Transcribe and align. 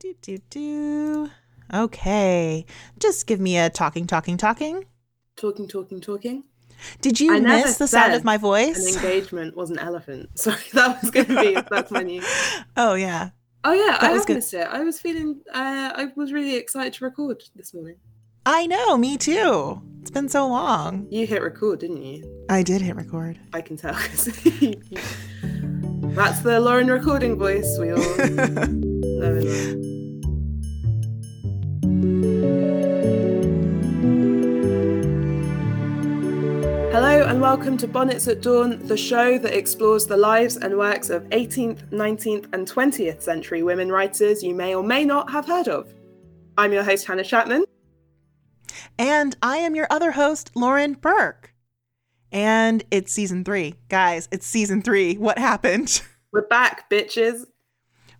Do, 0.00 0.14
do, 0.22 0.38
do. 0.48 1.30
Okay. 1.74 2.64
Just 2.98 3.26
give 3.26 3.38
me 3.38 3.58
a 3.58 3.68
talking, 3.68 4.06
talking, 4.06 4.38
talking. 4.38 4.86
Talking, 5.36 5.68
talking, 5.68 6.00
talking. 6.00 6.44
Did 7.02 7.20
you 7.20 7.34
I 7.34 7.40
miss 7.40 7.76
the 7.76 7.86
sound 7.86 8.14
of 8.14 8.24
my 8.24 8.38
voice? 8.38 8.78
An 8.78 8.94
engagement 8.96 9.54
was 9.58 9.68
an 9.68 9.78
elephant. 9.78 10.30
Sorry, 10.38 10.56
that 10.72 11.02
was 11.02 11.10
going 11.10 11.26
to 11.26 11.38
be 11.38 11.54
that's 11.70 11.90
my 11.90 12.02
new. 12.02 12.22
oh, 12.78 12.94
yeah. 12.94 13.28
Oh 13.62 13.74
yeah, 13.74 13.98
That 14.00 14.04
I 14.04 14.12
was 14.12 14.20
have 14.22 14.26
good. 14.28 14.36
missed 14.36 14.54
it. 14.54 14.66
I 14.66 14.80
was 14.80 14.98
feeling. 14.98 15.42
Uh, 15.52 15.92
I 15.94 16.08
was 16.16 16.32
really 16.32 16.56
excited 16.56 16.94
to 16.94 17.04
record 17.04 17.42
this 17.54 17.74
morning. 17.74 17.96
I 18.46 18.66
know, 18.66 18.96
me 18.96 19.18
too. 19.18 19.82
It's 20.00 20.10
been 20.10 20.30
so 20.30 20.48
long. 20.48 21.08
You 21.10 21.26
hit 21.26 21.42
record, 21.42 21.80
didn't 21.80 22.02
you? 22.02 22.46
I 22.48 22.62
did 22.62 22.80
hit 22.80 22.96
record. 22.96 23.38
I 23.52 23.60
can 23.60 23.76
tell. 23.76 23.92
that's 26.14 26.40
the 26.40 26.58
Lauren 26.58 26.86
recording 26.90 27.36
voice. 27.36 27.76
We 27.78 27.90
all 27.92 27.98
know 27.98 29.89
and 37.40 37.48
love. 37.48 37.60
Hello 37.60 37.60
and 37.60 37.60
welcome 37.60 37.76
to 37.78 37.88
Bonnets 37.88 38.28
at 38.28 38.42
Dawn, 38.42 38.86
the 38.86 38.96
show 38.96 39.38
that 39.38 39.56
explores 39.56 40.06
the 40.06 40.16
lives 40.16 40.56
and 40.56 40.76
works 40.76 41.10
of 41.10 41.22
18th, 41.30 41.90
19th, 41.90 42.46
and 42.52 42.66
20th 42.66 43.22
century 43.22 43.62
women 43.62 43.90
writers 43.90 44.42
you 44.42 44.54
may 44.54 44.74
or 44.74 44.82
may 44.82 45.04
not 45.04 45.30
have 45.30 45.46
heard 45.46 45.68
of. 45.68 45.94
I'm 46.58 46.72
your 46.72 46.84
host, 46.84 47.06
Hannah 47.06 47.24
Chapman. 47.24 47.64
And 48.98 49.36
I 49.42 49.56
am 49.56 49.74
your 49.74 49.86
other 49.90 50.12
host, 50.12 50.50
Lauren 50.54 50.94
Burke. 50.94 51.54
And 52.30 52.84
it's 52.90 53.12
season 53.12 53.44
three. 53.44 53.74
Guys, 53.88 54.28
it's 54.30 54.46
season 54.46 54.82
three. 54.82 55.14
What 55.16 55.38
happened? 55.38 56.02
We're 56.32 56.46
back, 56.46 56.90
bitches. 56.90 57.46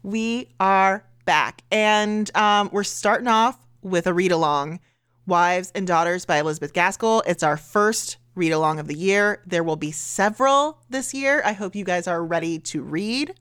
We 0.03 0.55
are 0.59 1.05
back. 1.27 1.63
And 1.71 2.35
um, 2.37 2.71
we're 2.73 2.85
starting 2.85 3.29
off 3.29 3.59
with 3.83 4.07
a 4.07 4.15
read 4.15 4.33
along 4.33 4.81
Wives 5.27 5.73
and 5.75 5.87
Daughters 5.87 6.25
by 6.25 6.39
Elizabeth 6.39 6.73
Gaskell. 6.73 7.23
It's 7.27 7.43
our 7.43 7.59
first 7.59 8.17
read 8.35 8.53
along 8.53 8.79
of 8.79 8.87
the 8.87 8.95
year. 8.97 9.43
There 9.47 9.63
will 9.65 9.77
be 9.77 9.91
several 9.91 10.79
this 10.89 11.13
year. 11.15 11.43
I 11.45 11.53
hope 11.53 11.75
you 11.75 11.85
guys 11.85 12.07
are 12.07 12.25
ready 12.25 12.59
to 12.61 12.83
read. 12.83 13.35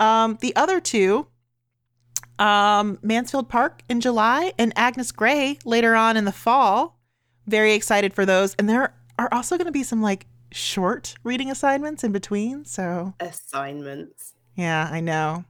Um, 0.00 0.38
the 0.40 0.54
other 0.56 0.80
two, 0.80 1.26
um, 2.38 2.98
Mansfield 3.02 3.48
Park 3.48 3.82
in 3.88 4.00
July 4.00 4.52
and 4.58 4.72
Agnes 4.76 5.12
Grey 5.12 5.58
later 5.64 5.94
on 5.94 6.16
in 6.16 6.24
the 6.24 6.32
fall. 6.32 6.98
Very 7.46 7.74
excited 7.74 8.14
for 8.14 8.24
those. 8.26 8.54
And 8.54 8.68
there 8.68 8.94
are 9.18 9.28
also 9.32 9.56
going 9.56 9.66
to 9.66 9.72
be 9.72 9.82
some 9.82 10.02
like 10.02 10.26
short 10.50 11.14
reading 11.24 11.50
assignments 11.50 12.04
in 12.04 12.12
between. 12.12 12.64
So, 12.64 13.14
Assignments. 13.20 14.34
yeah, 14.56 14.88
I 14.90 15.00
know. 15.00 15.44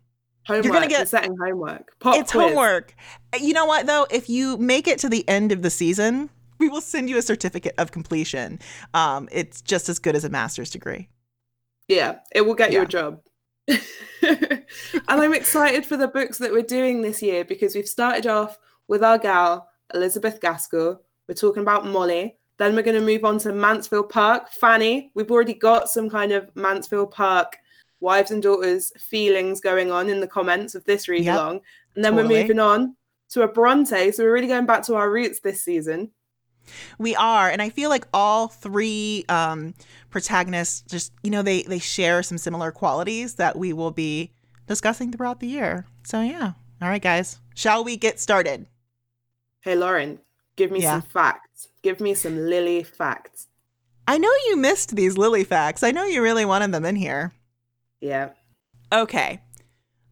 Homework. 0.47 0.65
You're 0.65 0.73
gonna 0.75 0.89
get- 0.89 1.09
setting 1.09 1.37
homework. 1.41 1.97
Pop 2.01 2.17
it's 2.17 2.33
quiz. 2.33 2.47
homework. 2.49 2.95
You 3.41 3.53
know 3.53 3.65
what 3.67 3.87
though? 3.87 4.07
If 4.11 4.29
you 4.29 4.57
make 4.57 4.89
it 4.89 4.99
to 5.01 5.09
the 5.09 5.27
end 5.29 5.53
of 5.53 5.63
the 5.63 5.71
season, 5.71 6.31
we 6.63 6.69
will 6.69 6.81
send 6.81 7.11
you 7.11 7.19
a 7.19 7.23
certificate 7.23 7.75
of 7.77 7.91
completion. 7.91 8.61
Um, 8.95 9.29
it's 9.33 9.61
just 9.61 9.89
as 9.89 9.99
good 9.99 10.15
as 10.15 10.25
a 10.25 10.29
master's 10.29 10.71
degree. 10.71 11.09
Yeah, 11.89 12.21
it 12.33 12.43
will 12.43 12.55
get 12.55 12.71
you 12.73 12.83
a 12.83 12.87
job. 12.87 13.21
and 13.69 14.65
I'm 15.09 15.35
excited 15.35 15.85
for 15.85 15.97
the 15.97 16.07
books 16.07 16.39
that 16.39 16.53
we're 16.53 16.63
doing 16.63 17.03
this 17.03 17.21
year 17.21 17.45
because 17.45 17.75
we've 17.75 17.89
started 17.89 18.29
off 18.29 18.59
with 18.87 19.03
our 19.03 19.19
gal, 19.19 19.69
Elizabeth 19.93 20.41
Gaskell. 20.41 21.01
We're 21.29 21.35
talking 21.35 21.63
about 21.63 21.85
Molly. 21.85 22.37
Then 22.59 22.77
we're 22.77 22.83
going 22.83 23.01
to 23.01 23.05
move 23.05 23.25
on 23.25 23.39
to 23.41 23.53
Mansfield 23.53 24.09
Park. 24.09 24.49
Fanny, 24.53 25.11
we've 25.15 25.33
already 25.33 25.55
got 25.55 25.89
some 25.89 26.09
kind 26.09 26.31
of 26.31 26.49
Mansfield 26.55 27.11
Park 27.11 27.57
wives 27.99 28.31
and 28.31 28.41
daughters 28.41 28.93
feelings 28.99 29.61
going 29.61 29.91
on 29.91 30.09
in 30.09 30.21
the 30.21 30.29
comments 30.29 30.77
of 30.77 30.85
this 30.85 31.09
read 31.09 31.25
Yep, 31.25 31.35
along. 31.35 31.61
And 31.97 32.05
then 32.05 32.13
totally. 32.13 32.35
we're 32.35 32.43
moving 32.43 32.61
on 32.61 32.97
to 33.31 33.43
a 33.43 33.49
Bronte. 33.49 34.13
So 34.13 34.23
we're 34.23 34.33
really 34.33 34.47
going 34.47 34.67
back 34.67 34.85
to 34.85 34.95
our 34.95 35.11
roots 35.11 35.41
this 35.41 35.63
season. 35.63 36.13
We 36.99 37.15
are, 37.17 37.49
and 37.51 37.61
I 37.61 37.69
feel 37.71 37.91
like 37.91 38.07
all 38.15 38.49
three 38.49 39.25
um, 39.29 39.75
protagonists 40.11 40.83
just 40.89 41.13
you 41.23 41.31
know 41.31 41.43
they 41.43 41.63
they 41.63 41.79
share 41.79 42.23
some 42.23 42.39
similar 42.39 42.71
qualities 42.73 43.35
that 43.35 43.57
we 43.57 43.73
will 43.73 43.91
be 43.91 44.33
discussing 44.67 45.13
throughout 45.13 45.41
the 45.41 45.49
year. 45.49 45.87
So 46.05 46.21
yeah. 46.23 46.53
All 46.81 46.89
right, 46.89 47.03
guys. 47.03 47.39
Shall 47.55 47.85
we 47.85 47.97
get 47.97 48.19
started? 48.19 48.67
Hey, 49.61 49.77
Lauren, 49.77 50.19
give 50.57 50.71
me 50.73 50.81
Yeah. 50.83 50.93
some 50.93 51.03
facts. 51.03 51.69
Give 51.83 52.01
me 52.01 52.15
some 52.15 52.37
Lily 52.37 52.83
facts. 52.83 53.47
I 54.09 54.19
know 54.19 54.31
you 54.49 54.57
missed 54.57 54.97
these 54.97 55.17
Lily 55.17 55.45
facts. 55.45 55.83
I 55.85 55.93
know 55.93 56.05
you 56.05 56.23
really 56.23 56.45
wanted 56.45 56.73
them 56.73 56.85
in 56.85 56.97
here. 56.97 57.33
Yeah. 58.01 58.31
Okay. 58.93 59.41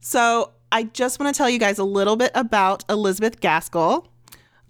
So 0.01 0.53
I 0.71 0.85
just 0.85 1.19
want 1.19 1.35
to 1.35 1.37
tell 1.37 1.51
you 1.51 1.59
guys 1.59 1.79
a 1.79 1.85
little 1.85 2.15
bit 2.17 2.31
about 2.37 2.85
Elizabeth 2.89 3.41
Gaskell. 3.41 4.07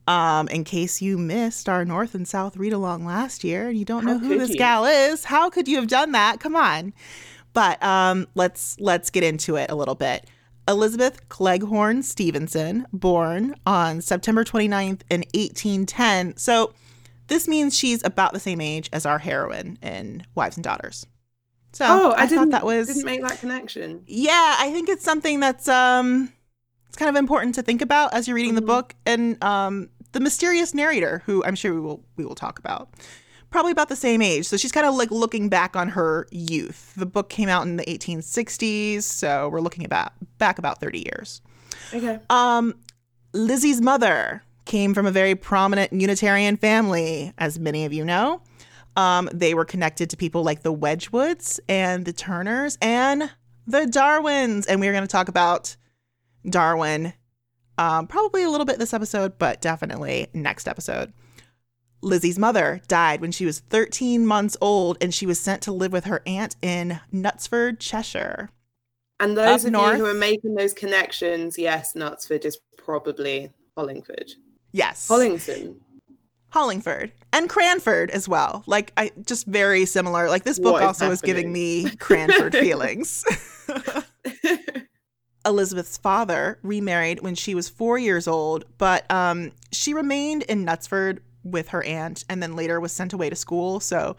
Um, 0.07 0.49
in 0.49 0.65
case 0.65 1.01
you 1.01 1.19
missed 1.19 1.69
our 1.69 1.85
North 1.85 2.15
and 2.15 2.27
South 2.27 2.57
read 2.57 2.73
along 2.73 3.05
last 3.05 3.45
year 3.45 3.69
and 3.69 3.79
you 3.79 3.85
don't 3.85 4.03
How 4.03 4.15
know 4.15 4.19
who 4.19 4.39
this 4.39 4.51
you? 4.51 4.57
gal 4.57 4.85
is, 4.85 5.25
how 5.25 5.51
could 5.51 5.69
you 5.69 5.77
have 5.77 5.87
done 5.87 6.13
that? 6.13 6.41
Come 6.41 6.57
on. 6.57 6.93
But 7.53 7.83
um, 7.83 8.27
let's 8.35 8.77
let's 8.81 9.11
get 9.11 9.23
into 9.23 9.57
it 9.57 9.71
a 9.71 9.75
little 9.75 9.95
bit. 9.95 10.27
Elizabeth 10.69 11.29
Cleghorn 11.29 12.03
Stevenson, 12.03 12.87
born 12.93 13.55
on 13.67 14.01
September 14.01 14.45
29th 14.45 15.03
in 15.11 15.21
1810. 15.35 16.37
So 16.37 16.73
this 17.27 17.49
means 17.49 17.77
she's 17.77 18.05
about 18.05 18.33
the 18.33 18.41
same 18.41 18.61
age 18.61 18.89
as 18.93 19.05
our 19.07 19.19
heroine 19.19 19.79
in 19.83 20.25
Wives 20.35 20.57
and 20.57 20.65
Daughters. 20.65 21.07
So 21.73 21.85
oh, 21.89 22.11
I, 22.13 22.25
I, 22.25 22.27
thought 22.27 22.51
that 22.51 22.65
was 22.65 22.89
didn't 22.89 23.05
make 23.05 23.23
that 23.23 23.39
connection. 23.39 24.03
yeah, 24.07 24.57
I 24.59 24.73
think 24.73 24.89
it's 24.89 25.05
something 25.05 25.39
that's 25.39 25.69
um 25.69 26.33
it's 26.91 26.97
kind 26.99 27.09
of 27.09 27.17
important 27.17 27.55
to 27.55 27.63
think 27.63 27.81
about 27.81 28.13
as 28.13 28.29
you're 28.29 28.35
reading 28.35 28.55
the 28.57 28.61
Mhm. 28.63 28.67
book 28.67 28.95
and 29.07 29.43
um 29.43 29.89
the 30.13 30.21
mysterious 30.21 30.75
narrator 30.75 31.23
who 31.25 31.43
I'm 31.45 31.55
sure 31.55 31.73
we 31.73 31.81
will 31.81 32.05
we 32.17 32.25
will 32.27 32.35
talk 32.35 32.59
about. 32.59 32.91
Probably 33.51 33.73
about 33.73 33.89
the 33.89 33.97
same 33.97 34.21
age. 34.23 34.47
So 34.47 34.57
she's 34.57 34.71
kind 34.73 34.87
of 34.87 34.95
like 34.95 35.11
looking 35.11 35.49
back 35.49 35.75
on 35.77 35.89
her 35.91 36.27
youth. 36.31 36.93
The 36.97 37.07
book 37.07 37.29
came 37.31 37.49
out 37.49 37.65
in 37.67 37.77
the 37.77 37.85
1860s, 37.91 39.03
so 39.05 39.49
we're 39.49 39.61
looking 39.61 39.85
about 39.85 40.13
back 40.39 40.59
about 40.59 40.79
30 40.81 41.01
years. 41.01 41.41
Okay. 41.95 42.19
Um, 42.29 42.75
Lizzie's 43.33 43.81
mother 43.81 44.43
came 44.67 44.95
from 44.95 45.07
a 45.07 45.11
very 45.11 45.35
prominent 45.35 45.93
Unitarian 45.93 46.57
family, 46.57 47.33
as 47.39 47.59
many 47.59 47.85
of 47.85 47.93
you 47.93 48.05
know. 48.05 48.41
Um, 48.97 49.29
they 49.33 49.55
were 49.55 49.65
connected 49.65 50.11
to 50.11 50.17
people 50.17 50.43
like 50.45 50.63
the 50.63 50.73
Wedgwoods 50.75 51.59
and 51.69 52.05
the 52.05 52.13
Turners 52.13 52.77
and 52.83 53.31
the 53.67 53.87
Darwins. 53.87 54.67
And 54.67 54.81
we're 54.81 54.93
going 54.93 55.03
to 55.05 55.09
talk 55.09 55.29
about 55.29 55.77
Darwin 56.49 57.13
um, 57.81 58.07
probably 58.07 58.43
a 58.43 58.51
little 58.51 58.67
bit 58.67 58.79
this 58.79 58.93
episode, 58.93 59.39
but 59.39 59.63
definitely 59.63 60.29
next 60.35 60.69
episode. 60.69 61.15
Lizzie's 62.03 62.39
mother 62.39 62.83
died 62.89 63.23
when 63.23 63.33
she 63.33 63.47
was 63.47 63.61
13 63.61 64.27
months 64.27 64.55
old 64.61 64.99
and 65.01 65.15
she 65.15 65.25
was 65.25 65.41
sent 65.41 65.63
to 65.63 65.73
live 65.73 65.91
with 65.91 66.05
her 66.05 66.23
aunt 66.27 66.57
in 66.61 67.01
Knutsford, 67.13 67.79
Cheshire. 67.79 68.51
And 69.19 69.37
those 69.37 69.63
Up 69.65 69.69
of 69.69 69.73
north. 69.73 69.99
you 69.99 70.05
who 70.05 70.11
are 70.11 70.15
making 70.15 70.55
those 70.57 70.75
connections, 70.75 71.59
yes, 71.59 71.95
Knutsford 71.95 72.45
is 72.45 72.59
probably 72.77 73.51
Hollingford. 73.79 74.33
Yes. 74.73 75.09
Hollington. 75.09 75.77
Hollingford 76.53 77.13
and 77.33 77.49
Cranford 77.49 78.11
as 78.11 78.29
well. 78.29 78.63
Like 78.67 78.93
I 78.99 79.13
just 79.25 79.47
very 79.47 79.87
similar. 79.87 80.29
Like 80.29 80.45
this 80.45 80.59
book 80.59 80.83
is 80.83 80.87
also 80.87 81.11
is 81.11 81.23
giving 81.23 81.51
me 81.51 81.89
Cranford 81.97 82.53
feelings. 82.57 83.25
Elizabeth's 85.45 85.97
father 85.97 86.59
remarried 86.63 87.21
when 87.21 87.35
she 87.35 87.55
was 87.55 87.69
four 87.69 87.99
years 87.99 88.29
old, 88.29 88.65
but 88.79 89.11
um, 89.11 89.53
she 89.73 89.95
remained 89.95 90.43
in 90.43 90.67
Knutsford 90.67 91.21
with 91.43 91.69
her 91.71 91.83
aunt, 91.85 92.25
and 92.29 92.43
then 92.43 92.57
later 92.57 92.79
was 92.81 92.93
sent 92.93 93.13
away 93.13 93.31
to 93.31 93.37
school. 93.37 93.81
So 93.81 94.17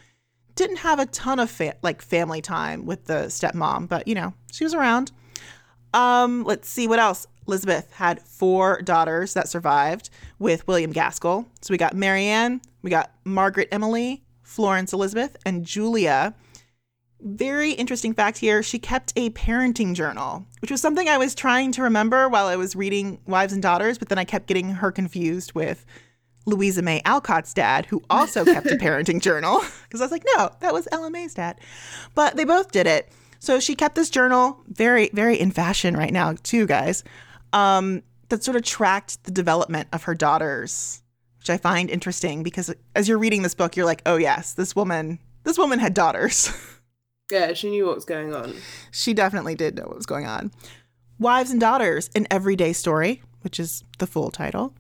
didn't 0.56 0.78
have 0.78 1.00
a 1.00 1.06
ton 1.06 1.40
of 1.40 1.50
fa- 1.50 1.76
like 1.82 2.02
family 2.02 2.42
time 2.42 2.86
with 2.86 3.06
the 3.06 3.26
stepmom, 3.26 3.88
but 3.88 4.08
you 4.08 4.16
know 4.16 4.34
she 4.52 4.64
was 4.64 4.74
around. 4.74 5.12
Um, 5.94 6.44
let's 6.44 6.70
see 6.70 6.88
what 6.88 7.00
else. 7.00 7.28
Elizabeth 7.48 7.92
had 7.94 8.22
four 8.22 8.82
daughters 8.82 9.34
that 9.34 9.50
survived 9.50 10.10
with 10.40 10.66
William 10.68 10.92
Gaskell. 10.92 11.46
So 11.62 11.74
we 11.74 11.78
got 11.78 11.96
Marianne, 11.96 12.62
we 12.82 12.90
got 12.90 13.12
Margaret 13.26 13.68
Emily, 13.72 14.24
Florence 14.44 14.94
Elizabeth, 14.94 15.36
and 15.46 15.66
Julia. 15.66 16.34
Very 17.24 17.72
interesting 17.74 18.14
fact 18.14 18.40
here. 18.40 18.64
She 18.64 18.80
kept 18.80 19.14
a 19.16 19.30
parenting 19.32 19.94
journal, 19.94 20.46
which 20.62 20.72
was 20.72 20.82
something 20.82 21.08
I 21.08 21.18
was 21.18 21.36
trying 21.36 21.72
to 21.74 21.84
remember 21.84 22.28
while 22.28 22.48
I 22.48 22.56
was 22.56 22.76
reading 22.76 23.20
Wives 23.28 23.54
and 23.54 23.62
Daughters, 23.62 23.98
but 23.98 24.10
then 24.10 24.18
I 24.18 24.24
kept 24.24 24.48
getting 24.48 24.70
her 24.70 24.92
confused 24.92 25.54
with 25.54 25.86
Louisa 26.46 26.82
May 26.82 27.02
Alcott's 27.06 27.54
dad, 27.54 27.86
who 27.86 28.02
also 28.10 28.44
kept 28.44 28.68
a 28.68 28.76
parenting 28.78 29.22
journal. 29.22 29.62
Because 29.84 30.00
I 30.00 30.06
was 30.06 30.12
like, 30.12 30.24
no, 30.38 30.50
that 30.62 30.74
was 30.74 30.88
Ella 30.90 31.12
May's 31.12 31.34
dad. 31.34 31.60
But 32.16 32.38
they 32.38 32.46
both 32.46 32.72
did 32.72 32.88
it. 32.88 33.12
So 33.40 33.60
she 33.60 33.76
kept 33.76 33.96
this 33.96 34.10
journal, 34.10 34.64
very, 34.68 35.10
very 35.12 35.38
in 35.38 35.52
fashion 35.52 35.98
right 35.98 36.14
now, 36.14 36.36
too, 36.44 36.66
guys, 36.66 37.04
um, 37.52 38.02
that 38.30 38.42
sort 38.42 38.56
of 38.56 38.64
tracked 38.64 39.24
the 39.26 39.32
development 39.32 39.90
of 39.92 40.04
her 40.04 40.16
daughters, 40.16 41.02
which 41.40 41.50
I 41.50 41.58
find 41.58 41.90
interesting 41.90 42.42
because 42.42 42.74
as 42.96 43.10
you're 43.10 43.18
reading 43.18 43.42
this 43.42 43.54
book, 43.54 43.76
you're 43.76 43.86
like, 43.86 44.02
oh, 44.06 44.16
yes, 44.16 44.54
this 44.54 44.76
woman, 44.78 45.20
this 45.44 45.58
woman 45.58 45.80
had 45.80 45.94
daughters. 45.94 46.52
yeah, 47.32 47.54
she 47.54 47.70
knew 47.70 47.86
what 47.86 47.96
was 47.96 48.06
going 48.06 48.34
on. 48.34 48.54
she 48.92 49.14
definitely 49.14 49.56
did 49.56 49.76
know 49.76 49.84
what 49.84 49.96
was 49.96 50.06
going 50.06 50.28
on. 50.28 50.52
Wives 51.20 51.52
and 51.52 51.60
Daughters, 51.60 52.10
an 52.16 52.28
Everyday 52.32 52.74
Story, 52.74 53.22
which 53.42 53.60
is 53.60 53.84
the 54.00 54.08
full 54.08 54.32
title. 54.32 54.74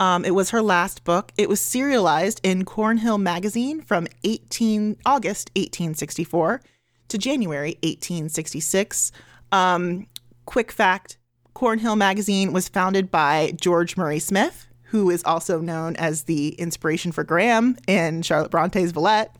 Um, 0.00 0.24
it 0.24 0.34
was 0.34 0.50
her 0.50 0.62
last 0.62 1.04
book. 1.04 1.32
It 1.36 1.48
was 1.48 1.60
serialized 1.60 2.40
in 2.42 2.64
Cornhill 2.64 3.18
Magazine 3.18 3.80
from 3.80 4.06
18 4.24 4.96
August 5.06 5.50
1864 5.56 6.62
to 7.08 7.18
January 7.18 7.78
1866. 7.82 9.12
Um, 9.52 10.06
quick 10.46 10.72
fact 10.72 11.18
Cornhill 11.54 11.96
Magazine 11.96 12.52
was 12.52 12.68
founded 12.68 13.10
by 13.10 13.52
George 13.60 13.96
Murray 13.96 14.18
Smith, 14.18 14.66
who 14.84 15.10
is 15.10 15.22
also 15.24 15.60
known 15.60 15.94
as 15.96 16.24
the 16.24 16.48
inspiration 16.54 17.12
for 17.12 17.22
Graham 17.22 17.76
in 17.86 18.22
Charlotte 18.22 18.50
Bronte's 18.50 18.90
Villette. 18.90 19.34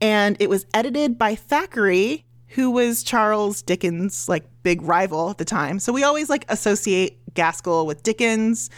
And 0.00 0.36
it 0.40 0.48
was 0.48 0.66
edited 0.74 1.18
by 1.18 1.34
Thackeray, 1.34 2.24
who 2.48 2.70
was 2.70 3.02
Charles 3.02 3.62
Dickens' 3.62 4.28
like 4.28 4.44
big 4.62 4.82
rival 4.82 5.30
at 5.30 5.38
the 5.38 5.44
time. 5.44 5.78
So 5.78 5.92
we 5.92 6.04
always 6.04 6.28
like 6.28 6.44
associate 6.48 7.18
Gaskell 7.34 7.86
with 7.86 8.02
Dickens 8.02 8.70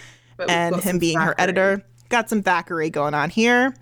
and 0.48 0.76
him 0.76 0.98
being 0.98 1.18
Thackeray. 1.18 1.34
her 1.34 1.40
editor. 1.40 1.82
Got 2.08 2.28
some 2.28 2.42
Thackeray 2.42 2.90
going 2.90 3.14
on 3.14 3.30
here. 3.30 3.74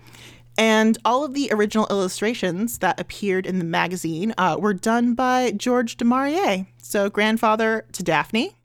And 0.57 0.97
all 1.05 1.23
of 1.23 1.33
the 1.33 1.49
original 1.53 1.87
illustrations 1.89 2.79
that 2.79 2.99
appeared 2.99 3.45
in 3.45 3.59
the 3.59 3.65
magazine 3.65 4.33
uh, 4.37 4.57
were 4.59 4.73
done 4.73 5.13
by 5.15 5.51
George 5.51 5.95
du 5.95 6.03
Maurier, 6.03 6.67
so 6.77 7.09
grandfather 7.09 7.85
to 7.93 8.03
Daphne. 8.03 8.57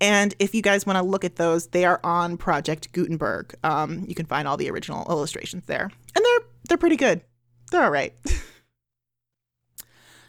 And 0.00 0.34
if 0.40 0.56
you 0.56 0.60
guys 0.60 0.84
want 0.84 0.98
to 0.98 1.04
look 1.04 1.24
at 1.24 1.36
those, 1.36 1.68
they 1.68 1.84
are 1.84 2.00
on 2.02 2.36
Project 2.36 2.90
Gutenberg. 2.92 3.54
Um, 3.62 4.04
you 4.08 4.14
can 4.16 4.26
find 4.26 4.48
all 4.48 4.56
the 4.56 4.68
original 4.68 5.06
illustrations 5.08 5.64
there, 5.66 5.88
and 6.16 6.24
they're 6.24 6.40
they're 6.68 6.78
pretty 6.78 6.96
good. 6.96 7.22
They're 7.74 7.82
all 7.82 7.90
right. 7.90 8.14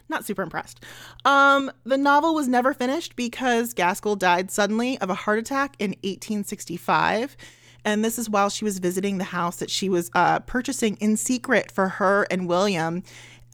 Not 0.08 0.24
super 0.24 0.42
impressed. 0.42 0.82
Um, 1.24 1.70
the 1.84 1.96
novel 1.96 2.34
was 2.34 2.48
never 2.48 2.74
finished 2.74 3.14
because 3.14 3.72
Gaskell 3.72 4.16
died 4.16 4.50
suddenly 4.50 4.98
of 4.98 5.10
a 5.10 5.14
heart 5.14 5.38
attack 5.38 5.76
in 5.78 5.90
1865. 5.90 7.36
And 7.84 8.04
this 8.04 8.18
is 8.18 8.28
while 8.28 8.48
she 8.48 8.64
was 8.64 8.80
visiting 8.80 9.18
the 9.18 9.24
house 9.24 9.58
that 9.58 9.70
she 9.70 9.88
was 9.88 10.10
uh, 10.16 10.40
purchasing 10.40 10.96
in 10.96 11.16
secret 11.16 11.70
for 11.70 11.88
her 11.88 12.26
and 12.32 12.48
William. 12.48 13.04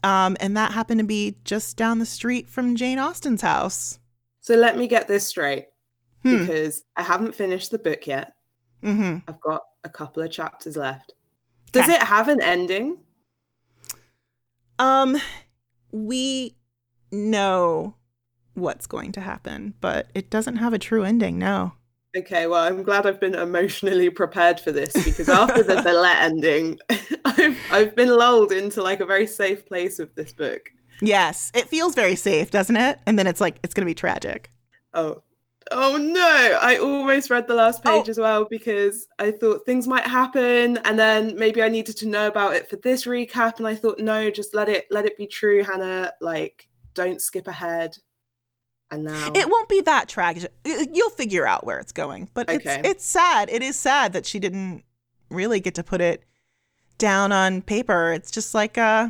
Um, 0.03 0.37
and 0.39 0.57
that 0.57 0.71
happened 0.71 1.01
to 1.01 1.05
be 1.05 1.35
just 1.43 1.77
down 1.77 1.99
the 1.99 2.05
street 2.07 2.49
from 2.49 2.75
Jane 2.75 2.97
Austen's 2.97 3.43
house. 3.43 3.99
So 4.41 4.55
let 4.55 4.75
me 4.75 4.87
get 4.87 5.07
this 5.07 5.27
straight 5.27 5.67
hmm. 6.23 6.39
because 6.39 6.83
I 6.95 7.03
haven't 7.03 7.35
finished 7.35 7.69
the 7.69 7.77
book 7.77 8.07
yet. 8.07 8.33
Mm-hmm. 8.81 9.19
I've 9.27 9.39
got 9.39 9.61
a 9.83 9.89
couple 9.89 10.23
of 10.23 10.31
chapters 10.31 10.77
left. 10.77 11.13
Does 11.71 11.83
okay. 11.83 11.93
it 11.93 12.01
have 12.01 12.27
an 12.27 12.41
ending? 12.41 12.97
Um, 14.79 15.17
we 15.91 16.55
know 17.11 17.95
what's 18.53 18.87
going 18.87 19.11
to 19.13 19.21
happen, 19.21 19.73
but 19.81 20.07
it 20.13 20.29
doesn't 20.29 20.57
have 20.57 20.73
a 20.73 20.79
true 20.79 21.03
ending. 21.03 21.39
No. 21.39 21.73
Okay, 22.15 22.45
well, 22.45 22.63
I'm 22.63 22.83
glad 22.83 23.07
I've 23.07 23.19
been 23.19 23.33
emotionally 23.33 24.09
prepared 24.11 24.59
for 24.59 24.71
this 24.71 24.93
because 24.93 25.29
after 25.29 25.63
the 25.63 25.75
Villette 25.81 26.21
ending, 26.21 26.79
I've 27.25 27.57
I've 27.71 27.95
been 27.95 28.09
lulled 28.09 28.51
into 28.51 28.83
like 28.83 28.99
a 28.99 29.05
very 29.05 29.25
safe 29.25 29.65
place 29.65 29.97
with 29.97 30.13
this 30.13 30.31
book. 30.31 30.69
Yes, 31.01 31.51
it 31.55 31.69
feels 31.69 31.95
very 31.95 32.15
safe, 32.15 32.51
doesn't 32.51 32.75
it? 32.75 32.99
And 33.07 33.17
then 33.17 33.25
it's 33.25 33.41
like 33.41 33.57
it's 33.63 33.73
going 33.73 33.85
to 33.85 33.89
be 33.89 33.95
tragic. 33.95 34.51
Oh, 34.93 35.23
oh 35.71 35.97
no! 35.97 36.59
I 36.61 36.77
almost 36.77 37.29
read 37.29 37.47
the 37.47 37.53
last 37.53 37.83
page 37.83 38.07
oh. 38.07 38.11
as 38.11 38.17
well 38.17 38.45
because 38.49 39.07
I 39.19 39.31
thought 39.31 39.65
things 39.65 39.87
might 39.87 40.05
happen, 40.05 40.77
and 40.77 40.97
then 40.97 41.37
maybe 41.37 41.61
I 41.61 41.69
needed 41.69 41.97
to 41.97 42.07
know 42.07 42.27
about 42.27 42.55
it 42.55 42.69
for 42.69 42.75
this 42.77 43.05
recap, 43.05 43.57
and 43.57 43.67
I 43.67 43.75
thought 43.75 43.99
no, 43.99 44.29
just 44.29 44.53
let 44.53 44.69
it 44.69 44.85
let 44.91 45.05
it 45.05 45.17
be 45.17 45.27
true, 45.27 45.63
Hannah. 45.63 46.11
Like, 46.21 46.67
don't 46.93 47.21
skip 47.21 47.47
ahead. 47.47 47.97
And 48.91 49.05
now 49.05 49.31
it 49.33 49.49
won't 49.49 49.69
be 49.69 49.81
that 49.81 50.07
tragic. 50.07 50.51
You'll 50.65 51.09
figure 51.09 51.47
out 51.47 51.65
where 51.65 51.79
it's 51.79 51.91
going. 51.91 52.29
But 52.33 52.49
okay. 52.49 52.79
it's 52.79 52.87
it's 52.87 53.05
sad. 53.05 53.49
It 53.49 53.63
is 53.63 53.75
sad 53.75 54.13
that 54.13 54.25
she 54.25 54.39
didn't 54.39 54.83
really 55.29 55.59
get 55.59 55.75
to 55.75 55.83
put 55.83 55.99
it 55.99 56.23
down 56.99 57.31
on 57.31 57.61
paper. 57.61 58.13
It's 58.13 58.29
just 58.29 58.53
like 58.53 58.77
uh 58.77 59.09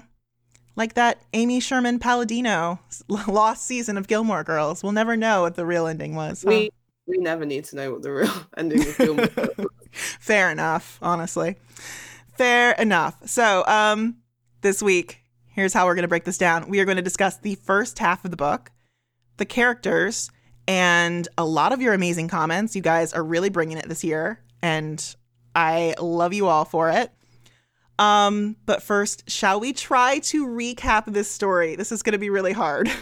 like 0.75 0.95
that 0.95 1.21
Amy 1.33 1.59
Sherman 1.59 1.99
Palladino 1.99 2.79
lost 3.27 3.65
season 3.65 3.97
of 3.97 4.07
Gilmore 4.07 4.43
Girls. 4.43 4.83
We'll 4.83 4.91
never 4.91 5.15
know 5.15 5.41
what 5.41 5.55
the 5.55 5.65
real 5.65 5.87
ending 5.87 6.15
was. 6.15 6.43
Huh? 6.43 6.49
We 6.49 6.71
we 7.05 7.17
never 7.17 7.45
need 7.45 7.65
to 7.65 7.75
know 7.75 7.91
what 7.91 8.01
the 8.01 8.11
real 8.11 8.33
ending 8.57 8.87
of 8.87 8.97
Gilmore 8.97 9.27
Girls. 9.27 9.67
Fair 9.91 10.51
enough, 10.51 10.97
honestly. 11.01 11.57
Fair 12.37 12.71
enough. 12.73 13.17
So, 13.27 13.65
um 13.65 14.17
this 14.61 14.81
week, 14.81 15.19
here's 15.47 15.73
how 15.73 15.85
we're 15.85 15.95
going 15.95 16.03
to 16.03 16.09
break 16.09 16.23
this 16.23 16.37
down. 16.37 16.69
We 16.69 16.79
are 16.79 16.85
going 16.85 16.95
to 16.95 17.03
discuss 17.03 17.37
the 17.37 17.55
first 17.55 17.99
half 17.99 18.23
of 18.23 18.31
the 18.31 18.37
book 18.37 18.71
the 19.37 19.45
characters 19.45 20.29
and 20.67 21.27
a 21.37 21.45
lot 21.45 21.73
of 21.73 21.81
your 21.81 21.93
amazing 21.93 22.27
comments. 22.27 22.75
You 22.75 22.81
guys 22.81 23.13
are 23.13 23.23
really 23.23 23.49
bringing 23.49 23.77
it 23.77 23.89
this 23.89 24.03
year, 24.03 24.39
and 24.61 25.15
I 25.55 25.95
love 25.99 26.33
you 26.33 26.47
all 26.47 26.65
for 26.65 26.89
it. 26.89 27.11
Um, 27.99 28.55
but 28.65 28.81
first, 28.81 29.29
shall 29.29 29.59
we 29.59 29.73
try 29.73 30.19
to 30.19 30.47
recap 30.47 31.05
this 31.05 31.29
story? 31.29 31.75
This 31.75 31.91
is 31.91 32.01
going 32.01 32.13
to 32.13 32.19
be 32.19 32.29
really 32.29 32.53
hard. 32.53 32.91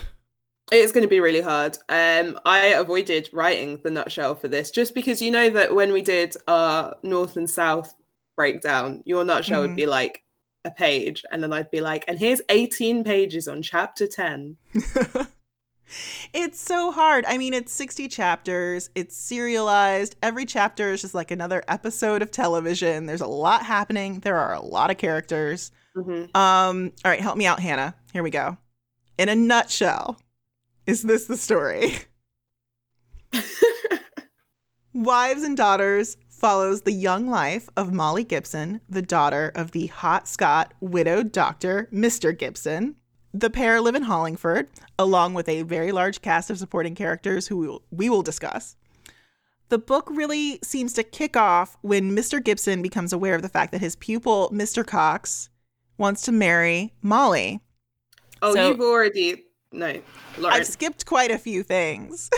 It's 0.72 0.94
going 0.94 1.04
to 1.04 1.10
be 1.10 1.20
really 1.20 1.42
hard. 1.42 1.78
Um, 1.90 2.40
I 2.46 2.68
avoided 2.68 3.30
writing 3.34 3.82
the 3.84 3.92
nutshell 3.92 4.36
for 4.36 4.48
this 4.48 4.72
just 4.72 4.96
because 4.96 5.22
you 5.22 5.30
know 5.30 5.50
that 5.50 5.76
when 5.76 5.92
we 5.92 6.02
did 6.02 6.34
our 6.48 6.96
North 7.04 7.36
and 7.36 7.50
South 7.50 7.94
breakdown, 8.38 9.04
your 9.06 9.26
nutshell 9.26 9.64
mm-hmm. 9.64 9.72
would 9.72 9.76
be 9.76 9.86
like 9.86 10.24
a 10.64 10.72
page, 10.72 11.26
and 11.30 11.44
then 11.44 11.52
I'd 11.52 11.72
be 11.72 11.82
like, 11.82 12.06
and 12.08 12.18
here's 12.18 12.42
18 12.48 13.04
pages 13.04 13.50
on 13.50 13.62
chapter 13.62 14.08
10. 14.08 14.56
It's 16.34 16.60
so 16.60 16.92
hard. 16.92 17.26
I 17.26 17.38
mean, 17.38 17.54
it's 17.54 17.72
60 17.74 18.08
chapters, 18.08 18.90
it's 18.96 19.16
serialized. 19.16 20.16
Every 20.22 20.46
chapter 20.46 20.92
is 20.92 21.02
just 21.02 21.14
like 21.14 21.32
another 21.32 21.64
episode 21.68 22.22
of 22.22 22.32
television. 22.32 23.06
There's 23.06 23.22
a 23.22 23.28
lot 23.28 23.66
happening, 23.66 24.20
there 24.20 24.38
are 24.38 24.54
a 24.54 24.62
lot 24.62 24.92
of 24.92 24.98
characters. 24.98 25.72
Mm-hmm. 25.96 26.36
Um, 26.36 26.92
all 27.04 27.12
right, 27.12 27.20
help 27.20 27.38
me 27.38 27.46
out, 27.46 27.60
Hannah. 27.60 27.96
Here 28.14 28.24
we 28.24 28.30
go. 28.30 28.58
In 29.18 29.30
a 29.30 29.36
nutshell, 29.36 30.20
is 30.88 31.04
this 31.04 31.26
the 31.26 31.38
story? 31.38 32.00
Wives 34.94 35.44
and 35.44 35.56
Daughters 35.56 36.18
follows 36.30 36.82
the 36.82 36.92
young 36.92 37.30
life 37.30 37.70
of 37.78 37.94
Molly 37.94 38.24
Gibson, 38.24 38.82
the 38.90 39.02
daughter 39.02 39.52
of 39.56 39.72
the 39.72 39.88
hot 39.88 40.28
Scot 40.28 40.74
widowed 40.82 41.32
doctor, 41.32 41.88
Mr. 41.94 42.38
Gibson. 42.38 42.96
The 43.34 43.50
pair 43.50 43.80
live 43.80 43.96
in 43.96 44.04
Hollingford, 44.04 44.68
along 45.00 45.34
with 45.36 45.48
a 45.48 45.62
very 45.62 45.92
large 45.94 46.22
cast 46.22 46.50
of 46.50 46.58
supporting 46.58 46.96
characters 46.96 47.48
who 47.48 47.58
we 47.58 47.68
will, 47.68 47.82
we 47.90 48.10
will 48.10 48.24
discuss. 48.24 48.76
The 49.70 49.78
book 49.78 50.10
really 50.12 50.60
seems 50.64 50.92
to 50.94 51.04
kick 51.04 51.38
off 51.38 51.78
when 51.82 52.14
Mr. 52.14 52.44
Gibson 52.44 52.82
becomes 52.82 53.14
aware 53.14 53.36
of 53.36 53.42
the 53.42 53.48
fact 53.48 53.72
that 53.72 53.80
his 53.80 53.96
pupil, 53.96 54.50
Mr. 54.54 54.86
Coxe, 54.86 55.50
wants 55.98 56.24
to 56.24 56.34
marry 56.34 56.94
Molly. 57.02 57.62
Oh, 58.42 58.54
so, 58.54 58.68
you've 58.68 58.82
already 58.82 59.46
no. 59.72 60.02
Lauren. 60.38 60.58
I've 60.58 60.68
skipped 60.68 61.06
quite 61.06 61.32
a 61.32 61.38
few 61.38 61.64
things. 61.64 62.30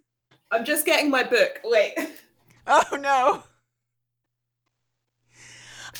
I'm 0.50 0.64
just 0.64 0.84
getting 0.84 1.10
my 1.10 1.22
book. 1.22 1.60
Wait. 1.64 1.94
Oh 2.72 2.96
no. 3.00 3.42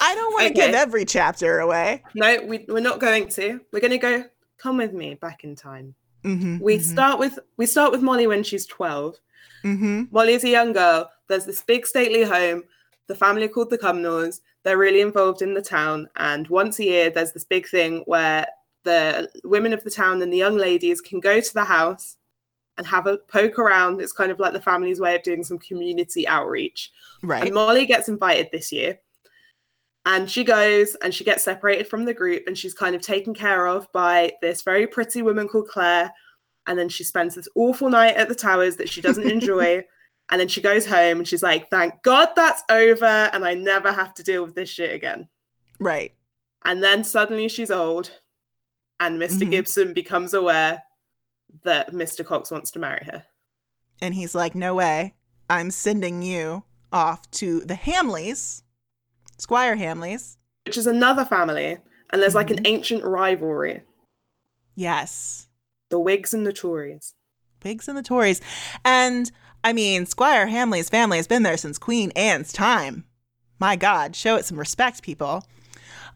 I 0.00 0.14
don't 0.14 0.32
want 0.32 0.54
to 0.54 0.60
okay. 0.60 0.66
give 0.66 0.74
every 0.74 1.04
chapter 1.04 1.58
away. 1.58 2.04
No, 2.14 2.38
we, 2.44 2.64
we're 2.68 2.80
not 2.80 3.00
going 3.00 3.28
to. 3.30 3.60
We're 3.72 3.80
going 3.80 3.90
to 3.90 3.98
go 3.98 4.24
come 4.60 4.76
with 4.76 4.92
me 4.92 5.14
back 5.14 5.44
in 5.44 5.56
time. 5.56 5.94
Mm-hmm, 6.24 6.58
we 6.58 6.76
mm-hmm. 6.76 6.82
start 6.82 7.18
with 7.18 7.38
we 7.56 7.66
start 7.66 7.92
with 7.92 8.02
Molly 8.02 8.26
when 8.26 8.42
she's 8.42 8.66
12 8.66 9.16
mm-hmm. 9.64 10.04
Molly 10.10 10.34
is 10.34 10.44
a 10.44 10.50
young 10.50 10.74
girl. 10.74 11.10
There's 11.28 11.46
this 11.46 11.62
big 11.62 11.86
stately 11.86 12.24
home. 12.24 12.64
The 13.06 13.14
family 13.14 13.48
called 13.48 13.70
the 13.70 13.78
Cumnors. 13.78 14.42
They're 14.62 14.76
really 14.76 15.00
involved 15.00 15.40
in 15.40 15.54
the 15.54 15.62
town, 15.62 16.08
and 16.16 16.46
once 16.48 16.78
a 16.78 16.84
year 16.84 17.10
there's 17.10 17.32
this 17.32 17.44
big 17.44 17.66
thing 17.66 18.02
where 18.06 18.46
the 18.84 19.30
women 19.44 19.72
of 19.72 19.82
the 19.84 19.90
town 19.90 20.20
and 20.22 20.32
the 20.32 20.38
young 20.38 20.56
ladies 20.56 21.00
can 21.00 21.20
go 21.20 21.40
to 21.40 21.54
the 21.54 21.64
house 21.64 22.16
and 22.78 22.86
have 22.86 23.06
a 23.06 23.18
poke 23.18 23.58
around. 23.58 24.00
It's 24.00 24.12
kind 24.12 24.30
of 24.30 24.38
like 24.38 24.52
the 24.52 24.60
family's 24.60 25.00
way 25.00 25.14
of 25.14 25.22
doing 25.22 25.44
some 25.44 25.58
community 25.58 26.26
outreach. 26.26 26.90
Right. 27.22 27.44
And 27.44 27.54
Molly 27.54 27.86
gets 27.86 28.08
invited 28.08 28.48
this 28.52 28.72
year. 28.72 28.98
And 30.06 30.30
she 30.30 30.44
goes 30.44 30.96
and 31.02 31.14
she 31.14 31.24
gets 31.24 31.44
separated 31.44 31.86
from 31.86 32.04
the 32.04 32.14
group 32.14 32.44
and 32.46 32.56
she's 32.56 32.72
kind 32.72 32.96
of 32.96 33.02
taken 33.02 33.34
care 33.34 33.66
of 33.66 33.86
by 33.92 34.32
this 34.40 34.62
very 34.62 34.86
pretty 34.86 35.22
woman 35.22 35.46
called 35.46 35.68
Claire. 35.68 36.10
And 36.66 36.78
then 36.78 36.88
she 36.88 37.04
spends 37.04 37.34
this 37.34 37.48
awful 37.54 37.90
night 37.90 38.16
at 38.16 38.28
the 38.28 38.34
towers 38.34 38.76
that 38.76 38.88
she 38.88 39.00
doesn't 39.00 39.30
enjoy. 39.30 39.84
and 40.30 40.40
then 40.40 40.48
she 40.48 40.62
goes 40.62 40.86
home 40.86 41.18
and 41.18 41.28
she's 41.28 41.42
like, 41.42 41.68
thank 41.70 42.02
God 42.02 42.30
that's 42.34 42.62
over 42.70 43.04
and 43.04 43.44
I 43.44 43.54
never 43.54 43.92
have 43.92 44.14
to 44.14 44.22
deal 44.22 44.44
with 44.44 44.54
this 44.54 44.70
shit 44.70 44.94
again. 44.94 45.28
Right. 45.78 46.14
And 46.64 46.82
then 46.82 47.04
suddenly 47.04 47.48
she's 47.48 47.70
old 47.70 48.10
and 49.00 49.18
mister 49.18 49.44
mm-hmm. 49.44 49.50
Gibson 49.50 49.92
becomes 49.92 50.34
aware 50.34 50.82
that 51.64 51.92
Mr. 51.92 52.24
Coxe 52.24 52.50
wants 52.50 52.70
to 52.72 52.78
marry 52.78 53.04
her. 53.06 53.24
And 54.00 54.14
he's 54.14 54.34
like, 54.34 54.54
no 54.54 54.74
way. 54.74 55.14
I'm 55.48 55.70
sending 55.70 56.22
you 56.22 56.64
off 56.92 57.30
to 57.32 57.60
the 57.60 57.74
Hamleys 57.74 58.62
Squire 59.40 59.76
Hamleys. 59.76 60.36
Which 60.66 60.76
is 60.76 60.86
another 60.86 61.24
family. 61.24 61.78
And 62.12 62.20
there's 62.20 62.30
mm-hmm. 62.30 62.36
like 62.36 62.50
an 62.50 62.56
mm-hmm. 62.58 62.66
ancient 62.66 63.04
rivalry. 63.04 63.82
Yes. 64.74 65.48
The 65.90 65.98
Whigs 65.98 66.32
and 66.34 66.46
the 66.46 66.52
Tories. 66.52 67.14
Whigs 67.62 67.88
and 67.88 67.98
the 67.98 68.02
Tories. 68.02 68.40
And 68.84 69.30
I 69.62 69.72
mean, 69.72 70.06
Squire 70.06 70.46
Hamley's 70.46 70.88
family 70.88 71.18
has 71.18 71.26
been 71.26 71.42
there 71.42 71.56
since 71.56 71.78
Queen 71.78 72.12
Anne's 72.12 72.52
time. 72.52 73.04
My 73.58 73.76
God, 73.76 74.16
show 74.16 74.36
it 74.36 74.44
some 74.44 74.58
respect, 74.58 75.02
people. 75.02 75.44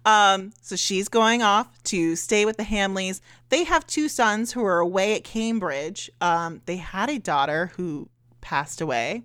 Um, 0.07 0.53
so 0.61 0.77
she's 0.77 1.09
going 1.09 1.43
off 1.43 1.83
to 1.85 2.17
stay 2.17 2.45
with 2.45 2.57
the 2.57 2.63
Hamleys. 2.63 3.21
They 3.49 3.65
have 3.65 3.87
two 3.87 4.09
sons 4.09 4.53
who 4.53 4.65
are 4.65 4.79
away 4.79 5.15
at 5.15 5.25
Cambridge. 5.25 6.11
Um, 6.21 6.63
they 6.67 6.77
had 6.77 7.11
a 7.11 7.19
daughter 7.19 7.73
who 7.77 8.09
passed 8.41 8.81
away. 8.81 9.23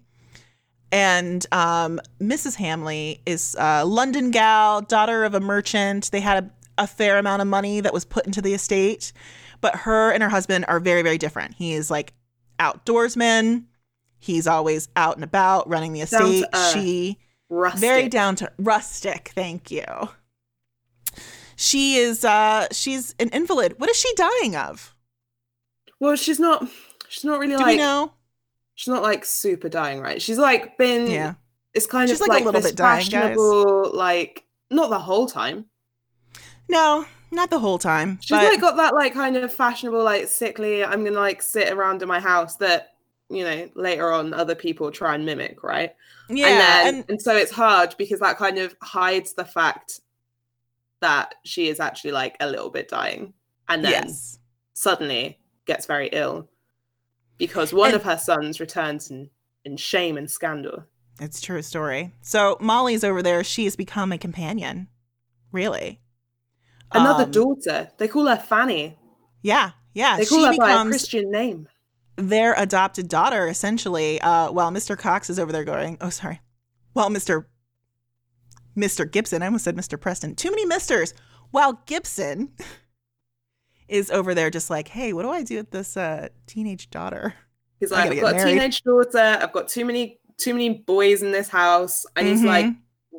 And 0.92 1.46
um, 1.52 2.00
Mrs. 2.20 2.56
Hamley 2.56 3.22
is 3.26 3.56
a 3.60 3.86
London 3.86 4.32
gal, 4.32 4.82
daughter 4.82 5.24
of 5.24 5.34
a 5.36 5.40
merchant. 5.40 6.10
They 6.12 6.20
had 6.20 6.44
a, 6.44 6.84
a 6.84 6.88
fair 6.88 7.18
amount 7.18 7.42
of 7.42 7.48
money 7.48 7.80
that 7.82 7.94
was 7.94 8.06
put 8.06 8.26
into 8.26 8.42
the 8.42 8.54
estate. 8.54 9.14
But 9.62 9.76
her 9.76 10.12
and 10.12 10.24
her 10.24 10.30
husband 10.30 10.66
are 10.68 10.80
very, 10.80 11.02
very 11.02 11.18
different. 11.18 11.56
He 11.56 11.74
is 11.74 11.92
like 11.92 12.14
outdoorsman. 12.60 13.66
He's 14.20 14.48
always 14.48 14.90
out 14.96 15.16
and 15.16 15.24
about 15.24 15.70
running 15.70 15.94
the 15.94 16.06
Down 16.06 16.22
to 16.22 16.28
estate. 16.28 16.74
She 16.74 17.18
Rustic. 17.52 17.80
very 17.82 18.10
down 18.10 18.36
to 18.36 18.52
rustic 18.60 19.32
thank 19.34 19.72
you 19.72 19.84
she 21.56 21.96
is 21.96 22.24
uh 22.24 22.68
she's 22.72 23.16
an 23.20 23.30
invalid 23.30 23.74
what 23.80 23.90
is 23.90 23.98
she 23.98 24.08
dying 24.16 24.56
of 24.56 24.96
Well, 26.00 26.16
she's 26.16 26.40
not. 26.40 26.68
She's 27.08 27.24
not 27.26 27.40
really 27.40 27.54
do 27.54 27.58
like. 27.58 27.68
we 27.72 27.78
know 27.78 28.14
She's 28.80 28.88
not 28.88 29.04
like 29.04 29.26
super 29.26 29.68
dying, 29.68 30.00
right? 30.00 30.22
She's 30.22 30.38
like 30.38 30.78
been. 30.78 31.12
yeah 31.12 31.34
It's 31.74 31.86
kind 31.86 32.08
She's, 32.08 32.22
of 32.22 32.30
like, 32.30 32.44
a 32.44 32.46
little 32.46 32.62
bit 32.62 32.78
dying, 32.78 33.10
guys. 33.10 33.36
like 33.38 34.46
not 34.72 34.90
the 34.90 35.00
whole 35.00 35.28
time. 35.28 35.66
no 36.70 37.04
not 37.30 37.50
the 37.50 37.60
whole 37.60 37.78
time 37.78 38.20
She's 38.22 38.38
but 38.38 38.46
like 38.46 38.62
got 38.62 38.78
that 38.78 38.94
like 38.94 39.14
kind 39.14 39.36
of 39.36 39.52
fashionable, 39.54 40.02
like 40.02 40.30
sickly. 40.30 40.82
I'm 40.82 41.04
gonna 41.04 41.20
like 41.20 41.42
sit 41.42 41.74
around 41.74 42.02
in 42.02 42.08
my 42.08 42.22
house 42.22 42.56
that 42.56 42.94
you 43.30 43.44
know 43.44 43.70
later 43.76 44.14
on 44.14 44.34
other 44.34 44.56
people 44.56 44.92
try 44.92 45.14
and 45.14 45.26
mimic, 45.26 45.62
right? 45.62 45.94
yeah 46.30 46.48
and 46.48 46.60
then 46.62 46.96
and, 46.96 47.06
and 47.10 47.22
so 47.22 47.36
it's 47.36 47.52
hard 47.52 47.94
because 47.98 48.22
that 48.22 48.38
kind 48.38 48.60
of 48.60 48.74
hides 48.82 49.34
the 49.34 49.44
fact 49.44 50.00
that 51.02 51.36
she 51.44 51.68
is 51.68 51.82
actually 51.82 52.14
like 52.14 52.38
a 52.40 52.48
little 52.48 52.70
bit 52.70 52.88
dying, 52.88 53.34
and 53.68 53.84
then 53.84 53.92
yes 53.92 54.40
suddenly 54.74 55.38
gets 55.66 55.86
very 55.86 56.08
ill 56.14 56.48
because 57.40 57.74
one 57.74 57.88
And- 57.88 57.96
of 57.96 58.04
her 58.04 58.18
sons 58.18 58.60
returns 58.60 59.10
in 59.10 59.30
in 59.66 59.76
shame 59.78 60.18
and 60.18 60.30
scandal. 60.30 60.84
it's 61.20 61.40
a 61.40 61.42
true 61.42 61.62
story 61.62 62.14
so 62.22 62.56
molly's 62.62 63.04
over 63.04 63.22
there 63.24 63.44
she 63.44 63.64
has 63.66 63.76
become 63.76 64.12
a 64.12 64.18
companion 64.18 64.88
really 65.52 66.00
Another 66.92 67.26
Um, 67.26 67.32
daughter. 67.32 67.92
They 67.98 68.08
call 68.08 68.26
her 68.28 68.38
Fanny. 68.38 68.98
yeah 69.42 69.72
yeah 69.94 70.18
They 70.18 70.26
call 70.26 70.40
she 70.40 70.46
her 70.46 70.58
by 70.58 70.72
a 70.82 70.86
Christian 70.86 71.30
name. 71.30 71.68
their 72.16 72.54
adopted 72.54 73.08
daughter 73.10 73.48
essentially 73.48 74.20
uh 74.22 74.52
while 74.52 74.72
mr 74.72 74.98
coxe 74.98 75.30
is 75.30 75.40
over 75.40 75.52
there 75.52 75.64
going 75.66 75.98
oh 76.02 76.10
sorry 76.10 76.40
While 76.94 77.10
mr 77.10 77.46
mr 78.78 79.10
gibson 79.10 79.42
i 79.42 79.46
almost 79.46 79.64
said 79.66 79.76
mr 79.76 80.00
preston 80.00 80.36
too 80.36 80.50
many 80.52 80.66
misters 80.66 81.14
while 81.52 81.74
gibson 81.86 82.50
is 83.90 84.10
over 84.12 84.34
there 84.36 84.50
just 84.50 84.70
like 84.70 84.88
hey 84.88 85.14
what 85.14 85.24
do 85.24 85.30
i 85.30 85.44
do 85.44 85.58
with 85.58 85.72
this 85.72 85.98
uh 85.98 86.28
teenage 86.48 86.90
daughter 86.90 87.34
He's 87.80 87.92
like, 87.92 88.12
I've 88.12 88.20
got 88.20 88.36
a 88.36 88.44
teenage 88.44 88.84
daughter. 88.84 89.18
I've 89.42 89.54
got 89.54 89.70
too 89.70 89.86
many 89.86 90.20
too 90.38 90.52
many 90.54 90.70
boys 90.80 91.22
in 91.22 91.32
this 91.32 91.48
house. 91.48 92.06
I 92.18 92.24
need 92.24 92.42
to 92.42 92.46
like 92.46 92.66
Mhm. 92.66 92.76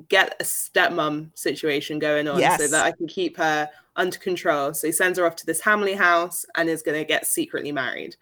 get 0.09 0.37
a 0.39 0.45
stepmom 0.45 1.31
situation 1.35 1.99
going 1.99 2.29
on 2.29 2.39
so 2.59 2.69
that 2.69 2.85
I 2.85 2.93
can 2.93 3.07
keep 3.09 3.39
her 3.39 3.71
under 3.97 4.19
control. 4.19 4.75
So 4.75 4.87
he 4.89 4.93
sends 4.93 5.19
her 5.19 5.25
off 5.27 5.35
to 5.37 5.47
this 5.47 5.63
Hamley 5.63 5.95
house 5.95 6.45
and 6.57 6.69
is 6.69 6.83
going 6.83 6.99
to 6.99 7.07
get 7.07 7.27
secretly 7.27 7.73
married. 7.73 8.17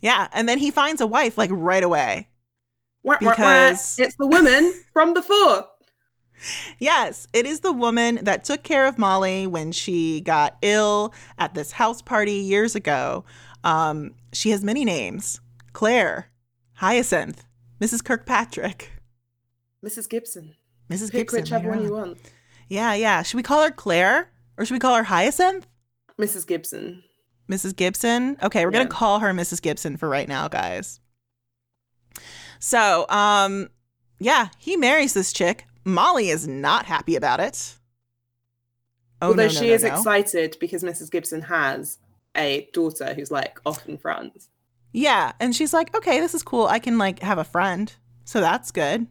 yeah 0.00 0.26
and 0.32 0.48
then 0.48 0.58
he 0.58 0.72
finds 0.72 1.00
a 1.00 1.06
wife 1.06 1.38
like 1.38 1.50
right 1.52 1.84
away 1.84 2.28
Wah, 3.04 3.14
wah, 3.20 3.28
wah. 3.28 3.30
Because- 3.30 3.96
it's 4.00 4.16
the 4.16 4.26
woman 4.26 4.74
from 4.92 5.14
before. 5.14 5.68
Yes, 6.78 7.26
it 7.32 7.46
is 7.46 7.60
the 7.60 7.72
woman 7.72 8.20
that 8.22 8.44
took 8.44 8.62
care 8.62 8.86
of 8.86 8.98
Molly 8.98 9.46
when 9.46 9.72
she 9.72 10.20
got 10.20 10.56
ill 10.62 11.12
at 11.38 11.54
this 11.54 11.72
house 11.72 12.02
party 12.02 12.34
years 12.34 12.74
ago. 12.74 13.24
Um, 13.64 14.14
she 14.32 14.50
has 14.50 14.62
many 14.62 14.84
names 14.84 15.40
Claire, 15.72 16.28
Hyacinth, 16.74 17.44
Mrs. 17.80 18.04
Kirkpatrick, 18.04 18.92
Mrs. 19.84 20.08
Gibson. 20.08 20.54
Mrs. 20.90 21.10
Pick 21.10 21.30
Gibson. 21.30 21.40
whichever 21.42 21.70
one 21.70 21.82
you 21.82 21.92
want. 21.92 22.18
Yeah, 22.68 22.94
yeah. 22.94 23.22
Should 23.22 23.36
we 23.36 23.42
call 23.42 23.62
her 23.64 23.70
Claire 23.70 24.30
or 24.56 24.64
should 24.64 24.74
we 24.74 24.78
call 24.80 24.94
her 24.96 25.04
Hyacinth? 25.04 25.66
Mrs. 26.20 26.46
Gibson. 26.46 27.02
Mrs. 27.50 27.74
Gibson. 27.76 28.36
Okay, 28.42 28.64
we're 28.64 28.72
Yeah. 28.72 28.78
gonna 28.80 28.90
call 28.90 29.18
her 29.20 29.32
Mrs. 29.32 29.60
Gibson 29.62 29.96
for 29.96 30.08
right 30.08 30.28
now, 30.28 30.48
guys. 30.48 31.00
So, 32.58 33.06
um, 33.08 33.68
yeah, 34.18 34.48
he 34.58 34.76
marries 34.76 35.12
this 35.14 35.32
chick. 35.32 35.66
Molly 35.86 36.28
is 36.30 36.46
not 36.48 36.84
happy 36.84 37.14
about 37.16 37.40
it. 37.40 37.76
Oh, 39.22 39.28
Although 39.28 39.46
no, 39.46 39.48
no, 39.48 39.60
she 39.60 39.68
no, 39.68 39.74
is 39.74 39.84
excited 39.84 40.56
because 40.60 40.82
Mrs. 40.82 41.10
Gibson 41.10 41.42
has 41.42 41.98
a 42.36 42.68
daughter 42.74 43.14
who's 43.14 43.30
like 43.30 43.58
off 43.64 43.88
in 43.88 43.96
France. 43.96 44.50
Yeah, 44.92 45.32
and 45.40 45.54
she's 45.54 45.72
like, 45.72 45.94
"Okay, 45.96 46.20
this 46.20 46.34
is 46.34 46.42
cool. 46.42 46.66
I 46.66 46.78
can 46.80 46.98
like 46.98 47.20
have 47.20 47.38
a 47.38 47.44
friend." 47.44 47.94
So 48.24 48.40
that's 48.40 48.70
good. 48.72 49.06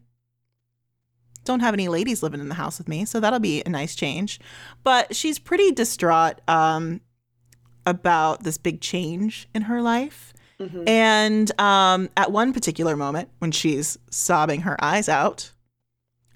Don't 1.46 1.62
have 1.62 1.74
any 1.74 1.88
ladies 1.88 2.22
living 2.22 2.39
in 2.41 2.50
the 2.50 2.55
house 2.55 2.77
with 2.77 2.88
me, 2.88 3.05
so 3.05 3.20
that'll 3.20 3.39
be 3.39 3.63
a 3.65 3.70
nice 3.70 3.96
change. 3.96 4.39
But 4.84 5.15
she's 5.15 5.39
pretty 5.39 5.72
distraught 5.72 6.41
um 6.48 7.01
about 7.86 8.44
this 8.44 8.58
big 8.58 8.82
change 8.82 9.48
in 9.55 9.63
her 9.63 9.82
life. 9.82 10.34
Mhm. 10.60 10.88
And 10.89 11.60
um 11.60 12.10
at 12.17 12.32
one 12.32 12.51
particular 12.51 12.96
moment 12.96 13.29
when 13.39 13.51
she's 13.51 13.98
sobbing 14.12 14.62
her 14.62 14.75
eyes 14.84 15.08
out, 15.08 15.51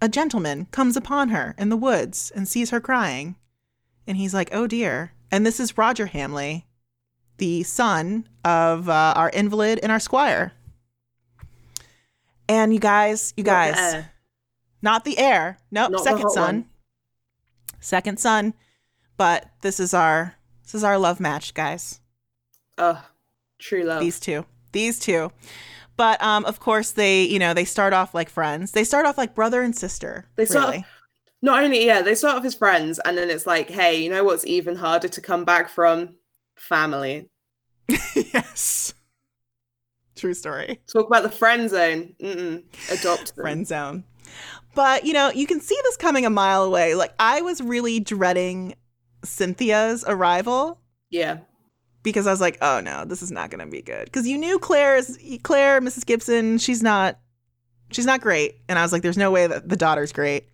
a 0.01 0.09
gentleman 0.09 0.67
comes 0.71 0.95
upon 0.97 1.29
her 1.29 1.55
in 1.57 1.69
the 1.69 1.77
woods 1.77 2.31
and 2.35 2.47
sees 2.47 2.69
her 2.69 2.79
crying. 2.79 3.35
And 4.07 4.17
he's 4.17 4.33
like, 4.33 4.49
"Oh 4.51 4.65
dear." 4.67 5.13
And 5.31 5.45
this 5.45 5.59
is 5.59 5.77
Roger 5.77 6.07
Hamley, 6.07 6.65
the 7.37 7.61
son 7.63 8.27
of 8.43 8.89
uh, 8.89 9.13
our 9.15 9.29
invalid 9.29 9.79
and 9.83 9.91
our 9.91 9.99
squire. 9.99 10.53
And 12.47 12.73
you 12.73 12.79
guys, 12.79 13.33
you 13.37 13.43
Not 13.43 13.45
the 13.45 13.51
guys, 13.73 13.93
heir. 13.93 14.11
not 14.81 15.05
the 15.05 15.17
heir. 15.19 15.57
Nope, 15.69 15.91
Not 15.91 16.03
second 16.03 16.29
son. 16.31 16.43
one. 16.55 16.65
Second 17.79 18.19
son. 18.19 18.53
But 19.17 19.49
this 19.61 19.79
is 19.79 19.93
our 19.93 20.35
this 20.63 20.73
is 20.73 20.83
our 20.83 20.97
love 20.97 21.19
match, 21.19 21.53
guys. 21.53 21.99
Ugh, 22.77 22.97
true 23.59 23.83
love. 23.83 23.99
These 24.01 24.19
two. 24.19 24.45
These 24.71 24.99
two. 24.99 25.31
But 25.99 26.23
um 26.23 26.45
of 26.45 26.61
course 26.61 26.91
they, 26.91 27.23
you 27.23 27.39
know, 27.39 27.53
they 27.53 27.65
start 27.65 27.91
off 27.91 28.15
like 28.15 28.29
friends. 28.29 28.71
They 28.71 28.85
start 28.85 29.05
off 29.05 29.17
like 29.17 29.35
brother 29.35 29.61
and 29.61 29.75
sister. 29.75 30.29
They 30.37 30.45
start 30.45 30.69
really. 30.69 30.85
Not 31.41 31.61
only, 31.61 31.85
yeah, 31.85 32.01
they 32.01 32.15
start 32.15 32.37
off 32.37 32.45
as 32.45 32.55
friends, 32.55 33.01
and 33.03 33.17
then 33.17 33.29
it's 33.29 33.45
like, 33.45 33.69
hey, 33.69 34.01
you 34.01 34.09
know 34.09 34.23
what's 34.23 34.45
even 34.45 34.77
harder 34.77 35.09
to 35.09 35.19
come 35.21 35.43
back 35.43 35.67
from? 35.67 36.15
Family. 36.55 37.29
yes. 38.15 38.93
True 40.15 40.33
story. 40.33 40.79
Talk 40.91 41.07
about 41.07 41.23
the 41.23 41.29
friend 41.29 41.69
zone. 41.69 42.15
Mm-mm. 42.21 42.63
Adopt 42.91 43.35
them. 43.35 43.43
friend 43.43 43.67
zone. 43.67 44.05
But 44.75 45.03
you 45.03 45.11
know, 45.11 45.31
you 45.31 45.47
can 45.47 45.59
see 45.59 45.77
this 45.83 45.97
coming 45.97 46.25
a 46.25 46.29
mile 46.29 46.63
away. 46.63 46.95
Like 46.95 47.13
I 47.19 47.41
was 47.41 47.59
really 47.59 47.99
dreading 47.99 48.75
Cynthia's 49.25 50.05
arrival 50.07 50.79
Yeah. 51.09 51.39
Because 52.09 52.27
I 52.27 52.31
was 52.31 52.41
like, 52.41 52.57
"Oh 52.61 52.79
no, 52.79 53.05
this 53.05 53.21
is 53.21 53.31
not 53.31 53.49
going 53.49 53.63
to 53.63 53.71
be 53.71 53.81
good." 53.81 54.05
Because 54.05 54.27
you 54.27 54.37
knew 54.37 54.59
Claire's 54.59 55.17
Claire, 55.43 55.81
Mrs. 55.81 56.05
Gibson, 56.05 56.57
she's 56.57 56.83
not 56.83 57.19
she's 57.91 58.05
not 58.05 58.21
great, 58.21 58.57
and 58.67 58.77
I 58.77 58.81
was 58.81 58.91
like, 58.91 59.01
"There's 59.01 59.17
no 59.17 59.31
way 59.31 59.47
that 59.47 59.69
the 59.69 59.77
daughter's 59.77 60.11
great." 60.11 60.49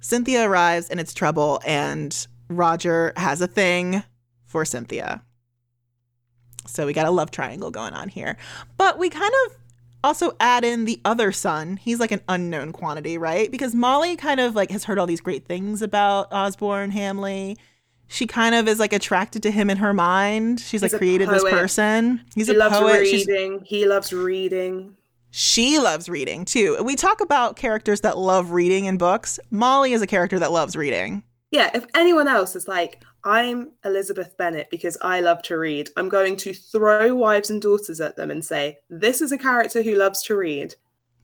Cynthia 0.00 0.48
arrives 0.48 0.90
and 0.90 1.00
it's 1.00 1.14
trouble, 1.14 1.60
and 1.64 2.26
Roger 2.48 3.12
has 3.16 3.40
a 3.40 3.46
thing 3.46 4.02
for 4.44 4.64
Cynthia. 4.64 5.22
So 6.66 6.86
we 6.86 6.92
got 6.92 7.06
a 7.06 7.10
love 7.10 7.30
triangle 7.30 7.70
going 7.70 7.94
on 7.94 8.08
here, 8.08 8.36
but 8.76 8.98
we 8.98 9.10
kind 9.10 9.32
of 9.46 9.56
also 10.04 10.36
add 10.38 10.64
in 10.64 10.84
the 10.84 11.00
other 11.04 11.32
son. 11.32 11.78
He's 11.78 11.98
like 11.98 12.12
an 12.12 12.20
unknown 12.28 12.72
quantity, 12.72 13.16
right? 13.16 13.50
Because 13.50 13.74
Molly 13.74 14.16
kind 14.16 14.38
of 14.38 14.54
like 14.54 14.70
has 14.70 14.84
heard 14.84 14.98
all 14.98 15.06
these 15.06 15.20
great 15.20 15.46
things 15.46 15.82
about 15.82 16.32
Osborne 16.32 16.90
Hamley. 16.90 17.56
She 18.08 18.26
kind 18.26 18.54
of 18.54 18.68
is 18.68 18.78
like 18.78 18.92
attracted 18.92 19.42
to 19.44 19.50
him 19.50 19.70
in 19.70 19.78
her 19.78 19.92
mind. 19.94 20.60
She's 20.60 20.82
He's 20.82 20.92
like 20.92 20.98
created 20.98 21.28
this 21.28 21.42
person. 21.42 22.20
He's 22.34 22.48
he 22.48 22.54
a 22.54 22.58
loves 22.58 22.78
poet. 22.78 23.06
She's- 23.06 23.26
reading. 23.26 23.62
He 23.64 23.86
loves 23.86 24.12
reading. 24.12 24.96
she 25.30 25.78
loves 25.78 26.08
reading 26.08 26.44
too. 26.44 26.76
We 26.84 26.94
talk 26.96 27.20
about 27.20 27.56
characters 27.56 28.02
that 28.02 28.18
love 28.18 28.50
reading 28.52 28.84
in 28.84 28.98
books. 28.98 29.40
Molly 29.50 29.92
is 29.94 30.02
a 30.02 30.06
character 30.06 30.38
that 30.38 30.52
loves 30.52 30.76
reading. 30.76 31.22
Yeah, 31.50 31.70
if 31.74 31.86
anyone 31.94 32.28
else 32.28 32.54
is 32.56 32.68
like, 32.68 33.02
I'm 33.24 33.70
Elizabeth 33.84 34.36
Bennet 34.36 34.68
because 34.70 34.98
I 35.00 35.20
love 35.20 35.40
to 35.42 35.56
read, 35.56 35.88
I'm 35.96 36.08
going 36.08 36.36
to 36.38 36.52
throw 36.52 37.14
wives 37.14 37.48
and 37.50 37.62
daughters 37.62 38.00
at 38.00 38.16
them 38.16 38.30
and 38.30 38.44
say, 38.44 38.78
This 38.90 39.22
is 39.22 39.32
a 39.32 39.38
character 39.38 39.82
who 39.82 39.94
loves 39.94 40.22
to 40.24 40.36
read. 40.36 40.74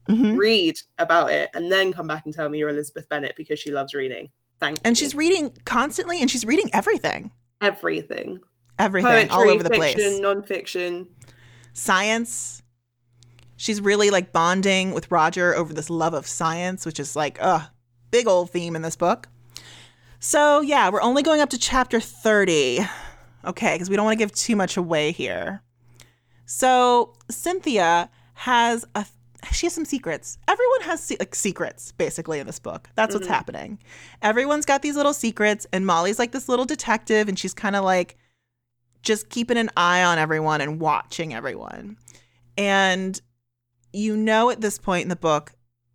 Mhm. 0.09 0.39
Read 0.39 0.81
about 0.99 1.31
it 1.31 1.51
and 1.55 1.71
then 1.71 1.93
come 1.93 2.07
back 2.07 2.25
and 2.25 2.35
tell 2.35 2.49
me 2.49 2.59
you're 2.59 2.71
Elizabeth 2.71 3.09
Bennet 3.09 3.35
because 3.37 3.59
she 3.61 3.71
loves 3.71 3.93
reading. 3.95 4.31
Thank 4.61 4.79
And 4.85 4.97
you. 4.97 5.05
she's 5.05 5.15
reading 5.15 5.53
constantly 5.65 6.21
and 6.21 6.31
she's 6.31 6.45
reading 6.45 6.69
everything. 6.73 7.31
everything. 7.61 8.41
Everything 8.79 9.29
Poetry, 9.29 9.31
all 9.31 9.51
over 9.51 9.63
the 9.63 9.69
fiction, 9.71 9.95
place. 10.01 10.21
non-fiction. 10.21 11.09
science. 11.73 12.63
She's 13.57 13.81
really 13.81 14.09
like 14.11 14.33
bonding 14.33 14.93
with 14.93 15.11
Roger 15.11 15.55
over 15.55 15.75
this 15.75 15.91
love 15.91 16.15
of 16.15 16.27
science, 16.27 16.87
which 16.87 16.99
is 16.99 17.15
like 17.15 17.39
a 17.41 17.71
big 18.11 18.27
old 18.27 18.51
theme 18.51 18.75
in 18.75 18.81
this 18.83 18.97
book. 18.97 19.29
So, 20.19 20.61
yeah, 20.61 20.89
we're 20.91 21.03
only 21.03 21.23
going 21.23 21.41
up 21.41 21.51
to 21.51 21.59
chapter 21.59 22.01
30. 22.01 22.81
Okay, 23.45 23.75
because 23.75 23.89
we 23.91 23.97
don't 23.97 24.05
want 24.05 24.19
to 24.19 24.23
give 24.23 24.33
too 24.33 24.57
much 24.57 24.77
away 24.77 25.13
here. 25.13 25.63
So, 26.47 27.15
Cynthia 27.31 28.11
has 28.35 28.85
a 28.95 29.05
she 29.53 29.67
has 29.67 29.75
some 29.75 29.85
secrets. 29.85 30.39
Everyone 30.49 30.81
has 30.83 31.03
se- 31.03 31.17
like 31.19 31.35
secrets 31.35 31.93
basically 31.93 32.39
in 32.39 32.47
this 32.47 32.59
book. 32.59 32.89
That's 32.95 33.15
what's 33.15 33.27
mm-hmm. 33.27 33.35
happening. 33.35 33.79
Everyone's 34.23 34.67
got 34.67 34.83
these 34.83 34.97
little 34.97 35.15
secrets 35.15 35.67
and 35.73 35.87
Molly's 35.87 36.19
like 36.19 36.33
this 36.33 36.49
little 36.49 36.65
detective 36.65 37.29
and 37.29 37.39
she's 37.39 37.55
kind 37.55 37.77
of 37.77 37.85
like 37.85 38.17
just 39.03 39.31
keeping 39.31 39.57
an 39.57 39.71
eye 39.77 40.03
on 40.03 40.19
everyone 40.19 40.61
and 40.61 40.81
watching 40.81 41.35
everyone. 41.35 41.97
And 42.57 43.21
you 43.93 44.17
know 44.17 44.51
at 44.51 44.61
this 44.61 44.79
point 44.79 45.03
in 45.03 45.09
the 45.09 45.17
book 45.17 45.53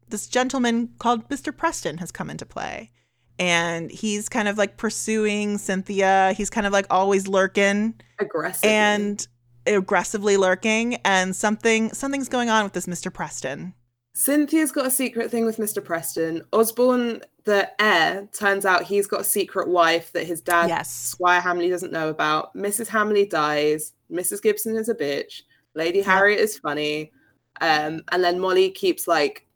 this 0.10 0.28
gentleman 0.28 0.90
called 1.00 1.28
Mr. 1.30 1.56
Preston 1.56 1.98
has 1.98 2.12
come 2.12 2.30
into 2.30 2.46
play. 2.46 2.92
And 3.38 3.92
he's 3.92 4.30
kind 4.30 4.48
of 4.48 4.58
like 4.58 4.78
pursuing 4.78 5.58
Cynthia. 5.58 6.34
He's 6.38 6.50
kind 6.50 6.66
of 6.66 6.72
like 6.72 6.86
always 6.90 7.28
lurking 7.28 7.96
Aggressive. 8.20 8.70
and 8.70 9.28
aggressively 9.68 10.38
lurking 10.38 10.96
and 11.06 11.36
something 11.36 11.92
something's 11.94 12.30
going 12.30 12.50
on 12.50 12.64
with 12.64 12.74
this 12.74 12.86
Mr. 12.86 13.12
Preston. 13.14 13.74
Cynthia's 14.14 14.72
got 14.72 14.86
a 14.86 14.92
secret 14.92 15.30
thing 15.30 15.44
with 15.46 15.58
Mr. 15.58 15.84
Preston. 15.84 16.42
Osborne, 16.54 17.22
the 17.44 17.70
heir, 17.82 18.28
turns 18.32 18.66
out 18.66 18.84
he's 18.84 19.08
got 19.08 19.22
a 19.22 19.26
secret 19.26 19.68
wife 19.68 20.14
that 20.14 20.26
his 20.26 20.40
dad, 20.40 20.70
Yes. 20.70 20.90
Squire 20.90 21.42
Hamley, 21.42 21.70
doesn't 21.70 21.92
know 21.92 22.08
about. 22.10 22.56
Mrs. 22.56 22.88
Hamley 22.88 23.26
dies. 23.26 23.92
Mrs. 24.10 24.42
Gibson 24.42 24.78
is 24.78 24.88
a 24.88 24.96
bitch. 24.96 25.42
Lady 25.74 26.00
Yeah. 26.00 26.06
Harriet 26.06 26.40
is 26.40 26.58
funny. 26.58 27.12
Um, 27.60 28.04
and 28.12 28.24
then 28.24 28.40
Molly 28.40 28.70
keeps 28.72 29.06
like 29.06 29.48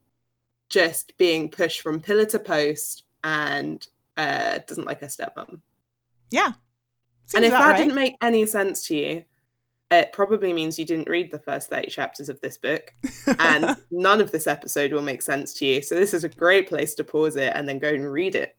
just 0.69 1.17
being 1.17 1.49
pushed 1.49 1.79
from 1.79 2.01
pillar 2.01 2.25
to 2.25 2.39
post 2.39 3.03
and 3.23 3.87
uh, 4.17 4.59
doesn't 4.67 4.85
like 4.85 4.99
her 4.99 5.07
stepmom. 5.07 5.61
Yeah. 6.31 6.51
and 7.33 7.45
if 7.45 7.51
that 7.51 7.65
right. 7.69 7.77
didn't 7.77 7.95
make 7.95 8.15
any 8.21 8.45
sense 8.45 8.85
to 8.87 8.95
you, 8.97 9.23
it 9.91 10.13
probably 10.13 10.53
means 10.53 10.77
you 10.77 10.85
didn't 10.85 11.09
read 11.09 11.31
the 11.31 11.39
first 11.39 11.69
30 11.69 11.89
chapters 11.89 12.29
of 12.29 12.39
this 12.41 12.57
book. 12.57 12.93
And 13.39 13.75
none 13.91 14.21
of 14.21 14.31
this 14.31 14.45
episode 14.45 14.93
will 14.93 15.01
make 15.01 15.21
sense 15.21 15.53
to 15.55 15.65
you. 15.65 15.81
So 15.81 15.95
this 15.95 16.13
is 16.13 16.23
a 16.23 16.29
great 16.29 16.69
place 16.69 16.93
to 16.95 17.03
pause 17.03 17.35
it 17.35 17.53
and 17.55 17.67
then 17.67 17.79
go 17.79 17.89
and 17.89 18.11
read 18.11 18.35
it. 18.35 18.55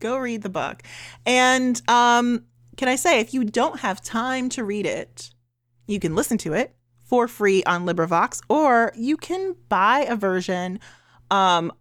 go 0.00 0.16
read 0.16 0.42
the 0.42 0.48
book. 0.48 0.82
And 1.26 1.80
um, 1.88 2.44
can 2.76 2.88
I 2.88 2.96
say, 2.96 3.20
if 3.20 3.34
you 3.34 3.44
don't 3.44 3.80
have 3.80 4.00
time 4.02 4.48
to 4.50 4.64
read 4.64 4.86
it, 4.86 5.30
you 5.86 6.00
can 6.00 6.14
listen 6.14 6.38
to 6.38 6.54
it 6.54 6.74
for 7.04 7.28
free 7.28 7.62
on 7.64 7.84
LibriVox, 7.84 8.40
or 8.48 8.92
you 8.96 9.16
can 9.16 9.54
buy 9.68 10.00
a 10.08 10.16
version 10.16 10.80
um, 11.30 11.72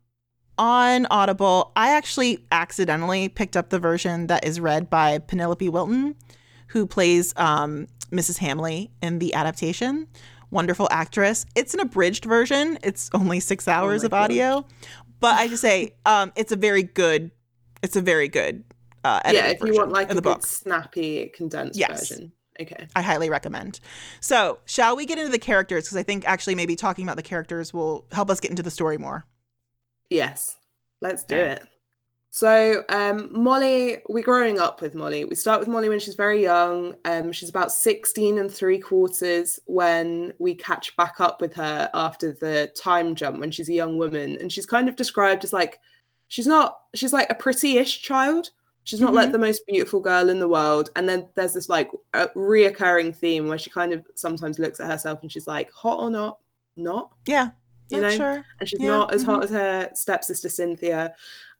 on 0.58 1.08
Audible. 1.10 1.72
I 1.76 1.90
actually 1.92 2.46
accidentally 2.52 3.30
picked 3.30 3.56
up 3.56 3.70
the 3.70 3.80
version 3.80 4.28
that 4.28 4.44
is 4.46 4.60
read 4.60 4.90
by 4.90 5.20
Penelope 5.20 5.70
Wilton, 5.70 6.16
who 6.68 6.86
plays 6.86 7.34
um, 7.38 7.88
Mrs. 8.14 8.38
Hamley 8.38 8.92
in 9.02 9.20
the 9.20 9.34
adaptation. 9.34 10.08
Wonderful 10.52 10.88
actress. 10.92 11.46
It's 11.56 11.74
an 11.74 11.80
abridged 11.80 12.26
version. 12.26 12.78
It's 12.84 13.10
only 13.14 13.40
six 13.40 13.68
hours 13.68 14.04
my 14.04 14.06
of 14.06 14.14
audio, 14.14 14.66
but 15.20 15.36
I 15.36 15.48
just 15.48 15.62
say 15.62 15.96
um, 16.06 16.32
it's 16.36 16.52
a 16.52 16.56
very 16.56 16.84
good. 16.84 17.32
It's 17.82 17.96
a 17.96 18.02
very 18.02 18.28
good. 18.30 18.64
Uh, 19.04 19.20
yeah, 19.26 19.48
if 19.48 19.62
you 19.62 19.74
want 19.74 19.92
like 19.92 20.10
a 20.12 20.14
the 20.14 20.22
good 20.22 20.36
book. 20.36 20.46
snappy 20.46 21.28
condensed 21.36 21.78
Yes. 21.78 22.08
version. 22.10 22.32
Okay. 22.62 22.88
I 22.96 23.02
highly 23.02 23.30
recommend. 23.32 23.80
So, 24.22 24.60
shall 24.66 24.96
we 24.96 25.06
get 25.08 25.18
into 25.18 25.32
the 25.32 25.40
characters? 25.40 25.86
Because 25.86 25.98
I 25.98 26.04
think 26.04 26.24
actually 26.26 26.54
maybe 26.56 26.76
talking 26.76 27.04
about 27.04 27.16
the 27.18 27.24
characters 27.24 27.74
will 27.74 28.06
help 28.12 28.30
us 28.30 28.40
get 28.40 28.52
into 28.52 28.62
the 28.64 28.70
story 28.72 28.98
more. 29.00 29.26
Yes. 30.10 30.56
Let's 31.02 31.24
do 31.24 31.36
Yeah. 31.36 31.42
it. 31.54 31.64
So 32.44 32.84
um, 32.90 33.30
Molly, 33.32 34.00
we're 34.10 34.24
growing 34.24 34.58
up 34.58 34.82
with 34.82 34.96
Molly. 34.96 35.24
We 35.24 35.36
start 35.36 35.60
with 35.60 35.70
Molly 35.70 35.88
when 35.88 36.00
she's 36.00 36.16
very 36.16 36.42
young. 36.42 36.96
Um, 37.06 37.32
she's 37.32 37.50
about 37.50 37.72
16 37.72 38.40
and 38.40 38.52
three 38.52 38.80
quarters 38.80 39.60
when 39.66 40.34
we 40.40 40.56
catch 40.56 40.96
back 40.96 41.20
up 41.20 41.42
with 41.42 41.54
her 41.54 41.92
after 41.94 42.32
the 42.32 42.72
time 42.76 43.14
jump 43.14 43.40
when 43.40 43.52
she's 43.52 43.70
a 43.70 43.74
young 43.74 44.00
woman. 44.00 44.36
And 44.42 44.52
she's 44.52 44.66
kind 44.66 44.90
of 44.90 44.96
described 44.96 45.44
as 45.44 45.54
like, 45.54 45.80
she's 46.28 46.48
not, 46.48 46.80
she's 46.96 47.14
like 47.14 47.30
a 47.30 47.36
pretty-ish 47.36 48.02
child. 48.02 48.50
She's 48.84 49.00
not 49.00 49.14
like 49.14 49.30
Mhm. 49.30 49.34
the 49.34 49.38
most 49.38 49.68
beautiful 49.68 50.00
girl 50.00 50.28
in 50.30 50.40
the 50.40 50.48
world. 50.50 50.90
And 50.96 51.08
then 51.08 51.30
there's 51.36 51.54
this 51.54 51.70
like 51.70 51.92
reoccurring 52.16 53.16
theme 53.16 53.48
where 53.48 53.60
she 53.60 53.70
kind 53.70 53.94
of 53.94 54.08
sometimes 54.16 54.58
looks 54.58 54.80
at 54.80 54.90
herself 54.90 55.20
and 55.22 55.32
she's 55.32 55.46
like, 55.46 55.72
hot 55.72 56.00
or 56.00 56.10
not? 56.10 56.40
Not 56.78 57.12
Yeah, 57.28 57.52
You 57.92 58.02
know, 58.02 58.10
sure. 58.10 58.44
and 58.60 58.68
she's 58.68 58.80
Yeah, 58.82 58.88
not 58.88 59.14
as 59.14 59.22
hot 59.22 59.42
mhm. 59.42 59.44
as 59.44 59.50
her 59.52 59.90
stepsister 59.94 60.50
Cynthia, 60.50 61.14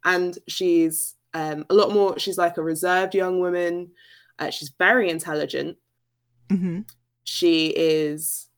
and 0.06 0.38
she's 0.48 1.16
um, 1.34 1.66
a 1.70 1.74
lot 1.74 1.92
more. 1.94 2.18
She's 2.20 2.38
like 2.38 2.58
a 2.58 2.64
reserved 2.64 3.16
young 3.16 3.40
woman. 3.40 3.92
Uh, 4.40 4.50
she's 4.50 4.70
very 4.78 5.10
intelligent. 5.10 5.78
hmm 6.50 6.82
She 7.24 7.68
is. 7.76 8.50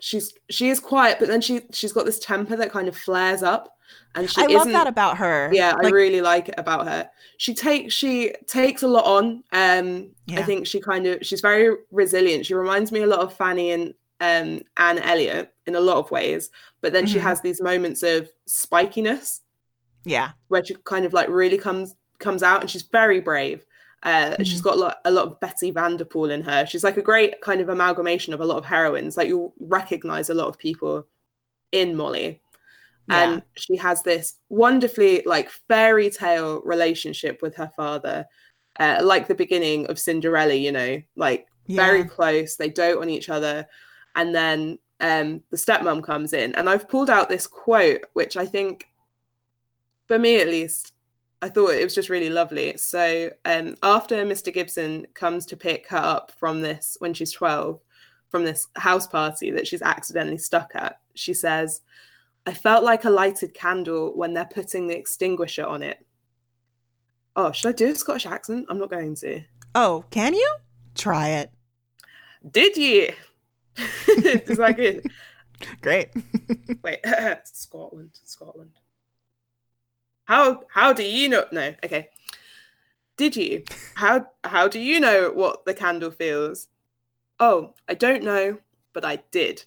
She's 0.00 0.34
she 0.50 0.68
is 0.68 0.80
quiet, 0.80 1.18
but 1.18 1.28
then 1.28 1.40
she 1.40 1.62
she's 1.72 1.92
got 1.92 2.04
this 2.04 2.18
temper 2.18 2.56
that 2.56 2.70
kind 2.70 2.88
of 2.88 2.96
flares 2.96 3.42
up, 3.42 3.74
and 4.14 4.28
she 4.30 4.42
I 4.42 4.46
love 4.46 4.66
that 4.72 4.86
about 4.86 5.16
her. 5.16 5.50
yeah, 5.52 5.74
I 5.82 5.88
really 5.88 6.20
like 6.20 6.50
it 6.50 6.56
about 6.58 6.86
her. 6.86 7.08
She 7.38 7.54
takes 7.54 7.94
she 7.94 8.34
takes 8.46 8.82
a 8.82 8.88
lot 8.88 9.06
on. 9.06 9.42
Um, 9.52 10.10
I 10.38 10.42
think 10.42 10.66
she 10.66 10.80
kind 10.80 11.06
of 11.06 11.18
she's 11.22 11.40
very 11.40 11.74
resilient. 11.90 12.44
She 12.44 12.54
reminds 12.54 12.92
me 12.92 13.00
a 13.00 13.06
lot 13.06 13.20
of 13.20 13.32
Fanny 13.34 13.70
and 13.70 13.94
um 14.20 14.60
Anne 14.76 14.98
Elliot 14.98 15.54
in 15.66 15.74
a 15.74 15.80
lot 15.80 15.96
of 15.96 16.10
ways, 16.10 16.50
but 16.82 16.92
then 16.92 17.06
she 17.06 17.18
Mhm. 17.18 17.22
has 17.22 17.40
these 17.40 17.62
moments 17.62 18.02
of 18.02 18.28
spikiness 18.46 19.40
yeah, 20.04 20.32
where 20.48 20.64
she 20.64 20.74
kind 20.84 21.04
of 21.04 21.12
like 21.12 21.28
really 21.28 21.58
comes 21.58 21.94
comes 22.18 22.42
out, 22.42 22.60
and 22.60 22.70
she's 22.70 22.82
very 22.82 23.20
brave. 23.20 23.64
Uh, 24.02 24.36
She's 24.42 24.60
Mhm. 24.60 24.64
got 24.64 24.74
a 24.76 24.78
lot, 24.80 24.96
a 25.06 25.10
lot 25.10 25.26
of 25.26 25.40
Betty 25.40 25.70
Vanderpool 25.70 26.30
in 26.30 26.42
her. 26.42 26.66
She's 26.66 26.84
like 26.84 26.98
a 26.98 27.02
great 27.02 27.40
kind 27.40 27.62
of 27.62 27.70
amalgamation 27.70 28.34
of 28.34 28.40
a 28.40 28.44
lot 28.44 28.58
of 28.58 28.66
heroines. 28.66 29.16
Like 29.16 29.28
you'll 29.28 29.54
recognize 29.58 30.28
a 30.28 30.34
lot 30.34 30.48
of 30.48 30.58
people 30.58 31.06
in 31.72 31.96
Molly 31.96 32.42
yeah. 33.08 33.32
and 33.32 33.42
she 33.56 33.76
has 33.76 34.02
this 34.02 34.34
wonderfully 34.48 35.22
like 35.26 35.50
fairy 35.68 36.10
tale 36.10 36.60
relationship 36.64 37.42
with 37.42 37.54
her 37.56 37.70
father 37.76 38.26
uh, 38.80 39.00
like 39.02 39.26
the 39.28 39.34
beginning 39.34 39.86
of 39.86 39.98
cinderella 39.98 40.54
you 40.54 40.72
know 40.72 41.00
like 41.16 41.46
very 41.68 42.04
close 42.04 42.56
they 42.56 42.68
dote 42.68 43.00
on 43.00 43.08
each 43.08 43.28
other 43.28 43.66
and 44.16 44.34
then 44.34 44.78
um 45.00 45.42
the 45.50 45.56
stepmom 45.56 46.02
comes 46.02 46.32
in 46.32 46.54
and 46.56 46.68
i've 46.68 46.88
pulled 46.88 47.10
out 47.10 47.28
this 47.28 47.46
quote 47.46 48.02
which 48.12 48.36
i 48.36 48.44
think 48.44 48.88
for 50.06 50.18
me 50.18 50.40
at 50.40 50.48
least 50.48 50.92
i 51.42 51.48
thought 51.48 51.70
it 51.70 51.84
was 51.84 51.94
just 51.94 52.08
really 52.08 52.30
lovely 52.30 52.76
so 52.76 53.30
um 53.44 53.76
after 53.82 54.24
mr 54.24 54.52
gibson 54.52 55.06
comes 55.14 55.46
to 55.46 55.56
pick 55.56 55.88
her 55.88 55.96
up 55.96 56.32
from 56.38 56.60
this 56.60 56.96
when 57.00 57.14
she's 57.14 57.32
12 57.32 57.80
from 58.28 58.44
this 58.44 58.66
house 58.76 59.06
party 59.06 59.50
that 59.50 59.66
she's 59.66 59.82
accidentally 59.82 60.38
stuck 60.38 60.72
at 60.74 61.00
she 61.14 61.32
says 61.34 61.80
I 62.46 62.52
felt 62.52 62.84
like 62.84 63.04
a 63.04 63.10
lighted 63.10 63.54
candle 63.54 64.12
when 64.14 64.34
they're 64.34 64.44
putting 64.44 64.86
the 64.86 64.96
extinguisher 64.96 65.64
on 65.64 65.82
it. 65.82 66.04
Oh, 67.36 67.52
should 67.52 67.70
I 67.70 67.72
do 67.72 67.90
a 67.90 67.94
Scottish 67.94 68.26
accent? 68.26 68.66
I'm 68.68 68.78
not 68.78 68.90
going 68.90 69.14
to. 69.16 69.42
Oh, 69.74 70.04
can 70.10 70.34
you 70.34 70.56
try 70.94 71.28
it? 71.30 71.50
Did 72.48 72.76
you? 72.76 73.08
Is 74.08 74.58
that 74.58 74.76
good? 74.76 75.10
Great. 75.80 76.10
Wait, 76.82 77.00
Scotland, 77.44 78.10
Scotland. 78.24 78.72
How 80.24 80.62
how 80.68 80.92
do 80.92 81.02
you 81.04 81.28
know? 81.28 81.44
No, 81.52 81.74
okay. 81.84 82.08
Did 83.16 83.36
you? 83.36 83.62
How 83.94 84.26
how 84.42 84.68
do 84.68 84.80
you 84.80 85.00
know 85.00 85.30
what 85.32 85.64
the 85.64 85.74
candle 85.74 86.10
feels? 86.10 86.68
Oh, 87.40 87.74
I 87.88 87.94
don't 87.94 88.22
know, 88.24 88.58
but 88.92 89.04
I 89.04 89.16
did. 89.30 89.64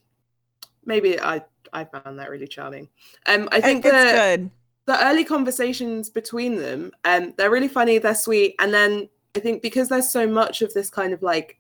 Maybe 0.85 1.19
I 1.19 1.43
I 1.73 1.85
found 1.85 2.19
that 2.19 2.29
really 2.29 2.47
charming. 2.47 2.89
Um, 3.25 3.47
I 3.51 3.61
think 3.61 3.85
it's 3.85 3.91
that 3.91 4.37
good. 4.39 4.51
the 4.85 5.05
early 5.05 5.23
conversations 5.23 6.09
between 6.09 6.55
them 6.57 6.91
um 7.05 7.33
they're 7.37 7.51
really 7.51 7.67
funny 7.67 7.97
they're 7.97 8.15
sweet 8.15 8.55
and 8.59 8.73
then 8.73 9.07
i 9.35 9.39
think 9.39 9.61
because 9.61 9.89
there's 9.89 10.09
so 10.09 10.25
much 10.25 10.61
of 10.61 10.73
this 10.73 10.89
kind 10.89 11.13
of 11.13 11.21
like 11.21 11.59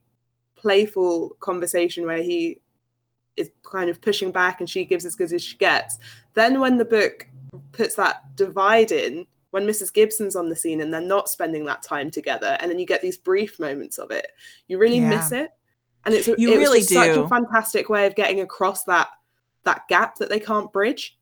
playful 0.55 1.35
conversation 1.41 2.05
where 2.05 2.23
he 2.23 2.59
is 3.35 3.51
kind 3.63 3.89
of 3.89 4.01
pushing 4.01 4.31
back 4.31 4.59
and 4.61 4.69
she 4.69 4.85
gives 4.85 5.05
as 5.05 5.15
good 5.15 5.31
as 5.33 5.43
she 5.43 5.57
gets 5.57 5.99
then 6.33 6.59
when 6.59 6.77
the 6.77 6.85
book 6.85 7.27
puts 7.71 7.95
that 7.95 8.35
divide 8.35 8.91
in 8.91 9.25
when 9.51 9.65
mrs 9.65 9.93
gibson's 9.93 10.35
on 10.35 10.49
the 10.49 10.55
scene 10.55 10.81
and 10.81 10.93
they're 10.93 11.01
not 11.01 11.29
spending 11.29 11.65
that 11.65 11.81
time 11.83 12.11
together 12.11 12.57
and 12.59 12.69
then 12.69 12.77
you 12.79 12.85
get 12.85 13.01
these 13.01 13.17
brief 13.17 13.59
moments 13.59 13.97
of 13.97 14.11
it 14.11 14.27
you 14.67 14.77
really 14.77 14.97
Yeah. 14.99 15.09
miss 15.09 15.31
it 15.31 15.51
and 16.05 16.13
it's 16.13 16.27
You 16.27 16.53
it 16.53 16.57
really 16.57 16.79
just 16.79 16.93
such 16.93 17.13
do. 17.13 17.23
a 17.23 17.27
fantastic 17.29 17.89
way 17.89 18.05
of 18.07 18.15
getting 18.15 18.39
across 18.41 18.83
that 18.85 19.09
that 19.63 19.87
gap 19.89 20.15
that 20.17 20.29
they 20.29 20.39
can't 20.39 20.71
bridge 20.71 21.17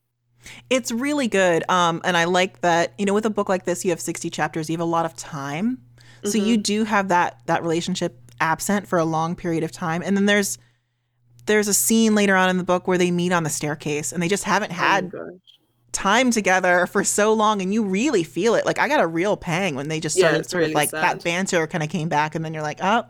It's 0.70 0.92
really 0.92 1.28
good. 1.28 1.68
Um, 1.70 2.02
and 2.04 2.16
I 2.16 2.26
like 2.26 2.62
that, 2.62 2.94
you 3.00 3.06
know, 3.08 3.16
with 3.16 3.26
a 3.26 3.32
book 3.32 3.50
like 3.50 3.66
this, 3.66 3.84
you 3.84 3.90
have 3.90 4.00
60 4.00 4.30
chapters, 4.30 4.70
you 4.70 4.74
have 4.76 4.82
a 4.82 4.86
lot 4.86 5.06
of 5.06 5.16
time. 5.16 5.80
So 6.24 6.38
you 6.38 6.58
do 6.58 6.84
have 6.84 7.08
that 7.08 7.40
that 7.48 7.62
relationship 7.64 8.20
absent 8.40 8.88
for 8.88 9.00
a 9.00 9.06
long 9.06 9.36
period 9.36 9.64
of 9.64 9.72
time. 9.72 10.04
And 10.04 10.16
then 10.16 10.26
there's 10.28 10.60
there's 11.48 11.68
a 11.68 11.74
scene 11.74 12.14
later 12.14 12.36
on 12.36 12.50
in 12.50 12.58
the 12.58 12.64
book 12.64 12.88
where 12.88 12.98
they 13.00 13.10
meet 13.12 13.32
on 13.32 13.42
the 13.44 13.50
staircase 13.50 14.12
and 14.12 14.22
they 14.22 14.28
just 14.28 14.44
haven't 14.44 14.72
had 14.72 15.06
Oh 15.14 15.18
my 15.18 15.24
gosh. 15.32 15.40
Time 15.96 16.30
together 16.30 16.86
for 16.88 17.04
so 17.04 17.34
long 17.34 17.62
and 17.62 17.74
you 17.74 17.84
really 17.84 18.24
feel 18.24 18.54
it. 18.56 18.66
Like 18.66 18.78
I 18.80 18.88
got 18.90 19.00
a 19.00 19.08
real 19.08 19.38
pang 19.38 19.76
when 19.76 19.88
they 19.88 20.00
just 20.02 20.18
Yeah, 20.18 20.24
started 20.28 20.40
it's 20.42 20.52
sort 20.52 20.64
of 20.66 20.72
like 20.72 20.90
sad. 20.90 21.02
that 21.04 21.24
banter 21.24 21.66
kind 21.68 21.84
of 21.84 21.90
came 21.90 22.10
back 22.10 22.36
and 22.36 22.44
then 22.44 22.54
you're 22.54 22.62
like, 22.64 22.80
oh 22.84 23.06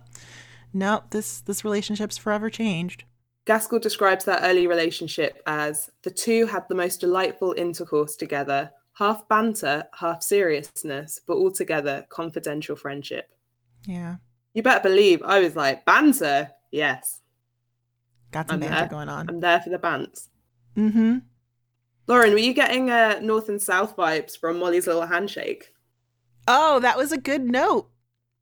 no, 0.74 1.04
this 1.10 1.42
this 1.42 1.66
relationship's 1.66 2.18
forever 2.18 2.50
changed. 2.50 3.04
Gaskell 3.46 3.80
describes 3.80 4.26
their 4.26 4.40
early 4.42 4.68
relationship 4.68 5.42
as 5.46 5.90
the 6.04 6.12
two 6.12 6.46
had 6.48 6.68
the 6.70 6.76
most 6.76 7.00
delightful 7.02 7.54
intercourse 7.58 8.16
together, 8.16 8.72
half 8.94 9.28
banter, 9.28 9.86
half 10.00 10.22
seriousness, 10.24 11.20
but 11.28 11.38
altogether 11.38 12.06
confidential 12.10 12.76
friendship. 12.76 13.30
Yeah. 13.86 14.16
You 14.54 14.64
better 14.64 14.82
believe 14.90 15.22
I 15.24 15.40
was 15.40 15.56
like, 15.56 15.86
banter? 15.86 16.52
Yes, 16.72 17.22
Got 18.32 18.48
some 18.50 18.56
I'm 18.56 18.60
banter 18.62 18.80
there. 18.80 18.88
going 18.90 19.10
on. 19.10 19.30
I'm 19.30 19.40
there 19.40 19.62
for 19.62 19.70
the 19.70 19.78
bants. 19.78 20.28
Mm-hmm. 20.76 21.18
Lauren, 22.08 22.32
were 22.34 22.38
you 22.40 22.54
getting 22.54 22.92
uh, 22.92 23.20
North 23.22 23.50
and 23.50 23.62
South 23.62 23.96
vibes 23.96 24.38
from 24.38 24.60
Molly's 24.60 24.88
little 24.88 25.06
handshake? 25.06 25.74
Oh, 26.48 26.80
that 26.82 26.98
was 26.98 27.12
a 27.12 27.18
good 27.18 27.42
note. 27.44 27.90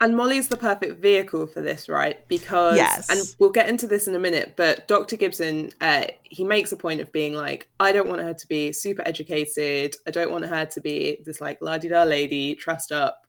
And 0.01 0.17
Molly's 0.17 0.49
the 0.49 0.57
perfect 0.57 1.01
vehicle 1.01 1.47
for 1.47 1.61
this, 1.61 1.87
right? 1.87 2.27
Because, 2.27 2.75
Yes. 2.75 3.09
and 3.09 3.21
we'll 3.39 3.51
get 3.51 3.69
into 3.69 3.87
this 3.87 4.05
in 4.05 4.15
a 4.15 4.19
minute, 4.19 4.55
but 4.57 4.85
Dr. 4.89 5.15
Gibson, 5.15 5.71
uh, 5.79 6.05
he 6.23 6.43
makes 6.43 6.73
a 6.73 6.75
point 6.77 6.99
of 6.99 7.09
being 7.13 7.35
like, 7.35 7.69
I 7.79 7.93
don't 7.93 8.09
want 8.09 8.21
her 8.21 8.33
to 8.33 8.47
be 8.47 8.73
super 8.73 9.01
educated. 9.05 9.95
I 10.05 10.11
don't 10.11 10.31
want 10.31 10.45
her 10.45 10.65
to 10.65 10.81
be 10.81 11.19
this 11.23 11.39
like 11.39 11.59
la 11.61 11.77
di 11.77 11.87
da 11.87 12.03
lady, 12.03 12.53
trussed 12.55 12.91
up, 12.91 13.25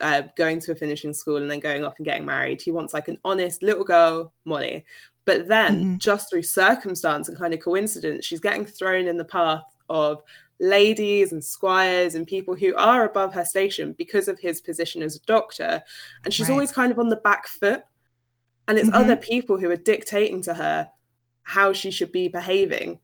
uh, 0.00 0.22
going 0.38 0.60
to 0.60 0.72
a 0.72 0.74
finishing 0.74 1.12
school 1.12 1.36
and 1.36 1.50
then 1.50 1.60
going 1.60 1.84
off 1.84 1.94
and 1.98 2.06
getting 2.06 2.24
married. 2.24 2.62
He 2.62 2.70
wants 2.70 2.94
like 2.94 3.08
an 3.08 3.18
honest 3.22 3.62
little 3.62 3.84
girl, 3.84 4.32
Molly. 4.46 4.86
But 5.26 5.46
then, 5.48 5.96
Mhm. 5.96 5.98
just 5.98 6.30
through 6.30 6.42
circumstance 6.42 7.28
and 7.28 7.36
kind 7.36 7.52
of 7.52 7.60
coincidence, 7.60 8.24
she's 8.24 8.40
getting 8.40 8.64
thrown 8.64 9.08
in 9.08 9.18
the 9.18 9.24
path 9.26 9.64
of 9.88 10.22
ladies 10.60 11.32
and 11.32 11.42
squires 11.44 12.14
and 12.14 12.26
people 12.26 12.54
who 12.54 12.74
are 12.76 13.04
above 13.04 13.34
her 13.34 13.44
station 13.44 13.92
because 13.98 14.28
of 14.28 14.38
his 14.38 14.60
position 14.60 15.02
as 15.02 15.16
a 15.16 15.20
doctor. 15.26 15.82
And 16.24 16.32
she's 16.32 16.48
Right. 16.48 16.52
always 16.54 16.72
kind 16.72 16.92
of 16.92 16.98
on 16.98 17.08
the 17.08 17.16
back 17.16 17.48
foot. 17.48 17.82
And 18.68 18.78
it's 18.78 18.88
Mhm. 18.88 18.94
other 18.94 19.16
people 19.16 19.58
who 19.58 19.70
are 19.70 19.76
dictating 19.76 20.40
to 20.42 20.54
her 20.54 20.88
how 21.42 21.72
she 21.72 21.90
should 21.90 22.12
be 22.12 22.28
behaving. 22.28 23.00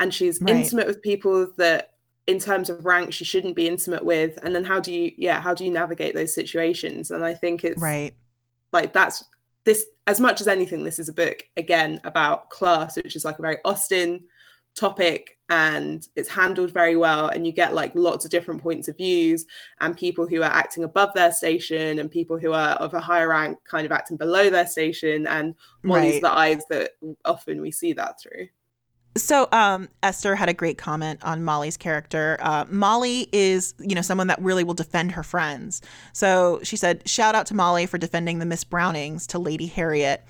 And 0.00 0.12
she's 0.12 0.40
Right. 0.40 0.56
intimate 0.56 0.86
with 0.86 1.02
people 1.02 1.46
that 1.58 1.90
in 2.26 2.38
terms 2.38 2.70
of 2.70 2.86
rank 2.86 3.12
she 3.12 3.24
shouldn't 3.24 3.54
be 3.54 3.68
intimate 3.68 4.04
with. 4.04 4.38
And 4.42 4.54
then 4.54 4.64
how 4.64 4.80
do 4.80 4.92
you 4.92 5.12
yeah, 5.18 5.40
how 5.40 5.52
do 5.54 5.64
you 5.64 5.70
navigate 5.70 6.14
those 6.14 6.34
situations? 6.34 7.10
And 7.10 7.22
I 7.24 7.34
think 7.34 7.64
it's 7.64 7.80
Right. 7.80 8.14
like 8.72 8.92
that's 8.94 9.22
this 9.64 9.86
as 10.06 10.20
much 10.20 10.40
as 10.40 10.48
anything 10.48 10.84
this 10.84 10.98
is 10.98 11.08
a 11.08 11.12
book 11.12 11.46
again 11.56 12.00
about 12.04 12.50
class 12.50 12.96
which 12.96 13.14
is 13.14 13.24
like 13.24 13.38
a 13.38 13.42
very 13.42 13.58
Austen 13.64 14.24
topic 14.74 15.38
and 15.50 16.08
it's 16.16 16.28
handled 16.28 16.72
very 16.72 16.96
well 16.96 17.28
and 17.28 17.46
you 17.46 17.52
get 17.52 17.74
like 17.74 17.92
lots 17.94 18.24
of 18.24 18.30
different 18.30 18.62
points 18.62 18.88
of 18.88 18.96
views 18.96 19.44
and 19.80 19.96
people 19.96 20.26
who 20.26 20.40
are 20.40 20.50
acting 20.50 20.84
above 20.84 21.12
their 21.14 21.30
station 21.32 21.98
and 21.98 22.10
people 22.10 22.38
who 22.38 22.52
are 22.52 22.70
of 22.76 22.94
a 22.94 23.00
higher 23.00 23.28
rank 23.28 23.58
kind 23.68 23.84
of 23.84 23.92
acting 23.92 24.16
below 24.16 24.48
their 24.48 24.66
station 24.66 25.26
and 25.26 25.54
Molly's 25.82 26.14
Right. 26.14 26.22
the 26.22 26.32
eyes 26.32 26.62
that 26.70 26.92
often 27.26 27.60
we 27.60 27.70
see 27.70 27.92
that 27.92 28.20
through 28.20 28.48
So, 29.16 29.46
um, 29.52 29.88
Esther 30.02 30.34
had 30.34 30.48
a 30.48 30.54
great 30.54 30.76
comment 30.76 31.20
on 31.22 31.44
Molly's 31.44 31.76
character. 31.76 32.36
Uh, 32.40 32.64
Molly 32.68 33.28
is, 33.32 33.72
you 33.78 33.94
know, 33.94 34.02
someone 34.02 34.26
that 34.26 34.42
really 34.42 34.64
will 34.64 34.74
defend 34.74 35.12
her 35.12 35.22
friends. 35.22 35.80
So 36.12 36.58
she 36.64 36.76
said, 36.76 37.08
"Shout 37.08 37.36
out 37.36 37.46
to 37.46 37.54
Molly 37.54 37.86
for 37.86 37.96
defending 37.96 38.40
the 38.40 38.46
Miss 38.46 38.64
Brownings 38.64 39.28
to 39.28 39.38
Lady 39.38 39.66
Harriet." 39.66 40.24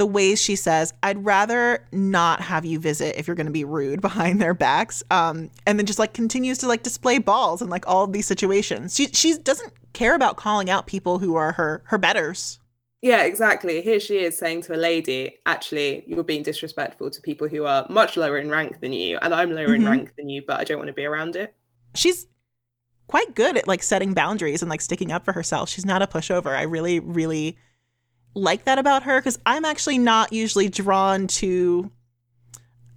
The 0.00 0.06
ways 0.06 0.40
she 0.40 0.56
says, 0.56 0.94
"I'd 1.02 1.22
rather 1.26 1.86
not 1.92 2.40
have 2.40 2.64
you 2.64 2.78
visit 2.78 3.18
if 3.18 3.26
you're 3.28 3.34
going 3.36 3.44
to 3.52 3.52
be 3.52 3.64
rude 3.64 4.00
behind 4.08 4.40
their 4.40 4.54
backs," 4.54 5.02
um, 5.10 5.50
and 5.66 5.78
then 5.78 5.84
just 5.84 5.98
like 5.98 6.14
continues 6.14 6.56
to 6.58 6.66
like 6.68 6.82
display 6.82 7.18
balls 7.18 7.60
in 7.60 7.68
like 7.68 7.86
all 7.86 8.04
of 8.04 8.12
these 8.14 8.26
situations. 8.26 8.96
She 8.96 9.08
she 9.08 9.36
doesn't 9.36 9.74
care 9.92 10.14
about 10.14 10.38
calling 10.38 10.70
out 10.70 10.86
people 10.86 11.18
who 11.18 11.34
are 11.34 11.52
her 11.52 11.82
her 11.88 11.98
betters. 11.98 12.58
yeah 13.02 13.22
exactly 13.24 13.82
here 13.82 14.00
she 14.00 14.16
is 14.18 14.36
saying 14.38 14.60
to 14.62 14.74
a 14.74 14.80
lady 14.90 15.20
actually 15.46 16.02
you're 16.06 16.22
being 16.24 16.42
disrespectful 16.42 17.10
to 17.10 17.20
people 17.22 17.46
who 17.48 17.64
are 17.66 17.86
much 17.90 18.16
lower 18.16 18.38
in 18.38 18.48
rank 18.50 18.78
than 18.80 18.92
you 18.92 19.18
and 19.22 19.32
i'm 19.34 19.50
lower 19.58 19.74
in 19.74 19.82
Mhm. 19.82 19.90
rank 19.90 20.12
than 20.16 20.28
you 20.28 20.42
but 20.46 20.56
i 20.60 20.64
don't 20.64 20.76
want 20.78 20.88
to 20.88 20.92
be 21.02 21.06
around 21.06 21.34
it 21.34 21.54
she's 21.94 22.26
quite 23.06 23.34
good 23.34 23.56
at 23.56 23.66
like 23.66 23.82
setting 23.82 24.12
boundaries 24.14 24.62
and 24.62 24.70
like 24.70 24.80
sticking 24.82 25.10
up 25.12 25.24
for 25.24 25.32
herself. 25.32 25.68
She's 25.68 25.86
not 25.86 26.00
a 26.02 26.06
pushover. 26.06 26.56
I 26.56 26.62
really, 26.62 27.00
really 27.00 27.56
like 28.34 28.64
that 28.64 28.78
about 28.78 29.02
her 29.04 29.18
because 29.18 29.38
I'm 29.46 29.64
actually 29.64 29.98
not 29.98 30.32
usually 30.32 30.68
drawn 30.68 31.26
to 31.28 31.90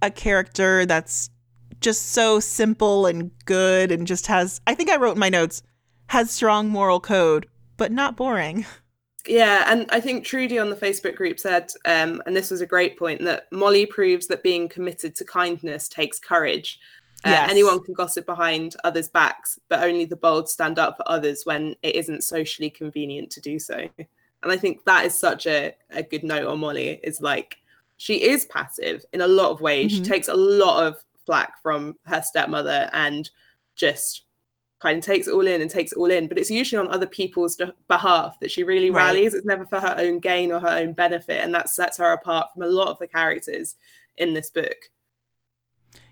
a 0.02 0.10
character 0.10 0.86
that's 0.86 1.30
just 1.80 2.12
so 2.12 2.40
simple 2.40 3.06
and 3.06 3.30
good 3.44 3.90
and 3.90 4.06
just 4.06 4.26
has, 4.26 4.60
I 4.66 4.74
think 4.74 4.90
I 4.90 4.96
wrote 4.96 5.12
in 5.14 5.18
my 5.18 5.28
notes, 5.28 5.62
has 6.08 6.30
strong 6.30 6.68
moral 6.68 7.00
code, 7.00 7.46
but 7.76 7.92
not 7.92 8.16
boring. 8.16 8.66
Yeah, 9.26 9.64
and 9.72 9.86
I 9.90 10.00
think 10.00 10.26
Trudy 10.26 10.58
on 10.58 10.68
the 10.68 10.76
Facebook 10.76 11.16
group 11.16 11.40
said, 11.40 11.70
um, 11.86 12.22
and 12.26 12.36
this 12.36 12.50
was 12.50 12.60
a 12.60 12.66
great 12.66 12.98
point, 12.98 13.24
that 13.24 13.50
Molly 13.50 13.86
proves 13.86 14.26
that 14.26 14.42
being 14.42 14.68
committed 14.68 15.14
to 15.16 15.24
kindness 15.24 15.88
takes 15.88 16.18
courage. 16.18 16.78
Uh, 17.24 17.30
Yes. 17.30 17.50
Anyone 17.50 17.82
can 17.82 17.94
gossip 17.94 18.26
behind 18.26 18.76
others' 18.84 19.08
backs, 19.08 19.58
but 19.70 19.82
only 19.82 20.04
the 20.04 20.14
bold 20.14 20.50
stand 20.50 20.78
up 20.78 20.98
for 20.98 21.10
others 21.10 21.40
when 21.44 21.74
it 21.82 21.94
isn't 21.94 22.22
socially 22.22 22.68
convenient 22.68 23.30
to 23.30 23.40
do 23.40 23.58
so. 23.58 23.88
And 24.44 24.52
I 24.52 24.56
think 24.56 24.84
that 24.84 25.04
is 25.06 25.18
such 25.18 25.46
a, 25.46 25.74
a 25.90 26.02
good 26.02 26.22
note 26.22 26.46
on 26.46 26.60
Molly, 26.60 27.00
is 27.02 27.20
like 27.20 27.56
she 27.96 28.22
is 28.22 28.44
passive 28.46 29.04
in 29.12 29.20
a 29.22 29.26
lot 29.26 29.50
of 29.50 29.60
ways. 29.60 29.90
She 29.92 30.00
Mhm. 30.00 30.06
takes 30.08 30.28
a 30.28 30.34
lot 30.34 30.86
of 30.86 30.96
flack 31.26 31.60
from 31.62 31.96
her 32.04 32.22
stepmother 32.22 32.90
and 32.92 33.28
just 33.76 34.22
kind 34.80 34.98
of 34.98 35.04
takes 35.04 35.26
it 35.26 35.32
all 35.32 35.46
in 35.46 35.62
and 35.62 35.70
takes 35.70 35.92
it 35.92 35.98
all 35.98 36.10
in, 36.10 36.28
but 36.28 36.36
it's 36.36 36.50
usually 36.50 36.78
on 36.78 36.92
other 36.92 37.06
people's 37.06 37.58
behalf 37.88 38.38
that 38.40 38.50
she 38.50 38.62
really 38.62 38.90
Right. 38.90 39.06
rallies. 39.06 39.32
It's 39.32 39.46
never 39.46 39.64
for 39.64 39.80
her 39.80 39.94
own 39.98 40.18
gain 40.18 40.52
or 40.52 40.60
her 40.60 40.68
own 40.68 40.92
benefit, 40.92 41.42
and 41.42 41.54
that 41.54 41.70
sets 41.70 41.96
her 41.96 42.12
apart 42.12 42.52
from 42.52 42.62
a 42.64 42.66
lot 42.66 42.88
of 42.88 42.98
the 42.98 43.06
characters 43.06 43.76
in 44.18 44.34
this 44.34 44.50
book. 44.50 44.76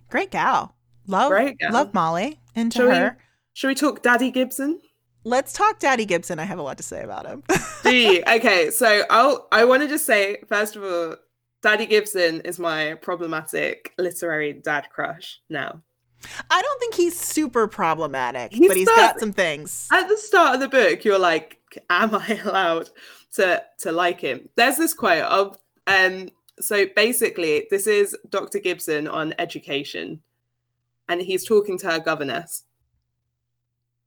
Great 0.09 0.31
gal. 0.31 0.75
Love, 1.07 1.31
Great 1.31 1.59
gal. 1.59 1.73
love 1.73 1.93
Molly. 1.93 2.41
Into 2.55 2.79
Shall 2.79 2.89
we- 2.89 2.95
her. 2.95 3.19
Shall 3.53 3.69
we 3.69 3.75
talk 3.75 4.03
Daddy 4.03 4.31
Gibson? 4.31 4.81
Let's 5.25 5.53
talk 5.53 5.79
Daddy 5.79 6.05
Gibson. 6.05 6.39
I 6.39 6.45
have 6.45 6.59
a 6.59 6.63
lot 6.63 6.77
to 6.79 6.83
say 6.83 7.03
about 7.03 7.27
him. 7.27 7.43
You? 7.85 8.23
Okay, 8.29 8.71
so 8.71 9.03
I'll 9.11 9.49
I 9.51 9.65
want 9.65 9.83
to 9.83 9.89
just 9.89 10.07
say 10.07 10.37
first 10.49 10.77
of 10.77 10.85
all, 10.85 11.17
Daddy 11.63 11.85
Gibson 11.87 12.41
is 12.43 12.59
my 12.59 12.95
problematic 12.95 13.93
literary 13.99 14.53
dad 14.53 14.89
crush 14.91 15.41
now. 15.49 15.83
I 16.49 16.63
don't 16.63 16.81
think 16.81 16.95
he's 16.95 17.19
super 17.19 17.67
problematic, 17.67 18.53
He's 18.53 18.69
but 18.69 18.77
he's 18.77 18.87
not- 18.87 18.97
got 18.97 19.21
some 19.21 19.33
things. 19.33 19.89
At 19.93 20.09
the 20.09 20.17
start 20.17 20.55
of 20.55 20.61
the 20.61 20.69
book, 20.69 21.05
you're 21.05 21.19
like, 21.19 21.59
"Am 21.91 22.15
I 22.15 22.41
allowed 22.45 22.91
to 23.35 23.63
to 23.81 23.91
like 23.93 24.21
him?" 24.21 24.49
There's 24.55 24.77
this 24.77 24.95
quote 24.95 25.25
of 25.25 25.59
um. 25.89 26.29
So 26.61 26.87
basically, 26.95 27.67
this 27.71 27.87
is 27.89 28.17
Dr. 28.29 28.61
Gibson 28.61 29.09
on 29.09 29.35
education, 29.39 30.23
and 31.09 31.21
he's 31.21 31.45
talking 31.45 31.79
to 31.79 31.91
her 31.91 31.99
governess. 31.99 32.63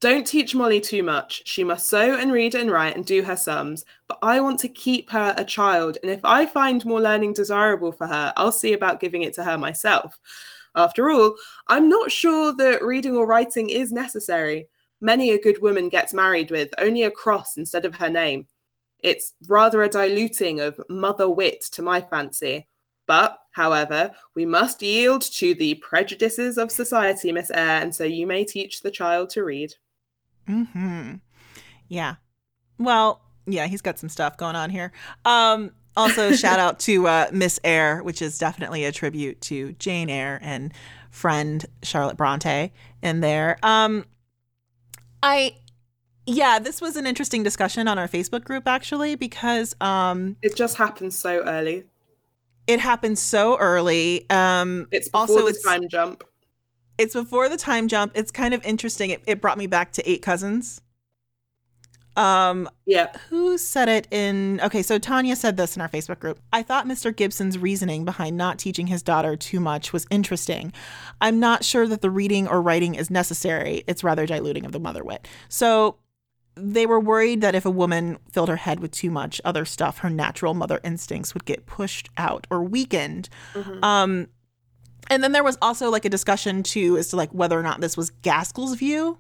Don't 0.01 0.27
teach 0.27 0.53
Molly 0.53 0.81
too 0.81 1.03
much. 1.03 1.41
She 1.45 1.63
must 1.63 1.87
sew 1.87 2.15
and 2.15 2.31
read 2.31 2.53
and 2.53 2.69
write 2.69 2.95
and 2.95 3.05
do 3.05 3.23
her 3.23 3.37
sums. 3.37 3.85
But 4.07 4.19
I 4.21 4.39
want 4.41 4.59
to 4.59 4.69
keep 4.69 5.09
her 5.09 5.33
a 5.37 5.45
child, 5.45 5.97
and 6.03 6.11
if 6.11 6.19
I 6.23 6.45
find 6.45 6.85
more 6.85 7.01
learning 7.01 7.33
desirable 7.33 7.91
for 7.91 8.05
her, 8.05 8.33
I'll 8.35 8.51
see 8.51 8.73
about 8.73 8.99
giving 8.99 9.23
it 9.23 9.33
to 9.35 9.43
her 9.43 9.57
myself. 9.57 10.19
After 10.75 11.09
all, 11.09 11.35
I'm 11.67 11.87
not 11.87 12.11
sure 12.11 12.53
that 12.53 12.83
reading 12.83 13.15
or 13.15 13.25
writing 13.25 13.69
is 13.69 13.93
necessary. 13.93 14.67
Many 14.99 15.31
a 15.31 15.41
good 15.41 15.61
woman 15.61 15.89
gets 15.89 16.13
married 16.13 16.51
with 16.51 16.73
only 16.77 17.03
a 17.03 17.11
cross 17.11 17.57
instead 17.57 17.85
of 17.85 17.95
her 17.95 18.09
name. 18.09 18.47
It's 18.99 19.33
rather 19.47 19.83
a 19.83 19.89
diluting 19.89 20.59
of 20.59 20.79
mother 20.89 21.29
wit 21.29 21.61
to 21.71 21.81
my 21.81 22.01
fancy. 22.01 22.67
But, 23.07 23.37
however, 23.51 24.11
we 24.35 24.45
must 24.45 24.81
yield 24.81 25.21
to 25.21 25.53
the 25.53 25.75
prejudices 25.75 26.57
of 26.57 26.71
society, 26.71 27.31
Miss 27.31 27.51
Eyre, 27.51 27.81
and 27.81 27.93
so 27.93 28.03
you 28.03 28.27
may 28.27 28.43
teach 28.43 28.81
the 28.81 28.91
child 28.91 29.29
to 29.31 29.43
read. 29.43 29.73
Hmm. 30.47 31.15
Yeah. 31.87 32.15
Well, 32.77 33.21
yeah, 33.45 33.67
he's 33.67 33.81
got 33.81 33.99
some 33.99 34.09
stuff 34.09 34.37
going 34.37 34.55
on 34.55 34.69
here. 34.69 34.91
Um. 35.25 35.71
Also, 35.97 36.31
shout 36.35 36.59
out 36.59 36.79
to 36.81 37.07
uh, 37.07 37.27
Miss 37.31 37.57
Eyre, 37.63 38.03
which 38.03 38.21
is 38.21 38.37
definitely 38.37 38.83
a 38.83 38.91
tribute 38.91 39.39
to 39.41 39.71
Jane 39.73 40.09
Eyre 40.09 40.39
and 40.41 40.73
friend 41.09 41.65
Charlotte 41.83 42.17
Bronte 42.17 42.71
in 43.01 43.21
there. 43.21 43.57
Um. 43.63 44.05
I. 45.23 45.55
Yeah, 46.27 46.57
this 46.59 46.81
was 46.81 46.95
an 46.95 47.05
interesting 47.05 47.43
discussion 47.43 47.87
on 47.87 47.99
our 47.99 48.07
Facebook 48.07 48.43
group 48.43 48.67
actually 48.67 49.13
because 49.15 49.75
um 49.79 50.37
It 50.41 50.55
just 50.55 50.75
happens 50.77 51.15
so 51.15 51.43
early. 51.45 51.83
it 52.65 52.79
happened 52.79 53.19
so 53.19 53.57
early. 53.59 54.27
Um 54.31 54.87
It's 54.91 55.07
Also, 55.13 55.45
the 55.45 55.53
time 55.63 55.87
jump. 55.87 56.23
It's 56.97 57.13
before 57.13 57.49
the 57.49 57.57
time 57.57 57.87
jump. 57.87 58.11
It's 58.15 58.31
kind 58.31 58.53
of 58.53 58.63
interesting. 58.65 59.09
It, 59.09 59.21
it 59.27 59.41
brought 59.41 59.57
me 59.57 59.67
back 59.67 59.91
to 59.93 60.09
Eight 60.09 60.21
Cousins. 60.21 60.81
Um, 62.17 62.69
Yeah. 62.85 63.11
who 63.29 63.57
said 63.57 63.89
it 63.89 64.07
in 64.09 64.61
okay 64.63 64.81
so 64.81 64.97
tanya 64.97 65.35
said 65.35 65.57
this 65.57 65.75
in 65.75 65.81
our 65.81 65.89
facebook 65.89 66.19
group 66.19 66.39
i 66.53 66.63
thought 66.63 66.87
mr 66.87 67.13
gibson's 67.13 67.57
reasoning 67.57 68.05
behind 68.05 68.37
not 68.37 68.57
teaching 68.57 68.87
his 68.87 69.03
daughter 69.03 69.35
too 69.35 69.59
much 69.59 69.91
was 69.91 70.07
interesting 70.09 70.71
i'm 71.19 71.41
not 71.41 71.65
sure 71.65 71.85
that 71.85 71.99
the 72.01 72.09
reading 72.09 72.47
or 72.47 72.61
writing 72.61 72.95
is 72.95 73.09
necessary 73.09 73.83
it's 73.85 74.01
rather 74.01 74.25
diluting 74.25 74.63
of 74.65 74.71
the 74.71 74.79
mother 74.79 75.03
wit 75.03 75.27
so 75.49 75.97
they 76.55 76.85
were 76.85 77.01
worried 77.01 77.41
that 77.41 77.53
if 77.53 77.65
a 77.65 77.69
woman 77.69 78.17
filled 78.31 78.47
her 78.47 78.55
head 78.55 78.79
with 78.79 78.91
too 78.91 79.11
much 79.11 79.41
other 79.43 79.65
stuff 79.65 79.97
her 79.97 80.09
natural 80.09 80.53
mother 80.53 80.79
instincts 80.85 81.33
would 81.33 81.43
get 81.43 81.65
pushed 81.65 82.07
out 82.17 82.47
or 82.49 82.63
weakened 82.63 83.27
Mhm. 83.53 83.83
um 83.83 84.27
and 85.09 85.23
then 85.23 85.31
there 85.31 85.43
was 85.43 85.57
also 85.61 85.89
like 85.89 86.05
a 86.05 86.09
discussion 86.09 86.63
too 86.63 86.97
as 86.97 87.09
to 87.09 87.15
like 87.15 87.29
whether 87.31 87.59
or 87.59 87.63
not 87.63 87.81
this 87.81 87.95
was 87.97 88.09
gaskell's 88.09 88.75
view 88.75 89.17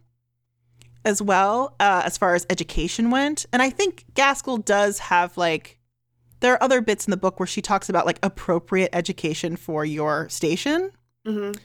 as 1.03 1.21
well 1.21 1.75
uh, 1.79 2.01
as 2.05 2.17
far 2.17 2.33
as 2.35 2.45
education 2.49 3.09
went 3.11 3.45
and 3.53 3.61
i 3.61 3.69
think 3.69 4.05
gaskell 4.15 4.57
does 4.57 4.99
have 4.99 5.37
like 5.37 5.77
there 6.41 6.53
are 6.53 6.61
other 6.63 6.81
bits 6.81 7.05
in 7.07 7.11
the 7.11 7.17
book 7.17 7.39
where 7.39 7.47
she 7.47 7.61
talks 7.61 7.89
about 7.89 8.05
like 8.05 8.19
appropriate 8.23 8.89
education 8.93 9.55
for 9.55 9.85
your 9.85 10.27
station 10.29 10.91
Mhm. 11.25 11.57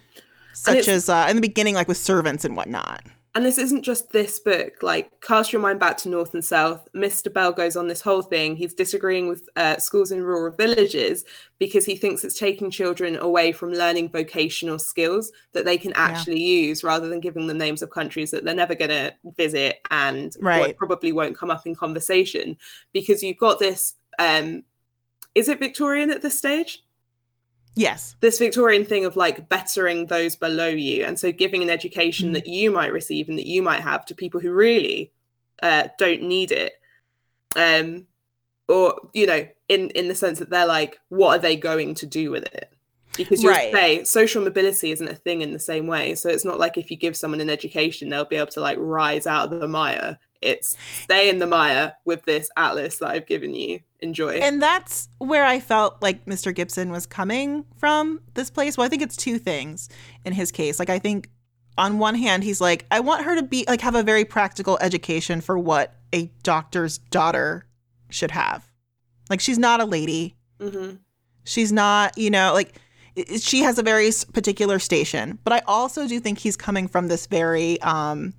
such 0.55 0.89
as 0.89 1.09
uh, 1.09 1.27
in 1.29 1.37
the 1.37 1.43
beginning 1.43 1.75
like 1.75 1.89
with 1.89 1.97
servants 1.99 2.45
and 2.45 2.57
whatnot 2.57 3.03
And 3.37 3.45
this 3.45 3.59
isn't 3.59 3.83
just 3.83 4.11
this 4.11 4.41
book. 4.41 4.83
Like, 4.83 5.21
cast 5.21 5.53
your 5.53 5.63
mind 5.63 5.79
back 5.79 5.97
to 5.99 6.09
North 6.09 6.35
and 6.35 6.45
South. 6.45 6.89
Mr. 6.97 7.33
Bell 7.33 7.53
goes 7.53 7.77
on 7.77 7.87
this 7.87 8.01
whole 8.01 8.23
thing. 8.23 8.57
He's 8.57 8.75
disagreeing 8.75 9.29
with 9.29 9.49
uh, 9.55 9.77
schools 9.79 10.11
in 10.11 10.25
rural 10.25 10.53
villages 10.57 11.25
because 11.61 11.85
he 11.85 11.95
thinks 11.95 12.25
it's 12.25 12.39
taking 12.39 12.73
children 12.73 13.17
away 13.17 13.53
from 13.53 13.73
learning 13.73 14.09
vocational 14.09 14.81
skills 14.81 15.31
that 15.53 15.65
they 15.65 15.79
can 15.79 15.93
actually 15.95 16.43
use 16.43 16.83
rather 16.83 17.09
than 17.09 17.21
giving 17.21 17.47
them 17.47 17.59
names 17.59 17.83
of 17.83 17.91
countries 17.91 18.33
that 18.33 18.45
they're 18.45 18.53
never 18.53 18.75
going 18.75 18.91
to 18.91 19.15
visit 19.37 19.79
and 19.93 20.35
Right. 20.41 20.77
probably 20.77 21.13
won't 21.13 21.39
come 21.39 21.51
up 21.51 21.67
in 21.67 21.77
conversation. 21.77 22.57
Because 22.93 23.23
you've 23.23 23.39
got 23.39 23.61
this. 23.61 23.95
Um, 24.19 24.65
is 25.37 25.49
it 25.49 25.61
Victorian 25.61 26.11
at 26.11 26.21
this 26.21 26.37
stage? 26.37 26.83
Yes 27.77 28.17
this 28.21 28.39
Victorian 28.39 28.85
thing 28.85 29.05
of 29.05 29.17
like 29.17 29.49
bettering 29.49 30.07
those 30.07 30.37
below 30.37 30.69
you, 30.69 31.05
and 31.05 31.19
so 31.19 31.33
giving 31.33 31.63
an 31.63 31.71
education 31.71 32.31
Mm. 32.31 32.35
that 32.35 32.47
you 32.47 32.71
might 32.71 32.93
receive 32.93 33.29
and 33.29 33.39
that 33.39 33.47
you 33.47 33.63
might 33.63 33.81
have 33.81 34.05
to 34.07 34.15
people 34.15 34.41
who 34.41 34.53
really 34.53 35.13
uh, 35.63 35.89
don't 35.99 36.23
need 36.23 36.53
it, 36.53 36.73
um, 37.57 38.07
or 38.69 38.95
you 39.13 39.27
know, 39.27 39.47
in 39.69 39.91
in 39.91 40.09
the 40.09 40.15
sense 40.15 40.39
that 40.39 40.51
they're 40.51 40.67
like, 40.67 40.99
what 41.09 41.37
are 41.37 41.43
they 41.43 41.57
going 41.57 41.95
to 41.95 42.07
do 42.07 42.31
with 42.31 42.45
it? 42.45 42.73
Because 43.17 43.43
you 43.43 43.51
Right. 43.51 43.73
say 43.73 44.05
social 44.05 44.43
mobility 44.43 44.93
isn't 44.93 45.09
a 45.09 45.15
thing 45.15 45.43
in 45.43 45.53
the 45.53 45.59
same 45.59 45.87
way, 45.87 46.15
so 46.15 46.29
it's 46.31 46.45
not 46.45 46.59
like 46.59 46.79
if 46.79 46.91
you 46.91 46.97
give 46.97 47.17
someone 47.17 47.41
an 47.41 47.51
education, 47.51 48.09
they'll 48.09 48.25
be 48.25 48.37
able 48.37 48.53
to 48.53 48.61
like 48.61 48.79
rise 48.81 49.27
out 49.27 49.53
of 49.53 49.61
the 49.61 49.69
mire. 49.69 50.19
It's 50.41 50.77
stay 51.03 51.29
in 51.29 51.39
the 51.39 51.47
mire 51.47 51.95
with 52.05 52.25
this 52.25 52.49
atlas 52.57 52.99
that 52.99 53.11
I've 53.11 53.27
given 53.27 53.55
you. 53.55 53.81
Enjoy. 54.01 54.37
And 54.37 54.63
that's 54.63 55.09
where 55.19 55.45
I 55.45 55.61
felt 55.61 56.01
like 56.01 56.25
Mr. 56.25 56.55
Gibson 56.55 56.91
was 56.91 57.05
coming 57.05 57.65
from 57.77 58.21
this 58.35 58.51
place. 58.51 58.79
Well, 58.79 58.87
I 58.87 58.89
think 58.89 59.03
it's 59.03 59.17
two 59.17 59.39
things 59.39 59.89
in 60.25 60.33
his 60.33 60.51
case. 60.51 60.79
Like, 60.79 60.89
I 60.89 60.99
think 60.99 61.29
on 61.77 61.99
one 61.99 62.15
hand, 62.15 62.43
he's 62.43 62.61
like, 62.61 62.87
I 62.91 63.01
want 63.01 63.25
her 63.25 63.37
to 63.37 63.43
be 63.43 63.65
like, 63.69 63.83
have 63.83 63.95
a 63.95 64.03
very 64.03 64.25
practical 64.25 64.79
education 64.81 65.41
for 65.43 65.59
what 65.59 65.95
a 66.15 66.31
doctor's 66.43 66.99
daughter 66.99 67.67
should 68.09 68.31
have. 68.31 68.67
Like, 69.29 69.41
she's 69.41 69.59
not 69.59 69.81
a 69.81 69.85
lady. 69.85 70.37
hmm 70.61 70.93
She's 71.45 71.73
not, 71.73 72.17
you 72.19 72.31
know, 72.31 72.53
like, 72.53 72.75
she 73.39 73.61
has 73.61 73.79
a 73.79 73.83
very 73.83 74.11
particular 74.33 74.79
station. 74.79 75.39
But 75.43 75.53
I 75.53 75.63
also 75.67 76.07
do 76.07 76.21
think 76.21 76.39
he's 76.39 76.57
coming 76.57 76.87
from 76.87 77.09
this 77.09 77.27
very, 77.27 77.81
um, 77.83 78.35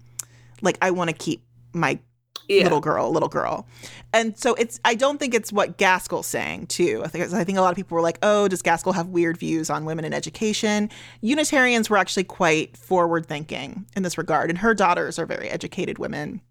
like, 0.61 0.77
I 0.81 0.91
want 0.91 1.09
to 1.09 1.15
keep 1.15 1.41
my 1.73 1.99
Yeah. 2.47 2.63
little 2.63 2.81
girl, 2.81 3.12
little 3.12 3.29
girl. 3.29 3.65
And 4.13 4.38
so 4.38 4.55
it's 4.55 4.79
I 4.84 4.95
don't 4.95 5.19
think 5.19 5.34
it's 5.34 5.53
what 5.53 5.77
Gaskell's 5.77 6.27
saying 6.27 6.67
too. 6.67 7.01
I 7.05 7.07
think 7.07 7.31
I 7.34 7.43
think 7.43 7.57
a 7.57 7.62
lot 7.62 7.69
of 7.71 7.75
people 7.77 7.95
were 7.95 8.01
like, 8.01 8.17
"Oh, 8.21 8.47
does 8.47 8.62
Gaskell 8.62 8.93
have 8.93 9.07
weird 9.07 9.38
views 9.38 9.69
on 9.69 9.86
women 9.86 10.03
in 10.03 10.13
education?" 10.13 10.89
Unitarians 11.21 11.89
were 11.89 11.97
actually 11.97 12.25
quite 12.25 12.75
forward 12.75 13.25
thinking 13.25 13.86
in 13.95 14.03
this 14.03 14.17
regard, 14.17 14.49
and 14.49 14.60
her 14.60 14.73
daughters 14.73 15.17
are 15.17 15.25
very 15.25 15.49
educated 15.49 15.97
women. 15.97 16.41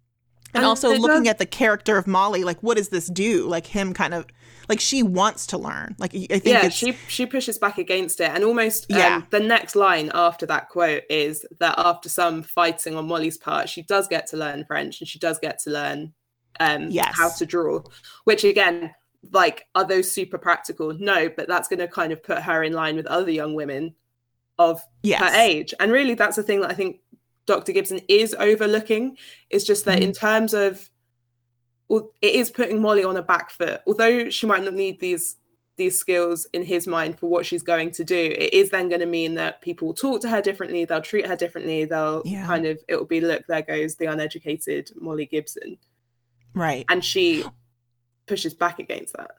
And, 0.52 0.62
And 0.62 0.66
also 0.66 0.90
looking 0.96 1.24
does- 1.24 1.30
at 1.30 1.38
the 1.38 1.46
character 1.46 1.96
of 1.96 2.06
Molly, 2.06 2.44
like 2.44 2.60
what 2.62 2.76
does 2.76 2.88
this 2.88 3.06
do? 3.06 3.46
Like 3.48 3.66
him 3.66 3.92
kind 3.94 4.14
of 4.14 4.26
like 4.68 4.80
she 4.80 5.02
wants 5.02 5.46
to 5.48 5.58
learn. 5.58 5.96
Like 5.98 6.14
I 6.14 6.26
think 6.26 6.44
yeah 6.46 6.66
it's 6.66 6.76
she 6.76 6.92
she 7.08 7.26
pushes 7.26 7.58
back 7.58 7.78
against 7.78 8.20
it 8.20 8.30
and 8.30 8.44
almost 8.44 8.86
Yeah. 8.88 9.16
um, 9.16 9.26
the 9.30 9.40
next 9.40 9.74
line 9.76 10.10
after 10.14 10.46
that 10.46 10.68
quote 10.68 11.02
is 11.10 11.44
that 11.58 11.74
after 11.78 12.08
some 12.08 12.42
fighting 12.42 12.94
on 12.94 13.08
molly's 13.08 13.36
part 13.36 13.68
she 13.68 13.82
does 13.82 14.06
get 14.06 14.28
to 14.28 14.36
learn 14.36 14.64
french 14.64 15.00
and 15.00 15.08
she 15.08 15.18
does 15.18 15.38
get 15.40 15.58
to 15.60 15.70
learn 15.70 16.12
um 16.60 16.88
Yes. 16.88 17.16
how 17.16 17.30
to 17.30 17.46
draw 17.46 17.80
which 18.24 18.44
again 18.44 18.94
like 19.32 19.66
are 19.74 19.84
those 19.84 20.10
super 20.10 20.38
practical 20.38 20.94
no 20.94 21.28
but 21.28 21.48
that's 21.48 21.66
going 21.68 21.80
to 21.80 21.88
kind 21.88 22.12
of 22.12 22.22
put 22.22 22.38
her 22.38 22.62
in 22.62 22.72
line 22.72 22.94
with 22.96 23.06
other 23.06 23.30
young 23.30 23.54
women 23.54 23.94
of 24.60 24.82
yes. 25.02 25.20
her 25.22 25.40
age. 25.40 25.72
And 25.80 25.90
really, 25.90 26.12
that's 26.12 26.36
the 26.36 26.42
thing 26.42 26.60
that 26.60 26.70
I 26.70 26.74
think 26.74 27.00
Dr. 27.46 27.72
Gibson 27.72 28.00
is 28.09 28.35
overlooking 28.35 29.16
It's 29.48 29.64
just 29.64 29.85
that 29.87 30.03
in 30.03 30.11
mm. 30.11 30.18
terms 30.18 30.55
of, 30.55 30.88
well, 31.88 32.12
it 32.22 32.35
is 32.35 32.50
putting 32.50 32.81
Molly 32.81 33.03
on 33.05 33.16
a 33.16 33.22
back 33.22 33.50
foot. 33.50 33.81
Although 33.87 34.31
she 34.31 34.46
might 34.46 34.64
not 34.64 34.74
need 34.74 35.00
these 35.00 35.37
these 35.76 35.98
skills 35.98 36.46
in 36.53 36.62
his 36.62 36.87
mind 36.87 37.18
for 37.18 37.29
what 37.31 37.46
she's 37.46 37.62
going 37.62 37.90
to 37.90 38.05
do, 38.05 38.35
it 38.37 38.53
is 38.53 38.68
then 38.68 38.90
going 38.90 39.00
to 39.00 39.07
mean 39.07 39.35
that 39.35 39.62
people 39.62 39.87
will 39.88 39.94
talk 39.94 40.20
to 40.20 40.29
her 40.29 40.42
differently, 40.42 40.85
they'll 40.85 41.00
treat 41.00 41.26
her 41.26 41.37
differently, 41.37 41.87
they'll 41.87 42.20
Yeah. 42.26 42.44
kind 42.44 42.66
of 42.66 42.79
it 42.87 42.96
will 42.96 43.07
be 43.07 43.22
look 43.22 43.46
there 43.46 43.62
goes 43.62 43.96
the 43.96 44.05
uneducated 44.05 44.90
Molly 45.00 45.24
Gibson, 45.24 45.79
Right. 46.55 46.85
and 46.90 47.03
she 47.03 47.44
pushes 48.26 48.53
back 48.53 48.79
against 48.79 49.14
that. 49.14 49.31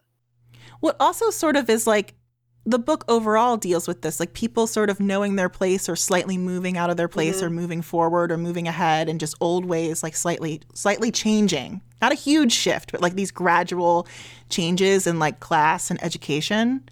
What 0.79 0.95
also 0.99 1.29
sort 1.29 1.55
of 1.57 1.69
is 1.69 1.85
like 1.85 2.15
the 2.65 2.77
book 2.79 3.03
overall 3.07 3.57
deals 3.57 3.87
with 3.87 4.01
this, 4.03 4.19
like 4.19 4.33
people 4.33 4.67
sort 4.67 4.89
of 4.89 4.99
knowing 4.99 5.35
their 5.35 5.49
place 5.49 5.89
or 5.89 5.95
slightly 5.95 6.37
moving 6.37 6.77
out 6.77 6.89
of 6.91 6.97
their 6.97 7.07
place 7.07 7.39
Mhm. 7.39 7.43
or 7.43 7.49
moving 7.49 7.81
forward 7.81 8.31
or 8.31 8.37
moving 8.37 8.67
ahead 8.67 9.09
and 9.09 9.19
just 9.19 9.35
old 9.41 9.65
ways 9.65 10.03
like 10.03 10.15
slightly 10.15 10.61
slightly 10.75 11.11
changing. 11.11 11.81
Not 12.01 12.11
a 12.11 12.15
huge 12.15 12.51
shift, 12.53 12.91
but 12.91 13.01
like 13.01 13.15
these 13.15 13.31
gradual 13.31 14.07
changes 14.49 15.07
in 15.07 15.17
like 15.17 15.39
class 15.39 15.89
and 15.89 16.03
education 16.03 16.83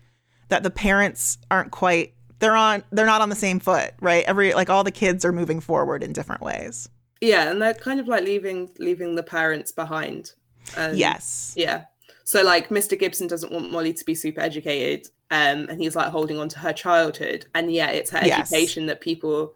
that 0.49 0.63
the 0.63 0.71
parents 0.71 1.37
aren't 1.51 1.71
quite 1.71 2.13
they're 2.39 2.55
on 2.55 2.83
they're 2.91 3.05
not 3.05 3.21
on 3.21 3.29
the 3.29 3.35
same 3.35 3.59
foot, 3.59 3.91
right? 4.01 4.23
Every 4.25 4.53
like 4.53 4.69
all 4.71 4.83
the 4.83 4.91
kids 4.91 5.23
are 5.23 5.31
moving 5.31 5.59
forward 5.59 6.01
in 6.03 6.13
different 6.13 6.41
ways. 6.41 6.89
Yeah, 7.21 7.51
and 7.51 7.61
they're 7.61 7.73
kind 7.75 7.99
of 7.99 8.07
like 8.07 8.23
leaving 8.23 8.69
leaving 8.79 9.15
the 9.15 9.23
parents 9.23 9.71
behind. 9.71 10.31
And 10.75 10.97
yes. 10.97 11.53
Yeah. 11.55 11.83
So 12.23 12.41
like 12.43 12.69
Mr. 12.69 12.97
Gibson 12.97 13.27
doesn't 13.27 13.51
want 13.51 13.71
Molly 13.71 13.93
to 13.93 14.05
be 14.05 14.15
super 14.15 14.39
educated, 14.41 15.09
um, 15.31 15.67
and 15.69 15.79
he's 15.81 15.95
like 15.95 16.09
holding 16.11 16.37
on 16.39 16.49
to 16.49 16.59
her 16.59 16.73
childhood, 16.73 17.45
and 17.55 17.71
yeah, 17.71 17.89
it's 17.91 18.11
her 18.11 18.21
Yes. 18.23 18.51
education 18.51 18.85
that 18.87 19.01
people 19.01 19.55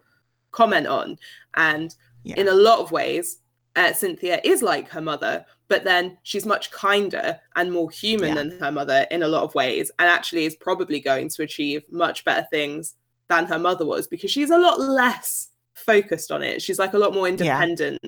comment 0.52 0.86
on, 0.86 1.18
and 1.54 1.94
Yeah. 2.22 2.36
in 2.40 2.48
a 2.48 2.52
lot 2.54 2.78
of 2.78 2.92
ways, 2.92 3.38
uh, 3.76 3.92
Cynthia 3.92 4.40
is 4.44 4.62
like 4.62 4.88
her 4.90 5.00
mother, 5.00 5.44
but 5.68 5.82
then 5.84 6.16
she's 6.22 6.46
much 6.46 6.70
kinder 6.70 7.40
and 7.56 7.72
more 7.72 7.90
human 7.90 8.28
Yeah. 8.28 8.34
than 8.34 8.58
her 8.60 8.70
mother 8.70 9.06
in 9.10 9.22
a 9.22 9.28
lot 9.28 9.42
of 9.42 9.54
ways, 9.54 9.90
and 9.98 10.08
actually 10.08 10.44
is 10.44 10.54
probably 10.56 11.00
going 11.00 11.28
to 11.30 11.42
achieve 11.42 11.82
much 11.90 12.24
better 12.24 12.46
things 12.50 12.94
than 13.28 13.46
her 13.46 13.58
mother 13.58 13.84
was 13.84 14.06
because 14.06 14.30
she's 14.30 14.50
a 14.50 14.58
lot 14.58 14.78
less 14.78 15.48
focused 15.74 16.30
on 16.30 16.42
it. 16.42 16.62
She's 16.62 16.78
like 16.78 16.92
a 16.94 16.98
lot 16.98 17.14
more 17.14 17.26
independent 17.26 18.00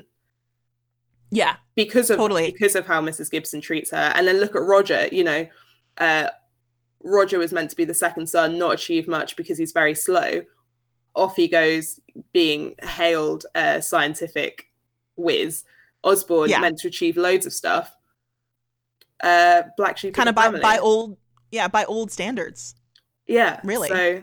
Yeah. 1.30 1.56
because 1.74 2.10
of 2.10 2.18
Totally. 2.18 2.52
because 2.52 2.76
of 2.76 2.86
how 2.86 3.00
Mrs. 3.02 3.30
Gibson 3.30 3.60
treats 3.60 3.90
her. 3.90 4.12
And 4.14 4.28
then 4.28 4.38
look 4.38 4.54
at 4.54 4.62
Roger, 4.62 5.08
you 5.10 5.24
know, 5.24 5.46
uh, 5.98 6.28
Roger 7.02 7.38
was 7.38 7.52
meant 7.52 7.70
to 7.70 7.76
be 7.76 7.84
the 7.84 7.94
second 7.94 8.28
son, 8.28 8.58
not 8.58 8.74
achieve 8.74 9.06
much 9.08 9.36
because 9.36 9.58
he's 9.58 9.72
very 9.72 9.94
slow. 9.94 10.42
Off 11.14 11.36
he 11.36 11.48
goes, 11.48 12.00
being 12.32 12.74
hailed 12.82 13.46
a 13.54 13.80
scientific 13.80 14.66
whiz. 15.16 15.64
Osborne 16.04 16.50
Yeah. 16.50 16.60
meant 16.60 16.78
to 16.78 16.88
achieve 16.88 17.16
loads 17.16 17.46
of 17.46 17.52
stuff. 17.52 17.94
Uh, 19.22 19.62
black 19.76 19.96
sheep 19.96 20.14
Kind 20.14 20.28
of 20.28 20.34
by, 20.34 20.50
by 20.60 20.78
old 20.78 21.16
yeah, 21.50 21.68
by 21.68 21.84
old 21.84 22.10
standards. 22.10 22.74
yeah, 23.26 23.60
really. 23.64 23.88
So 23.88 24.22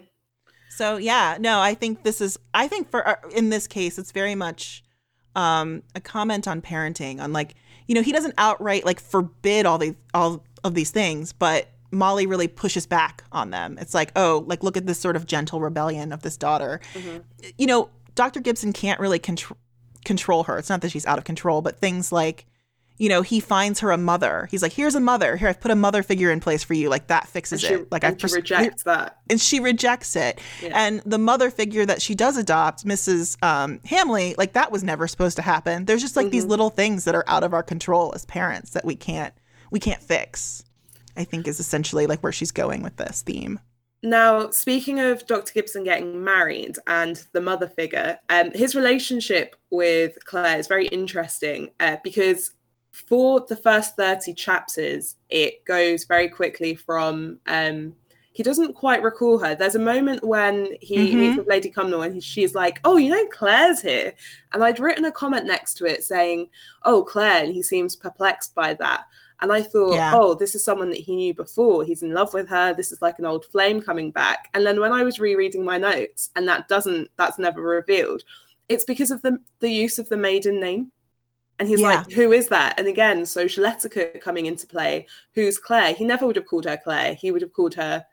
So 0.70 0.98
yeah, 0.98 1.38
no, 1.40 1.60
I 1.60 1.74
think 1.74 2.04
this 2.04 2.22
is 2.22 2.38
I 2.54 2.68
think 2.68 2.92
for 2.92 3.08
uh, 3.08 3.16
in 3.36 3.50
this 3.50 3.68
case 3.68 3.98
it's 3.98 4.12
very 4.12 4.36
much 4.36 4.84
um 5.36 5.82
a 5.96 6.02
comment 6.02 6.48
on 6.48 6.62
parenting 6.62 7.20
on 7.20 7.34
like, 7.34 7.56
you 7.88 7.96
know, 7.96 8.04
he 8.04 8.12
doesn't 8.12 8.36
outright 8.38 8.86
like 8.86 9.00
forbid 9.00 9.66
all 9.66 9.80
these 9.80 9.96
all 10.14 10.44
of 10.64 10.76
these 10.76 10.92
things, 10.92 11.34
but 11.34 11.70
Molly 11.94 12.26
really 12.26 12.48
pushes 12.48 12.86
back 12.86 13.24
on 13.32 13.52
them. 13.52 13.78
It's 13.80 13.94
like, 13.94 14.12
"Oh, 14.16 14.44
like 14.48 14.64
look 14.64 14.78
at 14.78 14.86
this 14.86 15.00
sort 15.00 15.16
of 15.16 15.26
gentle 15.26 15.62
rebellion 15.62 16.12
of 16.12 16.22
this 16.22 16.38
daughter." 16.38 16.82
mhm. 16.94 17.24
You 17.58 17.68
know, 17.68 17.90
Dr. 18.16 18.40
Gibson 18.40 18.74
can't 18.74 19.00
really 19.00 19.20
control 19.20 19.58
control 20.06 20.44
her. 20.44 20.58
It's 20.58 20.70
not 20.70 20.82
that 20.82 20.92
she's 20.92 21.06
out 21.06 21.18
of 21.18 21.24
control, 21.24 21.62
but 21.62 21.80
things 21.80 22.12
like 22.12 22.46
you 23.00 23.10
know, 23.10 23.24
he 23.24 23.40
finds 23.40 23.80
her 23.80 23.90
a 23.92 23.98
mother. 23.98 24.48
He's 24.52 24.62
like, 24.62 24.74
"Here's 24.74 24.94
a 24.94 25.00
mother. 25.00 25.36
Here, 25.36 25.48
I've 25.50 25.60
put 25.60 25.72
a 25.72 25.76
mother 25.76 26.04
figure 26.04 26.30
in 26.32 26.40
place 26.40 26.64
for 26.64 26.76
you. 26.76 26.90
Like 26.90 27.08
that 27.08 27.28
fixes 27.28 27.62
she, 27.62 27.74
it." 27.74 27.92
Like 27.92 28.04
I 28.04 28.12
she 28.12 28.16
pers- 28.18 28.36
rejects 28.36 28.84
that. 28.84 29.18
and 29.30 29.42
she 29.42 29.60
rejects 29.60 30.16
it. 30.16 30.40
Yeah. 30.62 30.72
And 30.76 31.02
the 31.06 31.18
mother 31.18 31.50
figure 31.50 31.86
that 31.88 32.02
she 32.02 32.14
does 32.14 32.38
adopt, 32.38 32.86
Mrs. 32.86 33.44
Um, 33.44 33.80
Hamley, 33.86 34.36
like 34.38 34.54
that 34.54 34.72
was 34.72 34.84
never 34.84 35.08
supposed 35.08 35.36
to 35.38 35.42
happen. 35.42 35.86
There's 35.86 36.02
just 36.02 36.16
like 36.16 36.30
these 36.30 36.46
little 36.46 36.70
things 36.70 37.06
that 37.06 37.16
are 37.16 37.26
out 37.28 37.44
of 37.44 37.54
our 37.54 37.64
control 37.64 38.12
as 38.14 38.26
parents 38.26 38.72
that 38.72 38.86
we 38.86 38.96
can't 38.96 39.34
we 39.72 39.80
can't 39.80 40.02
fix. 40.02 40.64
I 41.18 41.24
think 41.24 41.48
is 41.48 41.60
essentially 41.60 42.08
like 42.08 42.22
where 42.22 42.32
she's 42.32 42.52
going 42.52 42.82
with 42.84 42.96
this 42.98 43.22
theme. 43.22 43.60
Now, 44.06 44.50
speaking 44.50 45.00
of 45.00 45.26
Dr. 45.28 45.54
Gibson 45.54 45.86
getting 45.86 46.24
married 46.24 46.76
and 46.88 47.24
the 47.32 47.40
mother 47.40 47.70
figure, 47.70 48.20
um, 48.30 48.52
his 48.52 48.76
relationship 48.76 49.56
with 49.70 50.18
Claire 50.26 50.60
is 50.60 50.68
very 50.68 50.88
interesting 50.88 51.72
uh, 51.80 51.96
because 52.04 52.52
for 52.92 53.46
the 53.48 53.56
first 53.56 53.96
30 53.96 54.34
chapters, 54.34 55.16
it 55.30 55.64
goes 55.64 56.04
very 56.04 56.28
quickly 56.28 56.76
from 56.76 57.40
um, 57.48 57.96
he 58.34 58.44
doesn't 58.44 58.74
quite 58.74 59.04
recall 59.04 59.38
her. 59.40 59.56
There's 59.56 59.76
a 59.76 59.80
moment 59.80 60.24
when 60.24 60.76
he 60.82 60.98
Mhm. 61.14 61.20
meets 61.20 61.38
with 61.38 61.48
Lady 61.48 61.72
Cumnor 61.72 62.04
and 62.04 62.16
he, 62.16 62.20
she's 62.20 62.54
like, 62.56 62.80
Oh, 62.84 62.98
you 62.98 63.10
know, 63.10 63.26
Claire's 63.28 63.82
here. 63.82 64.14
And 64.52 64.64
I'd 64.64 64.80
written 64.80 65.06
a 65.06 65.12
comment 65.12 65.46
next 65.46 65.76
to 65.76 65.86
it 65.86 66.04
saying, 66.04 66.50
Oh, 66.84 67.04
Claire. 67.04 67.46
And 67.46 67.54
he 67.54 67.62
seems 67.62 67.96
perplexed 67.96 68.54
by 68.54 68.74
that. 68.76 69.06
And 69.44 69.52
I 69.52 69.62
thought, 69.62 69.94
Yeah. 69.96 70.14
oh, 70.16 70.34
this 70.34 70.56
is 70.56 70.64
someone 70.64 70.90
that 70.92 71.00
he 71.02 71.16
knew 71.16 71.34
before. 71.34 71.84
He's 71.84 72.02
in 72.02 72.14
love 72.14 72.34
with 72.34 72.48
her. 72.48 72.74
This 72.74 72.92
is 72.94 73.02
like 73.02 73.20
an 73.20 73.26
old 73.26 73.46
flame 73.46 73.82
coming 73.82 74.10
back. 74.10 74.50
And 74.54 74.66
then 74.66 74.80
when 74.80 74.94
I 74.94 75.04
was 75.04 75.20
rereading 75.20 75.66
my 75.66 75.78
notes, 75.78 76.30
and 76.38 76.48
that 76.48 76.70
doesn't, 76.70 77.10
that's 77.18 77.38
never 77.38 77.62
revealed, 77.62 78.24
it's 78.70 78.86
because 78.86 79.12
of 79.12 79.22
the 79.22 79.38
the 79.60 79.70
use 79.70 80.00
of 80.00 80.08
the 80.10 80.16
maiden 80.18 80.60
name. 80.62 80.92
And 81.60 81.68
he's 81.68 81.82
Yeah. 81.82 81.88
like, 81.98 82.12
who 82.12 82.32
is 82.32 82.48
that? 82.48 82.80
And 82.80 82.88
again, 82.88 83.26
social 83.26 83.66
etiquette 83.66 84.22
coming 84.22 84.46
into 84.48 84.66
play. 84.66 85.08
Who's 85.34 85.60
Claire? 85.60 85.94
He 85.94 86.06
never 86.06 86.26
would 86.26 86.38
have 86.38 86.48
called 86.48 86.66
her 86.66 86.78
Claire. 86.78 87.14
He 87.14 87.30
would 87.32 87.42
have 87.42 87.54
called 87.54 87.76
her, 87.76 88.06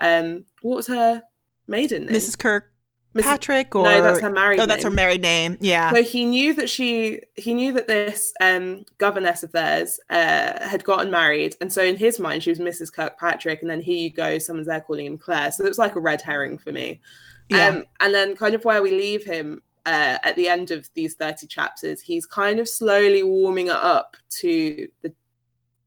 um, 0.00 0.46
what 0.62 0.76
was 0.76 0.86
her 0.88 1.22
maiden 1.66 2.06
name? 2.06 2.14
Mrs. 2.16 2.38
Kirkpatrick 2.38 2.72
Mrs. 3.18 3.74
or 3.74 3.84
no, 3.84 4.02
that's 4.02 4.20
her 4.20 4.30
married 4.30 4.60
Oh, 4.60 4.66
that's 4.66 4.84
her 4.84 4.90
married 4.90 5.22
name. 5.22 5.56
Yeah. 5.60 5.92
So 5.92 6.02
he 6.02 6.24
knew 6.24 6.54
that 6.54 6.70
she, 6.70 7.20
he 7.36 7.54
knew 7.54 7.72
that 7.72 7.86
this 7.86 8.32
um, 8.40 8.84
governess 8.98 9.42
of 9.42 9.52
theirs 9.52 10.00
uh, 10.10 10.66
had 10.66 10.84
gotten 10.84 11.10
married, 11.10 11.56
and 11.60 11.72
so 11.72 11.82
in 11.82 11.96
his 11.96 12.18
mind 12.18 12.42
she 12.42 12.50
was 12.50 12.58
Mrs. 12.58 12.92
Kirkpatrick, 12.92 13.62
and 13.62 13.70
then 13.70 13.80
here 13.80 13.98
you 13.98 14.10
go, 14.10 14.38
someone's 14.38 14.66
there 14.68 14.80
calling 14.80 15.06
him 15.06 15.18
Claire. 15.18 15.52
So 15.52 15.64
it 15.64 15.68
was 15.68 15.78
like 15.78 15.96
a 15.96 16.00
red 16.00 16.22
herring 16.22 16.58
for 16.58 16.72
me. 16.72 17.00
yeah. 17.48 17.68
Um, 17.68 17.84
and 18.00 18.14
then 18.14 18.36
kind 18.36 18.54
of 18.54 18.64
where 18.64 18.82
we 18.82 18.90
leave 18.90 19.24
him 19.24 19.62
uh, 19.86 20.18
at 20.22 20.36
the 20.36 20.48
end 20.48 20.70
of 20.70 20.88
these 20.94 21.14
thirty 21.14 21.46
chapters, 21.46 22.00
he's 22.00 22.26
kind 22.26 22.58
of 22.58 22.68
slowly 22.68 23.22
warming 23.22 23.70
up 23.70 24.16
to 24.40 24.88
the 25.02 25.12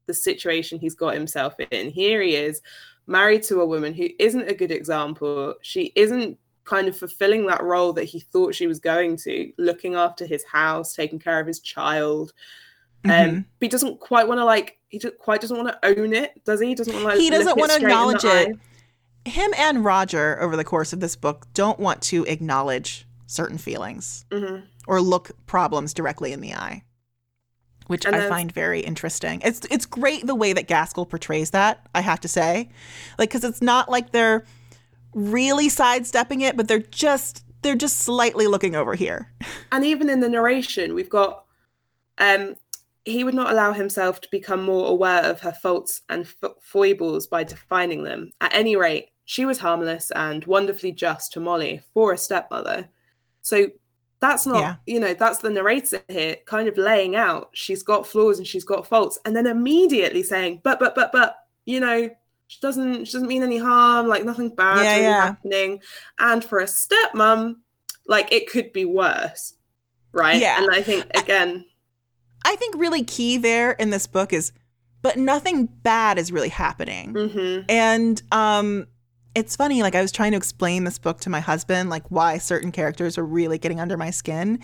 the 0.06 0.14
situation 0.14 0.78
he's 0.78 0.94
got 0.94 1.14
himself 1.14 1.54
in. 1.70 1.90
Here 1.90 2.20
he 2.20 2.34
is, 2.34 2.60
married 3.06 3.42
to 3.44 3.60
a 3.60 3.66
woman 3.66 3.94
who 3.94 4.08
isn't 4.18 4.48
a 4.48 4.54
good 4.54 4.70
example. 4.70 5.54
She 5.62 5.92
isn't 5.94 6.38
kind 6.64 6.88
of 6.88 6.96
fulfilling 6.96 7.46
that 7.46 7.62
role 7.62 7.92
that 7.92 8.04
he 8.04 8.20
thought 8.20 8.54
she 8.54 8.66
was 8.66 8.78
going 8.78 9.16
to, 9.16 9.52
looking 9.58 9.94
after 9.94 10.24
his 10.26 10.44
house, 10.44 10.94
taking 10.94 11.18
care 11.18 11.40
of 11.40 11.46
his 11.46 11.60
child. 11.60 12.32
Um, 13.04 13.10
Mhm. 13.10 13.36
but 13.58 13.64
he 13.66 13.68
doesn't 13.68 13.98
quite 14.00 14.28
want 14.28 14.38
to 14.38 14.44
like. 14.44 14.78
He 14.88 14.98
just 14.98 15.18
quite 15.18 15.40
doesn't 15.40 15.56
want 15.56 15.68
to 15.68 15.98
own 15.98 16.12
it, 16.12 16.44
does 16.44 16.60
he? 16.60 16.68
He 16.68 16.74
doesn't 16.74 16.92
want 16.92 17.02
to. 17.04 17.08
Like, 17.08 17.18
He 17.18 17.30
doesn't 17.30 17.58
in 17.58 17.66
the 17.66 17.74
acknowledge 17.76 18.24
it. 18.24 18.48
eye. 18.48 19.28
Him 19.28 19.52
and 19.56 19.84
Roger 19.84 20.40
over 20.40 20.56
the 20.56 20.64
course 20.64 20.92
of 20.92 21.00
this 21.00 21.16
book 21.16 21.46
don't 21.54 21.80
want 21.80 22.00
to 22.02 22.24
acknowledge 22.24 23.06
certain 23.26 23.58
feelings 23.58 24.24
Mhm. 24.30 24.62
or 24.86 25.00
look 25.00 25.30
problems 25.46 25.94
directly 25.94 26.32
in 26.32 26.40
the 26.40 26.54
eye, 26.54 26.82
which 27.86 28.04
And 28.04 28.14
I 28.14 28.28
find 28.28 28.52
very 28.52 28.80
interesting. 28.80 29.40
It's 29.44 29.60
it's 29.70 29.86
great 29.86 30.26
the 30.26 30.34
way 30.34 30.52
that 30.52 30.68
Gaskell 30.68 31.06
portrays 31.06 31.50
that. 31.50 31.84
I 31.94 32.02
have 32.02 32.20
to 32.20 32.28
say, 32.28 32.68
like 33.18 33.30
because 33.30 33.42
it's 33.44 33.62
not 33.62 33.90
like 33.90 34.12
they're 34.12 34.44
really 35.14 35.68
sidestepping 35.68 36.40
it, 36.40 36.56
but 36.56 36.68
they're 36.68 36.78
just 36.78 37.44
they're 37.62 37.76
just 37.76 37.98
slightly 37.98 38.46
looking 38.48 38.74
over 38.74 38.94
here. 38.94 39.32
and 39.70 39.84
even 39.84 40.10
in 40.10 40.20
the 40.20 40.28
narration 40.28 40.94
we've 40.94 41.08
got 41.10 41.44
um 42.18 42.56
he 43.04 43.24
would 43.24 43.34
not 43.34 43.50
allow 43.50 43.72
himself 43.72 44.20
to 44.20 44.28
become 44.30 44.62
more 44.64 44.88
aware 44.88 45.22
of 45.24 45.40
her 45.40 45.52
faults 45.52 46.02
and 46.08 46.26
fo- 46.28 46.54
foibles 46.60 47.26
by 47.26 47.42
defining 47.44 48.02
them 48.04 48.30
at 48.40 48.54
any 48.54 48.76
rate 48.76 49.08
she 49.24 49.44
was 49.44 49.58
harmless 49.58 50.10
and 50.12 50.44
wonderfully 50.46 50.92
just 50.92 51.32
to 51.32 51.40
molly 51.40 51.80
for 51.94 52.12
a 52.12 52.18
stepmother 52.18 52.88
so 53.42 53.66
that's 54.20 54.46
not 54.46 54.60
Yeah. 54.60 54.76
you 54.86 55.00
know 55.00 55.14
that's 55.14 55.38
the 55.38 55.50
narrator 55.50 56.00
here 56.08 56.36
kind 56.46 56.68
of 56.68 56.76
laying 56.76 57.16
out 57.16 57.50
she's 57.54 57.82
got 57.82 58.06
flaws 58.06 58.38
and 58.38 58.46
she's 58.46 58.64
got 58.64 58.86
faults 58.86 59.18
and 59.24 59.34
then 59.36 59.46
immediately 59.46 60.22
saying 60.22 60.60
but 60.62 60.78
but 60.80 60.94
but 60.94 61.10
but 61.12 61.36
you 61.64 61.80
know 61.80 62.08
she 62.52 62.58
doesn't 62.60 63.06
she 63.06 63.12
doesn't 63.14 63.28
mean 63.28 63.42
any 63.42 63.56
harm 63.56 64.08
like 64.08 64.24
nothing 64.26 64.50
bad 64.50 64.84
Yeah, 64.84 64.90
really 64.92 65.02
yeah. 65.04 65.24
happening 65.24 65.80
and 66.18 66.44
for 66.44 66.58
a 66.58 66.66
stepmom 66.66 67.54
like 68.06 68.30
it 68.30 68.46
could 68.50 68.72
be 68.74 68.84
worse 68.84 69.54
right 70.12 70.38
Yeah. 70.38 70.62
and 70.62 70.70
i 70.70 70.82
think 70.82 71.06
again 71.16 71.64
I 72.44 72.56
think 72.56 72.74
really 72.76 73.04
key 73.04 73.36
there 73.36 73.70
in 73.70 73.90
this 73.90 74.08
book 74.08 74.32
is, 74.32 74.50
but 75.00 75.16
nothing 75.16 75.66
bad 75.66 76.18
is 76.18 76.32
really 76.32 76.48
happening. 76.48 77.14
mm-hmm. 77.14 77.60
And 77.68 78.20
um 78.32 78.88
it's 79.36 79.54
funny 79.54 79.80
like 79.82 79.94
I 79.94 80.02
was 80.02 80.10
trying 80.10 80.32
to 80.32 80.38
explain 80.38 80.82
this 80.82 80.98
book 80.98 81.20
to 81.20 81.30
my 81.30 81.38
husband 81.38 81.88
like 81.88 82.02
why 82.10 82.38
certain 82.38 82.72
characters 82.72 83.16
are 83.16 83.24
really 83.24 83.58
getting 83.58 83.78
under 83.78 83.96
my 83.96 84.10
skin 84.10 84.58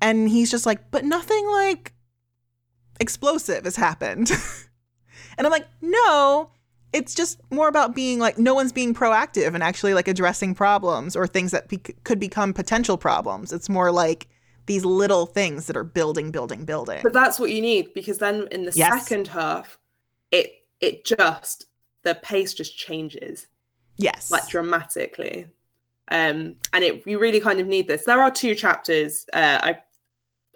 and 0.00 0.28
he's 0.30 0.50
just 0.50 0.64
like 0.64 0.90
but 0.90 1.04
nothing 1.04 1.46
like 1.50 1.92
explosive 2.98 3.64
has 3.64 3.76
happened. 3.76 4.30
and 5.36 5.46
I'm 5.46 5.52
like 5.52 5.68
no, 5.82 6.50
it's 6.92 7.14
just 7.14 7.40
more 7.50 7.68
about 7.68 7.94
being 7.94 8.18
like 8.18 8.38
no 8.38 8.54
one's 8.54 8.72
being 8.72 8.94
proactive 8.94 9.54
and 9.54 9.62
actually 9.62 9.94
like 9.94 10.08
addressing 10.08 10.54
problems 10.54 11.14
or 11.16 11.26
things 11.26 11.50
that 11.50 11.68
be- 11.68 11.78
could 12.04 12.18
become 12.18 12.52
potential 12.54 12.96
problems. 12.96 13.52
It's 13.52 13.68
more 13.68 13.92
like 13.92 14.26
these 14.66 14.84
little 14.84 15.26
things 15.26 15.66
that 15.66 15.76
are 15.76 15.84
building 15.84 16.30
building 16.30 16.64
building. 16.64 17.00
but 17.02 17.12
that's 17.12 17.38
what 17.38 17.50
you 17.50 17.60
need 17.60 17.92
because 17.94 18.18
then 18.18 18.46
in 18.50 18.64
the 18.64 18.72
Yes. 18.74 19.02
second 19.06 19.28
half 19.28 19.78
it 20.30 20.52
it 20.80 21.04
just 21.04 21.66
the 22.02 22.14
pace 22.16 22.52
just 22.54 22.76
changes 22.76 23.46
yes. 23.96 24.30
like 24.30 24.46
dramatically 24.48 25.46
um 26.10 26.54
and 26.72 26.84
it 26.84 27.06
you 27.06 27.18
really 27.18 27.40
kind 27.40 27.60
of 27.60 27.66
need 27.66 27.88
this 27.88 28.04
there 28.04 28.20
are 28.22 28.30
two 28.30 28.54
chapters 28.54 29.26
uh 29.32 29.58
i 29.62 29.78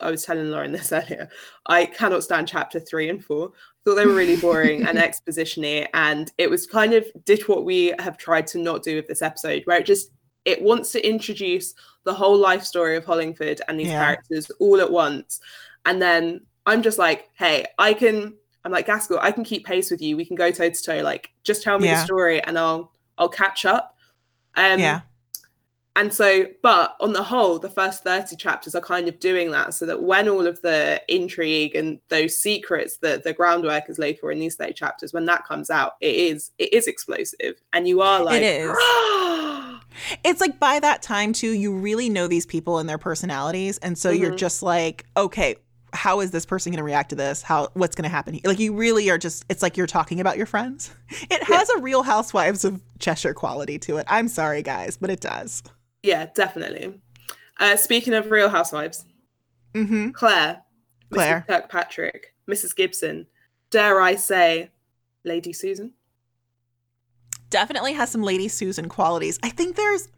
i 0.02 0.10
was 0.10 0.24
telling 0.24 0.50
lauren 0.50 0.72
this 0.72 0.92
earlier 1.00 1.28
i 1.66 1.84
cannot 1.86 2.22
stand 2.24 2.48
chapter 2.48 2.78
three 2.80 3.08
and 3.08 3.24
four 3.24 3.52
I 3.54 3.90
thought 3.90 3.96
they 3.96 4.06
were 4.06 4.14
really 4.14 4.36
boring 4.36 4.86
and 4.86 4.96
expositiony 5.08 5.88
and 5.92 6.30
it 6.38 6.48
was 6.48 6.66
kind 6.68 6.94
of 6.94 7.04
did 7.24 7.42
what 7.48 7.64
we 7.64 7.92
have 7.98 8.16
tried 8.16 8.46
to 8.48 8.58
not 8.58 8.82
do 8.84 8.94
with 8.94 9.08
this 9.08 9.22
episode 9.22 9.62
where 9.64 9.78
it 9.78 9.86
just 9.86 10.10
it 10.44 10.62
wants 10.62 10.92
to 10.92 11.04
introduce 11.08 11.74
the 12.04 12.14
whole 12.14 12.36
life 12.36 12.64
story 12.64 12.96
of 12.96 13.04
hollingford 13.04 13.60
and 13.68 13.78
these 13.80 13.88
Yeah. 13.88 14.04
characters 14.04 14.50
all 14.60 14.80
at 14.80 14.90
once 14.90 15.40
and 15.84 16.00
then 16.00 16.42
i'm 16.66 16.82
just 16.82 16.98
like 16.98 17.28
hey 17.34 17.64
i 17.78 17.92
can 17.92 18.34
i'm 18.64 18.70
like 18.72 18.86
gaskell 18.86 19.18
i 19.20 19.32
can 19.32 19.42
keep 19.44 19.66
pace 19.66 19.90
with 19.90 20.00
you 20.00 20.16
we 20.16 20.24
can 20.24 20.36
go 20.36 20.50
toe 20.52 20.70
to 20.70 20.82
toe 20.82 21.02
like 21.02 21.30
just 21.42 21.62
tell 21.64 21.78
me 21.80 21.86
Yeah. 21.86 21.96
the 22.00 22.04
story 22.04 22.40
and 22.42 22.56
i'll 22.58 22.92
i'll 23.18 23.28
catch 23.28 23.64
up 23.64 23.96
um 24.56 24.78
yeah. 24.78 25.00
And 25.96 26.12
so, 26.12 26.46
but 26.62 26.96
on 27.00 27.12
the 27.12 27.22
whole, 27.22 27.58
the 27.58 27.68
first 27.68 28.02
30 28.04 28.36
chapters 28.36 28.74
are 28.74 28.80
kind 28.80 29.08
of 29.08 29.20
doing 29.20 29.50
that 29.50 29.74
so 29.74 29.84
that 29.86 30.02
when 30.02 30.28
all 30.28 30.46
of 30.46 30.62
the 30.62 31.02
intrigue 31.08 31.74
and 31.74 32.00
those 32.08 32.36
secrets 32.36 32.96
that 32.98 33.24
the 33.24 33.32
groundwork 33.34 33.90
is 33.90 33.98
laid 33.98 34.18
for 34.18 34.32
in 34.32 34.38
these 34.38 34.56
30 34.56 34.72
chapters, 34.72 35.12
when 35.12 35.26
that 35.26 35.44
comes 35.46 35.68
out, 35.70 35.92
it 36.00 36.14
is 36.14 36.50
it 36.58 36.72
is 36.72 36.86
explosive. 36.86 37.56
And 37.72 37.86
you 37.86 38.00
are 38.00 38.22
like 38.24 38.42
is. 38.42 38.70
It's 40.24 40.40
like 40.40 40.58
by 40.58 40.80
that 40.80 41.02
time 41.02 41.32
too, 41.34 41.50
you 41.50 41.74
really 41.76 42.08
know 42.08 42.26
these 42.26 42.46
people 42.46 42.78
and 42.78 42.88
their 42.88 42.96
personalities, 42.98 43.76
and 43.78 43.96
so 43.98 44.10
you're 44.10 44.32
Mhm. 44.32 44.38
just 44.38 44.62
like, 44.62 45.04
okay, 45.18 45.56
how 45.92 46.20
is 46.20 46.30
this 46.30 46.46
person 46.46 46.72
going 46.72 46.78
to 46.78 46.82
react 46.84 47.10
to 47.10 47.14
this? 47.16 47.42
How 47.42 47.68
what's 47.74 47.94
going 47.94 48.04
to 48.04 48.08
happen? 48.08 48.40
Like 48.44 48.58
you 48.58 48.74
really 48.74 49.10
are 49.10 49.18
just. 49.18 49.44
It's 49.50 49.60
like 49.62 49.76
you're 49.76 49.86
talking 49.86 50.18
about 50.20 50.38
your 50.38 50.46
friends. 50.46 50.90
It 51.30 51.42
Yeah. 51.46 51.56
has 51.58 51.68
a 51.70 51.80
Real 51.80 52.02
Housewives 52.02 52.64
of 52.64 52.80
Cheshire 52.98 53.34
quality 53.34 53.78
to 53.80 53.98
it. 53.98 54.06
I'm 54.08 54.28
sorry, 54.28 54.62
guys, 54.62 54.96
but 54.96 55.10
it 55.10 55.20
does. 55.20 55.62
Yeah, 56.02 56.26
definitely. 56.34 57.00
Uh, 57.58 57.76
speaking 57.76 58.14
of 58.14 58.30
Real 58.30 58.48
Housewives, 58.48 59.04
Mm-hmm. 59.74 60.10
Claire, 60.10 60.62
Claire. 61.10 61.44
Mrs. 61.48 61.60
Kirkpatrick, 61.62 62.34
Mrs. 62.50 62.76
Gibson, 62.76 63.26
dare 63.70 64.00
I 64.02 64.16
say, 64.16 64.70
Lady 65.24 65.52
Susan? 65.54 65.92
Definitely 67.50 67.92
has 67.94 68.10
some 68.10 68.22
Lady 68.22 68.48
Susan 68.48 68.88
qualities. 68.88 69.38
I 69.42 69.48
think 69.50 69.76
there's. 69.76 70.08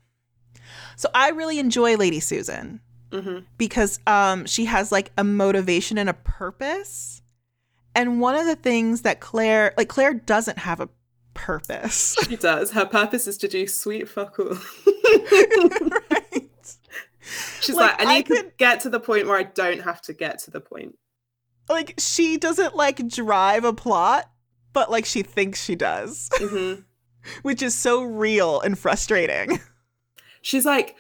So 0.97 1.09
I 1.15 1.31
really 1.31 1.59
enjoy 1.59 1.97
Lady 1.97 2.21
Susan. 2.21 2.81
hmm 3.13 3.39
because 3.59 4.01
um 4.07 4.45
she 4.47 4.65
has 4.65 4.91
like 4.91 5.13
a 5.19 5.25
motivation 5.25 5.99
and 5.99 6.09
a 6.09 6.15
purpose. 6.15 7.23
And 7.95 8.21
one 8.21 8.35
of 8.35 8.47
the 8.47 8.57
things 8.57 9.03
that 9.03 9.21
Claire 9.21 9.73
like 9.77 9.89
Claire 9.89 10.15
doesn't 10.15 10.59
have 10.59 10.81
a 10.81 10.89
purpose. 11.35 12.17
She 12.29 12.37
does. 12.37 12.71
Her 12.73 12.87
purpose 12.87 13.27
is 13.27 13.37
to 13.39 13.49
do 13.49 13.67
sweet 13.67 14.09
fuck 14.09 14.39
all. 14.39 14.57
right. 16.11 16.51
She's 17.61 17.75
Like, 17.77 17.99
like, 17.99 18.07
I 18.07 18.11
I 18.13 18.15
need 18.17 18.27
to 18.27 18.53
get 18.59 18.81
to 18.81 18.91
the 18.91 19.01
point 19.01 19.27
where 19.27 19.39
I 19.39 19.43
don't 19.45 19.81
have 19.83 20.01
to 20.03 20.13
get 20.13 20.39
to 20.41 20.51
the 20.51 20.61
point. 20.61 20.97
like 21.69 21.95
she 21.99 22.37
doesn't 22.37 22.75
like 22.77 23.07
drive 23.09 23.65
a 23.65 23.73
plot, 23.73 24.31
but 24.73 24.91
like 24.91 25.05
she 25.07 25.23
thinks 25.23 25.63
she 25.63 25.75
does, 25.75 26.29
hmm 26.35 26.75
which 27.43 27.63
is 27.63 27.75
so 27.75 28.03
real 28.03 28.61
and 28.61 28.79
frustrating. 28.79 29.59
She's 30.43 30.67
like 30.67 30.97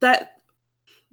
that, 0.00 0.39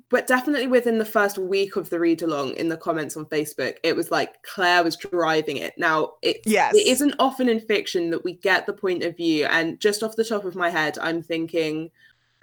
but 0.10 0.26
definitely 0.28 0.68
within 0.68 0.98
the 0.98 1.06
first 1.06 1.38
week 1.38 1.76
of 1.76 1.90
the 1.90 2.00
read 2.00 2.22
along 2.22 2.52
in 2.52 2.70
the 2.70 2.78
comments 2.78 3.18
on 3.18 3.26
Facebook, 3.26 3.76
it 3.84 3.96
was 3.96 4.10
like 4.10 4.42
Claire 4.44 4.84
was 4.84 4.96
driving 4.96 5.58
it. 5.58 5.74
Now, 5.78 6.14
it, 6.22 6.38
Yes. 6.46 6.74
it 6.76 6.88
isn't 6.88 7.16
often 7.20 7.50
in 7.50 7.60
fiction 7.60 8.10
that 8.12 8.24
we 8.24 8.34
get 8.34 8.66
the 8.66 8.74
point 8.74 9.04
of 9.04 9.18
view. 9.18 9.46
And 9.46 9.80
just 9.80 10.04
off 10.04 10.16
the 10.16 10.24
top 10.24 10.46
of 10.46 10.56
my 10.56 10.70
head, 10.70 10.98
I'm 11.02 11.22
thinking 11.22 11.92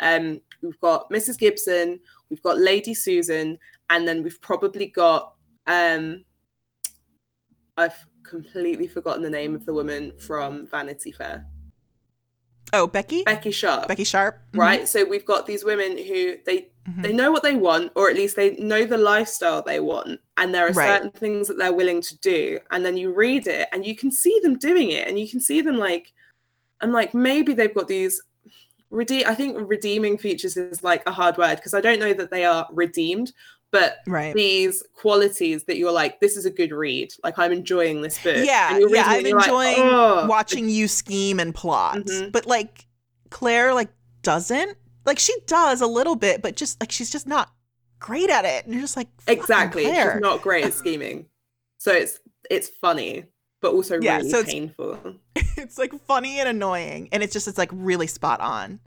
um, 0.00 0.40
we've 0.62 0.78
got 0.80 1.08
Mrs. 1.10 1.38
Gibson, 1.38 2.00
we've 2.28 2.42
got 2.42 2.58
Lady 2.58 2.92
Susan, 2.92 3.58
and 3.88 4.06
then 4.06 4.22
we've 4.22 4.40
probably 4.42 4.86
got 4.86 5.34
um, 5.66 6.24
I've 7.76 8.06
completely 8.24 8.86
forgotten 8.86 9.22
the 9.22 9.30
name 9.30 9.54
of 9.54 9.64
the 9.66 9.72
woman 9.74 10.12
from 10.18 10.66
Vanity 10.66 11.12
Fair. 11.12 11.46
Oh, 12.72 12.86
Becky? 12.86 13.22
Becky 13.22 13.50
Sharp. 13.50 13.88
Becky 13.88 14.04
Sharp. 14.04 14.40
Mhm. 14.52 14.58
right 14.58 14.88
so 14.88 15.04
we've 15.04 15.24
got 15.26 15.46
these 15.46 15.64
women 15.64 15.96
who 15.96 16.36
they 16.44 16.70
Mhm. 16.88 17.02
they 17.02 17.12
know 17.12 17.30
what 17.32 17.42
they 17.42 17.56
want 17.56 17.90
or 17.96 18.10
at 18.10 18.16
least 18.16 18.36
they 18.36 18.56
know 18.56 18.84
the 18.84 18.98
lifestyle 18.98 19.62
they 19.62 19.80
want 19.80 20.20
and 20.36 20.54
there 20.54 20.66
are 20.66 20.72
Right. 20.72 20.88
certain 20.96 21.10
things 21.12 21.48
that 21.48 21.56
they're 21.58 21.72
willing 21.72 22.00
to 22.02 22.18
do 22.18 22.58
and 22.70 22.84
then 22.84 22.96
you 22.96 23.12
read 23.12 23.46
it 23.46 23.68
and 23.72 23.86
you 23.86 23.96
can 23.96 24.10
see 24.10 24.38
them 24.42 24.58
doing 24.58 24.90
it 24.90 25.08
and 25.08 25.18
you 25.18 25.28
can 25.28 25.40
see 25.40 25.60
them 25.62 25.76
like 25.78 26.12
i'm 26.82 26.92
like 26.92 27.14
maybe 27.14 27.54
they've 27.54 27.74
got 27.74 27.88
these 27.88 28.20
redeem 28.90 29.26
i 29.26 29.34
think 29.34 29.56
redeeming 29.68 30.18
features 30.18 30.56
is 30.56 30.82
like 30.84 31.02
a 31.06 31.12
hard 31.12 31.36
word 31.38 31.56
because 31.56 31.72
i 31.74 31.80
don't 31.80 31.98
know 32.00 32.12
that 32.12 32.30
they 32.30 32.44
are 32.44 32.68
redeemed 32.70 33.32
but 33.70 33.96
Right. 34.06 34.34
these 34.34 34.82
qualities 34.92 35.64
that 35.64 35.78
you're 35.78 35.90
like 35.90 36.20
this 36.20 36.36
is 36.36 36.44
a 36.44 36.50
good 36.50 36.70
read 36.70 37.12
like 37.24 37.38
i'm 37.38 37.50
enjoying 37.50 38.02
this 38.02 38.18
book 38.22 38.36
Yeah, 38.44 38.76
and 38.76 38.90
yeah, 38.90 39.04
I'm 39.06 39.24
and 39.24 39.34
like, 39.34 39.46
enjoying 39.46 39.76
"Oh." 39.78 40.26
watching 40.28 40.68
you 40.68 40.86
scheme 40.86 41.40
and 41.40 41.54
plot. 41.54 41.96
Mhm. 41.96 42.30
But 42.30 42.46
like 42.46 42.86
Claire 43.30 43.72
like 43.74 43.88
doesn't. 44.22 44.76
Like 45.04 45.18
she 45.18 45.34
does 45.46 45.80
a 45.80 45.86
little 45.86 46.16
bit, 46.16 46.40
but 46.42 46.56
just 46.56 46.80
like 46.80 46.90
she's 46.92 47.10
just 47.10 47.26
not 47.26 47.50
great 47.98 48.30
at 48.30 48.44
it. 48.44 48.64
And 48.64 48.74
you're 48.74 48.82
just 48.82 48.96
like 48.96 49.08
exactly 49.26 49.84
Claire. 49.84 50.12
she's 50.14 50.20
not 50.22 50.42
great 50.42 50.64
at 50.64 50.74
scheming 50.82 51.26
so 51.78 51.92
it's 51.92 52.18
it's 52.50 52.68
funny 52.68 53.24
but 53.60 53.72
also 53.72 53.98
Yeah, 54.00 54.16
really 54.18 54.30
so 54.30 54.38
it's- 54.40 54.52
painful 54.52 54.98
it's 55.36 55.78
like 55.78 55.92
funny 56.06 56.38
and 56.40 56.48
annoying. 56.48 57.08
And 57.12 57.22
it's 57.22 57.32
just 57.32 57.48
it's 57.48 57.58
like 57.58 57.70
really 57.72 58.06
spot 58.06 58.40
on. 58.40 58.80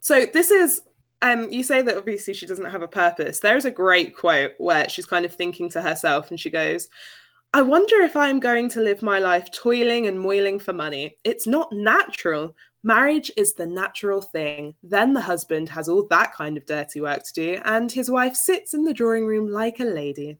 so 0.00 0.26
this 0.32 0.50
is 0.50 0.82
um 1.22 1.50
you 1.50 1.62
say 1.62 1.82
that 1.82 1.96
obviously 1.96 2.34
she 2.34 2.46
doesn't 2.46 2.66
have 2.70 2.82
a 2.82 2.88
purpose 2.88 3.40
there's 3.40 3.64
a 3.64 3.70
great 3.70 4.14
quote 4.16 4.52
where 4.58 4.88
she's 4.88 5.06
kind 5.06 5.24
of 5.24 5.34
thinking 5.34 5.68
to 5.70 5.80
herself 5.82 6.30
and 6.30 6.38
she 6.40 6.50
goes 6.50 6.88
I 7.54 7.62
wonder 7.62 8.00
if 8.02 8.16
I'm 8.16 8.38
going 8.40 8.68
to 8.70 8.80
live 8.82 9.00
my 9.02 9.18
life 9.18 9.50
toiling 9.50 10.06
and 10.06 10.20
moiling 10.20 10.58
for 10.58 10.74
money. 10.74 11.16
It's 11.24 11.46
not 11.46 11.72
natural. 11.72 12.54
Marriage 12.86 13.32
is 13.36 13.54
the 13.54 13.66
natural 13.66 14.22
thing. 14.22 14.74
Then 14.82 15.12
the 15.12 15.20
husband 15.20 15.68
has 15.70 15.88
all 15.88 16.06
that 16.08 16.32
kind 16.32 16.56
of 16.56 16.64
dirty 16.66 17.00
work 17.00 17.24
to 17.24 17.32
do, 17.32 17.60
and 17.64 17.90
his 17.90 18.08
wife 18.08 18.36
sits 18.36 18.74
in 18.74 18.84
the 18.84 18.94
drawing 18.94 19.26
room 19.26 19.50
like 19.50 19.80
a 19.80 19.84
lady. 19.84 20.38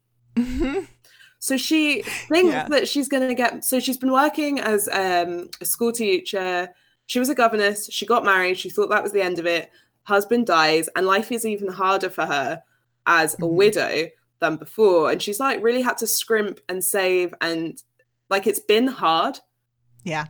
So 1.39 1.57
she 1.57 2.03
thinks 2.03 2.53
Yeah. 2.53 2.69
that 2.69 2.89
she's 2.89 3.09
going 3.09 3.29
to 3.29 3.35
get. 3.35 3.65
So 3.65 3.79
she's 3.81 3.99
been 3.99 4.13
working 4.13 4.59
as 4.61 4.89
um, 4.89 5.51
a 5.61 5.65
school 5.65 5.93
teacher. 5.93 6.69
She 7.07 7.19
was 7.19 7.29
a 7.29 7.35
governess. 7.35 7.89
She 7.93 8.07
got 8.07 8.25
married. 8.25 8.59
She 8.59 8.71
thought 8.71 8.91
that 8.91 9.03
was 9.03 9.13
the 9.13 9.23
end 9.23 9.39
of 9.39 9.47
it. 9.47 9.71
Husband 10.05 10.47
dies, 10.47 10.89
and 10.97 11.05
life 11.07 11.31
is 11.33 11.45
even 11.45 11.69
harder 11.69 12.11
for 12.11 12.27
her 12.27 12.63
as 13.07 13.35
a 13.35 13.39
Mhm. 13.39 13.53
widow 13.55 14.07
than 14.41 14.57
before. 14.57 15.11
And 15.11 15.21
she's 15.21 15.41
like 15.41 15.63
really 15.63 15.83
had 15.83 15.99
to 15.99 16.07
scrimp 16.07 16.61
and 16.69 16.83
save, 16.85 17.35
and 17.41 17.83
like 18.31 18.47
it's 18.47 18.61
been 18.61 18.87
hard. 18.87 19.41
yeah. 20.05 20.27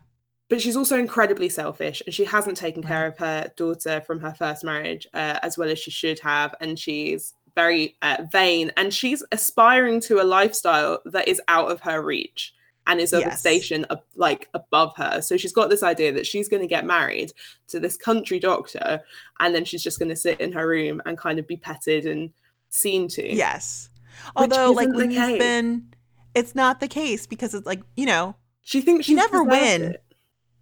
But 0.48 0.60
she's 0.60 0.76
also 0.76 0.96
incredibly 0.98 1.48
selfish, 1.48 2.02
and 2.06 2.14
she 2.14 2.24
hasn't 2.24 2.56
taken 2.56 2.82
Right. 2.82 2.88
care 2.88 3.06
of 3.06 3.18
her 3.18 3.50
daughter 3.56 4.00
from 4.06 4.20
her 4.20 4.32
first 4.32 4.62
marriage 4.62 5.06
uh, 5.12 5.40
as 5.42 5.58
well 5.58 5.68
as 5.68 5.78
she 5.78 5.90
should 5.90 6.20
have. 6.20 6.54
And 6.60 6.78
she's 6.78 7.34
very 7.56 7.96
uh, 8.02 8.18
vain, 8.30 8.70
and 8.76 8.94
she's 8.94 9.24
aspiring 9.32 10.00
to 10.02 10.20
a 10.20 10.24
lifestyle 10.24 11.00
that 11.06 11.26
is 11.26 11.40
out 11.48 11.70
of 11.72 11.80
her 11.80 12.00
reach 12.02 12.54
and 12.86 13.00
is 13.00 13.12
of 13.12 13.24
a 13.24 13.36
station 13.36 13.84
like 14.14 14.48
above 14.54 14.92
her. 14.96 15.20
So 15.20 15.36
she's 15.36 15.52
got 15.52 15.70
this 15.70 15.82
idea 15.82 16.12
that 16.12 16.26
she's 16.26 16.48
going 16.48 16.62
to 16.62 16.68
get 16.68 16.84
married 16.84 17.32
to 17.68 17.80
this 17.80 17.96
country 17.96 18.38
doctor, 18.38 19.02
and 19.40 19.52
then 19.52 19.64
she's 19.64 19.82
just 19.82 19.98
going 19.98 20.10
to 20.10 20.16
sit 20.16 20.40
in 20.40 20.52
her 20.52 20.68
room 20.68 21.02
and 21.04 21.18
kind 21.18 21.40
of 21.40 21.48
be 21.48 21.56
petted 21.56 22.06
and 22.06 22.30
seen 22.68 23.08
to. 23.08 23.34
Yes. 23.34 23.90
Although 24.36 24.70
like 24.70 24.90
when 24.92 25.10
you've 25.10 25.38
been 25.38 25.88
it's 26.34 26.54
not 26.54 26.78
the 26.80 26.88
case 26.88 27.26
because 27.26 27.54
it's 27.54 27.66
like, 27.66 27.82
you 27.96 28.06
know, 28.06 28.36
she 28.62 28.82
thinks 28.82 29.06
she 29.06 29.14
never 29.14 29.42
win. 29.42 29.96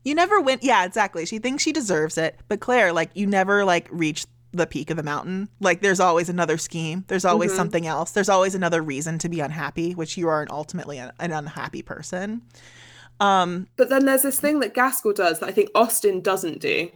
You 0.04 0.14
never 0.14 0.40
win. 0.40 0.58
Yeah, 0.62 0.84
exactly. 0.84 1.26
She 1.26 1.38
thinks 1.38 1.62
she 1.62 1.72
deserves 1.72 2.16
it. 2.18 2.38
But 2.48 2.60
Claire, 2.60 2.92
like, 2.92 3.10
you 3.14 3.26
never 3.26 3.64
like 3.64 3.88
reach 3.90 4.26
the 4.52 4.66
peak 4.66 4.90
of 4.90 4.96
the 4.96 5.02
mountain. 5.02 5.48
Like, 5.60 5.80
there's 5.82 5.98
always 5.98 6.28
another 6.28 6.58
scheme. 6.58 7.04
There's 7.08 7.24
always 7.24 7.52
Mhm. 7.52 7.56
something 7.56 7.86
else. 7.86 8.12
There's 8.12 8.28
always 8.28 8.54
another 8.54 8.82
reason 8.82 9.18
to 9.18 9.28
be 9.28 9.40
unhappy, 9.40 9.92
which 9.94 10.16
you 10.16 10.28
are 10.28 10.42
an 10.42 10.48
ultimately 10.50 10.98
an, 10.98 11.10
an 11.18 11.32
unhappy 11.32 11.82
person. 11.82 12.42
Um, 13.20 13.66
But 13.76 13.88
then 13.88 14.04
there's 14.04 14.22
this 14.22 14.38
thing 14.38 14.60
that 14.60 14.74
Gaskell 14.74 15.12
does 15.12 15.40
that 15.40 15.48
I 15.48 15.52
think 15.52 15.70
Austen 15.74 16.20
doesn't 16.20 16.60
do, 16.60 16.90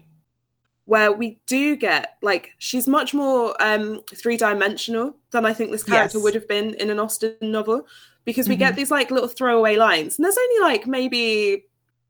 where 0.84 1.12
we 1.12 1.38
do 1.46 1.76
get 1.76 2.16
like 2.22 2.52
she's 2.58 2.86
much 2.88 3.12
more 3.14 3.54
um 3.60 4.00
three 4.14 4.36
dimensional 4.36 5.14
than 5.32 5.44
I 5.44 5.52
think 5.52 5.70
this 5.70 5.84
character 5.84 6.18
Yes. 6.18 6.22
would 6.24 6.34
have 6.34 6.48
been 6.48 6.74
in 6.74 6.90
an 6.90 6.98
Austen 6.98 7.34
novel 7.42 7.86
because 8.24 8.48
we 8.48 8.56
get 8.56 8.74
these 8.76 8.90
like 8.90 9.10
little 9.10 9.28
throwaway 9.28 9.76
lines, 9.76 10.16
and 10.18 10.24
there's 10.24 10.38
only 10.38 10.60
like 10.60 10.86
maybe 10.86 11.64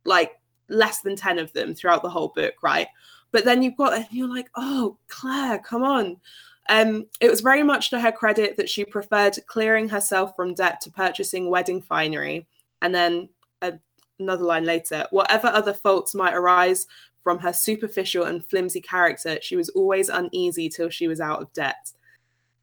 like 0.05 0.33
less 0.69 1.01
than 1.01 1.17
10 1.17 1.39
of 1.39 1.53
them 1.53 1.75
throughout 1.75 2.03
the 2.03 2.11
whole 2.11 2.29
book, 2.29 2.55
right? 2.63 2.89
But 3.33 3.45
then 3.45 3.63
you've 3.63 3.77
got, 3.77 3.95
and 3.95 4.07
you're 4.11 4.29
like, 4.29 4.51
oh, 4.57 4.97
Claire, 5.09 5.59
come 5.59 5.83
on. 5.83 6.17
Um, 6.71 7.07
it 7.21 7.31
was 7.31 7.41
very 7.41 7.63
much 7.63 7.91
to 7.91 8.01
her 8.01 8.13
credit 8.13 8.57
that 8.57 8.69
she 8.69 8.85
preferred 8.85 9.39
clearing 9.47 9.89
herself 9.89 10.37
from 10.37 10.55
debt 10.55 10.81
to 10.83 10.91
purchasing 10.91 11.49
wedding 11.51 11.81
finery. 11.81 12.47
And 12.83 12.95
then 12.95 13.29
uh, 13.63 13.73
another 14.19 14.45
line 14.45 14.65
later, 14.65 15.07
whatever 15.11 15.49
other 15.49 15.73
faults 15.73 16.15
might 16.15 16.35
arise 16.35 16.87
from 17.25 17.39
her 17.39 17.53
superficial 17.53 18.25
and 18.25 18.47
flimsy 18.49 18.81
character, 18.81 19.39
she 19.43 19.57
was 19.57 19.69
always 19.71 20.09
uneasy 20.09 20.69
till 20.69 20.89
she 20.91 21.09
was 21.09 21.21
out 21.21 21.43
of 21.43 21.53
debt. 21.53 21.93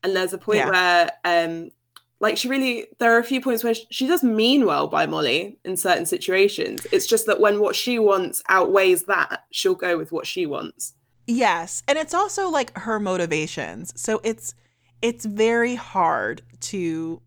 And 0.04 0.16
there's 0.16 0.34
a 0.34 0.38
point 0.38 0.60
Yeah. 0.60 0.70
where, 0.70 1.12
um, 1.24 1.72
like, 2.20 2.38
she 2.38 2.48
really, 2.48 2.88
there 3.00 3.14
are 3.16 3.20
a 3.20 3.24
few 3.24 3.42
points 3.42 3.64
where 3.64 3.74
she, 3.74 3.86
she 3.90 4.08
does 4.08 4.24
mean 4.24 4.66
well 4.66 4.88
by 4.88 5.06
Molly 5.06 5.58
in 5.66 5.78
certain 5.78 6.06
situations. 6.06 6.86
It's 6.92 7.08
just 7.08 7.26
that 7.26 7.40
when 7.40 7.60
what 7.60 7.76
she 7.76 8.00
wants 8.00 8.42
outweighs 8.50 9.04
that, 9.04 9.46
she'll 9.52 9.76
go 9.76 9.98
with 9.98 10.12
what 10.12 10.26
she 10.26 10.46
wants. 10.46 10.94
Yes, 11.28 11.84
and 11.88 11.98
it's 11.98 12.14
also 12.14 12.50
like 12.50 12.78
her 12.78 13.00
motivations. 13.00 14.00
So 14.00 14.22
it's 14.24 14.54
it's 15.02 15.26
very 15.26 15.76
hard 15.76 16.42
to 16.62 17.22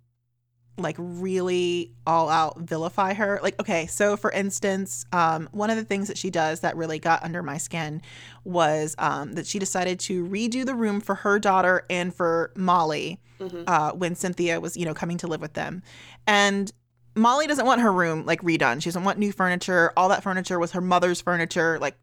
like 0.79 0.97
really 0.99 1.93
all 2.07 2.29
out 2.29 2.59
vilify 2.61 3.15
her. 3.15 3.41
Like 3.43 3.59
okay, 3.61 3.87
so 3.87 4.17
for 4.17 4.31
instance, 4.31 5.05
um 5.13 5.49
one 5.53 5.71
of 5.71 5.77
the 5.77 5.85
things 5.85 6.09
that 6.09 6.17
she 6.19 6.31
does 6.31 6.61
that 6.61 6.77
really 6.77 6.99
got 6.99 7.23
under 7.23 7.43
my 7.43 7.59
skin 7.59 8.01
was 8.45 8.95
um 8.99 9.33
that 9.35 9.47
she 9.47 9.59
decided 9.59 9.99
to 10.01 10.25
redo 10.27 10.65
the 10.65 10.75
room 10.75 11.01
for 11.01 11.17
her 11.17 11.39
daughter 11.39 11.85
and 11.91 12.15
for 12.15 12.53
Molly 12.57 13.21
Mhm. 13.41 13.65
uh 13.67 13.93
when 13.93 14.15
Cynthia 14.15 14.61
was, 14.61 14.77
you 14.77 14.85
know, 14.85 14.95
coming 14.95 15.19
to 15.19 15.27
live 15.27 15.41
with 15.41 15.55
them. 15.55 15.83
And 16.27 16.73
Molly 17.15 17.47
doesn't 17.47 17.67
want 17.67 17.81
her 17.81 17.93
room 17.93 18.25
like 18.27 18.41
redone. 18.43 18.81
She 18.83 18.89
doesn't 18.91 19.05
want 19.05 19.19
new 19.19 19.33
furniture. 19.33 19.93
All 19.97 20.09
that 20.11 20.23
furniture 20.23 20.59
was 20.59 20.73
her 20.73 20.81
mother's 20.81 21.21
furniture. 21.21 21.79
Like 21.81 21.97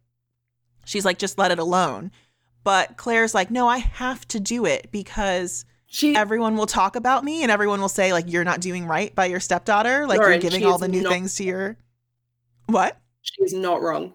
she's 0.86 1.06
like 1.06 1.18
just 1.18 1.38
let 1.38 1.52
it 1.52 1.60
alone 1.60 2.12
but 2.64 2.96
claire's 2.98 3.34
like 3.34 3.50
no 3.50 3.68
i 3.68 3.78
have 3.78 4.28
to 4.28 4.40
do 4.40 4.66
it 4.66 4.88
because 4.92 5.66
She 5.88 6.16
everyone 6.16 6.58
will 6.58 6.66
talk 6.66 6.96
about 6.96 7.24
me 7.24 7.44
and 7.44 7.52
everyone 7.52 7.80
will 7.80 7.90
say 7.90 8.12
like 8.12 8.26
you're 8.28 8.44
not 8.44 8.60
doing 8.60 8.86
right 8.88 9.14
by 9.16 9.26
your 9.26 9.40
stepdaughter 9.40 10.08
like 10.08 10.18
Lauren, 10.20 10.34
you're 10.34 10.42
giving 10.42 10.66
all 10.66 10.78
the 10.78 10.88
new 10.88 11.02
not- 11.04 11.12
things 11.14 11.36
to 11.36 11.44
your 11.44 11.78
what 12.68 12.98
she's 13.22 13.54
not 13.54 13.82
wrong. 13.82 14.14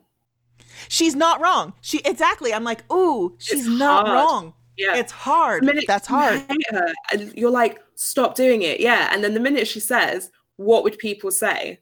she's 0.88 1.14
not 1.14 1.40
wrong 1.40 1.72
she 1.80 2.00
exactly 2.04 2.52
i'm 2.52 2.64
like 2.64 2.90
ooh 2.92 3.34
she's 3.38 3.60
It's 3.66 3.78
not 3.78 4.06
hard. 4.06 4.16
wrong 4.16 4.54
Yeah. 4.76 4.96
it's 4.96 5.12
hard 5.12 5.68
that's 5.86 6.06
hard 6.06 6.42
her, 6.70 6.92
and 7.12 7.32
you're 7.34 7.50
like, 7.50 7.78
stop 7.94 8.34
doing 8.34 8.62
it. 8.62 8.80
Yeah. 8.80 9.08
And 9.12 9.22
then 9.22 9.34
the 9.34 9.40
minute 9.40 9.68
she 9.68 9.78
says, 9.80 10.30
what 10.56 10.82
would 10.84 10.98
people 10.98 11.30
say? 11.30 11.80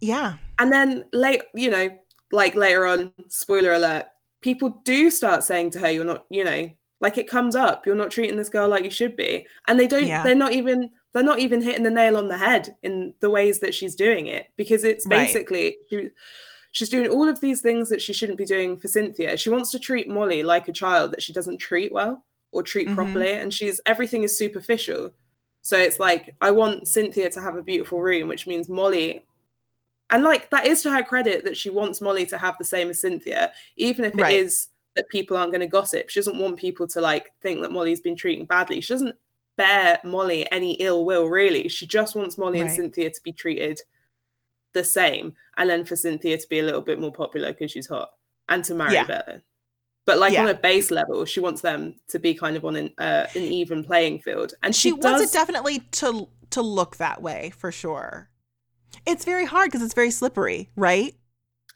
yeah 0.00 0.34
And 0.58 0.72
then 0.72 1.04
late, 1.12 1.42
you 1.54 1.70
know, 1.70 1.90
like 2.32 2.54
later 2.54 2.86
on, 2.86 3.12
spoiler 3.28 3.72
alert, 3.72 4.06
people 4.40 4.80
do 4.84 5.10
start 5.10 5.42
saying 5.44 5.70
to 5.72 5.78
her, 5.80 5.90
You're 5.90 6.04
not, 6.04 6.24
you 6.30 6.44
know, 6.44 6.70
like 7.00 7.18
it 7.18 7.28
comes 7.28 7.54
up, 7.54 7.84
you're 7.86 7.94
not 7.94 8.10
treating 8.10 8.36
this 8.36 8.48
girl 8.48 8.68
like 8.68 8.84
you 8.84 8.90
should 8.90 9.16
be. 9.16 9.46
And 9.68 9.78
they 9.78 9.86
don't, 9.86 10.06
Yeah. 10.06 10.22
they're 10.22 10.34
not 10.34 10.52
even, 10.52 10.90
they're 11.12 11.22
not 11.22 11.38
even 11.40 11.60
hitting 11.62 11.82
the 11.82 11.90
nail 11.90 12.16
on 12.16 12.28
the 12.28 12.38
head 12.38 12.74
in 12.82 13.12
the 13.20 13.30
ways 13.30 13.60
that 13.60 13.74
she's 13.74 13.94
doing 13.94 14.26
it 14.26 14.46
because 14.56 14.82
it's 14.84 15.06
Right. 15.06 15.26
basically 15.26 15.76
she, 15.90 16.08
she's 16.72 16.88
doing 16.88 17.08
all 17.08 17.28
of 17.28 17.40
these 17.40 17.60
things 17.60 17.88
that 17.90 18.00
she 18.02 18.12
shouldn't 18.12 18.38
be 18.38 18.44
doing 18.46 18.76
for 18.78 18.88
Cynthia. 18.88 19.36
She 19.36 19.50
wants 19.50 19.70
to 19.72 19.78
treat 19.78 20.08
Molly 20.08 20.42
like 20.42 20.68
a 20.68 20.72
child 20.72 21.12
that 21.12 21.22
she 21.22 21.32
doesn't 21.32 21.58
treat 21.58 21.92
well 21.92 22.24
or 22.52 22.62
treat 22.62 22.88
Mhm. 22.88 22.94
properly. 22.94 23.32
And 23.32 23.52
she's 23.52 23.80
everything 23.86 24.22
is 24.22 24.36
superficial. 24.38 25.12
So 25.62 25.76
it's 25.76 25.98
like 25.98 26.34
I 26.40 26.50
want 26.50 26.86
Cynthia 26.88 27.28
to 27.30 27.40
have 27.40 27.56
a 27.56 27.62
beautiful 27.62 28.00
room, 28.00 28.28
which 28.28 28.46
means 28.46 28.68
Molly 28.68 29.24
and 30.10 30.22
like 30.22 30.48
that 30.50 30.66
is 30.66 30.82
to 30.82 30.90
her 30.92 31.02
credit 31.02 31.44
that 31.44 31.56
she 31.56 31.68
wants 31.68 32.00
Molly 32.00 32.24
to 32.26 32.38
have 32.38 32.56
the 32.58 32.64
same 32.64 32.88
as 32.90 33.00
Cynthia, 33.00 33.52
even 33.76 34.04
if 34.04 34.14
it 34.14 34.20
Right. 34.20 34.34
is 34.36 34.68
that 34.96 35.08
people 35.08 35.36
aren't 35.36 35.52
going 35.52 35.60
to 35.60 35.66
gossip. 35.66 36.10
She 36.10 36.18
doesn't 36.20 36.38
want 36.38 36.56
people 36.58 36.86
to 36.88 37.00
like 37.00 37.32
think 37.42 37.60
that 37.62 37.70
Molly's 37.72 38.00
been 38.00 38.16
treating 38.16 38.46
badly. 38.46 38.80
She 38.80 38.92
doesn't 38.94 39.14
bear 39.56 39.98
Molly 40.04 40.50
any 40.50 40.72
ill 40.74 41.04
will, 41.04 41.26
really. 41.26 41.68
She 41.68 41.86
just 41.86 42.14
wants 42.16 42.36
Molly 42.38 42.60
and 42.60 42.70
Cynthia 42.70 43.10
to 43.10 43.20
be 43.22 43.32
treated 43.32 43.80
the 44.72 44.84
same, 44.84 45.34
and 45.56 45.70
then 45.70 45.84
for 45.84 45.96
Cynthia 45.96 46.36
to 46.36 46.48
be 46.48 46.58
a 46.58 46.62
little 46.62 46.82
bit 46.82 47.00
more 47.00 47.12
popular 47.12 47.52
because 47.52 47.70
she's 47.70 47.86
hot 47.86 48.10
and 48.48 48.62
to 48.64 48.74
marry 48.74 48.92
Yeah. 48.94 49.06
better. 49.06 49.42
But 50.04 50.18
like 50.18 50.34
Yeah. 50.34 50.42
on 50.42 50.48
a 50.48 50.54
base 50.54 50.90
level, 50.90 51.24
she 51.24 51.40
wants 51.40 51.62
them 51.62 51.94
to 52.08 52.18
be 52.18 52.34
kind 52.34 52.56
of 52.56 52.64
on 52.64 52.76
an 52.76 52.92
uh, 52.98 53.26
an 53.34 53.42
even 53.42 53.82
playing 53.84 54.20
field, 54.20 54.54
and 54.62 54.74
she 54.74 54.88
she, 54.88 54.92
wants 54.92 55.20
does. 55.22 55.30
it 55.30 55.32
definitely 55.32 55.78
to 55.92 56.28
to 56.50 56.62
look 56.62 56.96
that 56.98 57.22
way 57.22 57.50
for 57.56 57.72
sure. 57.72 58.30
It's 59.06 59.24
very 59.24 59.46
hard 59.46 59.68
because 59.68 59.82
it's 59.82 59.94
very 59.94 60.10
slippery, 60.10 60.70
right? 60.76 61.14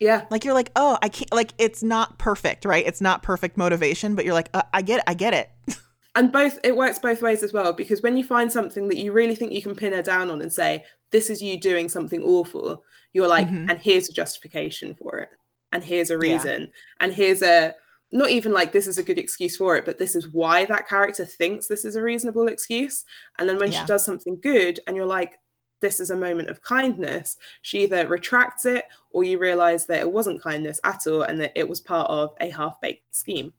Yeah, 0.01 0.25
Like 0.31 0.45
you're 0.45 0.55
like, 0.55 0.73
oh, 0.77 0.99
I 1.03 1.09
can't. 1.11 1.31
Like 1.33 1.53
it's 1.59 1.83
not 1.83 2.19
perfect, 2.19 2.65
right? 2.65 2.85
It's 2.87 3.01
not 3.01 3.23
perfect 3.23 3.57
motivation, 3.57 4.15
but 4.15 4.25
you're 4.25 4.35
like, 4.35 4.49
uh, 4.55 4.63
I 4.73 4.83
get, 4.83 4.99
it, 4.99 5.05
I 5.07 5.15
get 5.15 5.35
it. 5.35 5.51
and 6.17 6.33
both 6.33 6.59
it 6.65 6.75
works 6.77 6.99
both 6.99 7.23
ways 7.23 7.43
as 7.45 7.53
well 7.53 7.73
because 7.73 8.03
when 8.03 8.17
you 8.17 8.25
find 8.25 8.51
something 8.51 8.89
that 8.89 8.97
you 8.97 9.13
really 9.13 9.37
think 9.37 9.53
you 9.53 9.63
can 9.63 9.77
pin 9.77 9.93
her 9.93 10.03
down 10.03 10.29
on 10.31 10.43
and 10.43 10.53
say 10.53 10.85
this 11.13 11.31
is 11.31 11.41
you 11.41 11.57
doing 11.61 11.89
something 11.89 12.21
awful 12.25 12.83
you're 13.13 13.29
like 13.29 13.47
Mhm. 13.47 13.71
and 13.71 13.79
here's 13.79 14.09
a 14.09 14.13
justification 14.13 14.97
for 14.97 15.19
it 15.19 15.29
and 15.73 15.85
here's 15.85 16.11
a 16.11 16.15
Yeah. 16.15 16.33
reason 16.33 16.73
and 16.99 17.13
here's 17.13 17.43
a 17.43 17.77
not 18.11 18.31
even 18.31 18.51
like 18.53 18.73
this 18.73 18.89
is 18.89 18.99
a 18.99 19.05
good 19.05 19.19
excuse 19.21 19.57
for 19.57 19.77
it 19.77 19.85
but 19.85 19.99
this 19.99 20.17
is 20.17 20.27
why 20.33 20.65
that 20.65 20.89
character 20.89 21.25
thinks 21.25 21.69
this 21.69 21.85
is 21.85 21.95
a 21.95 22.03
reasonable 22.03 22.49
excuse 22.49 23.05
and 23.39 23.49
then 23.49 23.59
when 23.59 23.71
Yeah. 23.71 23.83
she 23.83 23.87
does 23.87 24.05
something 24.05 24.37
good 24.43 24.81
and 24.89 24.97
you're 24.97 25.07
like 25.07 25.39
this 25.81 26.01
is 26.01 26.11
a 26.11 26.17
moment 26.17 26.49
of 26.51 26.63
kindness 26.63 27.37
she 27.63 27.83
either 27.85 28.07
retracts 28.07 28.65
it 28.67 28.85
or 29.13 29.25
you 29.25 29.39
realize 29.39 29.87
that 29.87 30.01
it 30.01 30.13
wasn't 30.13 30.41
kindness 30.43 30.81
at 30.85 31.07
all 31.07 31.23
and 31.23 31.41
that 31.41 31.53
it 31.55 31.69
was 31.69 31.81
part 31.81 32.09
of 32.11 32.35
a 32.41 32.51
half-baked 32.51 33.15
scheme 33.15 33.53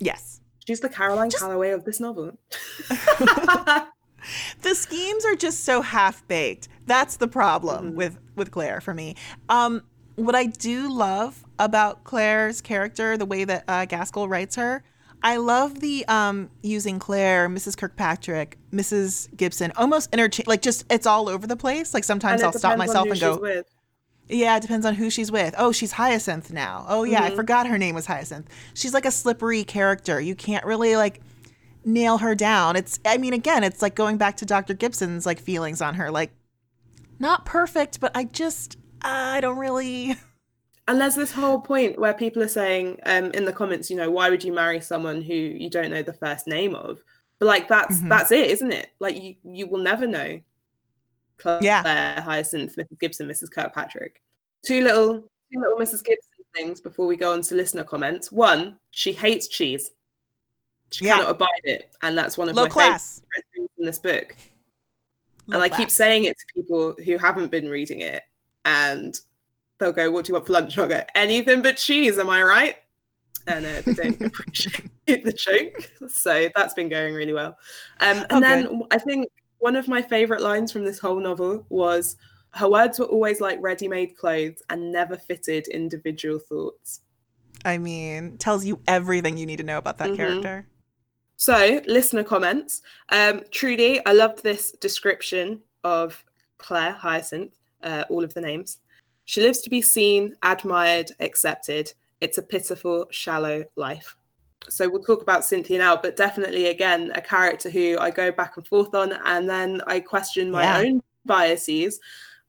Yes. 0.00 0.40
she's 0.66 0.80
the 0.80 0.88
caroline 0.88 1.30
Just- 1.30 1.42
calloway 1.42 1.70
of 1.70 1.84
this 1.84 2.00
novel 2.00 2.32
the 4.62 4.74
schemes 4.74 5.24
are 5.24 5.36
just 5.36 5.64
so 5.64 5.80
half 5.80 6.26
baked. 6.28 6.68
That's 6.86 7.16
the 7.16 7.28
problem 7.28 7.92
Mhm. 7.92 7.94
with 7.94 8.18
with 8.36 8.50
Claire 8.50 8.80
for 8.80 8.94
me. 8.94 9.16
Um, 9.48 9.82
what 10.16 10.34
I 10.34 10.46
do 10.46 10.92
love 10.92 11.44
about 11.58 12.04
Claire's 12.04 12.60
character, 12.60 13.16
the 13.16 13.24
way 13.26 13.44
that 13.44 13.64
uh, 13.68 13.84
Gaskell 13.86 14.28
writes 14.28 14.56
her, 14.56 14.82
I 15.22 15.36
love 15.38 15.80
the 15.80 16.04
um 16.06 16.50
using 16.62 16.98
Claire, 16.98 17.48
Mrs. 17.48 17.76
Kirkpatrick, 17.76 18.56
Mrs. 18.72 19.34
Gibson, 19.36 19.72
almost 19.76 20.12
interchange. 20.12 20.46
Like 20.46 20.62
just 20.62 20.84
it's 20.90 21.06
all 21.06 21.28
over 21.28 21.46
the 21.46 21.56
place. 21.56 21.92
Like 21.94 22.04
sometimes 22.04 22.42
I'll 22.42 22.52
stop 22.52 22.78
myself 22.78 23.08
and 23.10 23.18
go, 23.20 23.36
with. 23.38 23.66
yeah, 24.28 24.56
it 24.56 24.60
depends 24.62 24.86
on 24.86 24.94
who 24.94 25.10
she's 25.10 25.32
with. 25.32 25.54
Oh, 25.58 25.72
she's 25.72 25.92
Hyacinth 25.92 26.52
now. 26.52 26.84
Oh 26.88 27.02
yeah, 27.04 27.24
I 27.24 27.30
Mhm. 27.30 27.36
forgot 27.36 27.66
her 27.66 27.78
name 27.78 27.94
was 27.94 28.06
Hyacinth. 28.06 28.48
She's 28.74 28.94
like 28.94 29.04
a 29.06 29.10
slippery 29.10 29.64
character. 29.64 30.20
You 30.20 30.34
can't 30.36 30.64
really 30.64 30.94
like 30.96 31.20
nail 31.84 32.18
her 32.18 32.34
down. 32.34 32.76
It's 32.76 33.00
I 33.04 33.18
mean 33.18 33.32
again, 33.32 33.64
it's 33.64 33.82
like 33.82 33.94
going 33.96 34.18
back 34.18 34.36
to 34.38 34.46
Dr. 34.46 34.74
Gibson's 34.74 35.26
like 35.26 35.40
feelings 35.40 35.80
on 35.80 35.94
her. 35.96 36.10
Like 36.10 36.30
not 37.18 37.44
perfect, 37.44 37.98
but 37.98 38.12
I 38.14 38.24
just 38.24 38.76
I 39.02 39.40
don't 39.40 39.58
really 39.58 40.16
And 40.88 40.98
there's 41.00 41.14
this 41.14 41.30
whole 41.30 41.60
point 41.60 41.98
where 41.98 42.14
people 42.14 42.42
are 42.42 42.48
saying 42.48 42.98
um, 43.04 43.30
in 43.32 43.44
the 43.44 43.52
comments, 43.52 43.90
you 43.90 43.96
know, 43.96 44.10
why 44.10 44.30
would 44.30 44.42
you 44.42 44.54
marry 44.54 44.80
someone 44.80 45.20
who 45.22 45.34
you 45.34 45.68
don't 45.68 45.90
know 45.90 46.02
the 46.02 46.14
first 46.14 46.46
name 46.46 46.74
of? 46.74 46.98
But 47.38 47.46
like 47.46 47.68
that's 47.68 47.98
Mhm. 48.00 48.08
that's 48.08 48.32
it, 48.32 48.50
isn't 48.50 48.72
it? 48.72 48.88
Like 48.98 49.22
you 49.22 49.36
you 49.44 49.66
will 49.68 49.78
never 49.78 50.06
know. 50.06 50.40
Claire, 51.36 51.62
Yeah. 51.62 52.20
Hyacinth, 52.22 52.74
Mrs. 52.74 52.98
Gibson, 52.98 53.28
Mrs. 53.28 53.50
Kirkpatrick. 53.52 54.20
Two 54.66 54.82
little 54.82 55.20
two 55.52 55.60
little 55.60 55.78
Mrs. 55.78 56.02
Gibson 56.02 56.32
things 56.54 56.80
before 56.80 57.06
we 57.06 57.16
go 57.16 57.32
on 57.34 57.42
to 57.42 57.54
listener 57.54 57.84
comments. 57.84 58.32
One, 58.32 58.78
she 58.90 59.12
hates 59.12 59.46
cheese. 59.46 59.90
She 60.90 61.04
Yeah. 61.04 61.18
cannot 61.18 61.30
abide 61.30 61.48
it, 61.64 61.94
and 62.02 62.16
that's 62.16 62.38
one 62.38 62.48
of 62.48 62.56
low 62.56 62.62
my 62.62 62.68
favorite 62.70 62.88
class. 62.88 63.22
things 63.54 63.68
in 63.78 63.84
this 63.84 63.98
book. 63.98 64.34
Low 65.46 65.60
and 65.60 65.62
I 65.62 65.68
keep 65.76 65.90
saying 65.90 66.24
it 66.24 66.36
to 66.38 66.44
people 66.54 66.94
who 67.04 67.18
haven't 67.18 67.50
been 67.50 67.68
reading 67.68 68.00
it, 68.00 68.22
and 68.64 69.14
they'll 69.78 69.92
go, 69.92 70.10
"What 70.10 70.24
do 70.24 70.30
you 70.30 70.34
want 70.34 70.46
for 70.46 70.52
lunch?" 70.52 70.76
I'll 70.78 70.88
go, 70.88 71.02
"Anything 71.14 71.62
but 71.62 71.76
cheese." 71.76 72.18
Am 72.18 72.28
I 72.30 72.42
right? 72.42 72.76
And 73.46 73.64
uh, 73.66 73.82
they 73.86 74.10
don't 74.10 74.22
appreciate 74.24 75.24
the 75.24 75.32
joke, 75.32 76.10
so 76.10 76.48
that's 76.54 76.74
been 76.74 76.88
going 76.88 77.14
really 77.14 77.32
well. 77.32 77.56
Um, 78.00 78.18
and 78.30 78.32
Oh, 78.32 78.40
then 78.40 78.82
I 78.90 78.98
think 78.98 79.28
one 79.58 79.76
of 79.76 79.88
my 79.88 80.02
favorite 80.02 80.40
lines 80.42 80.70
from 80.70 80.84
this 80.84 80.98
whole 80.98 81.18
novel 81.20 81.64
was, 81.70 82.16
"Her 82.50 82.68
words 82.68 82.98
were 82.98 83.06
always 83.06 83.40
like 83.40 83.58
ready-made 83.60 84.16
clothes 84.16 84.62
and 84.70 84.92
never 84.92 85.16
fitted 85.16 85.66
individual 85.68 86.38
thoughts." 86.38 87.00
I 87.64 87.78
mean, 87.78 88.38
tells 88.38 88.64
you 88.64 88.80
everything 88.86 89.36
you 89.36 89.46
need 89.46 89.56
to 89.56 89.64
know 89.64 89.78
about 89.78 89.98
that 89.98 90.10
Mhm. 90.10 90.16
character. 90.16 90.66
So, 91.36 91.80
listener 91.86 92.24
comments. 92.24 92.82
Um, 93.10 93.42
Trudy, 93.52 94.04
I 94.04 94.12
loved 94.12 94.42
this 94.42 94.72
description 94.80 95.62
of 95.84 96.24
Claire 96.58 96.92
Hyacinth, 96.92 97.54
uh, 97.82 98.04
all 98.10 98.24
of 98.24 98.34
the 98.34 98.40
names. 98.40 98.78
She 99.28 99.42
lives 99.42 99.60
to 99.60 99.68
be 99.68 99.82
seen, 99.82 100.34
admired, 100.42 101.12
accepted. 101.20 101.92
It's 102.22 102.38
a 102.38 102.42
pitiful, 102.42 103.06
shallow 103.10 103.62
life. 103.76 104.16
So, 104.70 104.88
we'll 104.88 105.02
talk 105.02 105.20
about 105.20 105.44
Cynthia 105.44 105.76
now, 105.76 105.96
but 105.96 106.16
definitely, 106.16 106.68
again, 106.68 107.12
a 107.14 107.20
character 107.20 107.68
who 107.68 107.98
I 107.98 108.10
go 108.10 108.32
back 108.32 108.56
and 108.56 108.66
forth 108.66 108.94
on, 108.94 109.12
and 109.26 109.46
then 109.48 109.82
I 109.86 110.00
question 110.00 110.50
my 110.50 110.62
Yeah. 110.62 110.78
own 110.78 111.02
biases 111.26 112.00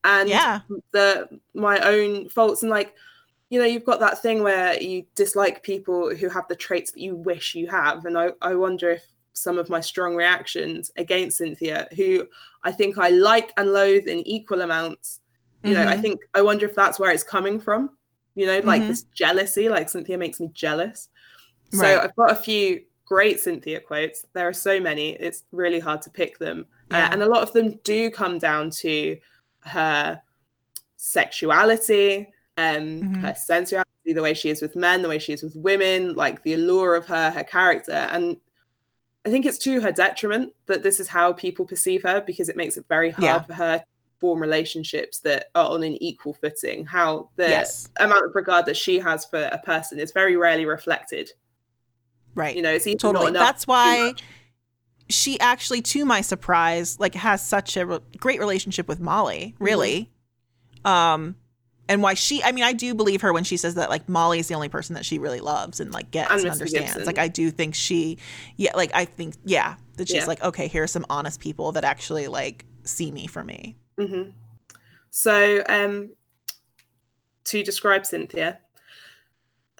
and 0.05 0.29
Yeah. 0.29 0.61
the 0.91 1.27
my 1.53 1.79
own 1.79 2.29
faults 2.29 2.63
and 2.63 2.69
like 2.69 2.95
you 3.49 3.59
know 3.59 3.65
you've 3.65 3.83
got 3.83 3.99
that 3.99 4.21
thing 4.21 4.41
where 4.41 4.81
you 4.81 5.05
dislike 5.15 5.61
people 5.63 6.15
who 6.15 6.29
have 6.29 6.47
the 6.47 6.55
traits 6.55 6.93
that 6.93 7.01
you 7.01 7.13
wish 7.13 7.55
you 7.55 7.67
have 7.67 8.05
and 8.05 8.17
i, 8.17 8.29
I 8.41 8.55
wonder 8.55 8.91
if 8.91 9.03
some 9.33 9.57
of 9.57 9.69
my 9.69 9.81
strong 9.81 10.15
reactions 10.15 10.91
against 10.95 11.39
cynthia 11.39 11.89
who 11.97 12.25
i 12.63 12.71
think 12.71 12.97
i 12.97 13.09
like 13.09 13.51
and 13.57 13.73
loathe 13.73 14.07
in 14.07 14.19
equal 14.19 14.61
amounts 14.61 15.19
you 15.63 15.73
know 15.73 15.85
i 15.87 15.95
Mhm. 15.97 16.01
think 16.01 16.21
i 16.33 16.41
wonder 16.41 16.65
if 16.65 16.75
that's 16.75 16.99
where 16.99 17.11
it's 17.11 17.23
coming 17.23 17.59
from 17.59 17.97
you 18.35 18.45
know 18.45 18.59
like 18.59 18.83
Mhm. 18.83 18.87
this 18.87 19.03
jealousy 19.13 19.67
like 19.69 19.89
cynthia 19.89 20.17
makes 20.17 20.39
me 20.39 20.49
jealous 20.53 21.09
so 21.71 21.81
Right. 21.81 21.99
i've 22.03 22.15
got 22.15 22.31
a 22.31 22.35
few 22.35 22.83
great 23.05 23.39
cynthia 23.39 23.79
quotes 23.79 24.25
there 24.33 24.47
are 24.47 24.53
so 24.53 24.79
many 24.79 25.15
it's 25.15 25.43
really 25.51 25.79
hard 25.79 26.01
to 26.03 26.09
pick 26.09 26.37
them 26.39 26.65
uh, 26.91 27.09
and 27.11 27.21
a 27.21 27.25
lot 27.25 27.43
of 27.43 27.51
them 27.53 27.77
do 27.83 28.09
come 28.09 28.39
down 28.39 28.69
to 28.71 29.17
her 29.61 30.21
sexuality, 30.97 32.27
um, 32.57 33.01
Mhm. 33.01 33.21
her 33.21 33.35
sensuality, 33.35 34.13
the 34.13 34.21
way 34.21 34.33
she 34.33 34.49
is 34.49 34.61
with 34.61 34.75
men, 34.75 35.01
the 35.01 35.09
way 35.09 35.19
she 35.19 35.33
is 35.33 35.43
with 35.43 35.55
women, 35.55 36.13
like 36.15 36.41
the 36.43 36.53
allure 36.53 36.95
of 36.95 37.05
her, 37.07 37.31
her 37.31 37.43
character. 37.43 37.91
And 37.91 38.37
I 39.25 39.29
think 39.29 39.45
it's 39.45 39.57
to 39.59 39.81
her 39.81 39.91
detriment 39.91 40.53
that 40.65 40.81
this 40.83 40.99
is 40.99 41.07
how 41.07 41.31
people 41.33 41.65
perceive 41.65 42.03
her 42.03 42.21
because 42.21 42.49
it 42.49 42.57
makes 42.57 42.75
it 42.77 42.85
very 42.89 43.11
hard 43.11 43.23
Yeah. 43.23 43.43
for 43.43 43.53
her 43.53 43.83
form 44.19 44.39
relationships 44.41 45.19
that 45.19 45.47
are 45.55 45.69
on 45.71 45.83
an 45.83 46.01
equal 46.03 46.33
footing. 46.33 46.85
How 46.85 47.29
the 47.35 47.49
Yes. 47.49 47.89
amount 47.99 48.25
of 48.25 48.31
regard 48.35 48.65
that 48.65 48.77
she 48.77 48.99
has 48.99 49.25
for 49.25 49.43
a 49.51 49.57
person 49.59 49.99
is 49.99 50.11
very 50.11 50.35
rarely 50.35 50.65
reflected. 50.65 51.31
Right. 52.35 52.55
You 52.55 52.61
know, 52.61 52.71
it's 52.73 52.85
Totally. 53.01 53.31
That's 53.31 53.65
why 53.67 54.13
she 55.09 55.39
actually, 55.39 55.81
to 55.81 56.05
my 56.05 56.21
surprise, 56.21 56.99
like 56.99 57.15
has 57.15 57.45
such 57.45 57.75
a 57.77 57.85
re- 57.85 57.99
great 58.17 58.39
relationship 58.39 58.87
with 58.87 58.99
Molly, 58.99 59.53
Mm-hmm. 59.55 59.63
really. 59.63 60.11
Um, 60.85 61.35
and 61.89 62.03
why 62.03 62.13
she, 62.13 62.43
I 62.43 62.51
mean, 62.51 62.63
I 62.63 62.73
do 62.73 62.93
believe 62.93 63.21
her 63.21 63.33
when 63.33 63.43
she 63.43 63.57
says 63.57 63.73
that 63.75 63.89
like 63.89 64.07
Molly 64.07 64.37
is 64.39 64.47
the 64.47 64.53
only 64.53 64.69
person 64.69 64.93
that 64.93 65.05
she 65.05 65.17
really 65.17 65.39
loves 65.39 65.79
and 65.79 65.91
like 65.91 66.11
gets 66.11 66.29
And 66.29 66.41
and, 66.41 66.51
understands. 66.51 66.89
Gibson. 66.93 67.05
Like, 67.05 67.17
I 67.17 67.27
do 67.27 67.49
think 67.49 67.73
she, 67.73 68.19
yeah, 68.57 68.71
like 68.75 68.91
I 68.93 69.05
think, 69.05 69.35
yeah, 69.43 69.75
that 69.97 70.07
she's 70.07 70.17
Yeah. 70.17 70.25
like, 70.25 70.43
okay, 70.43 70.67
here's 70.67 70.91
some 70.91 71.05
honest 71.09 71.39
people 71.39 71.71
that 71.73 71.83
actually 71.83 72.27
like 72.27 72.65
see 72.83 73.11
me 73.11 73.25
for 73.27 73.43
me. 73.43 73.75
Hmm 73.99 74.29
So, 75.09 75.63
um, 75.67 76.11
to 77.45 77.63
describe 77.63 78.05
Cynthia, 78.05 78.59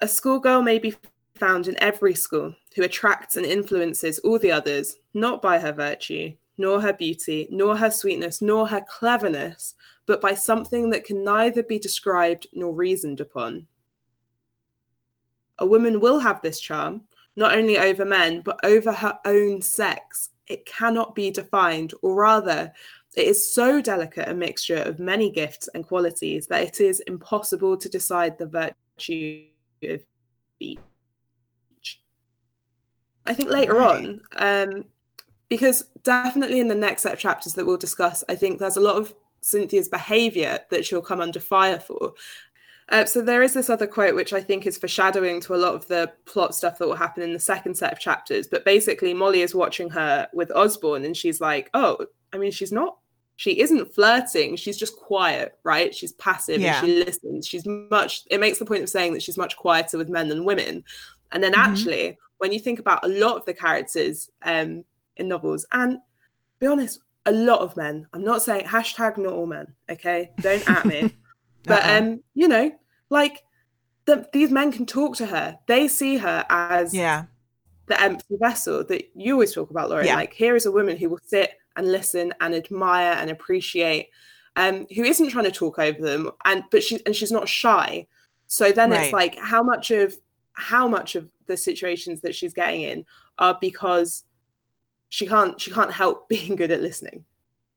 a 0.00 0.08
schoolgirl 0.08 0.62
may 0.62 0.78
be 0.78 0.94
found 1.36 1.68
in 1.68 1.82
every 1.82 2.14
school 2.14 2.54
who 2.76 2.82
attracts 2.82 3.36
and 3.36 3.46
influences 3.46 4.18
all 4.20 4.38
the 4.38 4.52
others, 4.52 4.96
not 5.14 5.40
by 5.40 5.58
her 5.58 5.72
virtue, 5.72 6.32
nor 6.58 6.80
her 6.80 6.92
beauty, 6.92 7.48
nor 7.50 7.76
her 7.76 7.90
sweetness, 7.90 8.42
nor 8.42 8.68
her 8.68 8.82
cleverness, 8.86 9.74
but 10.04 10.20
by 10.20 10.34
something 10.34 10.90
that 10.90 11.04
can 11.04 11.24
neither 11.24 11.62
be 11.62 11.78
described 11.78 12.46
nor 12.52 12.74
reasoned 12.74 13.20
upon. 13.20 13.66
A 15.60 15.66
woman 15.66 16.00
will 16.00 16.18
have 16.18 16.42
this 16.42 16.60
charm, 16.60 17.02
not 17.36 17.56
only 17.56 17.78
over 17.78 18.04
men, 18.04 18.42
but 18.42 18.60
over 18.64 18.92
her 18.92 19.18
own 19.24 19.62
sex. 19.62 20.30
It 20.46 20.66
cannot 20.66 21.14
be 21.14 21.30
defined, 21.30 21.94
or 22.02 22.14
rather, 22.14 22.72
it 23.16 23.26
is 23.26 23.52
so 23.52 23.80
delicate 23.80 24.28
a 24.28 24.34
mixture 24.34 24.76
of 24.76 24.98
many 24.98 25.30
gifts 25.30 25.68
and 25.74 25.86
qualities 25.86 26.46
that 26.46 26.62
it 26.62 26.80
is 26.80 27.00
impossible 27.00 27.76
to 27.76 27.88
decide 27.88 28.38
the 28.38 28.46
virtue 28.46 29.44
of 29.82 30.00
each. 30.60 30.78
I 33.26 33.34
think 33.34 33.50
later 33.50 33.74
Right. 33.74 34.04
on, 34.06 34.20
um, 34.36 34.84
because 35.48 35.84
definitely 36.04 36.60
in 36.60 36.68
the 36.68 36.74
next 36.74 37.02
set 37.02 37.12
of 37.12 37.18
chapters 37.18 37.54
that 37.54 37.66
we'll 37.66 37.76
discuss, 37.76 38.22
I 38.28 38.36
think 38.36 38.58
there's 38.58 38.76
a 38.76 38.80
lot 38.80 38.96
of 38.96 39.14
Cynthia's 39.40 39.88
behavior 39.88 40.60
that 40.70 40.84
she'll 40.84 41.02
come 41.02 41.20
under 41.20 41.40
fire 41.40 41.80
for. 41.80 42.14
Uh, 42.90 43.04
so 43.04 43.22
there 43.22 43.42
is 43.42 43.54
this 43.54 43.70
other 43.70 43.86
quote 43.86 44.14
which 44.16 44.32
I 44.32 44.40
think 44.40 44.66
is 44.66 44.76
foreshadowing 44.76 45.40
to 45.42 45.54
a 45.54 45.56
lot 45.56 45.74
of 45.74 45.86
the 45.86 46.12
plot 46.24 46.54
stuff 46.54 46.78
that 46.78 46.88
will 46.88 46.96
happen 46.96 47.22
in 47.22 47.32
the 47.32 47.38
second 47.38 47.76
set 47.76 47.92
of 47.92 48.00
chapters. 48.00 48.48
But 48.48 48.64
basically, 48.64 49.14
Molly 49.14 49.42
is 49.42 49.54
watching 49.54 49.88
her 49.90 50.28
with 50.32 50.50
Osborne, 50.52 51.04
and 51.04 51.16
she's 51.16 51.40
like, 51.40 51.70
"Oh, 51.72 52.04
I 52.32 52.38
mean, 52.38 52.50
she's 52.50 52.72
not. 52.72 52.98
She 53.40 53.58
isn't 53.58 53.94
flirting. 53.94 54.54
She's 54.56 54.76
just 54.76 54.96
quiet, 54.98 55.58
right? 55.64 55.94
She's 55.94 56.12
passive 56.12 56.60
Yeah. 56.60 56.78
and 56.78 56.86
she 56.86 57.02
listens. 57.02 57.46
She's 57.46 57.64
much. 57.64 58.24
It 58.30 58.38
makes 58.38 58.58
the 58.58 58.66
point 58.66 58.82
of 58.82 58.90
saying 58.90 59.14
that 59.14 59.22
she's 59.22 59.38
much 59.38 59.56
quieter 59.56 59.96
with 59.96 60.10
men 60.10 60.28
than 60.28 60.44
women. 60.44 60.84
And 61.32 61.42
then 61.42 61.54
Mhm. 61.54 61.58
actually, 61.66 62.18
when 62.36 62.52
you 62.52 62.58
think 62.60 62.78
about 62.78 63.02
a 63.02 63.08
lot 63.08 63.36
of 63.38 63.46
the 63.46 63.54
characters 63.54 64.28
um, 64.42 64.84
in 65.16 65.26
novels, 65.28 65.64
and 65.72 66.00
be 66.58 66.66
honest, 66.66 67.00
a 67.24 67.32
lot 67.32 67.60
of 67.60 67.74
men. 67.78 68.06
I'm 68.12 68.22
not 68.24 68.42
saying 68.42 68.66
hashtag 68.66 69.16
not 69.16 69.32
all 69.32 69.46
men. 69.46 69.68
Okay, 69.90 70.32
don't 70.42 70.68
at 70.70 70.84
me. 70.84 71.10
But 71.64 71.82
Uh-uh. 71.84 71.98
um, 71.98 72.22
you 72.34 72.46
know, 72.46 72.70
like 73.08 73.42
the, 74.04 74.28
these 74.34 74.50
men 74.50 74.70
can 74.70 74.84
talk 74.84 75.16
to 75.16 75.24
her. 75.26 75.58
They 75.66 75.88
see 75.88 76.18
her 76.18 76.44
as 76.50 76.92
yeah, 76.94 77.24
the 77.86 77.98
empty 78.02 78.36
vessel 78.38 78.84
that 78.84 79.02
you 79.14 79.32
always 79.32 79.54
talk 79.54 79.70
about, 79.70 79.88
Lauren. 79.88 80.04
Yeah. 80.06 80.16
Like 80.16 80.34
here 80.34 80.56
is 80.56 80.66
a 80.66 80.72
woman 80.72 80.98
who 80.98 81.08
will 81.08 81.20
sit 81.24 81.52
and 81.80 81.90
listen 81.90 82.32
and 82.40 82.54
admire 82.54 83.14
and 83.18 83.30
appreciate, 83.30 84.10
um, 84.56 84.86
who 84.94 85.02
isn't 85.02 85.30
trying 85.30 85.46
to 85.46 85.50
talk 85.50 85.78
over 85.78 86.00
them, 86.00 86.30
and 86.44 86.62
but 86.70 86.82
she 86.82 87.00
and 87.06 87.16
she's 87.16 87.32
not 87.32 87.48
shy. 87.48 88.06
So 88.46 88.70
then 88.70 88.90
Right. 88.90 89.04
it's 89.04 89.12
like 89.12 89.36
how 89.38 89.62
much 89.62 89.90
of 89.90 90.14
how 90.52 90.86
much 90.86 91.16
of 91.16 91.32
the 91.46 91.56
situations 91.56 92.20
that 92.20 92.34
she's 92.34 92.52
getting 92.52 92.82
in 92.82 93.06
are 93.38 93.56
because 93.60 94.24
she 95.08 95.26
can't 95.26 95.60
she 95.60 95.70
can't 95.70 95.92
help 95.92 96.28
being 96.34 96.54
good 96.54 96.70
at 96.70 96.82
listening 96.82 97.24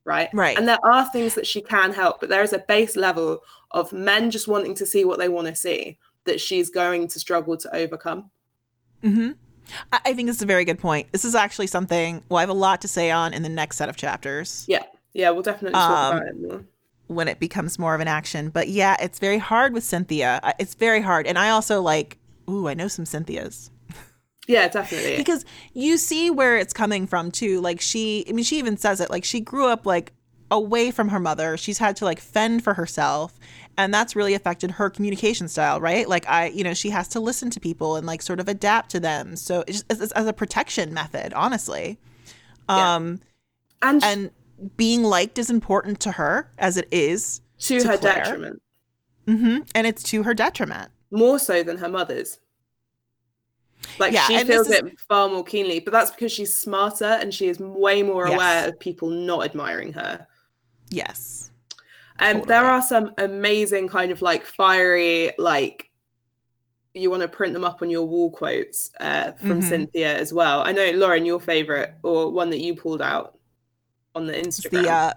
right 0.04 0.28
Right. 0.34 0.58
and 0.58 0.68
there 0.68 0.84
are 0.84 1.10
things 1.10 1.34
that 1.34 1.46
she 1.46 1.62
can 1.62 1.92
help 1.92 2.20
but 2.20 2.28
there 2.28 2.42
is 2.42 2.52
a 2.52 2.64
base 2.68 2.94
level 2.94 3.40
of 3.70 3.90
men 3.92 4.30
just 4.30 4.46
wanting 4.48 4.74
to 4.74 4.84
see 4.84 5.04
what 5.06 5.18
they 5.18 5.30
want 5.30 5.46
to 5.46 5.54
see 5.54 5.98
that 6.26 6.40
she's 6.40 6.68
going 6.68 7.08
to 7.08 7.18
struggle 7.18 7.56
to 7.56 7.74
overcome 7.74 8.30
hmm 9.02 9.30
I, 9.92 10.12
think 10.14 10.26
this 10.28 10.36
is 10.36 10.42
a 10.42 10.46
very 10.46 10.64
good 10.64 10.78
point. 10.78 11.10
This 11.12 11.24
is 11.24 11.34
actually 11.34 11.66
something. 11.68 12.22
Well, 12.28 12.38
I 12.38 12.42
have 12.42 12.50
a 12.50 12.52
lot 12.54 12.80
to 12.82 12.88
say 12.88 13.10
on 13.10 13.32
in 13.32 13.42
the 13.42 13.48
next 13.48 13.76
set 13.76 13.88
of 13.88 13.96
chapters 13.96 14.64
yeah 14.68 14.82
yeah 15.12 15.30
we'll 15.30 15.42
definitely 15.42 15.72
talk 15.72 16.12
Um, 16.14 16.16
about 16.18 16.28
it 16.28 16.40
more 16.40 16.64
when 17.06 17.28
it 17.28 17.38
becomes 17.38 17.78
more 17.78 17.94
of 17.94 18.00
an 18.00 18.08
action. 18.08 18.48
But 18.48 18.68
yeah, 18.68 18.96
it's 19.00 19.18
very 19.18 19.38
hard 19.38 19.74
with 19.74 19.84
Cynthia. 19.84 20.40
It's 20.58 20.74
very 20.74 21.00
hard, 21.02 21.26
and 21.26 21.38
I 21.38 21.50
also 21.50 21.80
like. 21.82 22.18
Ooh, 22.48 22.68
I 22.68 22.74
know 22.74 22.88
some 22.88 23.06
Cynthias. 23.06 23.70
yeah 24.46 24.68
definitely 24.68 25.16
because 25.22 25.44
you 25.72 25.96
see 25.96 26.30
where 26.30 26.58
it's 26.58 26.74
coming 26.74 27.06
from 27.06 27.30
too 27.30 27.58
like 27.62 27.80
she 27.80 28.22
i 28.28 28.32
mean 28.32 28.44
she 28.44 28.58
even 28.58 28.76
says 28.76 29.00
it 29.00 29.08
like 29.10 29.24
she 29.24 29.40
grew 29.40 29.66
up 29.66 29.86
like 29.86 30.12
away 30.50 30.90
from 30.90 31.08
her 31.08 31.18
mother 31.18 31.56
she's 31.56 31.78
had 31.78 31.96
to 31.96 32.04
like 32.04 32.20
fend 32.20 32.62
for 32.62 32.74
herself 32.74 33.38
and 33.76 33.92
that's 33.92 34.14
really 34.16 34.34
affected 34.34 34.70
her 34.72 34.88
communication 34.90 35.48
style 35.48 35.80
right? 35.80 36.08
Like 36.08 36.26
i 36.28 36.46
you 36.48 36.62
know 36.64 36.74
she 36.74 36.90
has 36.90 37.08
to 37.08 37.20
listen 37.20 37.50
to 37.50 37.60
people 37.60 37.96
and 37.96 38.06
like 38.06 38.22
sort 38.22 38.40
of 38.40 38.48
adapt 38.48 38.90
to 38.90 39.00
them. 39.00 39.36
So 39.36 39.64
it's 39.66 39.82
just 39.82 40.02
as, 40.02 40.12
as 40.12 40.26
a 40.26 40.32
protection 40.32 40.94
method 40.94 41.32
honestly. 41.34 41.98
Yeah. 42.68 42.94
um 42.94 43.20
and, 43.82 44.02
and 44.04 44.30
being 44.76 45.02
liked 45.02 45.38
is 45.38 45.50
important 45.50 46.00
to 46.00 46.12
her 46.12 46.50
as 46.58 46.76
it 46.76 46.88
is 46.90 47.40
to, 47.58 47.80
to 47.80 47.88
her 47.88 47.98
Claire. 47.98 48.14
detriment. 48.24 48.62
Hmm 49.26 49.58
and 49.74 49.86
it's 49.86 50.02
to 50.04 50.22
her 50.22 50.34
detriment. 50.34 50.90
More 51.10 51.38
so 51.38 51.62
than 51.62 51.76
her 51.78 51.88
mother's. 51.88 52.38
Like 53.98 54.12
Yeah, 54.12 54.26
she 54.26 54.42
feels 54.44 54.68
is- 54.68 54.78
it 54.78 54.98
far 55.08 55.28
more 55.28 55.44
keenly 55.44 55.80
but 55.80 55.92
that's 55.92 56.10
because 56.10 56.32
she's 56.32 56.54
smarter 56.54 57.04
and 57.20 57.34
she 57.34 57.48
is 57.48 57.58
way 57.58 58.02
more 58.02 58.26
Yes. 58.26 58.34
aware 58.34 58.68
of 58.68 58.78
people 58.80 59.10
not 59.10 59.44
admiring 59.44 59.92
her. 59.92 60.26
Yes 60.90 61.50
Um, 62.20 62.42
there 62.46 62.64
are 62.64 62.80
some 62.82 63.12
amazing 63.18 63.88
kind 63.88 64.10
of 64.12 64.22
like 64.22 64.46
fiery, 64.46 65.32
like 65.38 65.90
you 66.94 67.10
want 67.10 67.22
to 67.22 67.28
print 67.28 67.52
them 67.54 67.64
up 67.64 67.82
on 67.82 67.90
your 67.90 68.06
wall 68.06 68.30
quotes 68.30 68.90
uh, 69.00 69.32
from 69.32 69.60
Mhm. 69.60 69.68
Cynthia 69.68 70.16
as 70.16 70.32
well. 70.32 70.60
I 70.64 70.70
know, 70.72 70.90
Lauren, 70.92 71.26
your 71.26 71.40
favorite 71.40 71.92
or 72.04 72.30
one 72.30 72.50
that 72.50 72.60
you 72.60 72.76
pulled 72.76 73.02
out 73.02 73.36
on 74.14 74.26
the 74.26 74.38
it's 74.38 74.60
Instagram. 74.60 74.70
the 74.82 74.88
uh 74.90 75.12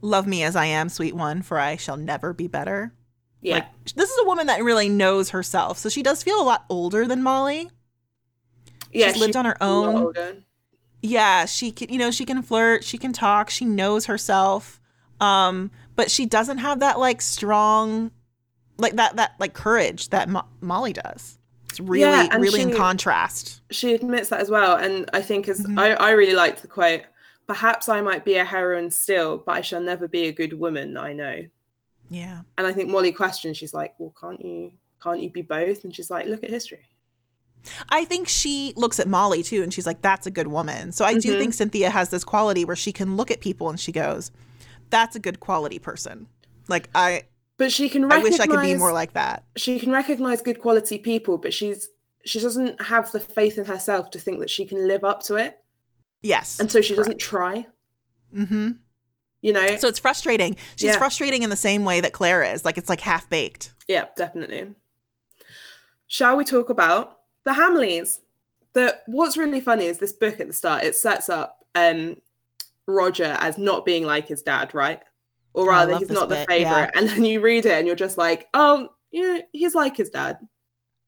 love 0.00 0.26
me 0.26 0.42
as 0.42 0.56
i 0.56 0.64
am 0.66 0.88
sweet 0.88 1.14
one 1.14 1.40
for 1.40 1.56
i 1.58 1.76
shall 1.76 1.96
never 1.96 2.32
be 2.34 2.48
better 2.48 2.92
yeah, 3.40 3.54
Like, 3.54 3.94
this 3.94 4.10
is 4.10 4.18
a 4.20 4.24
woman 4.26 4.48
that 4.48 4.64
really 4.64 4.88
knows 4.88 5.28
herself. 5.30 5.76
So 5.78 5.88
she 5.90 6.02
does 6.02 6.22
feel 6.22 6.40
a 6.40 6.42
lot 6.42 6.64
older 6.70 7.06
than 7.06 7.22
Molly. 7.22 7.70
yeah, 8.90 9.12
she's 9.12 9.20
lived 9.20 9.36
on 9.36 9.44
her 9.44 9.62
own. 9.62 10.14
Yeah, 11.02 11.44
she 11.44 11.70
can, 11.70 11.90
you 11.90 11.98
know, 11.98 12.10
she 12.10 12.24
can 12.24 12.42
flirt, 12.42 12.84
she 12.84 12.96
can 12.96 13.12
talk, 13.12 13.50
she 13.50 13.66
knows 13.66 14.06
herself. 14.06 14.80
Um, 15.20 15.70
but 15.96 16.10
she 16.10 16.26
doesn't 16.26 16.58
have 16.58 16.80
that 16.80 16.98
like 16.98 17.20
strong 17.22 18.10
like 18.78 18.96
that 18.96 19.16
that 19.16 19.32
like 19.38 19.54
courage 19.54 20.08
that 20.10 20.28
Mo- 20.28 20.46
Molly 20.60 20.92
does. 20.92 21.38
It's 21.70 21.80
really 21.80 22.02
Yeah, 22.02 22.36
really 22.36 22.62
in 22.62 22.74
contrast. 22.76 23.60
She 23.70 23.94
admits 23.94 24.28
that 24.28 24.40
as 24.40 24.50
well, 24.50 24.76
and 24.76 25.08
I 25.12 25.22
think 25.22 25.48
as 25.48 25.60
Mhm. 25.60 25.78
I, 25.78 25.92
I 25.94 26.10
really 26.12 26.34
liked 26.34 26.62
the 26.62 26.68
quote. 26.68 27.02
Perhaps 27.46 27.88
I 27.88 28.00
might 28.00 28.24
be 28.24 28.36
a 28.36 28.44
heroine 28.44 28.90
still, 28.90 29.38
but 29.38 29.52
I 29.56 29.60
shall 29.60 29.80
never 29.80 30.08
be 30.08 30.24
a 30.28 30.32
good 30.32 30.54
woman. 30.54 30.96
I 30.96 31.12
know. 31.12 31.42
Yeah. 32.10 32.40
And 32.56 32.66
I 32.66 32.72
think 32.72 32.88
Molly 32.90 33.12
questions. 33.12 33.56
She's 33.56 33.74
like, 33.74 33.94
"Well, 33.98 34.14
can't 34.20 34.40
you? 34.44 34.72
Can't 35.02 35.20
you 35.20 35.30
be 35.30 35.42
both?" 35.42 35.84
And 35.84 35.94
she's 35.94 36.10
like, 36.10 36.26
"Look 36.26 36.42
at 36.42 36.50
history." 36.50 36.86
I 37.88 38.04
think 38.04 38.28
she 38.28 38.72
looks 38.76 39.00
at 39.00 39.08
Molly 39.08 39.42
too 39.42 39.62
and 39.62 39.72
she's 39.72 39.86
like, 39.86 40.02
that's 40.02 40.26
a 40.26 40.30
good 40.30 40.48
woman. 40.48 40.92
So 40.92 41.02
I 41.04 41.14
do 41.14 41.34
Mhm. 41.34 41.38
think 41.38 41.54
Cynthia 41.54 41.88
has 41.88 42.10
this 42.10 42.22
quality 42.22 42.62
where 42.62 42.76
she 42.76 42.92
can 42.92 43.16
look 43.16 43.30
at 43.30 43.40
people 43.40 43.70
and 43.70 43.80
she 43.80 43.90
goes, 43.90 44.30
that's 44.96 45.16
a 45.16 45.20
good 45.26 45.38
quality 45.40 45.78
person. 45.78 46.26
Like 46.68 46.88
I, 46.94 47.24
But 47.58 47.70
she 47.72 47.88
can. 47.88 48.10
I 48.10 48.18
wish 48.18 48.38
I 48.40 48.46
could 48.46 48.62
be 48.62 48.74
more 48.76 48.92
like 48.92 49.12
that. 49.14 49.44
she 49.56 49.78
can 49.80 49.90
recognize 49.92 50.40
good 50.48 50.60
quality 50.60 50.98
people 50.98 51.36
but 51.38 51.52
she's 51.52 51.88
she 52.24 52.38
doesn't 52.40 52.80
have 52.80 53.10
the 53.12 53.20
faith 53.20 53.58
in 53.58 53.64
herself 53.66 54.10
to 54.12 54.18
think 54.18 54.38
that 54.40 54.48
she 54.50 54.64
can 54.64 54.86
live 54.88 55.04
up 55.04 55.22
to 55.24 55.34
it 55.36 55.58
Yes. 56.22 56.58
and 56.60 56.70
so 56.72 56.80
she 56.80 56.94
doesn't 56.94 57.18
try 57.18 57.66
Mm-hmm. 58.34 58.68
you 59.42 59.52
know 59.52 59.66
So 59.76 59.88
it's 59.88 59.98
frustrating. 59.98 60.56
She's 60.76 60.90
Yeah. 60.92 60.98
frustrating 60.98 61.42
in 61.42 61.50
the 61.50 61.62
same 61.68 61.84
way 61.84 62.00
that 62.00 62.12
Claire 62.12 62.42
is. 62.54 62.64
Like 62.64 62.78
it's 62.78 62.88
like 62.88 63.00
half 63.00 63.28
baked. 63.28 63.74
yeah 63.88 64.06
definitely 64.16 64.62
shall 66.06 66.36
we 66.36 66.44
talk 66.44 66.68
about 66.70 67.18
the 67.44 67.52
hamleys 67.52 68.20
the 68.72 68.96
what's 69.06 69.36
really 69.36 69.60
funny 69.60 69.86
is 69.86 69.98
this 69.98 70.12
book 70.12 70.40
at 70.40 70.46
the 70.46 70.52
start 70.52 70.82
it 70.84 70.94
sets 70.94 71.28
up 71.28 71.64
um 71.74 72.16
roger 72.86 73.36
as 73.40 73.56
not 73.58 73.84
being 73.84 74.04
like 74.04 74.26
his 74.28 74.42
dad 74.42 74.74
right 74.74 75.00
or 75.54 75.64
Oh, 75.64 75.68
rather 75.68 75.96
he's 75.98 76.10
not 76.10 76.28
the 76.28 76.34
bit, 76.36 76.48
favorite 76.48 76.70
yeah. 76.70 76.90
and 76.94 77.08
then 77.08 77.24
you 77.24 77.40
read 77.40 77.64
it 77.66 77.72
and 77.72 77.86
you're 77.86 77.96
just 77.96 78.18
like 78.18 78.46
oh 78.54 78.88
yeah 79.12 79.38
he's 79.52 79.74
like 79.74 79.96
his 79.96 80.10
dad 80.10 80.38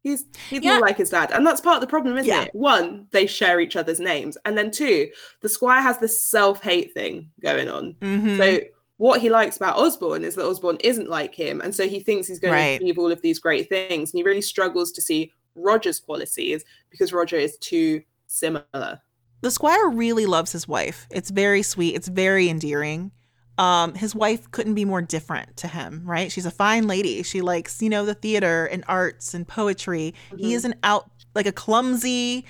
He's 0.02 0.24
he's 0.48 0.62
Yeah. 0.62 0.74
more 0.74 0.82
like 0.82 0.98
his 0.98 1.10
dad, 1.10 1.32
and 1.32 1.44
that's 1.44 1.60
part 1.60 1.74
of 1.74 1.80
the 1.80 1.88
problem, 1.88 2.16
isn't 2.16 2.28
Yeah. 2.30 2.42
it? 2.44 2.54
One, 2.54 3.08
they 3.10 3.26
share 3.26 3.58
each 3.58 3.74
other's 3.74 3.98
names, 3.98 4.38
and 4.44 4.56
then 4.56 4.70
two, 4.70 5.08
the 5.40 5.48
squire 5.48 5.80
has 5.82 5.98
this 5.98 6.20
self-hate 6.22 6.94
thing 6.94 7.28
going 7.40 7.68
on. 7.68 7.96
Mhm. 8.00 8.36
So 8.38 8.60
what 8.98 9.20
he 9.20 9.30
likes 9.30 9.56
about 9.56 9.76
Osborne 9.76 10.22
is 10.22 10.36
that 10.36 10.46
Osborne 10.46 10.76
isn't 10.84 11.10
like 11.10 11.34
him, 11.34 11.60
and 11.60 11.74
so 11.74 11.88
he 11.88 11.98
thinks 11.98 12.28
he's 12.28 12.38
going 12.38 12.54
Right. 12.54 12.78
to 12.78 12.84
achieve 12.84 13.00
all 13.00 13.10
of 13.10 13.20
these 13.20 13.40
great 13.40 13.68
things, 13.68 14.12
and 14.12 14.18
he 14.18 14.22
really 14.22 14.42
struggles 14.42 14.92
to 14.92 15.02
see 15.02 15.32
Roger's 15.56 15.98
qualities 15.98 16.64
because 16.88 17.12
Roger 17.12 17.36
is 17.38 17.56
too 17.58 18.00
similar. 18.28 19.00
The 19.43 19.51
squire 19.51 19.89
really 19.89 20.26
loves 20.26 20.53
his 20.53 20.66
wife. 20.66 21.07
It's 21.11 21.30
very 21.30 21.62
sweet. 21.62 21.95
It's 21.95 22.09
very 22.09 22.49
endearing. 22.49 23.12
Um, 23.59 23.95
his 23.95 24.14
wife 24.14 24.51
couldn't 24.51 24.74
be 24.74 24.84
more 24.84 25.01
different 25.01 25.57
to 25.59 25.68
him, 25.68 26.03
right? 26.05 26.30
She's 26.30 26.45
a 26.47 26.51
fine 26.51 26.87
lady. 26.87 27.22
She 27.22 27.41
likes, 27.41 27.80
you 27.80 27.89
know, 27.89 28.05
the 28.05 28.14
theater 28.14 28.66
and 28.66 28.84
arts 28.87 29.32
and 29.32 29.49
poetry. 29.49 30.14
He 30.37 30.53
Mhm. 30.53 30.57
is 30.57 30.64
an 30.64 30.74
out 30.82 31.11
like 31.34 31.47
a 31.47 31.53
clumsy, 31.53 32.45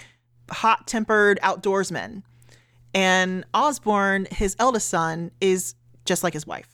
hot-tempered 0.51 1.39
outdoorsman. 1.43 2.23
And 2.95 3.45
Osborne, 3.53 4.27
his 4.31 4.57
eldest 4.59 4.89
son, 4.89 5.31
is 5.41 5.75
just 6.05 6.23
like 6.25 6.33
his 6.33 6.47
wife. 6.47 6.69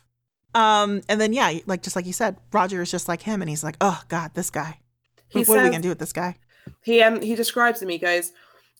Um, 0.54 1.00
and 1.08 1.20
then 1.20 1.32
yeah, 1.32 1.58
like 1.66 1.82
just 1.82 1.96
like 1.96 2.06
you 2.06 2.12
said, 2.12 2.36
Roger 2.52 2.82
is 2.82 2.90
just 2.90 3.08
like 3.08 3.22
him, 3.22 3.40
and 3.42 3.48
he's 3.48 3.64
like, 3.64 3.76
oh 3.80 4.02
God, 4.08 4.32
this 4.34 4.50
guy. 4.50 4.78
He 5.28 5.42
what 5.44 5.58
are 5.58 5.62
we 5.62 5.70
gonna 5.70 5.82
do 5.82 5.88
with 5.88 5.98
this 5.98 6.12
guy? 6.12 6.36
He 6.82 7.02
um 7.02 7.22
he 7.22 7.34
describes 7.34 7.80
him. 7.82 7.88
He 7.88 7.98
goes, 7.98 8.32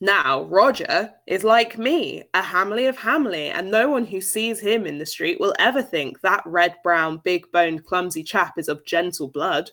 "Now 0.02 0.42
Roger 0.44 1.14
is 1.28 1.44
like 1.44 1.78
me, 1.78 2.24
a 2.34 2.42
Hamley 2.42 2.86
of 2.86 2.98
Hamley, 2.98 3.48
and 3.50 3.70
no 3.70 3.88
one 3.88 4.04
who 4.04 4.20
sees 4.20 4.58
him 4.58 4.84
in 4.84 4.98
the 4.98 5.06
street 5.06 5.38
will 5.38 5.54
ever 5.60 5.80
think 5.80 6.20
that 6.22 6.42
red, 6.44 6.74
brown, 6.82 7.18
big-boned, 7.18 7.86
clumsy 7.86 8.24
chap 8.24 8.58
is 8.58 8.68
of 8.68 8.84
gentle 8.84 9.28
blood." 9.28 9.70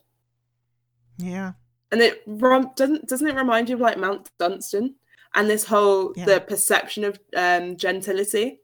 Yeah. 1.17 1.53
And 1.91 2.01
it 2.01 2.23
doesn't 2.27 3.07
doesn't 3.07 3.27
it 3.27 3.35
remind 3.35 3.69
you 3.69 3.75
of 3.75 3.81
like 3.81 3.97
Mount 3.97 4.29
Dunstan 4.37 4.95
and 5.33 5.49
this 5.49 5.65
whole 5.65 6.13
Yeah. 6.15 6.25
the 6.25 6.41
perception 6.41 7.03
of 7.03 7.19
um 7.35 7.75
gentility 7.75 8.61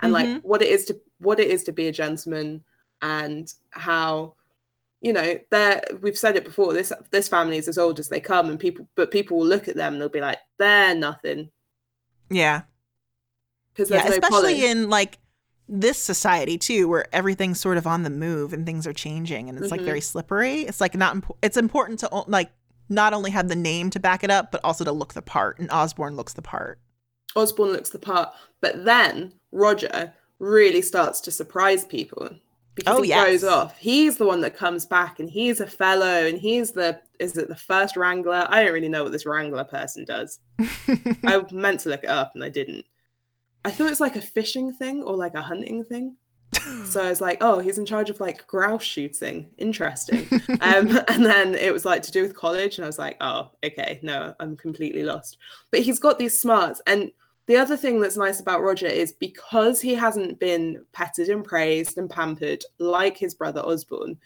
and 0.00 0.12
like 0.12 0.28
Mhm. 0.28 0.44
what 0.44 0.62
it 0.62 0.68
is 0.68 0.84
to 0.86 1.00
what 1.18 1.40
it 1.40 1.48
is 1.50 1.64
to 1.64 1.72
be 1.72 1.88
a 1.88 1.92
gentleman 1.92 2.64
and 3.02 3.52
how 3.70 4.36
you 5.00 5.12
know 5.12 5.38
they're 5.50 5.82
we've 6.02 6.18
said 6.18 6.36
it 6.36 6.44
before 6.44 6.72
this 6.74 6.92
this 7.10 7.28
family 7.28 7.56
is 7.56 7.68
as 7.68 7.78
old 7.78 7.98
as 7.98 8.08
they 8.08 8.20
come 8.20 8.48
and 8.50 8.58
people 8.60 8.86
but 8.96 9.10
people 9.10 9.38
will 9.38 9.46
look 9.46 9.66
at 9.68 9.76
them 9.76 9.94
and 9.94 10.02
they'll 10.02 10.08
be 10.08 10.20
like 10.20 10.38
they're 10.58 10.94
nothing 10.94 11.50
Yeah. 12.30 12.62
because 13.72 13.90
Yeah, 13.90 14.04
no 14.04 14.10
especially 14.10 14.28
polish. 14.54 14.62
in 14.62 14.88
like 14.90 15.18
this 15.72 15.98
society 15.98 16.58
too, 16.58 16.88
where 16.88 17.06
everything's 17.14 17.60
sort 17.60 17.76
of 17.78 17.86
on 17.86 18.02
the 18.02 18.10
move 18.10 18.52
and 18.52 18.66
things 18.66 18.88
are 18.88 18.92
changing, 18.92 19.48
and 19.48 19.56
it's 19.56 19.70
like 19.70 19.80
Mhm. 19.82 19.84
very 19.84 20.00
slippery. 20.00 20.62
It's 20.62 20.80
like 20.80 20.96
not 20.96 21.14
impo- 21.14 21.36
it's 21.42 21.56
important 21.56 22.00
to 22.00 22.08
like 22.26 22.50
not 22.88 23.14
only 23.14 23.30
have 23.30 23.46
the 23.48 23.54
name 23.54 23.88
to 23.90 24.00
back 24.00 24.24
it 24.24 24.30
up, 24.30 24.50
but 24.50 24.60
also 24.64 24.82
to 24.84 24.90
look 24.90 25.14
the 25.14 25.22
part. 25.22 25.60
And 25.60 25.70
Osborne 25.70 26.16
looks 26.16 26.32
the 26.32 26.42
part. 26.42 26.80
Osborne 27.36 27.70
looks 27.70 27.90
the 27.90 28.00
part, 28.00 28.30
but 28.60 28.84
then 28.84 29.32
Roger 29.52 30.12
really 30.40 30.82
starts 30.82 31.20
to 31.20 31.30
surprise 31.30 31.84
people 31.84 32.30
because 32.80 32.98
Oh, 32.98 33.02
he 33.02 33.08
yes. 33.10 33.26
goes 33.26 33.44
off. 33.44 33.78
He's 33.78 34.16
the 34.16 34.26
one 34.26 34.40
that 34.42 34.56
comes 34.56 34.86
back, 34.86 35.20
and 35.20 35.28
he's 35.30 35.60
a 35.60 35.66
fellow, 35.66 36.26
and 36.26 36.38
he's 36.38 36.72
the 36.72 37.00
is 37.18 37.36
it 37.36 37.48
the 37.48 37.56
first 37.56 37.96
wrangler? 37.96 38.46
I 38.48 38.62
don't 38.64 38.72
really 38.72 38.88
know 38.88 39.02
what 39.02 39.12
this 39.12 39.26
wrangler 39.26 39.64
person 39.64 40.04
does. 40.04 40.38
I 40.58 41.44
meant 41.52 41.80
to 41.80 41.90
look 41.90 42.02
it 42.04 42.08
up 42.10 42.32
and 42.34 42.42
I 42.42 42.48
didn't. 42.48 42.86
I 43.64 43.70
thought 43.70 43.90
it's 43.90 44.00
like 44.00 44.16
a 44.16 44.22
fishing 44.22 44.72
thing 44.72 45.02
or 45.02 45.14
like 45.16 45.34
a 45.34 45.42
hunting 45.42 45.84
thing. 45.84 46.16
So 46.86 47.02
I 47.02 47.10
was 47.10 47.20
like, 47.20 47.38
oh, 47.42 47.58
he's 47.58 47.78
in 47.78 47.84
charge 47.86 48.10
of 48.10 48.20
like 48.20 48.46
grouse 48.46 48.82
shooting. 48.82 49.50
Interesting. 49.58 50.26
um, 50.62 50.98
and 51.08 51.24
then 51.24 51.54
it 51.54 51.72
was 51.72 51.84
like 51.84 52.02
to 52.02 52.10
do 52.10 52.22
with 52.22 52.34
college, 52.34 52.78
and 52.78 52.84
I 52.84 52.88
was 52.88 52.98
like, 52.98 53.16
oh, 53.20 53.50
okay, 53.64 54.00
no, 54.02 54.34
I'm 54.40 54.56
completely 54.56 55.02
lost. 55.02 55.36
But 55.70 55.80
he's 55.80 55.98
got 55.98 56.18
these 56.18 56.38
smarts, 56.38 56.80
and 56.86 57.12
the 57.50 57.56
other 57.56 57.76
thing 57.76 58.00
that's 58.00 58.16
nice 58.16 58.38
about 58.38 58.62
Roger 58.62 58.86
is 58.86 59.10
because 59.10 59.80
he 59.80 59.92
hasn't 59.92 60.38
been 60.38 60.84
petted 60.92 61.28
and 61.28 61.44
praised 61.44 61.98
and 61.98 62.08
pampered 62.08 62.62
like 62.78 63.16
his 63.16 63.34
brother 63.34 63.60
Osborne, 63.60 64.16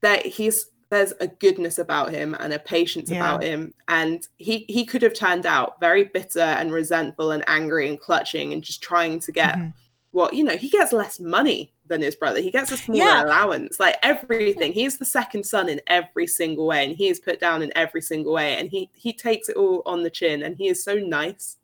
that 0.00 0.26
he's 0.26 0.66
there's 0.90 1.12
a 1.20 1.28
goodness 1.28 1.78
about 1.78 2.10
him 2.10 2.34
and 2.40 2.52
a 2.52 2.58
patience 2.58 3.08
Yeah. 3.08 3.18
about 3.18 3.44
him, 3.44 3.72
and 3.86 4.26
he 4.38 4.64
he 4.68 4.84
could 4.84 5.00
have 5.02 5.14
turned 5.14 5.46
out 5.46 5.78
very 5.78 6.02
bitter 6.02 6.40
and 6.40 6.72
resentful 6.72 7.30
and 7.30 7.44
angry 7.46 7.88
and 7.88 8.00
clutching 8.00 8.52
and 8.52 8.64
just 8.64 8.82
trying 8.82 9.20
to 9.20 9.30
get 9.30 9.54
Mhm. 9.54 9.72
what 10.10 10.34
you 10.34 10.42
know 10.42 10.56
he 10.56 10.68
gets 10.68 10.92
less 10.92 11.20
money 11.20 11.72
than 11.86 12.00
his 12.02 12.16
brother 12.16 12.40
he 12.40 12.50
gets 12.50 12.72
a 12.72 12.76
smaller 12.76 12.98
Yeah. 13.04 13.24
allowance 13.24 13.78
like 13.78 13.96
everything 14.02 14.72
he's 14.72 14.98
the 14.98 15.04
second 15.04 15.44
son 15.46 15.68
in 15.68 15.80
every 15.86 16.26
single 16.26 16.66
way 16.66 16.84
and 16.84 16.96
he 16.96 17.06
is 17.08 17.20
put 17.20 17.38
down 17.38 17.62
in 17.62 17.70
every 17.76 18.02
single 18.02 18.32
way 18.32 18.56
and 18.56 18.70
he 18.70 18.90
he 18.94 19.12
takes 19.12 19.48
it 19.48 19.56
all 19.56 19.82
on 19.86 20.02
the 20.02 20.10
chin 20.10 20.42
and 20.42 20.56
he 20.56 20.66
is 20.66 20.82
so 20.82 20.94
nice 20.96 21.58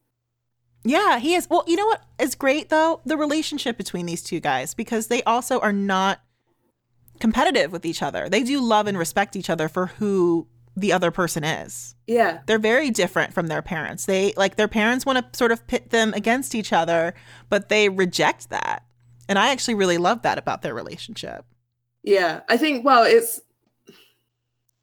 Yeah, 0.85 1.19
he 1.19 1.35
is. 1.35 1.49
Well, 1.51 1.65
you 1.67 1.77
know 1.77 1.87
what 1.87 2.03
is 2.19 2.35
great 2.35 2.69
though? 2.69 3.01
The 3.05 3.17
relationship 3.17 3.77
between 3.77 4.07
these 4.07 4.23
two 4.23 4.41
guys 4.41 4.75
because 4.75 5.09
they 5.09 5.23
also 5.25 5.59
are 5.61 5.73
not 5.73 6.21
competitive 7.19 7.71
with 7.71 7.85
each 7.85 8.03
other. 8.03 8.29
They 8.29 8.43
do 8.43 8.61
love 8.61 8.87
and 8.87 8.97
respect 8.97 9.37
each 9.37 9.51
other 9.51 9.69
for 9.69 9.87
who 9.87 10.47
the 10.77 10.93
other 10.93 11.11
person 11.11 11.45
is. 11.45 11.95
yeah 12.07 12.39
They're 12.47 12.59
very 12.59 12.91
different 12.91 13.35
from 13.35 13.49
their 13.49 13.61
parents. 13.61 14.07
They 14.07 14.33
like 14.37 14.57
their 14.57 14.69
parents 14.69 15.05
want 15.05 15.19
to 15.33 15.37
sort 15.39 15.53
of 15.53 15.67
pit 15.67 15.91
them 15.91 16.15
against 16.15 16.55
each 16.55 16.73
other, 16.73 17.13
but 17.51 17.69
they 17.69 17.89
reject 17.89 18.49
that. 18.51 18.85
And 19.29 19.39
I 19.39 19.51
actually 19.51 19.75
really 19.75 19.99
love 19.99 20.23
that 20.23 20.39
about 20.39 20.63
their 20.63 20.75
relationship. 20.75 21.45
yeah 22.03 22.41
i 22.49 22.57
think 22.57 22.85
well 22.85 23.05
it's 23.05 23.41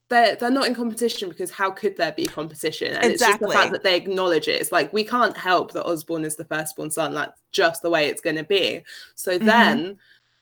they're, 0.10 0.36
they're 0.36 0.50
not 0.52 0.68
in 0.68 0.76
competition 0.76 1.30
because 1.30 1.52
how 1.52 1.70
could 1.72 1.98
there 1.98 2.14
be 2.14 2.26
competition? 2.26 2.94
And 2.94 3.12
it's 3.12 3.22
just 3.22 3.40
the 3.40 3.48
fact 3.50 3.72
that 3.74 3.84
they 3.84 3.96
acknowledge 3.96 4.48
it. 4.48 4.62
It's 4.62 4.72
like 4.72 4.94
we 4.94 5.04
can't 5.04 5.36
help 5.36 5.74
that 5.74 5.86
osborne 5.86 6.24
is 6.26 6.36
the 6.36 6.46
firstborn 6.46 6.92
son 6.92 7.14
that's 7.14 7.40
just 7.52 7.82
the 7.82 7.90
way 7.90 8.08
it's 8.08 8.22
going 8.22 8.38
to 8.38 8.44
be. 8.44 8.84
So 9.16 9.38
Mhm. 9.38 9.46
then 9.46 10.00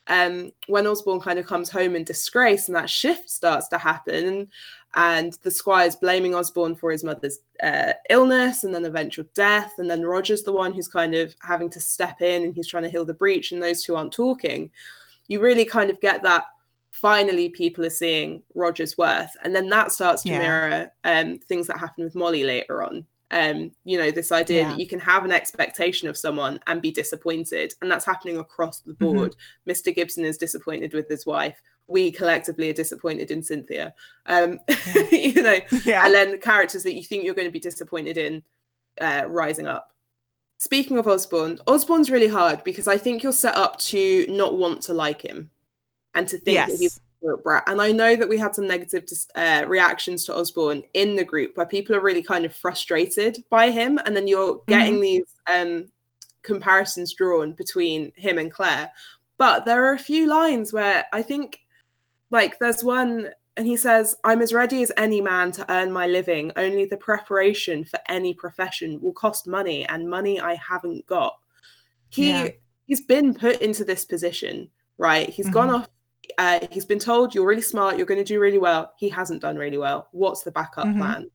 um 0.07 0.51
when 0.67 0.85
osborne 0.85 1.19
kind 1.19 1.39
of 1.39 1.47
comes 1.47 1.67
home 1.67 1.95
in 1.95 2.03
disgrace 2.03 2.67
and 2.67 2.75
that 2.75 2.87
shift 2.87 3.27
starts 3.27 3.67
to 3.67 3.77
happen 3.79 4.47
and 4.93 5.33
the 5.41 5.49
squire's 5.49 5.95
blaming 5.95 6.35
osborne 6.35 6.75
for 6.75 6.91
his 6.91 7.03
mother's 7.03 7.39
uh, 7.63 7.93
illness 8.11 8.63
and 8.63 8.75
then 8.75 8.85
eventual 8.85 9.25
death 9.33 9.73
and 9.79 9.89
then 9.89 10.03
roger's 10.03 10.43
the 10.43 10.51
one 10.51 10.71
who's 10.71 10.87
kind 10.87 11.15
of 11.15 11.35
having 11.41 11.71
to 11.71 11.79
step 11.79 12.21
in 12.21 12.43
and 12.43 12.53
he's 12.53 12.67
trying 12.67 12.83
to 12.83 12.89
heal 12.89 13.03
the 13.03 13.15
breach 13.15 13.51
and 13.51 13.63
those 13.63 13.81
two 13.81 13.95
aren't 13.95 14.13
talking 14.13 14.69
you 15.27 15.39
really 15.39 15.65
kind 15.65 15.89
of 15.89 15.99
get 16.01 16.21
that 16.21 16.45
finally 17.01 17.49
people 17.49 17.85
are 17.85 17.89
seeing 17.89 18.41
roger's 18.53 18.97
worth 18.97 19.31
and 19.43 19.53
then 19.53 19.67
that 19.69 19.91
starts 19.91 20.23
to 20.23 20.29
Yeah. 20.29 20.39
mirror 20.39 20.91
um 21.03 21.39
things 21.39 21.67
that 21.67 21.77
happen 21.77 22.03
with 22.05 22.15
molly 22.15 22.43
later 22.45 22.81
on 22.83 23.05
um 23.31 23.71
you 23.83 23.97
know 23.97 24.11
this 24.11 24.31
idea 24.31 24.61
Yeah. 24.61 24.69
that 24.69 24.79
you 24.79 24.87
can 24.87 24.99
have 24.99 25.25
an 25.25 25.31
expectation 25.31 26.07
of 26.07 26.15
someone 26.17 26.59
and 26.67 26.81
be 26.81 26.91
disappointed 26.91 27.73
and 27.81 27.91
that's 27.91 28.05
happening 28.05 28.37
across 28.37 28.79
the 28.79 28.93
Mhm. 28.93 28.97
board 28.99 29.35
mr 29.67 29.93
gibson 29.93 30.23
is 30.23 30.37
disappointed 30.37 30.93
with 30.93 31.09
his 31.09 31.25
wife 31.25 31.61
we 31.87 32.11
collectively 32.11 32.69
are 32.69 32.73
disappointed 32.73 33.29
in 33.29 33.43
cynthia 33.43 33.93
um 34.27 34.57
you 35.11 35.41
know 35.41 35.59
Yeah. 35.85 36.05
and 36.05 36.13
then 36.13 36.39
characters 36.39 36.83
that 36.83 36.95
you 36.95 37.03
think 37.03 37.25
you're 37.25 37.35
going 37.35 37.47
to 37.47 37.51
be 37.51 37.59
disappointed 37.59 38.17
in 38.17 38.41
uh, 39.01 39.23
rising 39.27 39.67
up. 39.67 39.91
Speaking 40.57 40.97
of 40.97 41.05
Osborne, 41.05 41.59
Osborne's 41.67 42.09
really 42.09 42.29
hard 42.29 42.63
because 42.63 42.87
I 42.87 42.97
think 42.97 43.21
you're 43.21 43.33
set 43.33 43.57
up 43.57 43.77
to 43.91 44.25
not 44.29 44.57
want 44.57 44.81
to 44.83 44.93
like 44.93 45.21
him 45.21 45.49
and 46.15 46.27
to 46.27 46.37
think 46.37 46.57
that 46.57 46.69
he's 46.69 46.81
yes. 46.81 46.97
a 46.97 47.01
spoiled 47.19 47.43
brat. 47.43 47.63
And 47.67 47.81
I 47.81 47.91
know 47.91 48.15
that 48.15 48.27
we 48.27 48.37
had 48.37 48.55
some 48.55 48.67
negative 48.67 49.05
uh, 49.35 49.65
reactions 49.67 50.25
to 50.25 50.35
Osborne 50.35 50.83
in 50.93 51.15
the 51.15 51.23
group 51.23 51.55
where 51.55 51.65
people 51.65 51.95
are 51.95 52.01
really 52.01 52.23
kind 52.23 52.45
of 52.45 52.55
frustrated 52.55 53.43
by 53.49 53.69
him, 53.69 53.99
and 54.05 54.15
then 54.15 54.27
you're 54.27 54.63
getting 54.67 54.99
these 54.99 55.25
um, 55.47 55.85
comparisons 56.41 57.13
drawn 57.13 57.53
between 57.53 58.11
him 58.15 58.37
and 58.37 58.51
Claire. 58.51 58.91
But 59.37 59.65
there 59.65 59.85
are 59.85 59.93
a 59.93 59.99
few 59.99 60.27
lines 60.27 60.73
where 60.73 61.05
I 61.13 61.21
think, 61.21 61.59
like, 62.31 62.57
there's 62.57 62.83
one 62.83 63.29
and 63.57 63.67
he 63.67 63.77
says, 63.77 64.17
I'm 64.23 64.41
as 64.41 64.53
ready 64.53 64.83
as 64.83 64.91
any 64.97 65.21
man 65.21 65.51
to 65.53 65.71
earn 65.71 65.91
my 65.91 66.07
living, 66.07 66.51
only 66.57 66.85
the 66.85 66.97
preparation 66.97 67.85
for 67.85 67.99
any 68.09 68.33
profession 68.33 68.99
will 69.01 69.13
cost 69.13 69.47
money, 69.47 69.85
and 69.87 70.09
money 70.09 70.41
I 70.41 70.55
haven't 70.55 71.05
got. 71.05 71.37
He 72.09 72.31
Yeah. 72.31 72.49
he's 72.85 73.05
been 73.05 73.33
put 73.33 73.61
into 73.61 73.85
this 73.85 74.05
position, 74.05 74.69
right? 74.97 75.29
He's 75.29 75.49
gone 75.49 75.69
Mhm. 75.69 75.75
off, 75.75 75.89
uh, 76.37 76.59
he's 76.71 76.85
been 76.85 76.99
told 76.99 77.33
you're 77.35 77.45
really 77.47 77.61
smart, 77.61 77.97
you're 77.97 78.05
gonna 78.05 78.23
do 78.23 78.39
really 78.39 78.57
well. 78.57 78.93
He 78.97 79.09
hasn't 79.09 79.41
done 79.41 79.57
really 79.57 79.77
well. 79.77 80.07
What's 80.11 80.43
the 80.43 80.51
backup 80.51 80.85
Mhm. 80.87 80.97
plan? 80.97 81.31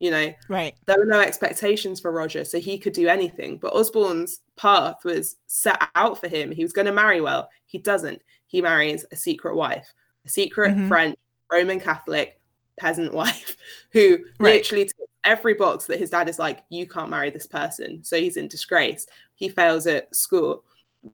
You 0.00 0.10
know, 0.10 0.34
Right. 0.48 0.74
there 0.86 0.98
were 0.98 1.04
no 1.04 1.20
expectations 1.20 2.00
for 2.00 2.10
Roger, 2.10 2.44
so 2.44 2.58
he 2.58 2.76
could 2.78 2.92
do 2.92 3.06
anything. 3.08 3.58
But 3.58 3.72
Osborne's 3.74 4.40
path 4.56 5.04
was 5.04 5.36
set 5.46 5.80
out 5.94 6.18
for 6.20 6.26
him. 6.28 6.50
He 6.50 6.64
was 6.64 6.72
going 6.72 6.86
to 6.86 6.92
marry 6.92 7.20
well. 7.20 7.48
He 7.66 7.78
doesn't. 7.78 8.20
He 8.46 8.60
marries 8.60 9.04
a 9.12 9.16
secret 9.16 9.54
wife, 9.54 9.92
a 10.24 10.28
secret 10.28 10.72
Mhm. 10.76 10.88
French 10.88 11.16
Roman 11.52 11.78
Catholic 11.78 12.40
peasant 12.78 13.12
wife 13.14 13.56
who 13.92 14.18
Right. 14.40 14.54
literally 14.54 14.84
ticks 14.86 14.98
every 15.24 15.54
box 15.54 15.86
that 15.86 16.00
his 16.00 16.10
dad 16.10 16.28
is 16.28 16.38
like, 16.38 16.64
you 16.68 16.88
can't 16.88 17.08
marry 17.10 17.30
this 17.30 17.46
person. 17.46 18.02
So 18.02 18.16
he's 18.18 18.36
in 18.36 18.48
disgrace. 18.48 19.06
He 19.36 19.48
fails 19.48 19.86
at 19.86 20.12
school, 20.16 20.64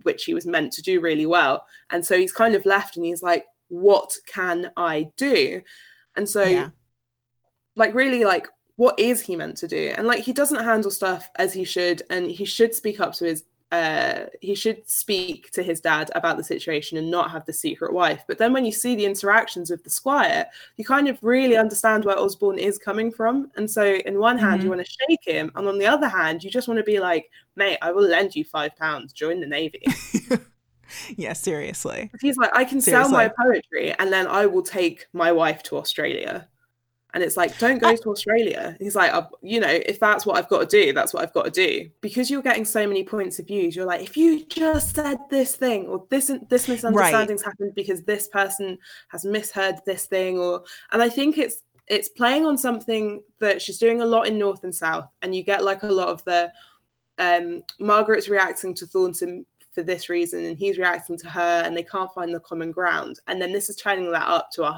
which 0.03 0.25
he 0.25 0.35
was 0.35 0.47
meant 0.47 0.73
to 0.73 0.83
do 0.83 1.01
really 1.01 1.27
well. 1.27 1.65
And 1.91 2.05
so 2.05 2.19
he's 2.19 2.33
kind 2.33 2.55
of 2.55 2.67
left 2.67 2.97
and 2.97 3.05
he's 3.05 3.23
like, 3.23 3.45
what 3.69 4.13
can 4.27 4.71
I 4.77 5.11
do? 5.17 5.63
And 6.17 6.29
so 6.29 6.43
yeah. 6.43 6.71
like 7.77 7.95
really 7.95 8.25
like 8.25 8.49
what 8.77 8.99
is 8.99 9.21
he 9.21 9.35
meant 9.35 9.57
to 9.57 9.67
do 9.67 9.93
and 9.97 10.07
like 10.07 10.23
he 10.23 10.33
doesn't 10.33 10.65
handle 10.65 10.91
stuff 10.91 11.29
as 11.37 11.53
he 11.53 11.65
should 11.65 12.01
and 12.11 12.31
he 12.31 12.45
should 12.45 12.73
speak 12.73 13.01
up 13.01 13.13
to 13.13 13.25
his 13.25 13.45
uh 13.71 14.25
he 14.41 14.55
should 14.55 14.89
speak 14.89 15.51
to 15.51 15.63
his 15.63 15.79
dad 15.81 16.11
about 16.15 16.37
the 16.39 16.45
situation 16.45 16.97
and 16.97 17.11
not 17.11 17.31
have 17.31 17.45
the 17.45 17.53
secret 17.53 17.93
wife. 17.93 18.23
But 18.27 18.39
then 18.39 18.53
when 18.55 18.65
you 18.65 18.73
see 18.73 18.95
the 18.97 19.05
interactions 19.05 19.71
with 19.71 19.85
the 19.85 19.91
squire 19.91 20.47
you 20.79 20.85
kind 20.87 21.07
of 21.09 21.19
really 21.23 21.57
understand 21.57 22.05
where 22.05 22.19
osborne 22.19 22.59
is 22.59 22.79
coming 22.79 23.11
from. 23.13 23.51
And 23.57 23.71
so 23.71 23.85
in 24.07 24.19
one 24.19 24.39
hand 24.39 24.63
you 24.63 24.69
Mhm. 24.71 24.77
want 24.77 24.87
to 24.87 24.93
shake 24.99 25.25
him 25.37 25.53
and 25.55 25.69
on 25.69 25.79
the 25.79 25.87
other 25.87 26.09
hand 26.09 26.43
you 26.43 26.51
just 26.51 26.67
want 26.69 26.79
to 26.79 26.85
be 26.85 26.99
like 26.99 27.31
mate 27.57 27.79
i 27.83 27.93
will 27.93 28.09
lend 28.09 28.35
you 28.35 28.45
five 28.45 28.75
pounds 28.77 29.13
join 29.13 29.41
the 29.41 29.47
navy. 29.47 29.83
Yeah, 31.19 31.35
seriously. 31.35 32.11
he's 32.23 32.39
like 32.39 32.51
i 32.55 32.65
can 32.65 32.81
sell 32.81 33.11
my 33.11 33.29
poetry 33.43 33.93
and 33.99 34.11
then 34.11 34.27
i 34.27 34.47
will 34.47 34.63
take 34.63 35.07
my 35.13 35.31
wife 35.31 35.63
to 35.65 35.77
australia 35.77 36.49
and 37.15 37.23
it's 37.23 37.37
like 37.37 37.57
don't 37.59 37.79
go 37.79 37.97
to 37.97 38.11
australia. 38.11 38.77
He's 38.79 38.95
like 38.95 39.13
"Uh, 39.13 39.27
you 39.43 39.61
know 39.61 39.69
if 39.69 39.99
that's 39.99 40.27
what 40.27 40.37
i've 40.37 40.49
got 40.49 40.69
to 40.69 40.85
do 40.85 40.93
that's 40.93 41.15
what 41.15 41.23
i've 41.23 41.33
got 41.33 41.47
to 41.47 41.51
do. 41.51 41.91
Because 42.01 42.31
you're 42.31 42.43
getting 42.43 42.65
so 42.65 42.87
many 42.87 43.05
points 43.05 43.39
of 43.39 43.47
views 43.47 43.75
you're 43.75 43.87
like 43.87 44.03
if 44.03 44.17
you 44.17 44.45
just 44.47 44.95
said 44.95 45.19
this 45.31 45.57
thing 45.57 45.87
or 45.87 46.05
this 46.11 46.31
this 46.49 46.69
misunderstanding's 46.69 47.43
happened 47.43 47.75
because 47.75 48.03
this 48.03 48.29
person 48.29 48.79
has 49.09 49.25
misheard 49.25 49.77
this 49.87 50.07
thing 50.07 50.39
or 50.39 50.63
and 50.93 51.03
i 51.03 51.09
think 51.09 51.39
it's 51.39 51.63
it's 51.87 52.11
playing 52.11 52.45
on 52.45 52.59
something 52.59 53.23
that 53.39 53.63
she's 53.63 53.79
doing 53.79 54.03
a 54.03 54.07
lot 54.07 54.27
in 54.27 54.39
north 54.39 54.65
and 54.65 54.75
south 54.75 55.09
and 55.23 55.35
you 55.35 55.43
get 55.43 55.65
like 55.65 55.83
a 55.83 55.87
lot 55.87 56.09
of 56.09 56.23
the 56.25 56.53
um 57.19 57.63
margaret's 57.81 58.29
reacting 58.29 58.75
to 58.75 58.87
thornton 58.87 59.45
for 59.73 59.83
this 59.83 60.09
reason 60.09 60.45
and 60.45 60.59
he's 60.59 60.79
reacting 60.79 61.17
to 61.17 61.29
her 61.29 61.63
and 61.65 61.77
they 61.77 61.83
can't 61.83 62.13
find 62.13 62.35
the 62.35 62.41
common 62.41 62.71
ground 62.71 63.21
and 63.29 63.41
then 63.41 63.53
this 63.53 63.71
is 63.71 63.77
turning 63.77 64.11
that 64.11 64.29
up 64.29 64.51
to 64.51 64.65
a 64.65 64.73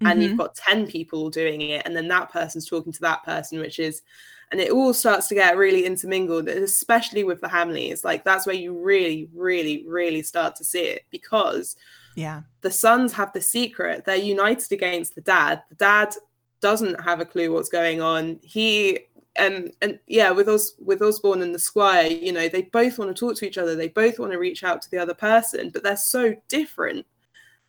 100 0.00 0.12
and 0.12 0.22
you've 0.22 0.32
mm-hmm. 0.32 0.40
got 0.40 0.54
10 0.54 0.86
people 0.86 1.30
doing 1.30 1.60
it 1.60 1.82
and 1.84 1.96
then 1.96 2.08
that 2.08 2.30
person's 2.30 2.68
talking 2.68 2.92
to 2.92 3.00
that 3.00 3.24
person 3.24 3.58
which 3.58 3.78
is 3.78 4.02
and 4.50 4.60
it 4.60 4.70
all 4.70 4.94
starts 4.94 5.28
to 5.28 5.34
get 5.34 5.56
really 5.56 5.84
intermingled 5.84 6.48
especially 6.48 7.24
with 7.24 7.40
the 7.40 7.48
hamleys. 7.48 8.04
Like 8.04 8.24
that's 8.24 8.46
where 8.46 8.56
you 8.56 8.78
really 8.78 9.28
really 9.34 9.84
really 9.86 10.22
start 10.22 10.56
to 10.56 10.64
see 10.64 10.82
it 10.82 11.04
because 11.10 11.76
yeah. 12.16 12.42
the 12.62 12.70
sons 12.70 13.12
have 13.12 13.32
the 13.32 13.40
secret. 13.40 14.04
They're 14.04 14.16
united 14.16 14.72
against 14.72 15.14
the 15.14 15.20
dad. 15.20 15.62
The 15.68 15.74
dad 15.76 16.14
doesn't 16.60 17.00
have 17.00 17.20
a 17.20 17.26
clue 17.26 17.52
what's 17.52 17.68
going 17.68 18.00
on. 18.00 18.40
He 18.42 19.00
and 19.36 19.72
and 19.82 19.98
yeah, 20.06 20.30
with 20.30 20.48
Os 20.48 20.72
with 20.80 21.02
Osborne 21.02 21.42
and 21.42 21.54
the 21.54 21.58
Squire, 21.58 22.08
you 22.08 22.32
know, 22.32 22.48
they 22.48 22.62
both 22.62 22.98
want 22.98 23.14
to 23.14 23.18
talk 23.18 23.36
to 23.36 23.46
each 23.46 23.58
other. 23.58 23.76
They 23.76 23.88
both 23.88 24.18
want 24.18 24.32
to 24.32 24.38
reach 24.38 24.64
out 24.64 24.82
to 24.82 24.90
the 24.90 24.98
other 24.98 25.14
person, 25.14 25.70
but 25.70 25.82
they're 25.82 25.96
so 25.96 26.34
different 26.48 27.06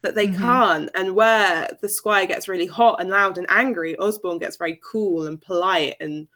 that 0.02 0.16
they 0.16 0.28
Mhm. 0.28 0.38
can't. 0.38 0.90
And 0.96 1.16
where 1.16 1.70
the 1.82 1.90
Squire 1.90 2.26
gets 2.26 2.48
really 2.48 2.68
hot 2.68 3.02
and 3.02 3.10
loud 3.10 3.38
and 3.38 3.48
angry, 3.50 3.98
Osborne 3.98 4.38
gets 4.40 4.58
very 4.58 4.80
cool 4.84 5.28
and 5.28 5.42
polite. 5.42 5.96
And 6.00 6.28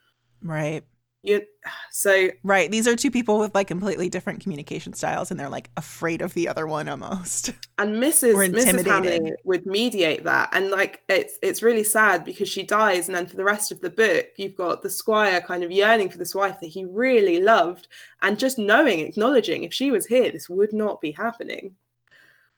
Right. 0.41 0.83
you, 1.21 1.41
so 1.91 2.29
Right. 2.43 2.69
These 2.69 2.87
are 2.89 2.95
two 2.97 3.09
people 3.11 3.39
with 3.39 3.55
like 3.55 3.67
completely 3.67 4.09
different 4.09 4.41
communication 4.41 4.91
styles 4.93 5.31
and 5.31 5.39
they're 5.39 5.47
like 5.47 5.69
afraid 5.77 6.21
of 6.21 6.33
the 6.33 6.49
other 6.49 6.67
one 6.67 6.89
almost. 6.89 7.53
and 7.77 7.95
Mrs. 8.03 8.35
Mrs. 8.51 8.85
Hamley 8.85 9.31
would 9.45 9.65
mediate 9.65 10.25
that, 10.25 10.49
and 10.51 10.69
like 10.69 11.01
it's 11.07 11.37
it's 11.41 11.63
really 11.63 11.83
sad 11.85 12.25
because 12.25 12.49
she 12.49 12.63
dies, 12.63 13.07
and 13.07 13.15
then 13.15 13.25
for 13.27 13.37
the 13.37 13.45
rest 13.45 13.71
of 13.71 13.79
the 13.79 13.89
book, 13.89 14.27
you've 14.35 14.55
got 14.55 14.81
the 14.81 14.89
Squire 14.89 15.39
kind 15.39 15.63
of 15.63 15.71
yearning 15.71 16.09
for 16.09 16.17
this 16.17 16.35
wife 16.35 16.59
that 16.59 16.67
he 16.67 16.83
really 16.83 17.39
loved, 17.39 17.87
and 18.21 18.37
just 18.37 18.57
knowing, 18.59 18.99
acknowledging, 18.99 19.63
if 19.63 19.73
she 19.73 19.89
was 19.91 20.05
here, 20.05 20.29
this 20.31 20.49
would 20.49 20.73
not 20.73 20.99
be 20.99 21.11
happening. 21.11 21.75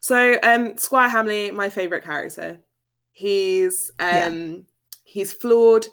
So, 0.06 0.38
um, 0.44 0.78
Squire 0.78 1.10
Hamley, 1.10 1.50
my 1.50 1.68
favorite 1.68 2.04
character. 2.04 2.60
He's 3.12 3.92
Yeah. 4.00 4.28
um, 4.28 4.68
he's 5.04 5.34
flawed. 5.34 5.88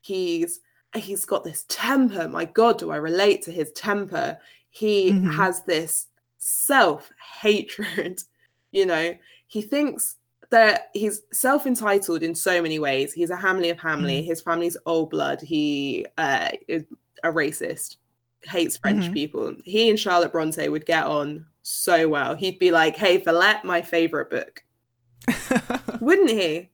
He's 0.00 0.58
he's 0.96 1.24
got 1.24 1.44
this 1.44 1.64
temper. 1.68 2.26
My 2.28 2.44
God, 2.44 2.76
do 2.78 2.90
I 2.90 2.96
relate 2.96 3.40
to 3.42 3.52
his 3.52 3.70
temper? 3.72 4.36
He 4.70 5.12
Mhm. 5.12 5.32
has 5.36 5.62
this 5.62 6.08
self 6.38 7.10
hatred. 7.40 8.22
You 8.74 8.86
know, 8.86 9.14
he 9.48 9.60
thinks 9.60 10.16
that 10.48 10.88
he's 10.94 11.20
self 11.32 11.66
entitled 11.66 12.22
in 12.22 12.34
so 12.34 12.62
many 12.62 12.78
ways. 12.78 13.12
He's 13.12 13.28
a 13.30 13.36
Hamley 13.36 13.68
of 13.70 13.78
Hamley. 13.78 14.22
His 14.24 14.40
family's 14.40 14.78
old 14.86 15.10
blood. 15.10 15.42
He 15.42 16.06
uh, 16.16 16.48
is 16.68 16.82
a 17.22 17.28
racist, 17.28 17.96
hates 18.44 18.78
French 18.78 19.04
Mhm. 19.04 19.12
people. 19.12 19.54
He 19.64 19.88
and 19.90 20.00
Charlotte 20.00 20.32
Bronte 20.32 20.68
would 20.70 20.86
get 20.86 21.04
on 21.04 21.44
so 21.62 22.08
well. 22.08 22.34
He'd 22.34 22.58
be 22.58 22.70
like, 22.70 22.96
"Hey, 22.96 23.18
Villette, 23.18 23.64
my 23.64 23.82
favorite 23.82 24.30
book," 24.30 24.62
wouldn't 26.00 26.30
he? 26.30 26.70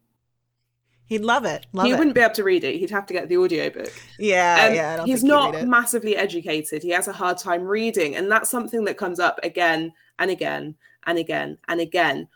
He'd 1.06 1.22
love 1.24 1.46
it. 1.46 1.66
Love 1.72 1.86
he 1.86 1.92
it. 1.92 1.98
wouldn't 1.98 2.14
be 2.14 2.20
able 2.20 2.34
to 2.34 2.44
read 2.44 2.64
it. 2.64 2.76
He'd 2.76 2.90
have 2.90 3.06
to 3.06 3.14
get 3.14 3.28
the 3.30 3.38
audiobook. 3.38 3.90
Yeah, 4.18 4.66
Um, 4.68 4.74
yeah. 4.74 5.04
He's 5.06 5.24
not 5.24 5.66
massively 5.66 6.14
educated. 6.16 6.82
He 6.82 6.90
has 6.90 7.08
a 7.08 7.14
hard 7.14 7.38
time 7.38 7.62
reading, 7.64 8.14
and 8.16 8.30
that's 8.30 8.50
something 8.50 8.84
that 8.84 8.98
comes 8.98 9.18
up 9.18 9.40
again 9.42 9.94
and 10.18 10.30
again 10.30 10.74
and 11.06 11.18
again 11.18 11.56
and 11.66 11.80
again. 11.80 12.28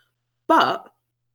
But 0.47 0.91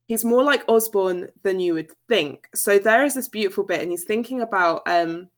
he's 0.09 0.25
more 0.25 0.43
like 0.43 0.65
Osborne 0.69 1.29
than 1.45 1.61
you 1.61 1.75
would 1.75 1.93
think. 2.09 2.49
So 2.57 2.79
there 2.81 3.05
is 3.05 3.15
this 3.15 3.29
beautiful 3.29 3.63
bit, 3.63 3.83
and 3.83 3.91
he's 3.93 4.05
thinking 4.05 4.41
about 4.41 4.83
um, 4.87 5.29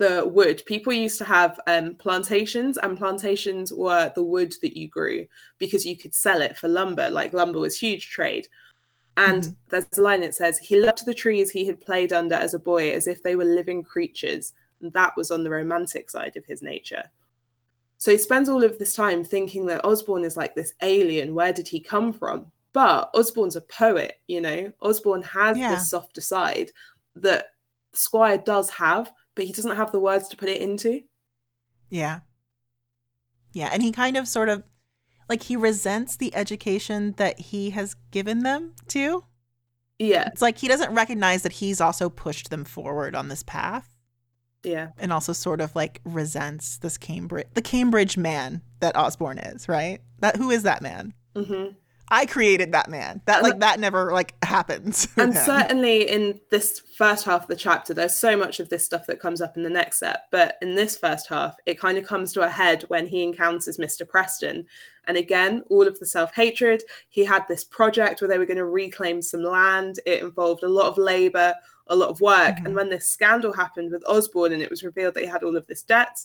the 0.00 0.26
wood. 0.26 0.62
People 0.64 0.94
used 0.94 1.18
to 1.18 1.24
have 1.24 1.60
um, 1.66 1.94
plantations, 1.94 2.78
and 2.78 2.96
plantations 2.96 3.70
were 3.72 4.10
the 4.14 4.22
wood 4.24 4.54
that 4.62 4.76
you 4.76 4.88
grew 4.88 5.26
because 5.58 5.84
you 5.84 5.94
could 5.96 6.14
sell 6.14 6.40
it 6.40 6.56
for 6.56 6.68
lumber. 6.68 7.10
Like 7.10 7.34
lumber 7.34 7.60
was 7.60 7.78
huge 7.78 8.08
trade. 8.08 8.48
And 9.18 9.42
Mhm. 9.42 9.56
there's 9.68 9.98
a 9.98 10.00
line 10.00 10.22
that 10.22 10.34
says, 10.34 10.58
He 10.58 10.80
loved 10.80 11.04
the 11.04 11.12
trees 11.12 11.50
he 11.50 11.66
had 11.66 11.80
played 11.82 12.12
under 12.14 12.34
as 12.34 12.54
a 12.54 12.58
boy 12.58 12.92
as 12.92 13.06
if 13.06 13.22
they 13.22 13.36
were 13.36 13.44
living 13.44 13.82
creatures. 13.82 14.54
And 14.80 14.90
that 14.94 15.14
was 15.18 15.30
on 15.30 15.44
the 15.44 15.50
romantic 15.50 16.08
side 16.08 16.36
of 16.36 16.46
his 16.46 16.62
nature. 16.62 17.04
So 17.98 18.10
he 18.10 18.16
spends 18.16 18.48
all 18.48 18.64
of 18.64 18.78
this 18.78 18.94
time 18.94 19.22
thinking 19.22 19.66
that 19.66 19.84
Osborne 19.84 20.24
is 20.24 20.38
like 20.38 20.54
this 20.54 20.72
alien. 20.80 21.34
Where 21.34 21.52
did 21.52 21.68
he 21.68 21.78
come 21.78 22.14
from? 22.14 22.50
But 22.72 23.10
Osborne's 23.12 23.56
a 23.56 23.60
poet, 23.60 24.18
you 24.28 24.40
know. 24.40 24.72
Osborne 24.80 25.22
has 25.22 25.58
Yeah. 25.58 25.74
this 25.74 25.90
softer 25.90 26.22
side 26.22 26.70
that 27.16 27.48
Squire 27.92 28.38
does 28.38 28.70
have, 28.70 29.12
but 29.40 29.46
he 29.46 29.54
doesn't 29.54 29.76
have 29.76 29.90
the 29.90 29.98
words 29.98 30.28
to 30.28 30.36
put 30.36 30.50
it 30.50 30.60
into. 30.60 31.00
Yeah. 31.88 32.20
Yeah. 33.54 33.70
And 33.72 33.82
he 33.82 33.90
kind 33.90 34.18
of 34.18 34.28
sort 34.28 34.50
of 34.50 34.64
like 35.30 35.44
he 35.44 35.56
resents 35.56 36.14
the 36.14 36.34
education 36.34 37.14
that 37.16 37.40
he 37.40 37.70
has 37.70 37.96
given 38.10 38.42
them 38.42 38.74
too. 38.86 39.24
Yeah, 39.98 40.28
It's 40.30 40.42
like 40.42 40.58
he 40.58 40.68
doesn't 40.68 40.94
recognize 40.94 41.42
that 41.42 41.52
he's 41.52 41.80
also 41.80 42.10
pushed 42.10 42.50
them 42.50 42.66
forward 42.66 43.14
on 43.14 43.28
this 43.28 43.42
path 43.42 43.88
yeah, 44.62 44.88
and 44.98 45.10
also 45.10 45.32
sort 45.32 45.62
of 45.62 45.74
like 45.74 46.02
resents 46.04 46.76
this 46.76 46.98
Cambridge 46.98 47.46
the 47.54 47.62
Cambridge 47.62 48.18
man 48.18 48.60
that 48.80 48.94
Osborne 48.94 49.38
is, 49.38 49.70
right? 49.70 50.00
That 50.18 50.36
who 50.36 50.50
is 50.50 50.64
that 50.64 50.82
man? 50.82 51.14
hmm 51.34 51.68
I 52.10 52.26
created 52.26 52.72
that 52.72 52.88
man. 52.90 53.20
That 53.26 53.42
like 53.42 53.60
that 53.60 53.78
never 53.80 54.12
like 54.12 54.34
happens. 54.44 55.06
and 55.16 55.34
him. 55.34 55.44
certainly 55.44 56.08
in 56.10 56.40
this 56.50 56.80
first 56.96 57.24
half 57.24 57.42
of 57.42 57.48
the 57.48 57.56
chapter 57.56 57.94
there's 57.94 58.14
so 58.16 58.36
much 58.36 58.60
of 58.60 58.68
this 58.68 58.84
stuff 58.84 59.06
that 59.06 59.20
comes 59.20 59.40
up 59.40 59.56
in 59.56 59.62
the 59.62 59.70
next 59.70 59.98
set 60.00 60.24
but 60.30 60.56
in 60.60 60.74
this 60.74 60.96
first 60.98 61.28
half 61.28 61.56
it 61.66 61.78
kind 61.78 61.96
of 61.96 62.04
comes 62.06 62.32
to 62.32 62.42
a 62.42 62.48
head 62.48 62.82
when 62.88 63.06
he 63.06 63.22
encounters 63.22 63.78
mr 63.78 64.06
preston 64.06 64.66
and 65.06 65.16
again 65.16 65.62
all 65.70 65.88
of 65.88 65.98
the 65.98 66.04
self-hatred 66.04 66.82
he 67.08 67.24
had 67.24 67.46
this 67.48 67.64
project 67.64 68.20
where 68.20 68.28
they 68.28 68.36
were 68.36 68.44
going 68.44 68.58
to 68.58 68.66
reclaim 68.66 69.22
some 69.22 69.42
land 69.42 69.98
it 70.04 70.22
involved 70.22 70.62
a 70.62 70.68
lot 70.68 70.88
of 70.88 70.98
labor 70.98 71.54
a 71.86 71.96
lot 71.96 72.10
of 72.10 72.20
work 72.20 72.56
Mhm. 72.56 72.66
and 72.66 72.74
when 72.74 72.90
this 72.90 73.06
scandal 73.06 73.52
happened 73.54 73.90
with 73.90 74.04
osborne 74.06 74.52
and 74.52 74.62
it 74.62 74.68
was 74.70 74.82
revealed 74.84 75.14
that 75.14 75.22
he 75.22 75.26
had 75.28 75.42
all 75.42 75.56
of 75.56 75.66
this 75.68 75.82
debt 75.82 76.20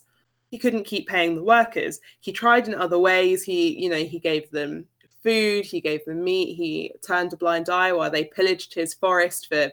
he 0.50 0.58
couldn't 0.58 0.84
keep 0.86 1.08
paying 1.08 1.36
the 1.36 1.44
workers 1.44 2.02
he 2.20 2.34
tried 2.34 2.68
in 2.68 2.76
other 2.76 3.00
ways 3.00 3.44
he 3.44 3.82
you 3.82 3.90
know 3.90 4.04
he 4.04 4.20
gave 4.20 4.50
them 4.52 4.86
food 5.26 5.66
he 5.66 5.82
gave 5.82 6.06
them 6.06 6.24
meat 6.24 6.56
he 6.56 6.94
turned 7.02 7.34
a 7.34 7.38
blind 7.38 7.68
eye 7.68 7.92
while 7.92 8.12
they 8.12 8.24
pillaged 8.24 8.74
his 8.74 8.94
forest 8.94 9.48
for 9.48 9.72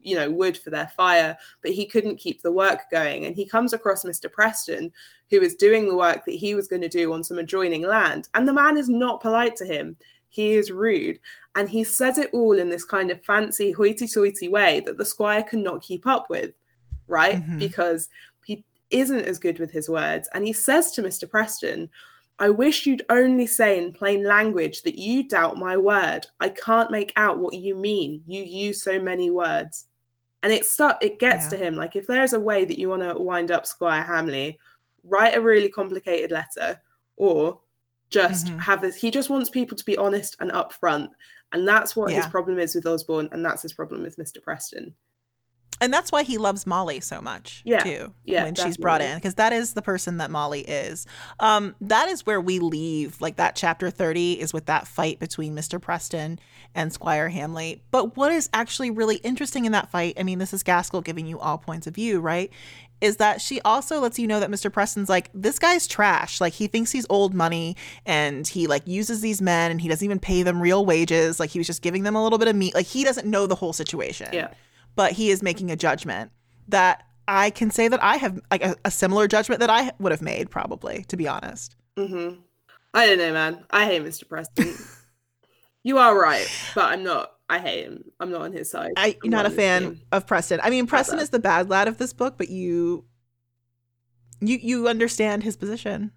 you 0.00 0.14
know 0.14 0.30
wood 0.30 0.56
for 0.56 0.70
their 0.70 0.90
fire 0.96 1.36
but 1.60 1.72
he 1.72 1.84
couldn't 1.84 2.16
keep 2.16 2.40
the 2.40 2.52
work 2.52 2.82
going. 2.90 3.24
And 3.26 3.34
he 3.34 3.44
comes 3.44 3.72
across 3.72 4.04
mr 4.04 4.30
preston 4.30 4.92
who 5.30 5.40
is 5.40 5.56
doing 5.56 5.88
the 5.88 5.96
work 5.96 6.24
that 6.24 6.36
he 6.44 6.54
was 6.54 6.68
going 6.68 6.82
to 6.82 6.88
do 6.88 7.12
on 7.12 7.24
some 7.24 7.38
adjoining 7.38 7.82
land. 7.82 8.28
And 8.34 8.46
the 8.46 8.52
man 8.52 8.78
is 8.78 8.88
not 8.88 9.20
polite 9.20 9.56
to 9.56 9.66
him. 9.66 9.96
He 10.30 10.52
is 10.52 10.70
rude. 10.70 11.18
And 11.56 11.68
he 11.68 11.84
says 11.84 12.16
it 12.16 12.30
all 12.32 12.58
in 12.58 12.70
this 12.70 12.84
kind 12.84 13.10
of 13.10 13.22
fancy 13.24 13.72
hoity-toity 13.72 14.48
way 14.48 14.80
that 14.86 14.96
the 14.96 15.04
squire 15.04 15.42
cannot 15.42 15.82
keep 15.82 16.06
up 16.06 16.30
with 16.30 16.52
right? 17.08 17.42
Mhm. 17.42 17.58
because 17.58 18.08
he 18.44 18.64
isn't 18.90 19.24
as 19.24 19.38
good 19.38 19.58
with 19.58 19.72
his 19.72 19.88
words. 19.88 20.28
And 20.32 20.46
he 20.46 20.52
says 20.52 20.92
to 20.92 21.02
mr 21.02 21.28
preston 21.28 21.90
I 22.40 22.50
wish 22.50 22.86
you'd 22.86 23.04
only 23.08 23.46
say 23.46 23.78
in 23.78 23.92
plain 23.92 24.22
language 24.24 24.82
that 24.82 24.96
you 24.98 25.26
doubt 25.28 25.56
my 25.56 25.76
word. 25.76 26.26
I 26.40 26.50
can't 26.50 26.90
make 26.90 27.12
out 27.16 27.38
what 27.38 27.54
you 27.54 27.74
mean. 27.74 28.22
You 28.26 28.42
use 28.44 28.82
so 28.82 29.00
many 29.00 29.30
words. 29.30 29.86
And 30.44 30.52
it 30.52 30.64
start 30.64 30.98
it 31.02 31.18
gets 31.18 31.46
Yeah. 31.46 31.50
to 31.58 31.64
him. 31.64 31.74
Like 31.74 31.96
if 31.96 32.06
there's 32.06 32.32
a 32.32 32.40
way 32.40 32.64
that 32.64 32.78
you 32.78 32.88
want 32.88 33.02
to 33.02 33.18
wind 33.20 33.50
up 33.50 33.66
Squire 33.66 34.02
Hamley, 34.02 34.58
write 35.02 35.36
a 35.36 35.40
really 35.40 35.68
complicated 35.68 36.30
letter 36.30 36.80
or 37.16 37.60
just 38.10 38.46
Mhm. 38.46 38.60
have 38.60 38.80
this. 38.80 38.94
He 38.94 39.10
just 39.10 39.30
wants 39.30 39.50
people 39.50 39.76
to 39.76 39.84
be 39.84 39.96
honest 39.96 40.36
and 40.38 40.52
upfront. 40.52 41.10
And 41.52 41.66
that's 41.66 41.96
what 41.96 42.12
his 42.12 42.26
problem 42.26 42.58
is 42.58 42.74
with 42.74 42.86
Osborne, 42.86 43.28
and 43.32 43.44
that's 43.44 43.62
his 43.62 43.72
problem 43.72 44.02
with 44.02 44.16
Mr. 44.16 44.40
Preston. 44.42 44.94
And 45.80 45.92
that's 45.92 46.10
why 46.12 46.22
he 46.22 46.38
loves 46.38 46.66
Molly 46.66 47.00
so 47.00 47.20
much 47.20 47.62
Yeah. 47.64 47.78
too. 47.82 48.12
Yeah, 48.24 48.44
when 48.44 48.54
she's 48.54 48.76
brought 48.76 49.00
in, 49.00 49.16
because 49.16 49.34
that 49.36 49.52
is 49.52 49.74
the 49.74 49.82
person 49.82 50.18
that 50.18 50.30
Molly 50.30 50.60
is. 50.60 51.06
Um, 51.40 51.74
that 51.80 52.08
is 52.08 52.26
where 52.26 52.40
we 52.40 52.58
leave. 52.58 53.20
Like 53.20 53.36
that 53.36 53.56
chapter 53.56 53.90
thirty 53.90 54.32
is 54.34 54.52
with 54.52 54.66
that 54.66 54.86
fight 54.88 55.18
between 55.18 55.54
Mister 55.54 55.78
Preston 55.78 56.38
and 56.74 56.92
Squire 56.92 57.28
Hamley. 57.28 57.82
But 57.90 58.16
what 58.16 58.32
is 58.32 58.48
actually 58.52 58.90
really 58.90 59.16
interesting 59.16 59.64
in 59.64 59.72
that 59.72 59.90
fight? 59.90 60.14
I 60.18 60.22
mean, 60.22 60.38
this 60.38 60.52
is 60.52 60.62
Gaskell 60.62 61.00
giving 61.02 61.26
you 61.26 61.38
all 61.38 61.58
points 61.58 61.86
of 61.86 61.94
view, 61.94 62.20
right? 62.20 62.50
Is 63.00 63.18
that 63.18 63.40
she 63.40 63.60
also 63.60 64.00
lets 64.00 64.18
you 64.18 64.26
know 64.26 64.40
that 64.40 64.50
Mr. 64.50 64.72
Preston's 64.72 65.08
like, 65.08 65.30
this 65.32 65.60
guy's 65.60 65.86
trash. 65.86 66.40
Like, 66.40 66.52
he 66.52 66.66
thinks 66.66 66.90
he's 66.90 67.06
old 67.08 67.32
money 67.32 67.76
and 68.04 68.44
he 68.46 68.66
like 68.66 68.82
uses 68.88 69.20
these 69.20 69.40
men 69.40 69.70
and 69.70 69.80
he 69.80 69.88
doesn't 69.88 70.04
even 70.04 70.18
pay 70.18 70.42
them 70.42 70.60
real 70.60 70.84
wages. 70.84 71.38
Like, 71.38 71.50
he 71.50 71.60
was 71.60 71.66
just 71.68 71.80
giving 71.80 72.02
them 72.02 72.16
a 72.16 72.22
little 72.22 72.38
bit 72.40 72.48
of 72.48 72.56
meat. 72.56 72.74
Like, 72.74 72.86
he 72.86 73.04
doesn't 73.04 73.24
know 73.28 73.46
the 73.46 73.54
whole 73.54 73.72
situation 73.72 74.28
Yeah. 74.32 74.48
But 74.94 75.12
he 75.12 75.30
is 75.30 75.42
making 75.42 75.70
a 75.70 75.76
judgment 75.76 76.30
that 76.68 77.04
I 77.26 77.50
can 77.50 77.70
say 77.70 77.88
that 77.88 78.02
I 78.02 78.16
have 78.16 78.40
like 78.50 78.64
a, 78.64 78.74
a 78.84 78.90
similar 78.90 79.28
judgment 79.28 79.60
that 79.60 79.70
I 79.70 79.92
would 79.98 80.12
have 80.12 80.22
made 80.22 80.50
probably 80.50 81.04
to 81.08 81.16
be 81.16 81.28
honest. 81.28 81.76
hmm 81.96 82.30
I 82.94 83.06
don't 83.06 83.18
know, 83.18 83.32
man. 83.32 83.64
I 83.70 83.84
hate 83.84 84.02
Mr. 84.02 84.26
Preston. 84.26 84.74
you 85.82 85.98
are 85.98 86.18
right, 86.18 86.48
but 86.74 86.86
I'm 86.86 87.04
not. 87.04 87.32
I 87.50 87.58
hate 87.58 87.84
him. 87.84 88.04
I'm 88.18 88.30
not 88.30 88.42
on 88.42 88.52
his 88.52 88.70
side. 88.70 88.92
I, 88.96 89.08
I'm 89.08 89.14
you're 89.22 89.30
not 89.30 89.46
a 89.46 89.50
fan 89.50 89.82
team. 89.82 90.00
of 90.10 90.26
Preston. 90.26 90.60
I 90.62 90.70
mean, 90.70 90.86
Preston 90.86 91.18
is 91.18 91.30
the 91.30 91.38
bad 91.38 91.68
lad 91.68 91.86
of 91.86 91.98
this 91.98 92.12
book, 92.12 92.36
but 92.38 92.48
you 92.48 93.04
you 94.40 94.58
you 94.60 94.88
understand 94.88 95.42
his 95.42 95.56
position. 95.56 96.12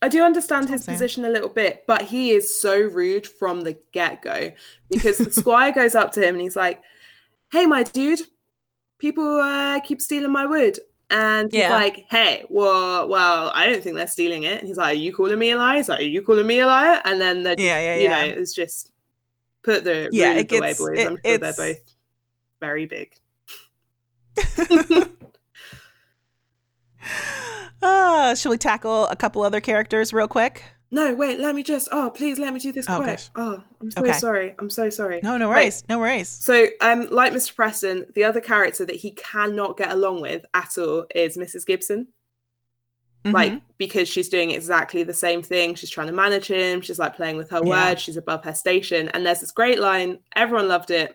I 0.00 0.08
do 0.08 0.22
understand 0.22 0.68
his 0.68 0.86
position 0.86 1.24
a 1.24 1.28
little 1.28 1.48
bit, 1.48 1.82
but 1.88 2.02
he 2.02 2.30
is 2.30 2.60
so 2.60 2.78
rude 2.80 3.26
from 3.26 3.62
the 3.62 3.76
get 3.92 4.22
go 4.22 4.52
because 4.88 5.18
the 5.18 5.32
squire 5.32 5.72
goes 5.72 5.96
up 5.96 6.12
to 6.12 6.20
him 6.20 6.36
and 6.36 6.42
he's 6.42 6.54
like, 6.54 6.80
hey, 7.50 7.66
my 7.66 7.82
dude, 7.82 8.20
people 8.98 9.40
uh, 9.40 9.80
keep 9.80 10.00
stealing 10.00 10.32
my 10.32 10.46
wood. 10.46 10.78
And 11.10 11.52
yeah. 11.52 11.62
he's 11.62 11.70
like, 11.70 12.06
hey, 12.10 12.44
well, 12.50 13.08
well, 13.08 13.50
I 13.54 13.66
don't 13.66 13.82
think 13.82 13.96
they're 13.96 14.06
stealing 14.06 14.42
it. 14.42 14.58
And 14.58 14.68
he's 14.68 14.76
like, 14.76 14.96
are 14.96 15.00
you 15.00 15.12
calling 15.14 15.38
me 15.38 15.52
a 15.52 15.56
liar? 15.56 15.78
He's 15.78 15.88
like, 15.88 16.00
are 16.00 16.02
you 16.02 16.20
calling 16.22 16.46
me 16.46 16.60
a 16.60 16.66
liar? 16.66 17.00
And 17.04 17.20
then, 17.20 17.44
the, 17.44 17.54
yeah, 17.58 17.80
yeah, 17.80 17.96
you 17.96 18.02
yeah. 18.02 18.26
know, 18.26 18.32
it's 18.40 18.52
just 18.52 18.92
put 19.62 19.84
the 19.84 20.10
yeah, 20.12 20.34
it 20.34 20.48
gets, 20.48 20.60
away, 20.60 20.94
boys. 20.94 20.98
It, 20.98 21.06
I'm 21.06 21.16
sure 21.16 21.20
it's... 21.24 21.56
they're 21.56 21.74
both 21.74 21.94
very 22.60 22.86
big. 22.86 23.14
uh, 27.82 28.34
shall 28.34 28.50
we 28.50 28.58
tackle 28.58 29.06
a 29.06 29.16
couple 29.16 29.42
other 29.42 29.60
characters 29.60 30.12
real 30.12 30.28
quick? 30.28 30.62
No, 30.90 31.14
wait, 31.14 31.38
let 31.38 31.54
me 31.54 31.62
just. 31.62 31.88
Oh, 31.92 32.10
please 32.10 32.38
let 32.38 32.54
me 32.54 32.60
do 32.60 32.72
this 32.72 32.86
Oh, 32.88 32.96
quick. 32.96 33.08
gosh. 33.08 33.30
Oh, 33.36 33.62
I'm 33.80 33.90
so 33.90 34.00
Okay. 34.00 34.12
sorry. 34.14 34.54
I'm 34.58 34.70
so 34.70 34.88
sorry. 34.88 35.20
No, 35.22 35.36
no 35.36 35.48
worries. 35.48 35.84
No 35.88 35.98
worries. 35.98 36.28
So, 36.28 36.66
um, 36.80 37.08
like 37.10 37.32
Mr. 37.34 37.54
Preston, 37.54 38.06
the 38.14 38.24
other 38.24 38.40
character 38.40 38.86
that 38.86 38.96
he 38.96 39.10
cannot 39.10 39.76
get 39.76 39.90
along 39.90 40.22
with 40.22 40.46
at 40.54 40.78
all 40.78 41.04
is 41.14 41.36
Mrs. 41.36 41.66
Gibson. 41.66 42.08
Like, 43.24 43.52
Mhm. 43.52 43.62
because 43.76 44.08
she's 44.08 44.30
doing 44.30 44.52
exactly 44.52 45.02
the 45.02 45.12
same 45.12 45.42
thing. 45.42 45.74
She's 45.74 45.90
trying 45.90 46.06
to 46.06 46.12
manage 46.14 46.46
him. 46.46 46.80
She's 46.80 46.98
like 46.98 47.14
playing 47.16 47.36
with 47.36 47.50
her 47.50 47.60
Yeah. 47.62 47.88
words. 47.90 48.00
She's 48.00 48.16
above 48.16 48.44
her 48.44 48.54
station. 48.54 49.08
And 49.10 49.26
there's 49.26 49.40
this 49.40 49.50
great 49.50 49.78
line. 49.78 50.20
Everyone 50.34 50.68
loved 50.68 50.90
it. 50.90 51.14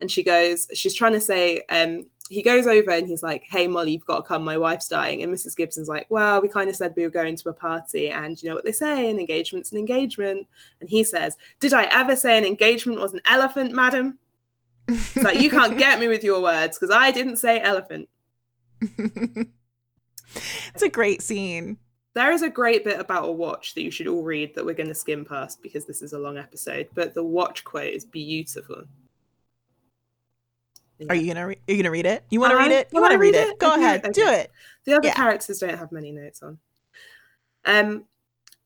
And 0.00 0.10
she 0.10 0.22
goes, 0.22 0.68
she's 0.74 0.94
trying 0.94 1.14
to 1.14 1.20
say, 1.20 1.62
um, 1.68 2.06
he 2.30 2.42
goes 2.42 2.68
over 2.68 2.92
and 2.92 3.08
he's 3.08 3.24
like, 3.24 3.42
Hey, 3.42 3.66
Molly, 3.66 3.92
you've 3.92 4.06
got 4.06 4.18
to 4.18 4.22
come. 4.22 4.44
My 4.44 4.56
wife's 4.56 4.86
dying. 4.86 5.22
And 5.22 5.34
Mrs. 5.34 5.56
Gibson's 5.56 5.88
like, 5.88 6.06
Well, 6.10 6.40
we 6.40 6.48
kind 6.48 6.70
of 6.70 6.76
said 6.76 6.94
we 6.96 7.02
were 7.02 7.10
going 7.10 7.34
to 7.36 7.48
a 7.48 7.52
party. 7.52 8.08
And 8.08 8.40
you 8.40 8.48
know 8.48 8.54
what 8.54 8.64
they 8.64 8.72
say 8.72 9.10
an 9.10 9.18
engagement's 9.18 9.72
an 9.72 9.78
engagement. 9.78 10.46
And 10.80 10.88
he 10.88 11.02
says, 11.02 11.36
Did 11.58 11.74
I 11.74 11.84
ever 11.90 12.14
say 12.14 12.38
an 12.38 12.44
engagement 12.44 13.00
was 13.00 13.12
an 13.12 13.20
elephant, 13.28 13.72
madam? 13.72 14.18
It's 14.86 15.16
like, 15.16 15.40
You 15.40 15.50
can't 15.50 15.76
get 15.76 15.98
me 15.98 16.06
with 16.06 16.22
your 16.22 16.40
words 16.40 16.78
because 16.78 16.94
I 16.94 17.10
didn't 17.10 17.36
say 17.36 17.60
elephant. 17.60 18.08
it's 18.80 19.48
a 20.82 20.88
great 20.88 21.22
scene. 21.22 21.78
There 22.14 22.30
is 22.30 22.42
a 22.42 22.48
great 22.48 22.84
bit 22.84 23.00
about 23.00 23.28
a 23.28 23.32
watch 23.32 23.74
that 23.74 23.82
you 23.82 23.90
should 23.90 24.06
all 24.06 24.22
read 24.22 24.54
that 24.54 24.64
we're 24.64 24.74
going 24.74 24.88
to 24.88 24.94
skim 24.94 25.24
past 25.24 25.62
because 25.62 25.84
this 25.84 26.00
is 26.00 26.12
a 26.12 26.18
long 26.18 26.38
episode. 26.38 26.88
But 26.94 27.14
the 27.14 27.24
watch 27.24 27.64
quote 27.64 27.92
is 27.92 28.04
beautiful. 28.04 28.84
Are 31.08 31.14
you 31.14 31.32
gonna 31.32 31.46
re- 31.46 31.60
are 31.68 31.72
you 31.72 31.82
gonna 31.82 31.90
read 31.90 32.06
it? 32.06 32.24
You 32.30 32.40
want 32.40 32.52
to 32.52 32.58
read 32.58 32.72
it? 32.72 32.88
You 32.92 33.00
want 33.00 33.12
to 33.12 33.18
read 33.18 33.34
read 33.34 33.48
it? 33.48 33.58
Go 33.58 33.72
Okay, 33.72 33.82
ahead, 33.84 34.12
do 34.12 34.26
it. 34.26 34.50
The 34.84 34.94
other 34.96 35.08
Yeah. 35.08 35.14
characters 35.14 35.58
don't 35.58 35.78
have 35.78 35.92
many 35.92 36.12
notes 36.12 36.42
on. 36.42 36.58
Um, 37.64 38.04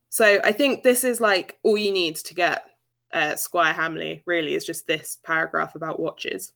so 0.08 0.40
I 0.42 0.52
think 0.52 0.82
this 0.82 1.04
is 1.04 1.20
like 1.20 1.58
all 1.62 1.76
you 1.76 1.92
need 1.92 2.16
to 2.16 2.34
get 2.34 2.64
uh, 3.12 3.36
Squire 3.36 3.72
Hamley. 3.72 4.22
Really, 4.26 4.54
is 4.54 4.64
just 4.64 4.86
this 4.86 5.18
paragraph 5.22 5.74
about 5.76 6.00
watches. 6.00 6.52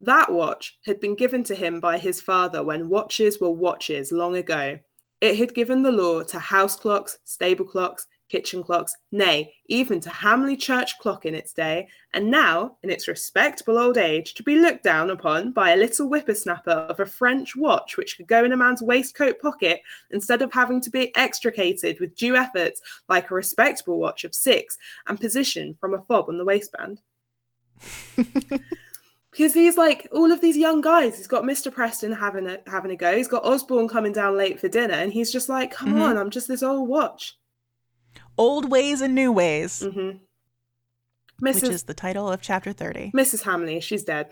That 0.00 0.32
watch 0.32 0.78
had 0.84 0.98
been 0.98 1.14
given 1.14 1.44
to 1.44 1.54
him 1.54 1.78
by 1.78 1.98
his 1.98 2.20
father 2.20 2.64
when 2.64 2.88
watches 2.88 3.40
were 3.40 3.50
watches 3.52 4.10
long 4.10 4.36
ago. 4.36 4.78
It 5.20 5.36
had 5.36 5.54
given 5.54 5.82
the 5.82 5.92
law 5.92 6.24
to 6.24 6.38
house 6.40 6.74
clocks, 6.74 7.18
stable 7.22 7.64
clocks, 7.64 8.08
kitchen 8.32 8.62
clocks, 8.64 8.96
nay, 9.12 9.52
even 9.66 10.00
to 10.00 10.08
Hamley 10.08 10.56
church 10.56 10.98
clock 10.98 11.26
in 11.26 11.34
its 11.34 11.52
day, 11.52 11.86
and 12.14 12.30
now, 12.30 12.76
in 12.82 12.88
its 12.88 13.06
respectable 13.06 13.76
old 13.78 13.98
age, 13.98 14.32
to 14.34 14.42
be 14.42 14.56
looked 14.56 14.82
down 14.82 15.10
upon 15.10 15.52
by 15.52 15.72
a 15.72 15.76
little 15.76 16.08
whippersnapper 16.08 16.70
of 16.70 16.98
a 16.98 17.04
French 17.06 17.54
watch 17.54 17.98
which 17.98 18.16
could 18.16 18.26
go 18.26 18.42
in 18.42 18.52
a 18.52 18.56
man's 18.56 18.80
waistcoat 18.82 19.38
pocket 19.38 19.82
instead 20.12 20.40
of 20.40 20.50
having 20.50 20.80
to 20.80 20.88
be 20.88 21.14
extricated 21.14 22.00
with 22.00 22.16
due 22.16 22.34
efforts 22.34 22.80
like 23.08 23.30
a 23.30 23.34
respectable 23.34 23.98
watch 23.98 24.24
of 24.24 24.34
six 24.34 24.78
and 25.06 25.20
positioned 25.20 25.78
from 25.78 25.92
a 25.92 26.00
fob 26.02 26.30
on 26.30 26.38
the 26.38 26.44
waistband. 26.44 27.00
Because 29.30 29.54
he's 29.54 29.78
like 29.78 30.06
all 30.12 30.30
of 30.30 30.42
these 30.42 30.58
young 30.58 30.82
guys. 30.82 31.16
He's 31.16 31.26
got 31.26 31.44
Mr. 31.44 31.72
Preston 31.72 32.12
having 32.12 32.46
a 32.46 32.58
having 32.66 32.90
a 32.90 32.96
go. 32.96 33.16
He's 33.16 33.28
got 33.28 33.46
Osborne 33.46 33.88
coming 33.88 34.12
down 34.12 34.36
late 34.36 34.60
for 34.60 34.68
dinner, 34.68 34.92
and 34.92 35.10
he's 35.10 35.32
just 35.32 35.48
like, 35.48 35.70
"Come 35.72 35.94
Mhm. 35.94 36.02
on, 36.02 36.18
I'm 36.18 36.28
just 36.28 36.48
this 36.48 36.62
old 36.62 36.86
watch." 36.86 37.38
Old 38.38 38.70
ways 38.70 39.00
and 39.00 39.14
new 39.14 39.32
ways, 39.32 39.82
hmm 39.82 40.10
which 41.38 41.62
is 41.64 41.82
the 41.84 41.94
title 41.94 42.30
of 42.30 42.40
chapter 42.40 42.72
thirty. 42.72 43.10
Mrs. 43.12 43.42
Hamley, 43.42 43.80
she's 43.80 44.04
dead. 44.04 44.30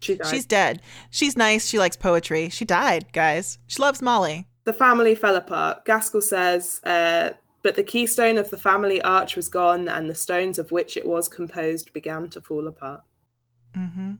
She 0.00 0.14
died. 0.14 0.28
She's 0.28 0.46
dead. 0.46 0.82
She's 1.10 1.36
nice. 1.36 1.66
She 1.66 1.78
likes 1.78 1.96
poetry. 1.96 2.50
She 2.50 2.64
died, 2.64 3.12
guys. 3.12 3.58
She 3.66 3.82
loves 3.82 4.00
Molly. 4.00 4.46
the 4.64 4.72
family 4.72 5.16
fell 5.16 5.34
apart. 5.34 5.84
Gaskell 5.84 6.20
says, 6.22 6.80
uh, 6.84 7.30
but 7.64 7.74
the 7.74 7.82
keystone 7.82 8.38
of 8.38 8.50
the 8.50 8.56
family 8.56 9.02
arch 9.02 9.34
was 9.34 9.48
gone, 9.48 9.88
and 9.88 10.08
the 10.08 10.14
stones 10.14 10.56
of 10.58 10.70
which 10.70 10.96
it 10.96 11.04
was 11.04 11.26
composed 11.28 11.92
began 11.92 12.28
to 12.30 12.40
fall 12.40 12.68
apart. 12.68 13.00
Mm-hmm. 13.76 14.12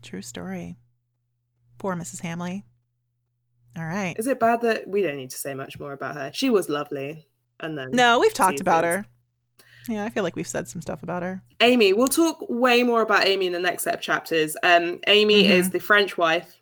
True 0.00 0.22
story. 0.22 0.78
Poor 1.76 1.94
Mrs. 1.96 2.20
Hamley. 2.22 2.64
All 3.76 3.84
right. 3.84 4.16
Is 4.18 4.26
it 4.26 4.40
bad 4.40 4.62
that 4.62 4.88
we 4.88 5.02
don't 5.02 5.16
need 5.18 5.30
to 5.30 5.36
say 5.38 5.52
much 5.52 5.78
more 5.78 5.92
about 5.92 6.14
her? 6.14 6.30
She 6.32 6.48
was 6.48 6.70
lovely. 6.70 7.26
And 7.60 7.76
then 7.78 7.90
No, 7.92 8.18
we've 8.18 8.34
talked 8.34 8.60
about 8.60 8.84
things. 8.84 9.06
her. 9.06 9.06
Yeah, 9.88 10.04
I 10.04 10.08
feel 10.10 10.22
like 10.24 10.34
we've 10.36 10.46
said 10.48 10.66
some 10.68 10.82
stuff 10.82 11.02
about 11.02 11.22
her. 11.22 11.42
Amy, 11.60 11.92
we'll 11.92 12.08
talk 12.08 12.44
way 12.48 12.82
more 12.82 13.02
about 13.02 13.26
Amy 13.26 13.46
in 13.46 13.52
the 13.52 13.60
next 13.60 13.84
set 13.84 13.94
of 13.94 14.00
chapters. 14.00 14.56
Um, 14.62 14.98
Amy 15.06 15.44
Mhm. 15.44 15.50
is 15.50 15.70
the 15.70 15.78
French 15.78 16.18
wife 16.18 16.56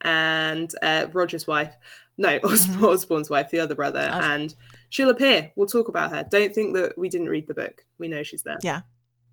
and 0.00 0.72
uh, 0.82 1.06
Roger's 1.12 1.46
wife. 1.46 1.74
No, 2.18 2.38
Os- 2.44 2.66
Mhm. 2.66 2.82
Osborne's 2.82 3.28
wife, 3.30 3.50
the 3.50 3.60
other 3.60 3.74
brother. 3.74 4.08
Os- 4.10 4.24
and 4.24 4.54
she'll 4.88 5.10
appear. 5.10 5.52
We'll 5.54 5.66
talk 5.68 5.88
about 5.88 6.10
her. 6.12 6.24
Don't 6.30 6.54
think 6.54 6.74
that 6.74 6.96
we 6.96 7.08
didn't 7.08 7.28
read 7.28 7.46
the 7.46 7.54
book. 7.54 7.84
We 7.98 8.08
know 8.08 8.22
she's 8.22 8.42
there. 8.42 8.58
Yeah. 8.62 8.82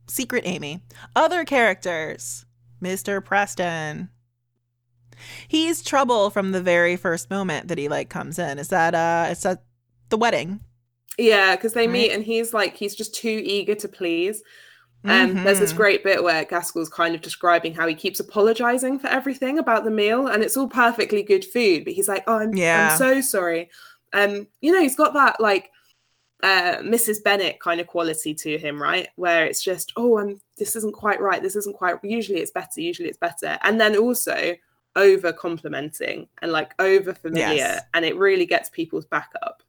Secret 0.07 0.43
Amy. 0.45 0.83
Other 1.15 1.45
characters. 1.45 2.45
Mr. 2.83 3.23
Preston. 3.23 4.09
He's 5.47 5.81
trouble 5.83 6.29
from 6.29 6.51
the 6.51 6.61
very 6.61 6.95
first 6.95 7.29
moment 7.29 7.67
that 7.67 7.77
he 7.77 7.89
like 7.89 8.09
comes 8.09 8.39
in. 8.39 8.57
Is 8.59 8.69
that 8.69 8.95
uh 8.95 9.27
it's 9.31 9.45
at 9.45 9.63
the 10.09 10.17
wedding. 10.17 10.61
Yeah, 11.19 11.55
because 11.55 11.73
they 11.73 11.87
Right. 11.87 11.93
meet 11.93 12.11
and 12.11 12.23
he's 12.23 12.53
like, 12.53 12.75
he's 12.75 12.95
just 12.95 13.13
too 13.13 13.41
eager 13.43 13.75
to 13.75 13.87
please. 13.87 14.41
Um, 15.05 15.35
There's 15.45 15.59
this 15.59 15.71
Mhm. 15.73 15.77
great 15.77 16.03
bit 16.03 16.23
where 16.23 16.43
Gaskell's 16.43 16.89
kind 16.89 17.15
of 17.15 17.21
describing 17.21 17.73
how 17.73 17.87
he 17.87 17.95
keeps 17.95 18.19
apologizing 18.19 18.99
for 18.99 19.07
everything 19.07 19.57
about 19.57 19.85
the 19.85 19.91
meal, 19.91 20.27
and 20.27 20.43
it's 20.43 20.57
all 20.57 20.67
perfectly 20.67 21.23
good 21.23 21.45
food, 21.45 21.85
but 21.85 21.93
he's 21.93 22.09
like, 22.09 22.23
"Oh, 22.27 22.39
I'm, 22.39 22.53
Yeah. 22.53 22.89
I'm 22.91 22.97
so 22.97 23.21
sorry." 23.21 23.69
Um, 24.11 24.47
you 24.59 24.73
know, 24.73 24.81
he's 24.81 24.95
got 24.97 25.13
that 25.13 25.39
like 25.39 25.71
uh, 26.41 26.77
Mrs. 26.81 27.21
Bennet 27.21 27.59
kind 27.59 27.81
of 27.81 27.87
quality 27.87 28.33
to 28.33 28.57
him, 28.57 28.81
right? 28.81 29.09
Where 29.17 29.45
it's 29.45 29.61
just, 29.61 29.91
"Oh, 29.97 30.17
I'm 30.19 30.39
this 30.57 30.75
isn't 30.77 30.93
quite 30.93 31.19
right. 31.19 31.41
This 31.43 31.57
isn't 31.57 31.75
quite. 31.75 31.95
Usually, 32.01 32.39
it's 32.39 32.51
better. 32.51 32.79
Usually, 32.79 33.09
it's 33.09 33.17
better." 33.17 33.57
And 33.61 33.79
then 33.79 33.97
also 33.97 34.55
over 34.95 35.33
complimenting 35.33 36.27
and 36.41 36.51
like 36.53 36.73
over 36.79 37.13
familiar, 37.13 37.55
Yes. 37.55 37.83
and 37.93 38.05
it 38.05 38.15
really 38.17 38.45
gets 38.45 38.69
people's 38.69 39.05
back 39.05 39.31
up. 39.43 39.63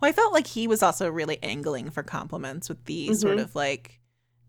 Well, 0.00 0.08
I 0.08 0.12
felt 0.12 0.32
like 0.32 0.46
he 0.46 0.66
was 0.66 0.82
also 0.82 1.08
really 1.10 1.38
angling 1.42 1.90
for 1.90 2.02
compliments 2.02 2.68
with 2.68 2.84
the 2.86 3.12
sort 3.14 3.38
Mhm. 3.38 3.42
of 3.42 3.54
like 3.54 4.00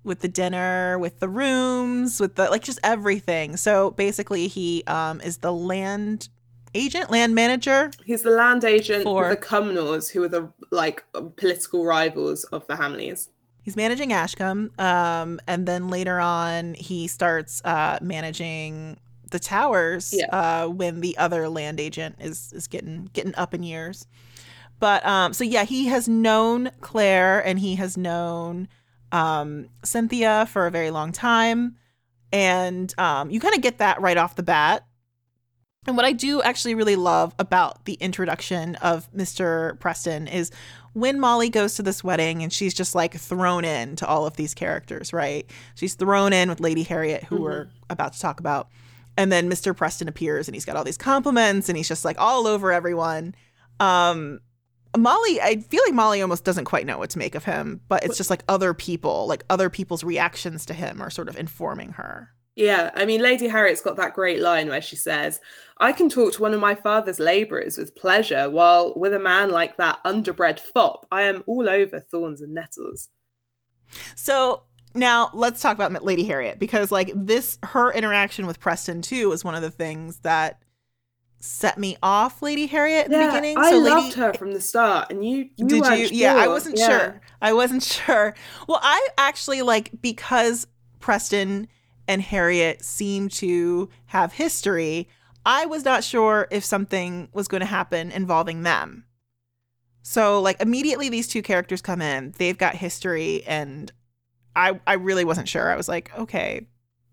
with 0.04 0.20
the 0.20 0.28
dinner, 0.28 1.00
with 1.00 1.20
the 1.20 1.28
rooms, 1.30 2.20
with 2.20 2.36
the 2.36 2.50
like 2.50 2.64
just 2.64 2.80
everything. 2.84 3.58
So 3.58 3.92
basically 3.92 4.48
he 4.48 4.84
um 4.88 5.20
is 5.22 5.38
the 5.38 5.52
land 5.54 6.30
agent, 6.74 7.10
land 7.10 7.34
manager. 7.34 7.90
He's 8.06 8.22
the 8.24 8.30
land 8.32 8.64
agent 8.64 9.04
For- 9.04 9.24
for 9.24 9.30
the 9.30 9.38
Cumnors, 9.42 10.10
who 10.12 10.24
are 10.24 10.28
the 10.28 10.52
like 10.72 11.04
political 11.38 11.86
rivals 11.86 12.44
of 12.46 12.68
the 12.68 12.76
Hamleys. 12.76 13.30
He's 13.64 13.76
managing 13.76 14.12
Ashcombe. 14.14 14.72
Um 14.80 15.40
and 15.48 15.68
then 15.68 15.90
later 15.90 16.20
on 16.20 16.76
he 16.76 17.08
starts 17.08 17.62
uh 17.66 17.98
managing 18.02 18.98
the 19.32 19.40
towers 19.40 20.14
Yeah. 20.16 20.28
uh 20.28 20.68
when 20.68 21.02
the 21.02 21.18
other 21.18 21.50
land 21.50 21.80
agent 21.80 22.18
is 22.20 22.54
is 22.54 22.68
getting 22.68 23.10
getting 23.14 23.34
up 23.36 23.54
in 23.56 23.64
years. 23.64 24.06
But 24.80 25.06
um 25.06 25.34
so 25.34 25.44
yeah, 25.44 25.64
he 25.64 25.88
has 25.88 26.08
known 26.08 26.72
Claire 26.82 27.40
and 27.46 27.60
he 27.60 27.76
has 27.76 27.98
known 27.98 28.68
um 29.12 29.70
Cynthia 29.84 30.48
for 30.52 30.68
a 30.68 30.72
very 30.72 30.92
long 30.92 31.12
time. 31.12 31.76
And 32.32 32.94
um 32.98 33.30
you 33.30 33.40
kind 33.40 33.56
of 33.56 33.62
get 33.62 33.78
that 33.80 34.02
right 34.02 34.18
off 34.18 34.36
the 34.36 34.44
bat. 34.44 34.86
And 35.88 35.96
what 35.96 36.06
I 36.06 36.14
do 36.14 36.42
actually 36.42 36.74
really 36.74 36.96
love 36.96 37.36
about 37.38 37.86
the 37.86 37.94
introduction 37.94 38.76
of 38.78 39.12
Mr. 39.14 39.80
Preston 39.80 40.28
is 40.28 40.50
when 40.94 41.20
Molly 41.20 41.50
goes 41.50 41.76
to 41.76 41.84
this 41.84 42.04
wedding 42.04 42.42
and 42.42 42.52
she's 42.52 42.74
just 42.74 42.96
like 42.96 43.14
thrown 43.14 43.64
in 43.64 43.96
to 43.98 44.08
all 44.08 44.26
of 44.26 44.36
these 44.36 44.56
characters, 44.56 45.14
right? 45.14 45.48
She's 45.76 45.94
thrown 45.94 46.34
in 46.34 46.50
with 46.50 46.60
Lady 46.60 46.82
Harriet, 46.84 47.26
who 47.26 47.38
Mhm. 47.38 47.42
we're 47.42 47.68
about 47.90 48.14
to 48.14 48.20
talk 48.20 48.40
about. 48.40 48.70
And 49.16 49.32
then 49.32 49.48
Mr. 49.48 49.78
Preston 49.78 50.08
appears 50.08 50.48
and 50.48 50.56
he's 50.56 50.66
got 50.66 50.76
all 50.76 50.84
these 50.84 50.98
compliments 50.98 51.70
and 51.70 51.78
he's 51.78 51.88
just 51.88 52.04
like 52.04 52.20
all 52.20 52.48
over 52.48 52.72
everyone. 52.74 53.36
Um 53.80 54.40
Molly, 54.98 55.42
I 55.42 55.58
feel 55.58 55.82
like 55.86 55.94
Molly 55.94 56.22
almost 56.22 56.44
doesn't 56.44 56.66
quite 56.66 56.86
know 56.86 56.98
what 56.98 57.10
to 57.12 57.20
make 57.20 57.36
of 57.36 57.44
him, 57.44 57.82
but 57.88 58.04
it's 58.04 58.18
just 58.18 58.30
like 58.30 58.44
other 58.48 58.74
people, 58.74 59.28
like 59.28 59.44
other 59.50 59.70
people's 59.70 60.04
reactions 60.04 60.66
to 60.68 60.74
him 60.74 61.02
are 61.02 61.10
sort 61.10 61.30
of 61.30 61.38
informing 61.38 61.92
her. 61.94 62.30
Yeah, 62.56 62.92
I 62.96 63.06
mean, 63.06 63.22
Lady 63.22 63.48
Harriet's 63.50 63.82
got 63.82 63.98
that 63.98 64.14
great 64.14 64.40
line 64.40 64.70
where 64.70 64.82
she 64.82 64.96
says, 64.96 65.42
I 65.80 65.92
can 65.92 66.08
talk 66.08 66.34
to 66.34 66.42
one 66.42 66.54
of 66.54 66.62
my 66.62 66.74
father's 66.74 67.20
labourers 67.20 67.78
with 67.78 67.96
pleasure, 67.96 68.50
while 68.50 68.94
with 68.96 69.14
a 69.14 69.20
man 69.20 69.52
like 69.52 69.76
that 69.78 70.00
underbred 70.06 70.60
fop, 70.60 71.06
I 71.12 71.24
am 71.24 71.44
all 71.48 71.68
over 71.68 72.00
thorns 72.00 72.42
and 72.42 72.54
nettles. 72.54 73.10
So 74.16 74.64
now 74.94 75.30
let's 75.34 75.62
talk 75.62 75.78
about 75.78 76.04
Lady 76.04 76.24
Harriet 76.24 76.58
because 76.58 76.92
like 76.92 77.12
this 77.14 77.60
her 77.62 77.92
interaction 77.92 78.48
with 78.48 78.62
Preston 78.62 79.02
too 79.02 79.30
was 79.30 79.44
one 79.44 79.54
of 79.56 79.62
the 79.62 79.70
things 79.70 80.20
that 80.20 80.62
set 81.46 81.78
me 81.78 81.98
off 82.02 82.42
Lady 82.42 82.66
Harriet 82.68 83.06
in 83.06 83.12
the 83.12 83.18
Yeah, 83.20 83.28
beginning. 83.28 83.58
I 83.58 83.70
so 83.70 83.78
loved 83.80 84.06
Lady 84.08 84.20
her 84.20 84.34
from 84.34 84.52
the 84.52 84.62
start, 84.62 85.12
and 85.12 85.24
you, 85.24 85.50
you 85.58 85.68
Did 85.68 85.86
you? 85.88 86.10
Yeah, 86.12 86.36
I 86.36 86.48
wasn't 86.48 86.78
Yeah. 86.78 86.88
sure. 86.88 87.22
I 87.42 87.54
wasn't 87.54 87.84
sure. 88.06 88.36
Well, 88.68 88.80
I 88.82 89.08
actually 89.18 89.62
like 89.62 89.92
because 90.02 90.68
Preston 91.00 91.68
and 92.08 92.22
Harriet 92.22 92.84
seem 92.84 93.30
to 93.30 93.90
have 94.08 94.34
history. 94.34 95.08
I 95.46 95.66
was 95.66 95.86
not 95.86 96.04
sure 96.04 96.48
if 96.52 96.66
something 96.66 97.30
was 97.34 97.48
going 97.48 97.62
to 97.62 97.68
happen 97.68 98.12
involving 98.12 98.64
them. 98.64 99.06
So 100.02 100.40
like 100.42 100.60
immediately 100.62 101.10
these 101.10 101.28
two 101.28 101.42
characters 101.42 101.82
come 101.82 102.02
in, 102.02 102.34
they've 102.38 102.58
got 102.58 102.76
history 102.76 103.44
and 103.46 103.92
I 104.56 104.80
I 104.86 104.94
really 104.94 105.26
wasn't 105.26 105.50
sure. 105.50 105.72
I 105.72 105.76
was 105.76 105.88
like, 105.88 106.12
okay, 106.18 106.68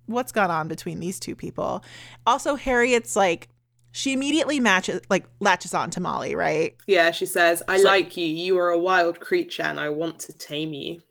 what's 0.06 0.32
gone 0.32 0.50
on 0.50 0.68
between 0.68 1.00
these 1.00 1.18
two 1.18 1.34
people? 1.34 1.82
Also 2.26 2.54
Harriet's 2.54 3.16
like 3.16 3.48
she 3.92 4.12
immediately 4.12 4.58
matches 4.58 5.02
like 5.10 5.26
latches 5.40 5.74
on 5.74 5.90
to 5.90 6.00
Molly, 6.00 6.34
right? 6.34 6.74
Yeah, 6.86 7.10
she 7.12 7.26
says, 7.26 7.62
I 7.68 7.76
So- 7.78 7.84
like 7.88 8.16
you. 8.16 8.26
You 8.26 8.58
are 8.58 8.70
a 8.70 8.78
wild 8.78 9.20
creature 9.20 9.62
and 9.62 9.78
I 9.78 9.90
want 9.90 10.18
to 10.20 10.32
tame 10.32 10.72
you. 10.72 11.02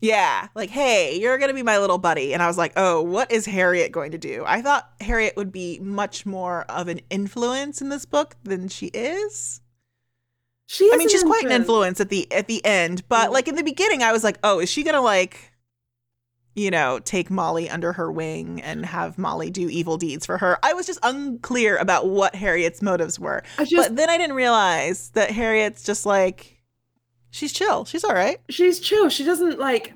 Yeah, 0.00 0.46
like, 0.54 0.70
hey, 0.70 1.18
you're 1.18 1.38
going 1.38 1.48
to 1.48 1.54
be 1.54 1.64
my 1.64 1.78
little 1.78 1.98
buddy. 1.98 2.32
And 2.32 2.40
I 2.40 2.46
was 2.46 2.56
like, 2.56 2.72
oh, 2.76 3.02
what 3.02 3.32
is 3.32 3.46
Harriet 3.46 3.90
going 3.90 4.12
to 4.12 4.18
do? 4.18 4.44
I 4.46 4.62
thought 4.62 4.88
Harriet 5.00 5.36
would 5.36 5.50
be 5.50 5.80
much 5.80 6.24
more 6.24 6.62
of 6.68 6.86
an 6.86 7.00
influence 7.10 7.80
in 7.82 7.88
this 7.88 8.04
book 8.04 8.36
than 8.44 8.68
she 8.68 8.86
is. 8.88 9.60
She 10.66 10.84
I 10.84 10.94
is 10.94 10.98
mean, 10.98 11.06
an 11.06 11.08
she's 11.08 11.24
quite 11.24 11.44
an 11.46 11.50
influence. 11.50 12.00
at 12.00 12.10
the 12.10 12.30
at 12.30 12.46
the 12.46 12.64
end, 12.64 13.08
but 13.08 13.30
Mhm. 13.30 13.32
like 13.32 13.48
in 13.48 13.54
the 13.56 13.62
beginning, 13.64 14.02
I 14.02 14.12
was 14.12 14.22
like, 14.22 14.38
oh, 14.44 14.60
is 14.60 14.68
she 14.70 14.82
gonna 14.84 15.00
like, 15.00 15.47
you 16.58 16.70
know, 16.70 16.98
take 17.00 17.30
Molly 17.30 17.70
under 17.70 17.92
her 17.92 18.10
wing 18.10 18.60
and 18.62 18.84
have 18.84 19.16
Molly 19.18 19.50
do 19.50 19.68
evil 19.68 19.96
deeds 19.96 20.26
for 20.26 20.38
her? 20.38 20.58
I 20.62 20.74
was 20.74 20.86
just 20.86 20.98
unclear 21.02 21.76
about 21.76 22.08
what 22.08 22.34
Harriet's 22.34 22.82
motives 22.82 23.18
were. 23.18 23.42
Just 23.58 23.74
but 23.74 23.96
then 23.96 24.10
I 24.10 24.18
didn't 24.18 24.36
realize 24.36 25.10
that 25.10 25.30
Harriet's 25.30 25.84
just 25.84 26.04
like, 26.04 26.58
she's 27.30 27.52
chill, 27.52 27.84
she's 27.84 28.04
all 28.04 28.14
right. 28.14 28.40
she's 28.48 28.80
chill. 28.80 29.08
She 29.08 29.24
doesn't 29.24 29.58
like 29.58 29.94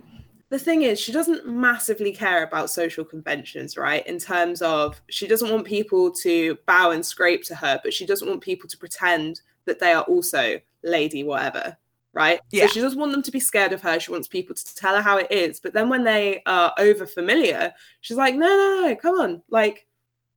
the 0.52 0.58
thing 0.58 0.82
is 0.82 1.00
she 1.00 1.12
doesn't 1.12 1.48
massively 1.48 2.12
care 2.12 2.42
about 2.42 2.68
social 2.68 3.06
conventions, 3.06 3.78
right? 3.78 4.06
In 4.06 4.18
terms 4.18 4.60
of 4.60 5.00
she 5.08 5.26
doesn't 5.26 5.50
want 5.50 5.66
people 5.66 6.12
to 6.22 6.58
bow 6.66 6.90
and 6.90 7.04
scrape 7.04 7.42
to 7.44 7.54
her, 7.54 7.80
but 7.82 7.94
she 7.94 8.04
doesn't 8.04 8.28
want 8.28 8.42
people 8.42 8.68
to 8.68 8.76
pretend 8.76 9.40
that 9.64 9.80
they 9.80 9.92
are 9.92 10.02
also 10.02 10.60
lady 10.82 11.24
whatever, 11.24 11.78
right? 12.14 12.40
Yeah. 12.50 12.66
So 12.66 12.72
she 12.74 12.80
doesn't 12.80 12.98
want 12.98 13.12
them 13.12 13.22
to 13.22 13.30
be 13.30 13.40
scared 13.40 13.72
of 13.72 13.82
her. 13.82 13.98
She 13.98 14.10
wants 14.10 14.28
people 14.28 14.54
to 14.54 14.74
tell 14.74 14.94
her 14.96 15.02
how 15.02 15.16
it 15.18 15.30
is. 15.30 15.60
But 15.60 15.72
then 15.72 15.88
when 15.88 16.04
they 16.04 16.42
are 16.46 16.72
over 16.78 17.06
familiar, 17.06 17.72
she's 18.02 18.16
like, 18.16 18.34
no, 18.34 18.46
no, 18.46 18.88
no, 18.88 18.96
come 18.96 19.18
on. 19.20 19.42
Like 19.48 19.86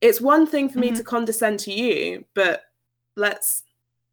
it's 0.00 0.20
one 0.20 0.46
thing 0.46 0.68
for 0.68 0.78
me 0.78 0.90
Mhm. 0.90 0.96
to 0.96 1.04
condescend 1.04 1.58
to 1.60 1.72
you, 1.72 2.24
but 2.34 2.62
let's 3.16 3.62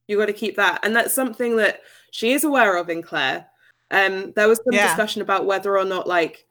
you 0.07 0.17
got 0.17 0.25
to 0.25 0.33
keep 0.33 0.55
that. 0.57 0.81
And 0.83 0.93
that's 0.95 1.13
something 1.13 1.55
that 1.57 1.81
she 2.11 2.33
is 2.33 2.43
aware 2.43 2.75
of 2.77 2.89
in 2.89 3.01
Claire. 3.01 3.47
Um, 3.91 4.33
there 4.33 4.49
was 4.49 4.59
some 4.65 4.73
Yeah. 4.75 4.87
discussion 4.87 5.21
about 5.21 5.45
whether 5.45 5.77
or 5.77 5.85
not 5.85 6.07
like 6.07 6.45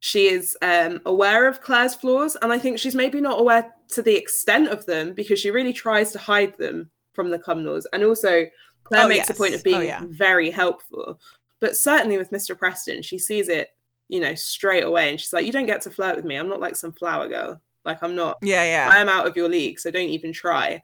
she 0.00 0.28
is 0.28 0.56
um 0.62 1.00
aware 1.06 1.46
of 1.46 1.60
Claire's 1.60 1.94
flaws, 1.94 2.36
and 2.42 2.52
I 2.52 2.58
think 2.58 2.78
she's 2.78 2.94
maybe 2.94 3.20
not 3.20 3.40
aware 3.40 3.72
to 3.88 4.02
the 4.02 4.16
extent 4.16 4.68
of 4.68 4.86
them 4.86 5.12
because 5.12 5.38
she 5.38 5.50
really 5.50 5.72
tries 5.72 6.12
to 6.12 6.18
hide 6.18 6.56
them 6.58 6.90
from 7.12 7.30
the 7.30 7.38
Cumnors. 7.38 7.86
And 7.92 8.02
also 8.04 8.46
Claire 8.84 9.04
Oh, 9.04 9.08
makes 9.08 9.30
a 9.30 9.34
point 9.34 9.54
of 9.54 9.60
Oh, 9.60 9.64
being 9.64 9.82
yeah. 9.82 10.02
very 10.06 10.50
helpful. 10.50 11.18
But 11.60 11.76
certainly 11.76 12.18
with 12.18 12.30
Mr. 12.30 12.56
Preston, 12.56 13.02
she 13.02 13.18
sees 13.18 13.48
it, 13.48 13.70
you 14.08 14.20
know, 14.20 14.34
straight 14.34 14.84
away 14.84 15.10
and 15.10 15.18
she's 15.20 15.32
like, 15.32 15.46
You 15.46 15.52
don't 15.52 15.66
get 15.66 15.80
to 15.82 15.90
flirt 15.90 16.16
with 16.16 16.24
me. 16.24 16.36
I'm 16.36 16.48
not 16.48 16.60
like 16.60 16.76
some 16.76 16.92
flower 16.92 17.28
girl. 17.28 17.60
Like 17.84 18.02
I'm 18.02 18.14
not 18.14 18.38
Yeah, 18.42 18.64
yeah. 18.64 18.88
I 18.92 18.98
am 18.98 19.08
out 19.08 19.26
of 19.26 19.36
your 19.36 19.48
league, 19.48 19.78
so 19.80 19.90
don't 19.90 20.02
even 20.08 20.32
try. 20.32 20.82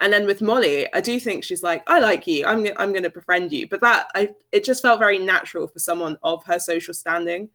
And 0.00 0.12
then 0.12 0.26
with 0.26 0.40
Molly, 0.40 0.86
I 0.94 1.00
do 1.00 1.18
think 1.18 1.42
she's 1.42 1.62
like, 1.64 1.82
I 1.88 1.98
like 1.98 2.26
you. 2.26 2.44
I'm 2.46 2.66
I'm 2.76 2.92
going 2.92 3.02
to 3.02 3.10
befriend 3.10 3.52
you. 3.52 3.66
But 3.68 3.80
that 3.80 4.08
I 4.14 4.30
it 4.52 4.64
just 4.64 4.82
felt 4.82 5.00
very 5.00 5.18
natural 5.18 5.66
for 5.66 5.78
someone 5.78 6.16
of 6.22 6.44
her 6.44 6.58
social 6.58 6.94
standing 6.94 7.48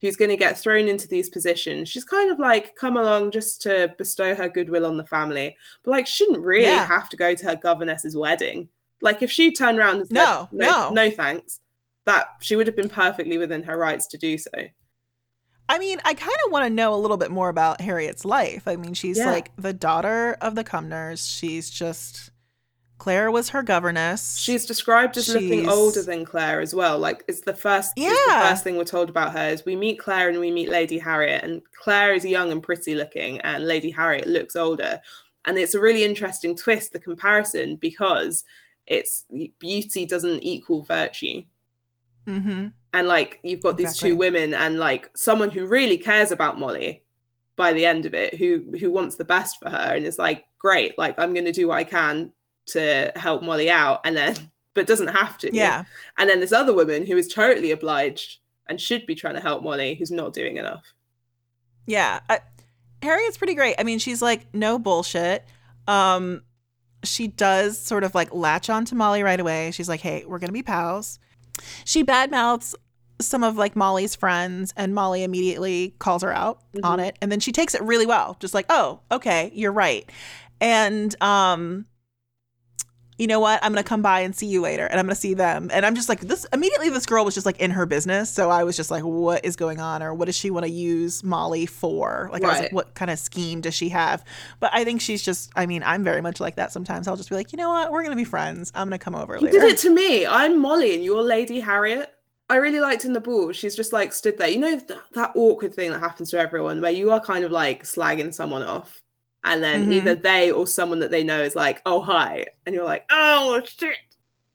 who's 0.00 0.16
going 0.16 0.30
to 0.30 0.36
get 0.36 0.58
thrown 0.58 0.88
into 0.88 1.06
these 1.08 1.30
positions. 1.30 1.88
She's 1.88 2.04
kind 2.04 2.30
of 2.30 2.38
like 2.38 2.74
come 2.76 2.96
along 2.96 3.30
just 3.30 3.62
to 3.62 3.94
bestow 3.96 4.34
her 4.34 4.48
goodwill 4.48 4.84
on 4.86 4.96
the 4.96 5.06
family, 5.06 5.56
but 5.82 5.92
like 5.92 6.06
shouldn't 6.06 6.40
really 6.44 6.64
Yeah. 6.64 6.84
have 6.86 7.08
to 7.10 7.16
go 7.16 7.34
to 7.34 7.44
her 7.46 7.56
governess's 7.56 8.16
wedding. 8.16 8.68
Like 9.00 9.22
if 9.22 9.30
she 9.30 9.52
turned 9.52 9.78
around 9.78 9.96
and 9.98 10.06
said, 10.08 10.14
No, 10.14 10.48
no, 10.52 10.66
no. 10.66 10.90
no 10.90 11.10
thanks, 11.10 11.60
that 12.06 12.26
she 12.40 12.56
would 12.56 12.66
have 12.66 12.76
been 12.76 12.88
perfectly 12.88 13.38
within 13.38 13.62
her 13.64 13.76
rights 13.76 14.06
to 14.08 14.18
do 14.18 14.38
so. 14.38 14.50
I 15.68 15.78
mean, 15.78 15.98
I 16.04 16.12
kind 16.14 16.36
of 16.46 16.52
want 16.52 16.66
to 16.66 16.70
know 16.70 16.94
a 16.94 16.96
little 16.96 17.16
bit 17.16 17.30
more 17.30 17.48
about 17.48 17.80
Harriet's 17.80 18.24
life. 18.24 18.68
I 18.68 18.76
mean, 18.76 18.92
she's 18.94 19.16
Yeah. 19.18 19.30
like 19.30 19.50
the 19.56 19.72
daughter 19.72 20.36
of 20.42 20.54
the 20.54 20.64
Cumnors. 20.64 21.26
She's 21.26 21.70
just 21.70 22.30
Claire 22.98 23.30
was 23.30 23.48
her 23.50 23.62
governess. 23.62 24.36
She's 24.38 24.64
described 24.66 25.16
as 25.16 25.28
looking 25.28 25.68
older 25.68 26.00
than 26.02 26.24
Claire 26.24 26.60
as 26.60 26.74
well. 26.74 26.98
Like 26.98 27.24
it's 27.28 27.40
the 27.40 27.52
first, 27.52 27.92
it's 27.96 28.06
the 28.06 28.30
Yeah. 28.32 28.48
first 28.50 28.62
thing 28.62 28.76
we're 28.76 28.84
told 28.84 29.10
about 29.10 29.32
her 29.32 29.48
is 29.48 29.64
we 29.64 29.74
meet 29.74 29.98
Claire 29.98 30.28
and 30.28 30.38
we 30.38 30.50
meet 30.50 30.68
Lady 30.68 30.98
Harriet, 30.98 31.42
and 31.42 31.60
Claire 31.82 32.14
is 32.14 32.24
young 32.24 32.52
and 32.52 32.62
pretty 32.62 32.94
looking, 32.94 33.40
and 33.40 33.66
Lady 33.66 33.90
Harriet 33.90 34.26
looks 34.28 34.54
older. 34.54 35.00
And 35.44 35.58
it's 35.58 35.74
a 35.74 35.80
really 35.80 36.04
interesting 36.04 36.56
twist, 36.56 36.92
the 36.92 37.00
comparison, 37.00 37.76
because 37.76 38.44
it's 38.86 39.24
beauty 39.58 40.06
doesn't 40.06 40.42
equal 40.42 40.82
virtue. 40.82 41.42
hmm 42.26 42.68
And 42.92 43.08
like 43.08 43.40
you've 43.42 43.62
got 43.62 43.76
these 43.76 43.90
Exactly. 43.90 44.10
two 44.10 44.16
women, 44.16 44.54
and 44.54 44.78
like 44.78 45.10
someone 45.16 45.50
who 45.50 45.66
really 45.66 45.98
cares 45.98 46.30
about 46.32 46.58
Molly 46.58 47.02
by 47.56 47.72
the 47.72 47.86
end 47.86 48.06
of 48.06 48.14
it, 48.14 48.34
who 48.34 48.64
who 48.80 48.90
wants 48.90 49.16
the 49.16 49.24
best 49.24 49.58
for 49.60 49.70
her, 49.70 49.94
and 49.94 50.04
is 50.06 50.18
like, 50.18 50.44
great, 50.58 50.98
like 50.98 51.18
I'm 51.18 51.32
going 51.34 51.44
to 51.46 51.52
do 51.52 51.68
what 51.68 51.78
I 51.78 51.84
can 51.84 52.32
to 52.66 53.12
help 53.16 53.42
Molly 53.42 53.70
out, 53.70 54.00
and 54.04 54.16
then 54.16 54.34
but 54.74 54.86
doesn't 54.86 55.08
have 55.08 55.38
to. 55.38 55.54
Yeah. 55.54 55.84
And 56.18 56.28
then 56.28 56.40
this 56.40 56.52
other 56.52 56.72
woman 56.74 57.06
who 57.06 57.16
is 57.16 57.28
totally 57.28 57.70
obliged 57.70 58.38
and 58.66 58.80
should 58.80 59.06
be 59.06 59.14
trying 59.14 59.34
to 59.34 59.40
help 59.40 59.62
Molly, 59.62 59.94
who's 59.94 60.10
not 60.10 60.32
doing 60.32 60.56
enough. 60.56 60.82
Yeah. 61.86 62.20
I, 62.28 62.40
Harriet's 63.02 63.36
pretty 63.36 63.54
great. 63.54 63.76
I 63.78 63.84
mean, 63.84 63.98
she's 64.00 64.20
like 64.22 64.52
no 64.54 64.78
bullshit. 64.78 65.44
Um 65.86 66.42
she 67.04 67.28
does 67.28 67.80
sort 67.80 68.04
of 68.04 68.14
like 68.14 68.32
latch 68.34 68.68
on 68.70 68.84
to 68.86 68.94
Molly 68.94 69.22
right 69.22 69.38
away. 69.40 69.70
She's 69.70 69.88
like, 69.88 70.00
"Hey, 70.00 70.24
we're 70.26 70.38
going 70.38 70.48
to 70.48 70.52
be 70.52 70.62
pals." 70.62 71.18
She 71.84 72.02
badmouths 72.04 72.74
some 73.20 73.44
of 73.44 73.56
like 73.56 73.76
Molly's 73.76 74.16
friends 74.16 74.72
and 74.76 74.92
Molly 74.94 75.22
immediately 75.22 75.94
calls 76.00 76.22
her 76.22 76.32
out 76.32 76.60
on 76.82 76.98
Mhm. 76.98 77.06
it 77.08 77.16
and 77.22 77.30
then 77.30 77.38
she 77.38 77.52
takes 77.52 77.72
it 77.74 77.82
really 77.82 78.06
well. 78.06 78.36
Just 78.40 78.54
like, 78.54 78.66
"Oh, 78.68 79.00
okay, 79.12 79.52
you're 79.54 79.72
right." 79.72 80.10
And 80.60 81.14
um 81.22 81.86
you 83.18 83.26
know 83.26 83.38
what? 83.40 83.62
I'm 83.62 83.72
going 83.72 83.82
to 83.82 83.88
come 83.88 84.02
by 84.02 84.20
and 84.20 84.34
see 84.34 84.46
you 84.46 84.60
later 84.60 84.86
and 84.86 84.98
I'm 84.98 85.06
going 85.06 85.14
to 85.14 85.20
see 85.20 85.34
them. 85.34 85.70
And 85.72 85.86
I'm 85.86 85.94
just 85.94 86.08
like 86.08 86.20
this 86.20 86.46
immediately 86.52 86.90
this 86.90 87.06
girl 87.06 87.24
was 87.24 87.34
just 87.34 87.46
like 87.46 87.60
in 87.60 87.70
her 87.70 87.86
business. 87.86 88.30
So 88.30 88.50
I 88.50 88.64
was 88.64 88.76
just 88.76 88.90
like 88.90 89.04
what 89.04 89.44
is 89.44 89.56
going 89.56 89.80
on 89.80 90.02
or 90.02 90.12
what 90.14 90.26
does 90.26 90.36
she 90.36 90.50
want 90.50 90.64
to 90.66 90.70
use 90.70 91.22
Molly 91.22 91.66
for? 91.66 92.28
Like 92.32 92.42
I 92.42 92.48
was 92.48 92.60
like 92.60 92.72
what 92.72 92.94
kind 92.94 93.10
of 93.10 93.18
scheme 93.18 93.60
does 93.60 93.74
she 93.74 93.88
have? 93.90 94.24
But 94.60 94.70
I 94.72 94.84
think 94.84 95.00
she's 95.00 95.22
just 95.22 95.52
I 95.54 95.66
mean, 95.66 95.82
I'm 95.84 96.02
very 96.02 96.20
much 96.20 96.40
like 96.40 96.56
that 96.56 96.72
sometimes. 96.72 97.06
I'll 97.06 97.16
just 97.16 97.28
be 97.28 97.36
like, 97.36 97.52
"You 97.52 97.56
know 97.58 97.70
what? 97.70 97.92
We're 97.92 98.02
going 98.02 98.16
to 98.16 98.16
be 98.16 98.24
friends. 98.24 98.72
I'm 98.74 98.88
going 98.88 98.98
to 98.98 99.04
come 99.04 99.14
over 99.14 99.36
You 99.36 99.42
later." 99.46 99.60
did 99.60 99.72
it 99.72 99.78
to 99.78 99.90
me. 99.94 100.26
I'm 100.26 100.60
Molly 100.60 100.94
and 100.94 101.04
you're 101.04 101.22
Lady 101.22 101.60
Harriet. 101.60 102.10
I 102.50 102.56
really 102.56 102.80
liked 102.80 103.04
in 103.04 103.14
the 103.14 103.20
ball. 103.20 103.52
She's 103.52 103.74
just 103.76 103.92
like 103.92 104.12
stood 104.12 104.38
there. 104.38 104.48
You 104.48 104.58
know 104.58 104.78
th- 104.78 105.00
that 105.12 105.32
awkward 105.34 105.74
thing 105.74 105.90
that 105.92 106.00
happens 106.00 106.30
to 106.30 106.38
everyone 106.38 106.80
where 106.80 106.90
you 106.90 107.10
are 107.10 107.20
kind 107.20 107.44
of 107.44 107.52
like 107.52 107.84
slagging 107.84 108.34
someone 108.34 108.62
off. 108.62 109.00
And 109.44 109.62
then 109.62 109.86
Mhm. 109.86 109.92
either 109.94 110.14
they 110.14 110.50
or 110.50 110.66
someone 110.66 110.98
that 111.00 111.10
they 111.10 111.22
know 111.22 111.42
is 111.42 111.54
like, 111.54 111.82
oh, 111.86 112.00
hi. 112.00 112.46
And 112.66 112.74
you're 112.74 112.84
like, 112.84 113.04
oh, 113.10 113.60
shit. 113.64 113.96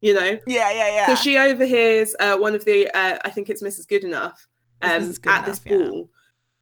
You 0.02 0.14
know? 0.14 0.40
Yeah, 0.48 0.72
yeah, 0.72 0.88
yeah. 0.96 1.08
So 1.08 1.16
she 1.16 1.38
overhears 1.38 2.16
uh, 2.20 2.38
one 2.38 2.56
of 2.56 2.66
the, 2.66 2.88
uh, 2.96 3.20
I 3.24 3.30
think 3.30 3.50
it's 3.50 3.62
Mrs. 3.62 3.86
Goodenough, 3.86 4.36
um, 4.82 5.04
Mrs. 5.10 5.28
at 5.28 5.46
this 5.46 5.60
Goodenough, 5.60 5.66
yeah. 5.72 5.78
ball. 5.90 6.10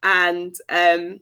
And 0.03 0.55
um, 0.69 1.19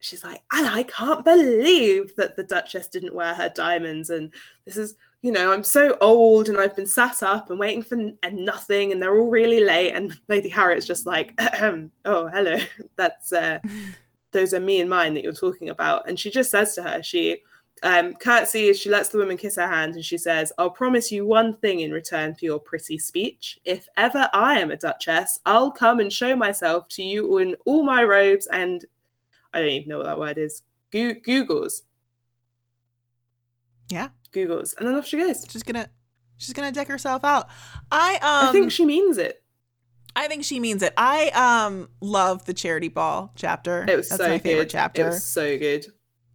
she's 0.00 0.24
like, 0.24 0.42
and 0.52 0.66
I 0.66 0.82
can't 0.84 1.24
believe 1.24 2.16
that 2.16 2.36
the 2.36 2.42
Duchess 2.44 2.88
didn't 2.88 3.14
wear 3.14 3.34
her 3.34 3.48
diamonds. 3.50 4.10
And 4.10 4.32
this 4.64 4.76
is, 4.76 4.96
you 5.20 5.30
know, 5.30 5.52
I'm 5.52 5.62
so 5.62 5.96
old 6.00 6.48
and 6.48 6.58
I've 6.58 6.74
been 6.74 6.86
sat 6.86 7.22
up 7.22 7.50
and 7.50 7.58
waiting 7.60 7.82
for 7.82 7.94
n- 7.96 8.18
and 8.24 8.44
nothing. 8.44 8.90
And 8.90 9.00
they're 9.00 9.16
all 9.16 9.30
really 9.30 9.62
late. 9.62 9.92
And 9.92 10.18
Lady 10.28 10.48
Harriet's 10.48 10.86
just 10.86 11.06
like, 11.06 11.34
oh, 12.04 12.26
hello. 12.28 12.56
That's, 12.96 13.32
uh, 13.32 13.58
those 14.32 14.52
are 14.54 14.60
me 14.60 14.80
and 14.80 14.90
mine 14.90 15.14
that 15.14 15.22
you're 15.22 15.32
talking 15.32 15.68
about. 15.68 16.08
And 16.08 16.18
she 16.18 16.30
just 16.30 16.50
says 16.50 16.74
to 16.74 16.82
her, 16.82 17.02
she 17.02 17.42
um, 17.82 18.14
curtsies, 18.14 18.78
she 18.78 18.90
lets 18.90 19.08
the 19.08 19.18
woman 19.18 19.36
kiss 19.36 19.56
her 19.56 19.66
hand, 19.66 19.94
and 19.94 20.04
she 20.04 20.16
says, 20.16 20.52
I'll 20.56 20.70
promise 20.70 21.10
you 21.10 21.26
one 21.26 21.56
thing 21.56 21.80
in 21.80 21.90
return 21.90 22.34
for 22.34 22.44
your 22.44 22.60
pretty 22.60 22.98
speech. 22.98 23.58
If 23.64 23.88
ever 23.96 24.28
I 24.32 24.60
am 24.60 24.70
a 24.70 24.76
duchess, 24.76 25.40
I'll 25.46 25.70
come 25.70 25.98
and 26.00 26.12
show 26.12 26.36
myself 26.36 26.88
to 26.90 27.02
you 27.02 27.38
in 27.38 27.56
all 27.66 27.82
my 27.82 28.04
robes 28.04 28.46
and 28.46 28.84
I 29.52 29.60
don't 29.60 29.68
even 29.68 29.88
know 29.88 29.98
what 29.98 30.06
that 30.06 30.18
word 30.18 30.38
is. 30.38 30.62
Goo- 30.90 31.20
Googles. 31.20 31.82
Yeah. 33.90 34.08
Googles. 34.32 34.74
And 34.78 34.86
then 34.86 34.94
off 34.94 35.06
she 35.06 35.18
goes. 35.18 35.46
she's 35.50 35.62
going 35.62 35.82
to 35.82 35.90
she's 36.38 36.54
to 36.54 36.70
deck 36.70 36.88
herself 36.88 37.24
out. 37.24 37.48
I 37.90 38.14
um 38.16 38.48
I 38.48 38.52
think 38.52 38.72
she 38.72 38.86
means 38.86 39.18
it. 39.18 39.41
I 40.14 40.28
think 40.28 40.44
she 40.44 40.60
means 40.60 40.82
it. 40.82 40.92
I 40.96 41.28
um 41.30 41.88
love 42.00 42.44
the 42.44 42.54
charity 42.54 42.88
ball 42.88 43.32
chapter. 43.36 43.84
It 43.88 43.96
was 43.96 44.08
That's 44.08 44.22
so 44.22 44.28
my 44.28 44.38
favorite 44.38 44.64
good. 44.64 44.70
chapter. 44.70 45.02
It 45.02 45.10
was 45.10 45.24
so 45.24 45.58
good. 45.58 45.86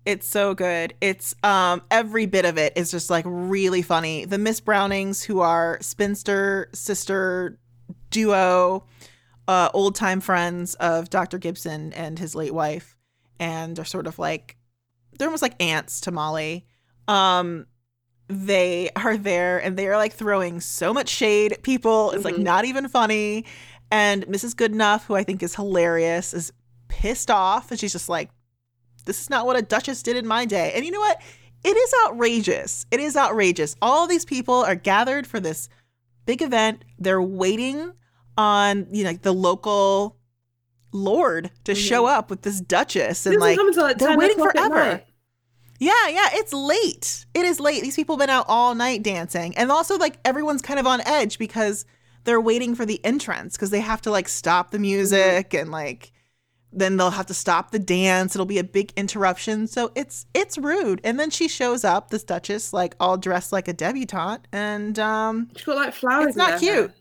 It's 0.05 0.27
so 0.27 0.53
good. 0.55 0.93
It's 1.01 1.35
um 1.43 1.81
every 1.91 2.25
bit 2.25 2.45
of 2.45 2.57
it 2.57 2.73
is 2.75 2.91
just 2.91 3.09
like 3.09 3.25
really 3.27 3.81
funny. 3.81 4.25
The 4.25 4.37
Miss 4.37 4.59
Brownings 4.59 5.23
who 5.23 5.41
are 5.41 5.77
spinster 5.81 6.69
sister 6.73 7.59
duo, 8.09 8.85
uh 9.47 9.69
old 9.73 9.95
time 9.95 10.21
friends 10.21 10.75
of 10.75 11.09
Dr. 11.09 11.37
Gibson 11.37 11.93
and 11.93 12.17
his 12.17 12.35
late 12.35 12.53
wife 12.53 12.95
and 13.39 13.77
are 13.79 13.85
sort 13.85 14.07
of 14.07 14.17
like 14.17 14.57
they're 15.17 15.27
almost 15.27 15.43
like 15.43 15.61
aunts 15.61 16.01
to 16.01 16.11
Molly. 16.11 16.65
Um, 17.07 17.67
they 18.27 18.89
are 18.95 19.15
there 19.17 19.57
and 19.59 19.77
they 19.77 19.87
are 19.87 19.97
like 19.97 20.13
throwing 20.13 20.59
so 20.59 20.93
much 20.93 21.09
shade 21.09 21.53
at 21.53 21.63
people. 21.63 22.11
It's 22.11 22.25
like 22.25 22.35
Mhm. 22.35 22.43
not 22.43 22.65
even 22.65 22.87
funny. 22.89 23.45
And 23.89 24.25
Mrs. 24.27 24.53
Goodenough, 24.53 25.05
who 25.05 25.15
I 25.15 25.23
think 25.23 25.41
is 25.41 25.55
hilarious, 25.55 26.33
is 26.33 26.51
pissed 26.89 27.31
off 27.31 27.71
and 27.71 27.79
she's 27.79 27.93
just 27.93 28.09
like, 28.09 28.29
this 29.05 29.21
is 29.21 29.29
not 29.29 29.45
what 29.45 29.55
a 29.55 29.61
duchess 29.61 30.03
did 30.03 30.17
in 30.17 30.27
my 30.27 30.43
day. 30.43 30.73
And 30.75 30.83
you 30.85 30.91
know 30.91 30.99
what? 30.99 31.21
It 31.63 31.75
is 31.77 31.93
outrageous. 32.05 32.85
It 32.91 32.99
is 32.99 33.15
outrageous. 33.15 33.75
All 33.81 34.07
these 34.07 34.25
people 34.25 34.55
are 34.55 34.75
gathered 34.75 35.25
for 35.25 35.39
this 35.39 35.69
big 36.25 36.41
event. 36.41 36.83
They're 36.99 37.21
waiting 37.21 37.93
on, 38.37 38.87
you 38.91 39.03
know, 39.05 39.09
like 39.11 39.21
the 39.21 39.33
local 39.33 40.17
lord 40.91 41.51
to 41.63 41.75
show 41.75 42.05
up 42.05 42.29
with 42.29 42.41
this 42.41 42.59
duchess 42.61 43.25
and 43.25 43.35
like 43.39 43.57
they're 43.99 44.17
waiting 44.17 44.37
forever. 44.51 45.01
Yeah, 45.79 46.07
yeah, 46.09 46.29
it's 46.33 46.53
late. 46.53 47.25
It 47.33 47.45
is 47.45 47.59
late. 47.59 47.83
These 47.83 47.95
people 47.95 48.15
have 48.15 48.19
been 48.19 48.33
out 48.33 48.45
all 48.47 48.73
night 48.73 49.03
dancing. 49.03 49.55
And 49.57 49.71
also 49.71 49.97
like 49.97 50.19
everyone's 50.25 50.61
kind 50.61 50.79
of 50.79 50.87
on 50.87 51.01
edge 51.01 51.37
because 51.37 51.85
they're 52.23 52.41
waiting 52.41 52.75
for 52.75 52.85
the 52.85 53.03
entrance 53.05 53.55
because 53.55 53.69
they 53.69 53.79
have 53.79 54.01
to 54.01 54.11
like 54.11 54.27
stop 54.27 54.71
the 54.71 54.79
music 54.79 55.53
and 55.53 55.71
like 55.71 56.11
then 56.73 56.97
they'll 56.97 57.11
have 57.11 57.27
to 57.27 57.33
stop 57.33 57.71
the 57.71 57.79
dance. 57.79 58.35
It'll 58.35 58.45
be 58.45 58.59
a 58.59 58.63
big 58.63 58.91
interruption. 58.97 59.67
So 59.67 59.91
it's 59.95 60.25
it's 60.33 60.57
rude. 60.57 60.99
And 61.03 61.19
then 61.19 61.29
she 61.29 61.47
shows 61.47 61.83
up, 61.83 62.09
this 62.09 62.23
duchess, 62.23 62.73
like 62.73 62.95
all 62.99 63.17
dressed 63.17 63.51
like 63.51 63.67
a 63.67 63.73
debutante, 63.73 64.47
and 64.51 64.97
um 64.99 65.49
She's 65.55 65.65
got 65.65 65.75
like 65.75 65.93
flowers. 65.93 66.29
It's 66.29 66.37
not 66.37 66.59
cute. 66.59 66.73
hair. 66.73 66.93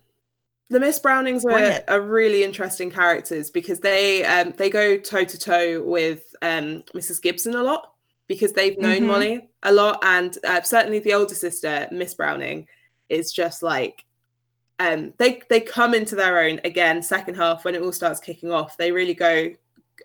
The 0.68 0.80
Miss 0.80 0.98
Brownings 0.98 1.44
are, 1.44 1.80
are 1.86 2.00
really 2.00 2.42
interesting 2.42 2.90
characters 2.90 3.50
because 3.50 3.80
they 3.80 4.24
um, 4.24 4.52
they 4.56 4.68
go 4.68 4.98
toe 4.98 5.24
to 5.24 5.38
toe 5.38 5.82
with 5.82 6.34
um, 6.42 6.82
Mrs. 6.92 7.22
Gibson 7.22 7.54
a 7.54 7.62
lot 7.62 7.92
because 8.28 8.52
they've 8.52 8.78
known 8.78 9.02
Mhm. 9.02 9.06
Molly 9.06 9.48
a 9.62 9.72
lot, 9.72 9.98
and 10.02 10.36
uh, 10.44 10.62
certainly 10.62 10.98
the 10.98 11.14
older 11.14 11.34
sister, 11.34 11.88
Miss 11.90 12.14
Browning, 12.14 12.66
is 13.08 13.32
just 13.32 13.62
like 13.62 14.04
um, 14.78 15.14
they 15.18 15.40
they 15.48 15.60
come 15.60 15.94
into 15.94 16.14
their 16.14 16.38
own 16.40 16.60
again. 16.64 17.02
Second 17.02 17.34
half 17.36 17.64
when 17.64 17.74
it 17.74 17.82
all 17.82 17.92
starts 17.92 18.20
kicking 18.20 18.50
off, 18.52 18.76
they 18.76 18.92
really 18.92 19.14
go 19.14 19.50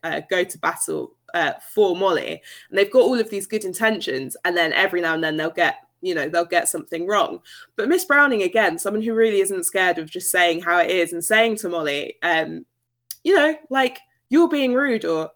uh, 0.03 0.22
go 0.30 0.43
to 0.43 0.57
battle 0.60 1.15
uh, 1.34 1.53
for 1.73 1.95
Molly, 1.95 2.41
and 2.69 2.77
they've 2.77 2.91
got 2.91 3.02
all 3.02 3.19
of 3.19 3.30
these 3.30 3.48
good 3.48 3.65
intentions, 3.65 4.38
and 4.45 4.56
then 4.56 4.72
every 4.73 5.02
now 5.02 5.14
and 5.14 5.23
then 5.23 5.35
they'll 5.38 5.49
get 5.49 5.77
you 6.03 6.15
know 6.15 6.27
they'll 6.27 6.45
get 6.45 6.68
something 6.68 7.06
wrong 7.06 7.39
but 7.76 7.88
Miss 7.88 8.06
Browning, 8.06 8.41
again, 8.41 8.80
someone 8.80 9.03
who 9.03 9.14
really 9.14 9.39
isn't 9.41 9.65
scared 9.65 9.99
of 9.99 10.10
just 10.10 10.31
saying 10.31 10.61
how 10.61 10.80
it 10.80 10.89
is 10.89 11.14
and 11.14 11.23
saying 11.23 11.57
to 11.57 11.69
Molly, 11.69 12.15
um, 12.23 12.65
you 13.23 13.35
know, 13.35 13.56
like 13.69 13.99
you're 14.30 14.49
being 14.49 14.73
rude 14.73 15.06
or 15.06 15.30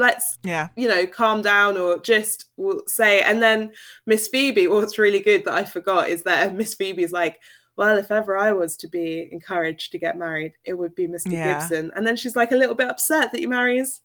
let's, 0.00 0.38
yeah. 0.42 0.68
you 0.76 0.88
know, 0.88 1.06
calm 1.06 1.42
down 1.42 1.76
or 1.76 1.98
just 1.98 2.46
will 2.56 2.82
say. 2.86 3.22
And 3.22 3.40
then 3.42 3.72
Miss 4.06 4.26
Phoebe, 4.26 4.66
what's 4.66 4.98
really 4.98 5.20
good 5.20 5.44
that 5.44 5.54
I 5.54 5.64
forgot 5.64 6.08
is 6.08 6.24
that 6.24 6.54
Miss 6.60 6.74
Phoebe's 6.74 7.12
like, 7.12 7.38
well, 7.76 7.96
if 7.96 8.10
ever 8.10 8.36
I 8.36 8.52
was 8.52 8.76
to 8.78 8.88
be 8.88 9.28
encouraged 9.30 9.92
to 9.92 9.98
get 9.98 10.18
married, 10.18 10.52
it 10.64 10.74
would 10.74 10.94
be 10.94 11.06
Mr. 11.06 11.32
Yeah. 11.32 11.60
Gibson. 11.60 11.92
And 11.94 12.06
then 12.06 12.16
she's 12.16 12.36
like 12.36 12.52
a 12.52 12.56
little 12.56 12.74
bit 12.74 12.90
upset 12.90 13.32
that 13.32 13.38
he 13.38 13.46
marries. 13.46 14.00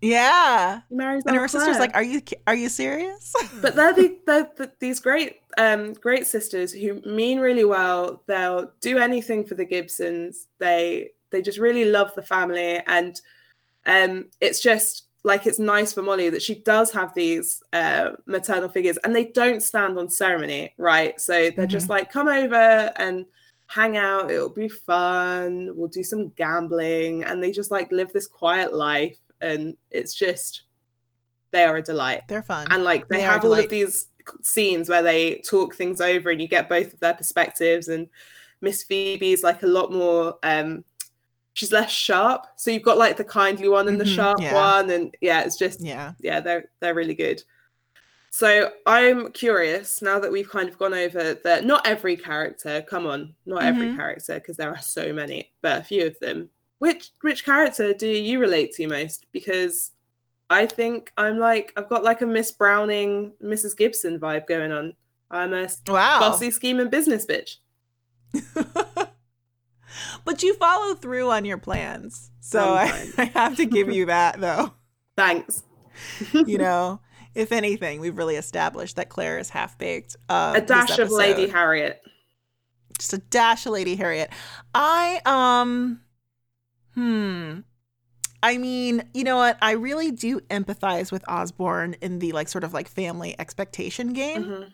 Yeah. 0.00 0.82
He 0.88 0.94
marries 0.94 1.24
And 1.26 1.36
her 1.36 1.48
sister's 1.48 1.78
like, 1.78 1.94
"Are 1.94 2.02
you 2.02 2.22
are 2.46 2.54
you 2.54 2.68
serious?" 2.68 3.34
but 3.60 3.74
they're, 3.74 3.92
the, 3.92 4.18
they're 4.26 4.50
the, 4.56 4.72
these 4.78 5.00
great 5.00 5.40
um 5.56 5.94
great 5.94 6.26
sisters 6.26 6.72
who 6.72 7.00
mean 7.00 7.40
really 7.40 7.64
well 7.64 8.22
they'll 8.28 8.70
do 8.80 8.98
anything 8.98 9.44
for 9.44 9.56
the 9.56 9.64
gibsons 9.64 10.46
they 10.60 11.10
they 11.30 11.42
just 11.42 11.58
really 11.58 11.84
love 11.84 12.12
the 12.14 12.22
family 12.22 12.80
and 12.86 13.20
um 13.88 14.26
it's 14.40 14.60
just 14.60 15.06
like 15.24 15.46
it's 15.46 15.58
nice 15.58 15.92
for 15.92 16.02
molly 16.02 16.30
that 16.30 16.40
she 16.40 16.54
does 16.60 16.92
have 16.92 17.12
these 17.14 17.60
uh 17.72 18.10
maternal 18.26 18.68
figures 18.68 18.96
and 18.98 19.14
they 19.14 19.24
don't 19.24 19.62
stand 19.62 19.98
on 19.98 20.08
ceremony 20.08 20.72
right? 20.78 21.20
So 21.20 21.50
they're 21.50 21.66
just 21.66 21.88
like 21.88 22.12
come 22.12 22.28
over 22.28 22.92
and 22.96 23.26
hang 23.66 23.98
out. 23.98 24.30
It'll 24.30 24.48
be 24.48 24.68
fun. 24.68 25.70
We'll 25.74 25.88
do 25.88 26.02
some 26.02 26.30
gambling. 26.30 27.24
And 27.24 27.42
they 27.42 27.50
just 27.50 27.70
like 27.70 27.92
live 27.92 28.12
this 28.12 28.26
quiet 28.26 28.72
life 28.72 29.18
and 29.40 29.76
it's 29.90 30.14
just 30.14 30.62
they 31.50 31.64
are 31.64 31.76
a 31.76 31.82
delight. 31.82 32.22
They're 32.28 32.42
fun. 32.42 32.66
and 32.70 32.82
like 32.84 33.08
they 33.08 33.16
They 33.16 33.22
have 33.22 33.44
all 33.44 33.52
of 33.54 33.68
these 33.68 34.06
scenes 34.42 34.88
where 34.88 35.02
they 35.02 35.36
talk 35.46 35.74
things 35.74 36.00
over 36.00 36.30
and 36.30 36.40
you 36.40 36.48
get 36.48 36.68
both 36.68 36.92
of 36.94 37.00
their 37.00 37.14
perspectives 37.14 37.88
and 37.88 38.08
miss 38.60 38.82
phoebe's 38.84 39.42
like 39.42 39.62
a 39.62 39.66
lot 39.66 39.92
more 39.92 40.36
um 40.42 40.84
she's 41.58 41.72
less 41.72 41.90
sharp 41.90 42.46
so 42.56 42.70
you've 42.70 42.82
got 42.84 42.96
like 42.98 43.16
the 43.16 43.24
kindly 43.24 43.68
one 43.68 43.88
and 43.88 44.00
the 44.00 44.04
Mhm, 44.04 44.14
sharp 44.14 44.40
yeah. 44.40 44.54
one 44.54 44.90
and 44.90 45.14
yeah 45.20 45.40
it's 45.42 45.56
just 45.56 45.80
yeah. 45.80 46.12
yeah 46.20 46.38
they're 46.40 46.66
they're 46.80 46.94
really 46.94 47.14
good 47.16 47.42
so 48.30 48.70
i'm 48.86 49.32
curious 49.32 50.00
now 50.00 50.20
that 50.20 50.30
we've 50.30 50.48
kind 50.50 50.68
of 50.68 50.78
gone 50.78 50.94
over 50.94 51.34
that 51.34 51.64
not 51.64 51.84
every 51.86 52.16
character 52.16 52.80
come 52.88 53.06
on 53.06 53.34
not 53.46 53.62
every 53.64 53.88
Mhm. 53.88 53.96
character 53.96 54.34
because 54.34 54.56
there 54.56 54.70
are 54.70 54.78
so 54.80 55.12
many 55.12 55.50
but 55.62 55.80
a 55.80 55.84
few 55.84 56.06
of 56.06 56.16
them 56.20 56.48
which 56.78 57.10
which 57.22 57.44
character 57.44 57.92
do 57.92 58.06
you 58.06 58.38
relate 58.38 58.72
to 58.74 58.86
most 58.86 59.26
because 59.32 59.90
i 60.50 60.64
think 60.64 61.10
i'm 61.16 61.38
like 61.38 61.72
i've 61.76 61.88
got 61.88 62.04
like 62.04 62.20
a 62.22 62.26
miss 62.26 62.52
browning 62.52 63.32
mrs 63.42 63.76
gibson 63.76 64.20
vibe 64.20 64.46
going 64.46 64.70
on 64.70 64.92
i'm 65.30 65.52
a 65.54 65.68
Wow. 65.88 66.20
bossy 66.20 66.50
scheming 66.52 66.88
business 66.90 67.26
bitch 67.26 67.56
but 70.24 70.42
you 70.42 70.54
follow 70.54 70.94
through 70.94 71.30
on 71.30 71.44
your 71.44 71.58
plans. 71.58 72.30
So 72.40 72.60
I, 72.60 73.10
I 73.18 73.24
have 73.24 73.56
to 73.56 73.66
give 73.66 73.90
you 73.90 74.06
that 74.06 74.40
though. 74.40 74.72
thanks 75.16 75.62
You 76.32 76.58
know, 76.58 77.00
if 77.34 77.52
anything, 77.52 78.00
we've 78.00 78.16
really 78.16 78.36
established 78.36 78.96
that 78.96 79.08
Claire 79.08 79.38
is 79.38 79.50
half 79.50 79.78
baked. 79.78 80.16
Uh, 80.28 80.54
a 80.56 80.60
dash 80.60 80.98
of 80.98 81.10
lady 81.10 81.48
harriet 81.48 82.00
just 82.98 83.12
a 83.12 83.18
dash 83.18 83.64
of 83.64 83.72
Lady 83.72 83.96
Harriet. 83.96 84.30
I 84.74 85.20
um 85.24 86.00
hmm. 86.94 87.60
I 88.40 88.56
mean, 88.56 89.02
you 89.14 89.24
know 89.24 89.36
what? 89.36 89.58
I 89.60 89.72
really 89.72 90.12
do 90.12 90.38
empathize 90.42 91.10
with 91.10 91.28
Osborne 91.28 91.96
in 92.00 92.20
the 92.20 92.32
like 92.32 92.48
sort 92.48 92.62
of 92.62 92.72
like 92.72 92.88
family 92.88 93.34
expectation 93.38 94.12
game. 94.12 94.44
Mhm. 94.44 94.72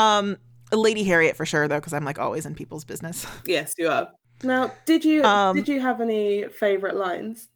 Um 0.00 0.36
Lady 0.72 1.02
Harriet 1.04 1.36
for 1.36 1.44
sure 1.44 1.66
though, 1.68 1.80
because 1.80 1.92
I'm 1.92 2.04
like 2.04 2.18
always 2.18 2.46
in 2.46 2.54
people's 2.54 2.84
business. 2.84 3.26
yes 3.46 3.74
you 3.78 3.88
are 3.88 4.08
now 4.42 4.72
did 4.86 5.04
you 5.04 5.22
Um, 5.24 5.56
did 5.56 5.68
you 5.68 5.80
have 5.80 6.00
any 6.00 6.44
favorite 6.48 6.96
lines 6.96 7.48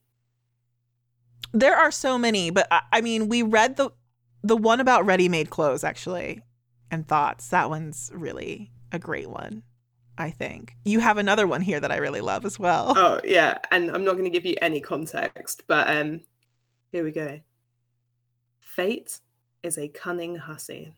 There 1.53 1.77
are 1.77 1.91
so 1.93 2.19
many, 2.19 2.51
but 2.51 2.67
I, 2.71 2.81
I 2.93 3.01
mean, 3.01 3.29
we 3.29 3.43
read 3.43 3.77
the 3.77 3.91
the 4.43 4.57
one 4.57 4.81
about 4.81 5.07
ready-made 5.07 5.51
clothes 5.51 5.85
actually, 5.85 6.43
and 6.91 7.07
thoughts. 7.07 7.49
That 7.49 7.71
one's 7.71 8.11
really 8.13 8.73
a 8.93 8.99
great 8.99 9.31
one. 9.31 9.63
I 10.19 10.31
think 10.31 10.77
you 10.85 11.01
have 11.01 11.17
another 11.19 11.47
one 11.47 11.61
here 11.61 11.81
that 11.81 11.91
I 11.93 11.97
really 11.97 12.21
love 12.21 12.45
as 12.45 12.59
well. 12.59 12.95
Oh 12.97 13.21
yeah, 13.25 13.59
and 13.71 13.91
I'm 13.91 14.05
not 14.05 14.13
going 14.13 14.25
to 14.25 14.31
give 14.31 14.45
you 14.45 14.57
any 14.61 14.81
context, 14.81 15.63
but 15.67 15.89
um, 15.89 16.21
here 16.93 17.05
we 17.05 17.13
go. 17.13 17.41
Fate 18.61 19.21
is 19.63 19.79
a 19.79 19.89
cunning 19.89 20.37
hussy. 20.37 20.93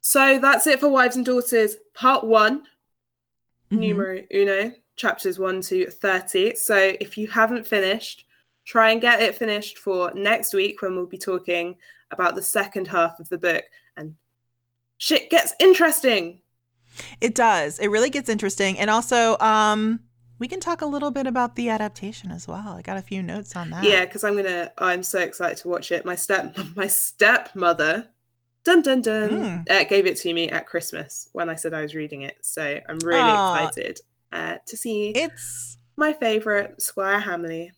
So 0.00 0.38
that's 0.38 0.66
it 0.66 0.80
for 0.80 0.88
Wives 0.88 1.16
and 1.16 1.24
Daughters, 1.24 1.76
part 1.94 2.24
one, 2.24 2.64
Mhm. 3.70 3.78
numero 3.78 4.22
uno, 4.32 4.72
chapters 5.02 5.38
one 5.38 5.60
to 5.62 5.86
thirty. 5.90 6.54
So 6.54 6.76
if 7.00 7.18
you 7.18 7.26
haven't 7.26 7.66
finished, 7.66 8.24
try 8.64 8.92
and 8.92 9.00
get 9.00 9.20
it 9.20 9.34
finished 9.34 9.76
for 9.78 10.12
next 10.14 10.54
week 10.54 10.80
when 10.80 10.94
we'll 10.94 11.06
be 11.06 11.18
talking 11.18 11.76
about 12.12 12.34
the 12.36 12.42
second 12.42 12.86
half 12.88 13.18
of 13.18 13.28
the 13.28 13.38
book, 13.38 13.64
and 13.96 14.14
shit 14.98 15.28
gets 15.28 15.54
interesting. 15.58 16.40
It 17.20 17.34
does. 17.34 17.78
It 17.80 17.88
really 17.88 18.10
gets 18.10 18.28
interesting. 18.28 18.78
And 18.78 18.90
also, 18.90 19.36
um, 19.38 20.00
we 20.38 20.46
can 20.46 20.60
talk 20.60 20.82
a 20.82 20.86
little 20.86 21.10
bit 21.10 21.26
about 21.26 21.56
the 21.56 21.68
adaptation 21.70 22.30
as 22.30 22.46
well. 22.46 22.68
I 22.78 22.82
got 22.82 22.96
a 22.98 23.02
few 23.02 23.22
notes 23.22 23.56
on 23.56 23.70
that. 23.70 23.82
Yeah, 23.82 24.04
because 24.04 24.22
I'm 24.24 24.36
gonna. 24.36 24.70
I'm 24.78 25.02
so 25.02 25.18
excited 25.18 25.58
to 25.62 25.68
watch 25.68 25.90
it. 25.90 26.04
My 26.04 26.14
step, 26.16 26.56
my 26.76 26.86
stepmother, 26.86 28.06
dun 28.64 28.82
dun 28.82 29.00
dun, 29.02 29.30
Mm. 29.30 29.70
uh, 29.70 29.84
gave 29.84 30.06
it 30.06 30.16
to 30.18 30.32
me 30.32 30.48
at 30.50 30.66
Christmas 30.68 31.28
when 31.32 31.48
I 31.48 31.56
said 31.56 31.74
I 31.74 31.82
was 31.82 31.94
reading 31.96 32.22
it. 32.22 32.36
So 32.42 32.62
I'm 32.88 32.98
really 33.00 33.20
Aw. 33.20 33.66
excited 33.66 34.00
uh, 34.32 34.56
to 34.66 34.76
see 34.76 35.10
It's 35.10 35.78
my 35.96 36.12
favorite 36.12 36.80
Squire 36.80 37.20
Hamley. 37.20 37.72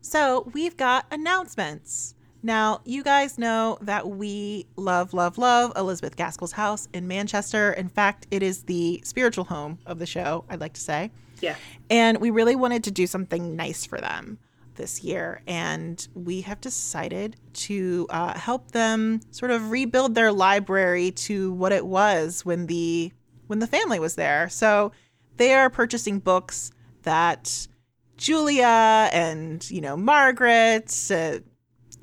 so 0.00 0.50
we've 0.52 0.76
got 0.76 1.06
announcements. 1.10 2.14
Now, 2.42 2.82
you 2.84 3.02
guys 3.02 3.38
know 3.38 3.78
that 3.80 4.06
we 4.06 4.66
love, 4.76 5.14
love, 5.14 5.38
love 5.38 5.72
Elizabeth 5.76 6.14
Gaskell's 6.14 6.52
house 6.52 6.88
in 6.92 7.08
Manchester. 7.08 7.72
In 7.72 7.88
fact, 7.88 8.26
it 8.30 8.42
is 8.42 8.64
the 8.64 9.00
spiritual 9.02 9.44
home 9.44 9.78
of 9.86 9.98
the 9.98 10.04
show, 10.04 10.44
I'd 10.50 10.60
like 10.60 10.74
to 10.74 10.80
say. 10.80 11.10
Yeah. 11.40 11.56
And 11.88 12.20
we 12.20 12.28
really 12.30 12.54
wanted 12.54 12.84
to 12.84 12.90
do 12.90 13.06
something 13.06 13.56
nice 13.56 13.86
for 13.86 13.98
them 13.98 14.38
this 14.74 15.02
year. 15.02 15.40
And 15.46 16.06
we 16.14 16.42
have 16.42 16.60
decided 16.60 17.36
to 17.54 18.06
uh, 18.10 18.38
help 18.38 18.72
them 18.72 19.20
sort 19.30 19.50
of 19.50 19.70
rebuild 19.70 20.14
their 20.14 20.30
library 20.30 21.12
to 21.12 21.50
what 21.52 21.72
it 21.72 21.86
was 21.86 22.44
when 22.44 22.66
the 22.66 23.10
when 23.46 23.58
the 23.58 23.66
family 23.66 23.98
was 23.98 24.16
there. 24.16 24.48
So 24.50 24.92
they 25.36 25.54
are 25.54 25.70
purchasing 25.70 26.18
books 26.18 26.70
that 27.02 27.68
Julia 28.16 29.10
and, 29.12 29.68
you 29.70 29.80
know, 29.80 29.96
Margaret, 29.96 31.10
uh, 31.10 31.38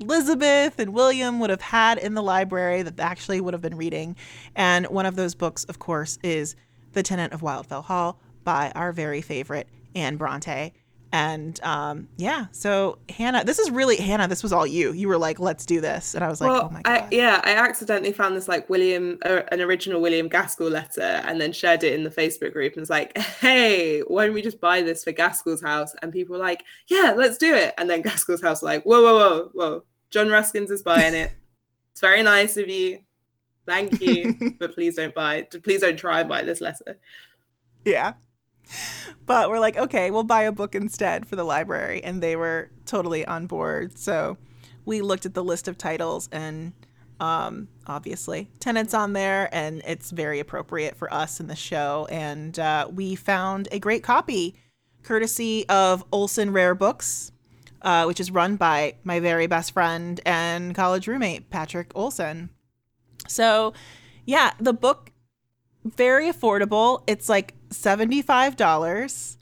Elizabeth 0.00 0.78
and 0.78 0.92
William 0.92 1.38
would 1.40 1.50
have 1.50 1.60
had 1.60 1.98
in 1.98 2.14
the 2.14 2.22
library 2.22 2.82
that 2.82 2.96
they 2.96 3.02
actually 3.02 3.40
would 3.40 3.54
have 3.54 3.62
been 3.62 3.76
reading. 3.76 4.16
And 4.54 4.86
one 4.86 5.06
of 5.06 5.16
those 5.16 5.34
books, 5.34 5.64
of 5.64 5.78
course, 5.78 6.18
is 6.22 6.56
The 6.92 7.02
Tenant 7.02 7.32
of 7.32 7.40
Wildfell 7.40 7.84
Hall 7.84 8.20
by 8.44 8.72
our 8.74 8.92
very 8.92 9.20
favorite 9.20 9.68
Anne 9.94 10.16
Bronte. 10.16 10.72
And 11.14 11.62
um, 11.62 12.08
yeah, 12.16 12.46
so 12.52 12.98
Hannah, 13.10 13.44
this 13.44 13.58
is 13.58 13.70
really 13.70 13.96
Hannah. 13.96 14.28
This 14.28 14.42
was 14.42 14.50
all 14.50 14.66
you. 14.66 14.92
You 14.92 15.08
were 15.08 15.18
like, 15.18 15.38
"Let's 15.38 15.66
do 15.66 15.78
this," 15.78 16.14
and 16.14 16.24
I 16.24 16.28
was 16.28 16.40
like, 16.40 16.50
well, 16.50 16.70
"Oh 16.70 16.70
my 16.70 16.80
god!" 16.80 17.02
I, 17.02 17.08
yeah, 17.10 17.42
I 17.44 17.54
accidentally 17.54 18.12
found 18.12 18.34
this 18.34 18.48
like 18.48 18.70
William, 18.70 19.18
uh, 19.26 19.42
an 19.48 19.60
original 19.60 20.00
William 20.00 20.26
Gaskell 20.28 20.70
letter, 20.70 21.02
and 21.02 21.38
then 21.38 21.52
shared 21.52 21.84
it 21.84 21.92
in 21.92 22.02
the 22.02 22.10
Facebook 22.10 22.54
group 22.54 22.72
and 22.72 22.80
was 22.80 22.88
like, 22.88 23.16
"Hey, 23.18 24.00
why 24.00 24.24
don't 24.24 24.34
we 24.34 24.40
just 24.40 24.58
buy 24.58 24.80
this 24.80 25.04
for 25.04 25.12
Gaskell's 25.12 25.60
house?" 25.60 25.94
And 26.00 26.14
people 26.14 26.32
were 26.34 26.42
like, 26.42 26.64
"Yeah, 26.88 27.12
let's 27.14 27.36
do 27.36 27.54
it." 27.54 27.74
And 27.76 27.90
then 27.90 28.00
Gaskell's 28.08 28.40
house 28.40 28.62
was 28.62 28.66
like, 28.66 28.84
"Whoa, 28.84 29.02
whoa, 29.02 29.18
whoa, 29.18 29.50
whoa! 29.52 29.84
John 30.08 30.28
Ruskins 30.28 30.70
is 30.70 30.82
buying 30.82 31.14
it. 31.14 31.30
it's 31.90 32.00
very 32.00 32.22
nice 32.22 32.56
of 32.56 32.70
you. 32.70 33.00
Thank 33.66 34.00
you, 34.00 34.54
but 34.58 34.72
please 34.72 34.96
don't 34.96 35.14
buy. 35.14 35.42
Please 35.62 35.82
don't 35.82 35.98
try 35.98 36.20
and 36.20 36.28
buy 36.30 36.42
this 36.42 36.62
letter." 36.62 36.98
Yeah 37.84 38.14
but 39.26 39.50
we're 39.50 39.60
like, 39.60 39.76
okay, 39.76 40.10
we'll 40.10 40.24
buy 40.24 40.42
a 40.42 40.52
book 40.52 40.74
instead 40.74 41.26
for 41.26 41.36
the 41.36 41.44
library. 41.44 42.02
And 42.02 42.22
they 42.22 42.36
were 42.36 42.70
totally 42.86 43.24
on 43.26 43.46
board. 43.46 43.98
So 43.98 44.36
we 44.84 45.00
looked 45.00 45.26
at 45.26 45.34
the 45.34 45.44
list 45.44 45.68
of 45.68 45.78
titles 45.78 46.28
and 46.32 46.72
um, 47.22 47.68
obviously 47.86 48.50
tenants 48.58 48.94
on 48.94 49.12
there 49.12 49.48
and 49.54 49.80
it's 49.86 50.10
very 50.10 50.40
appropriate 50.40 50.96
for 50.96 51.12
us 51.14 51.38
in 51.38 51.46
the 51.46 51.54
show 51.54 52.06
and 52.10 52.58
uh, 52.58 52.88
we 52.92 53.14
found 53.14 53.68
a 53.70 53.78
great 53.78 54.02
copy 54.02 54.56
courtesy 55.04 55.68
of 55.68 56.04
olson 56.12 56.52
rare 56.52 56.74
books 56.74 57.30
uh, 57.82 58.04
which 58.04 58.18
is 58.18 58.32
run 58.32 58.56
by 58.56 58.94
my 59.04 59.20
very 59.20 59.46
best 59.46 59.72
friend 59.72 60.20
and 60.26 60.74
college 60.74 61.06
roommate 61.06 61.48
patrick 61.48 61.92
olson 61.94 62.50
so 63.28 63.72
yeah 64.26 64.52
the 64.58 64.72
book 64.72 65.12
very 65.84 66.28
affordable 66.28 67.04
it's 67.06 67.28
like 67.28 67.54
$75. 67.72 69.36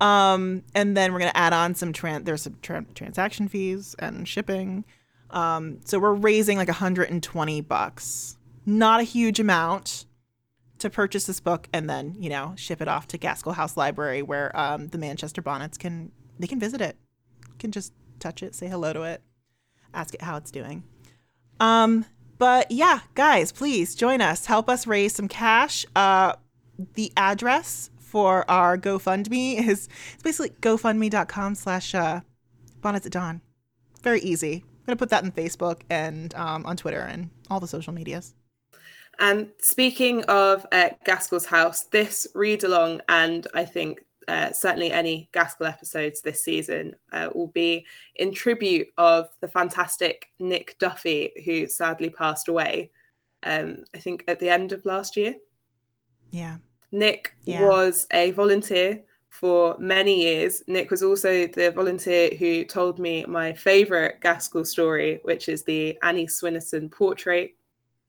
Um, 0.00 0.62
and 0.74 0.96
then 0.96 1.12
we're 1.12 1.18
going 1.18 1.32
to 1.32 1.36
add 1.36 1.52
on 1.52 1.74
some, 1.74 1.92
tran- 1.92 2.24
there's 2.24 2.42
some 2.42 2.56
tra- 2.62 2.86
transaction 2.94 3.48
fees 3.48 3.96
and 3.98 4.28
shipping. 4.28 4.84
Um, 5.30 5.80
so 5.84 5.98
we're 5.98 6.14
raising 6.14 6.56
like 6.56 6.68
120 6.68 7.60
bucks. 7.62 8.36
Not 8.64 9.00
a 9.00 9.04
huge 9.04 9.40
amount 9.40 10.06
to 10.78 10.88
purchase 10.88 11.26
this 11.26 11.40
book 11.40 11.68
and 11.72 11.90
then, 11.90 12.14
you 12.18 12.30
know, 12.30 12.54
ship 12.56 12.80
it 12.80 12.88
off 12.88 13.08
to 13.08 13.18
Gaskell 13.18 13.52
House 13.52 13.76
Library 13.76 14.22
where 14.22 14.56
um, 14.58 14.88
the 14.88 14.98
Manchester 14.98 15.42
Bonnets 15.42 15.76
can, 15.76 16.12
they 16.38 16.46
can 16.46 16.60
visit 16.60 16.80
it. 16.80 16.96
Can 17.58 17.72
just 17.72 17.92
touch 18.20 18.42
it, 18.42 18.54
say 18.54 18.68
hello 18.68 18.92
to 18.92 19.02
it, 19.02 19.22
ask 19.92 20.14
it 20.14 20.22
how 20.22 20.36
it's 20.36 20.52
doing. 20.52 20.84
Um, 21.58 22.04
but 22.38 22.70
yeah, 22.70 23.00
guys, 23.14 23.50
please 23.50 23.96
join 23.96 24.20
us. 24.20 24.46
Help 24.46 24.68
us 24.68 24.86
raise 24.86 25.14
some 25.14 25.26
cash. 25.28 25.84
Uh, 25.96 26.34
the 26.94 27.12
address 27.16 27.90
for 27.98 28.48
our 28.50 28.78
GoFundMe 28.78 29.58
is 29.68 29.88
it's 30.14 30.22
basically 30.22 30.50
gofundme.com 30.60 31.54
slash 31.54 31.94
uh, 31.94 32.20
bonnets 32.80 33.06
at 33.06 33.12
dawn. 33.12 33.40
Very 34.02 34.20
easy. 34.20 34.64
I'm 34.64 34.86
going 34.86 34.96
to 34.96 34.96
put 34.96 35.10
that 35.10 35.24
in 35.24 35.32
Facebook 35.32 35.82
and 35.90 36.34
um, 36.34 36.64
on 36.64 36.76
Twitter 36.76 37.00
and 37.00 37.30
all 37.50 37.60
the 37.60 37.66
social 37.66 37.92
medias. 37.92 38.34
And 39.18 39.50
speaking 39.60 40.22
of 40.24 40.64
uh, 40.70 40.90
Gaskell's 41.04 41.46
house, 41.46 41.82
this 41.84 42.26
read 42.34 42.62
along, 42.62 43.00
and 43.08 43.46
I 43.52 43.64
think 43.64 44.00
uh, 44.28 44.52
certainly 44.52 44.92
any 44.92 45.28
Gaskell 45.32 45.66
episodes 45.66 46.20
this 46.20 46.44
season 46.44 46.94
uh, 47.12 47.30
will 47.34 47.48
be 47.48 47.84
in 48.16 48.32
tribute 48.32 48.88
of 48.96 49.28
the 49.40 49.48
fantastic 49.48 50.26
Nick 50.38 50.76
Duffy, 50.78 51.32
who 51.44 51.66
sadly 51.66 52.10
passed 52.10 52.46
away. 52.46 52.92
Um, 53.42 53.84
I 53.94 53.98
think 53.98 54.24
at 54.28 54.38
the 54.38 54.50
end 54.50 54.72
of 54.72 54.86
last 54.86 55.16
year. 55.16 55.34
Yeah. 56.30 56.58
Nick 56.92 57.34
yeah. 57.44 57.62
was 57.66 58.06
a 58.12 58.30
volunteer 58.32 59.02
for 59.28 59.76
many 59.78 60.22
years. 60.22 60.62
Nick 60.66 60.90
was 60.90 61.02
also 61.02 61.46
the 61.46 61.70
volunteer 61.70 62.30
who 62.38 62.64
told 62.64 62.98
me 62.98 63.24
my 63.26 63.52
favorite 63.52 64.20
Gaskell 64.20 64.64
story, 64.64 65.20
which 65.22 65.48
is 65.48 65.62
the 65.64 65.98
Annie 66.02 66.26
Swynnerton 66.26 66.90
portrait 66.90 67.54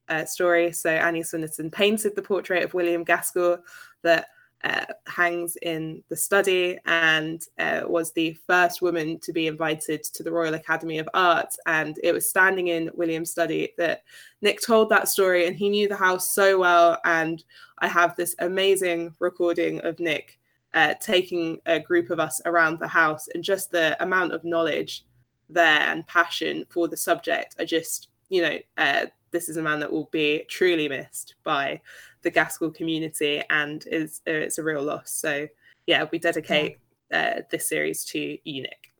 uh, 0.07 0.25
story. 0.25 0.71
So 0.71 0.89
Annie 0.89 1.21
Swynnerton 1.21 1.71
painted 1.71 2.15
the 2.15 2.21
portrait 2.21 2.63
of 2.63 2.73
William 2.73 3.03
Gaskell 3.03 3.59
that 4.01 4.29
uh, 4.63 4.85
hangs 5.07 5.55
in 5.61 6.03
the 6.09 6.15
study 6.15 6.77
and 6.85 7.45
uh, 7.59 7.81
was 7.85 8.11
the 8.11 8.37
first 8.45 8.81
woman 8.81 9.17
to 9.19 9.31
be 9.31 9.47
invited 9.47 10.03
to 10.03 10.23
the 10.23 10.31
Royal 10.31 10.53
Academy 10.53 10.99
of 10.99 11.09
Art. 11.13 11.55
And 11.65 11.97
it 12.03 12.13
was 12.13 12.29
standing 12.29 12.67
in 12.67 12.91
William's 12.93 13.31
study 13.31 13.73
that 13.77 14.03
Nick 14.41 14.61
told 14.61 14.89
that 14.89 15.07
story, 15.07 15.47
and 15.47 15.55
he 15.55 15.69
knew 15.69 15.87
the 15.87 15.95
house 15.95 16.33
so 16.35 16.59
well. 16.59 16.99
And 17.05 17.43
I 17.79 17.87
have 17.87 18.15
this 18.15 18.35
amazing 18.39 19.15
recording 19.19 19.79
of 19.85 19.99
Nick 19.99 20.39
uh, 20.73 20.93
taking 20.99 21.59
a 21.65 21.79
group 21.79 22.09
of 22.09 22.19
us 22.19 22.41
around 22.45 22.79
the 22.79 22.87
house, 22.87 23.27
and 23.33 23.43
just 23.43 23.71
the 23.71 24.01
amount 24.03 24.33
of 24.33 24.43
knowledge 24.43 25.05
there 25.49 25.79
and 25.79 26.05
passion 26.05 26.65
for 26.69 26.87
the 26.87 26.97
subject. 26.97 27.55
I 27.59 27.65
just, 27.65 28.09
you 28.29 28.41
know, 28.41 28.57
uh, 28.77 29.05
this 29.31 29.49
is 29.49 29.57
a 29.57 29.61
man 29.61 29.79
that 29.79 29.91
will 29.91 30.09
be 30.11 30.45
truly 30.49 30.87
missed 30.87 31.35
by 31.43 31.81
the 32.21 32.31
Gaskell 32.31 32.71
community 32.71 33.41
and 33.49 33.85
is 33.91 34.21
uh, 34.27 34.31
it's 34.31 34.57
a 34.57 34.63
real 34.63 34.83
loss. 34.83 35.11
So 35.11 35.47
yeah, 35.85 36.05
we 36.11 36.19
dedicate 36.19 36.77
yeah. 37.11 37.35
uh, 37.37 37.41
this 37.49 37.67
series 37.67 38.05
to 38.05 38.37
Nick. 38.45 38.91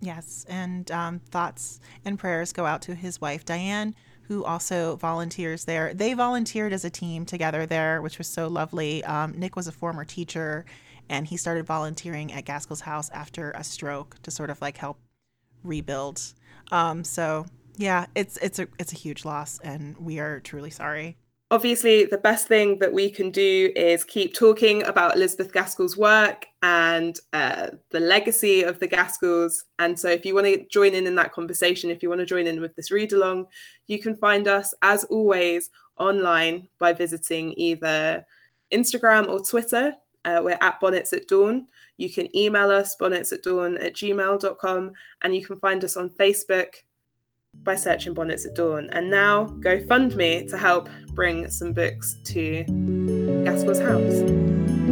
Yes, 0.00 0.46
and 0.48 0.90
um, 0.92 1.18
thoughts 1.18 1.80
and 2.04 2.18
prayers 2.18 2.52
go 2.52 2.66
out 2.66 2.82
to 2.82 2.94
his 2.94 3.20
wife 3.20 3.44
Diane, 3.44 3.94
who 4.22 4.44
also 4.44 4.96
volunteers 4.96 5.64
there. 5.64 5.92
They 5.92 6.14
volunteered 6.14 6.72
as 6.72 6.84
a 6.84 6.90
team 6.90 7.26
together 7.26 7.66
there, 7.66 8.00
which 8.00 8.18
was 8.18 8.28
so 8.28 8.46
lovely. 8.46 9.02
Um, 9.04 9.32
Nick 9.36 9.56
was 9.56 9.66
a 9.66 9.72
former 9.72 10.04
teacher, 10.04 10.66
and 11.08 11.26
he 11.26 11.36
started 11.36 11.66
volunteering 11.66 12.32
at 12.32 12.44
Gaskell's 12.44 12.82
house 12.82 13.10
after 13.10 13.50
a 13.52 13.64
stroke 13.64 14.22
to 14.22 14.30
sort 14.30 14.50
of 14.50 14.60
like 14.60 14.76
help 14.76 15.00
rebuild. 15.64 16.22
Um, 16.70 17.02
so 17.02 17.46
yeah, 17.76 18.06
it's 18.14 18.36
it's 18.36 18.60
a 18.60 18.68
it's 18.78 18.92
a 18.92 18.96
huge 18.96 19.24
loss, 19.24 19.58
and 19.60 19.96
we 19.98 20.20
are 20.20 20.38
truly 20.38 20.70
sorry 20.70 21.16
obviously 21.50 22.04
the 22.04 22.18
best 22.18 22.46
thing 22.46 22.78
that 22.78 22.92
we 22.92 23.10
can 23.10 23.30
do 23.30 23.72
is 23.74 24.04
keep 24.04 24.34
talking 24.34 24.82
about 24.84 25.16
elizabeth 25.16 25.52
gaskell's 25.52 25.96
work 25.96 26.46
and 26.62 27.20
uh, 27.32 27.68
the 27.90 28.00
legacy 28.00 28.62
of 28.62 28.78
the 28.80 28.88
gaskells 28.88 29.64
and 29.78 29.98
so 29.98 30.08
if 30.08 30.26
you 30.26 30.34
want 30.34 30.46
to 30.46 30.66
join 30.68 30.92
in 30.92 31.06
in 31.06 31.14
that 31.14 31.32
conversation 31.32 31.90
if 31.90 32.02
you 32.02 32.08
want 32.08 32.20
to 32.20 32.26
join 32.26 32.46
in 32.46 32.60
with 32.60 32.74
this 32.76 32.90
read 32.90 33.12
along 33.12 33.46
you 33.86 33.98
can 33.98 34.16
find 34.16 34.46
us 34.46 34.74
as 34.82 35.04
always 35.04 35.70
online 35.98 36.68
by 36.78 36.92
visiting 36.92 37.54
either 37.56 38.24
instagram 38.72 39.28
or 39.28 39.40
twitter. 39.40 39.94
Uh, 40.24 40.40
we're 40.42 40.58
at 40.60 40.78
bonnets 40.80 41.12
at 41.14 41.26
dawn. 41.28 41.66
You 41.96 42.10
can 42.12 42.36
email 42.36 42.70
us 42.70 42.96
bonnets 42.96 43.32
at 43.32 43.42
dawn 43.44 43.78
at 43.78 43.94
gmail.com 43.94 44.92
and 45.22 45.34
you 45.34 45.46
can 45.46 45.58
find 45.58 45.82
us 45.84 45.96
on 45.96 46.10
facebook 46.10 46.74
by 47.64 47.74
searching 47.74 48.14
Bonnets 48.14 48.46
at 48.46 48.54
Dawn. 48.54 48.88
And 48.92 49.10
now 49.10 49.44
go 49.44 49.84
fund 49.86 50.16
me 50.16 50.46
to 50.46 50.56
help 50.56 50.88
bring 51.14 51.50
some 51.50 51.72
books 51.72 52.16
to 52.24 52.64
Gaskell's 53.44 53.80
house. 53.80 54.87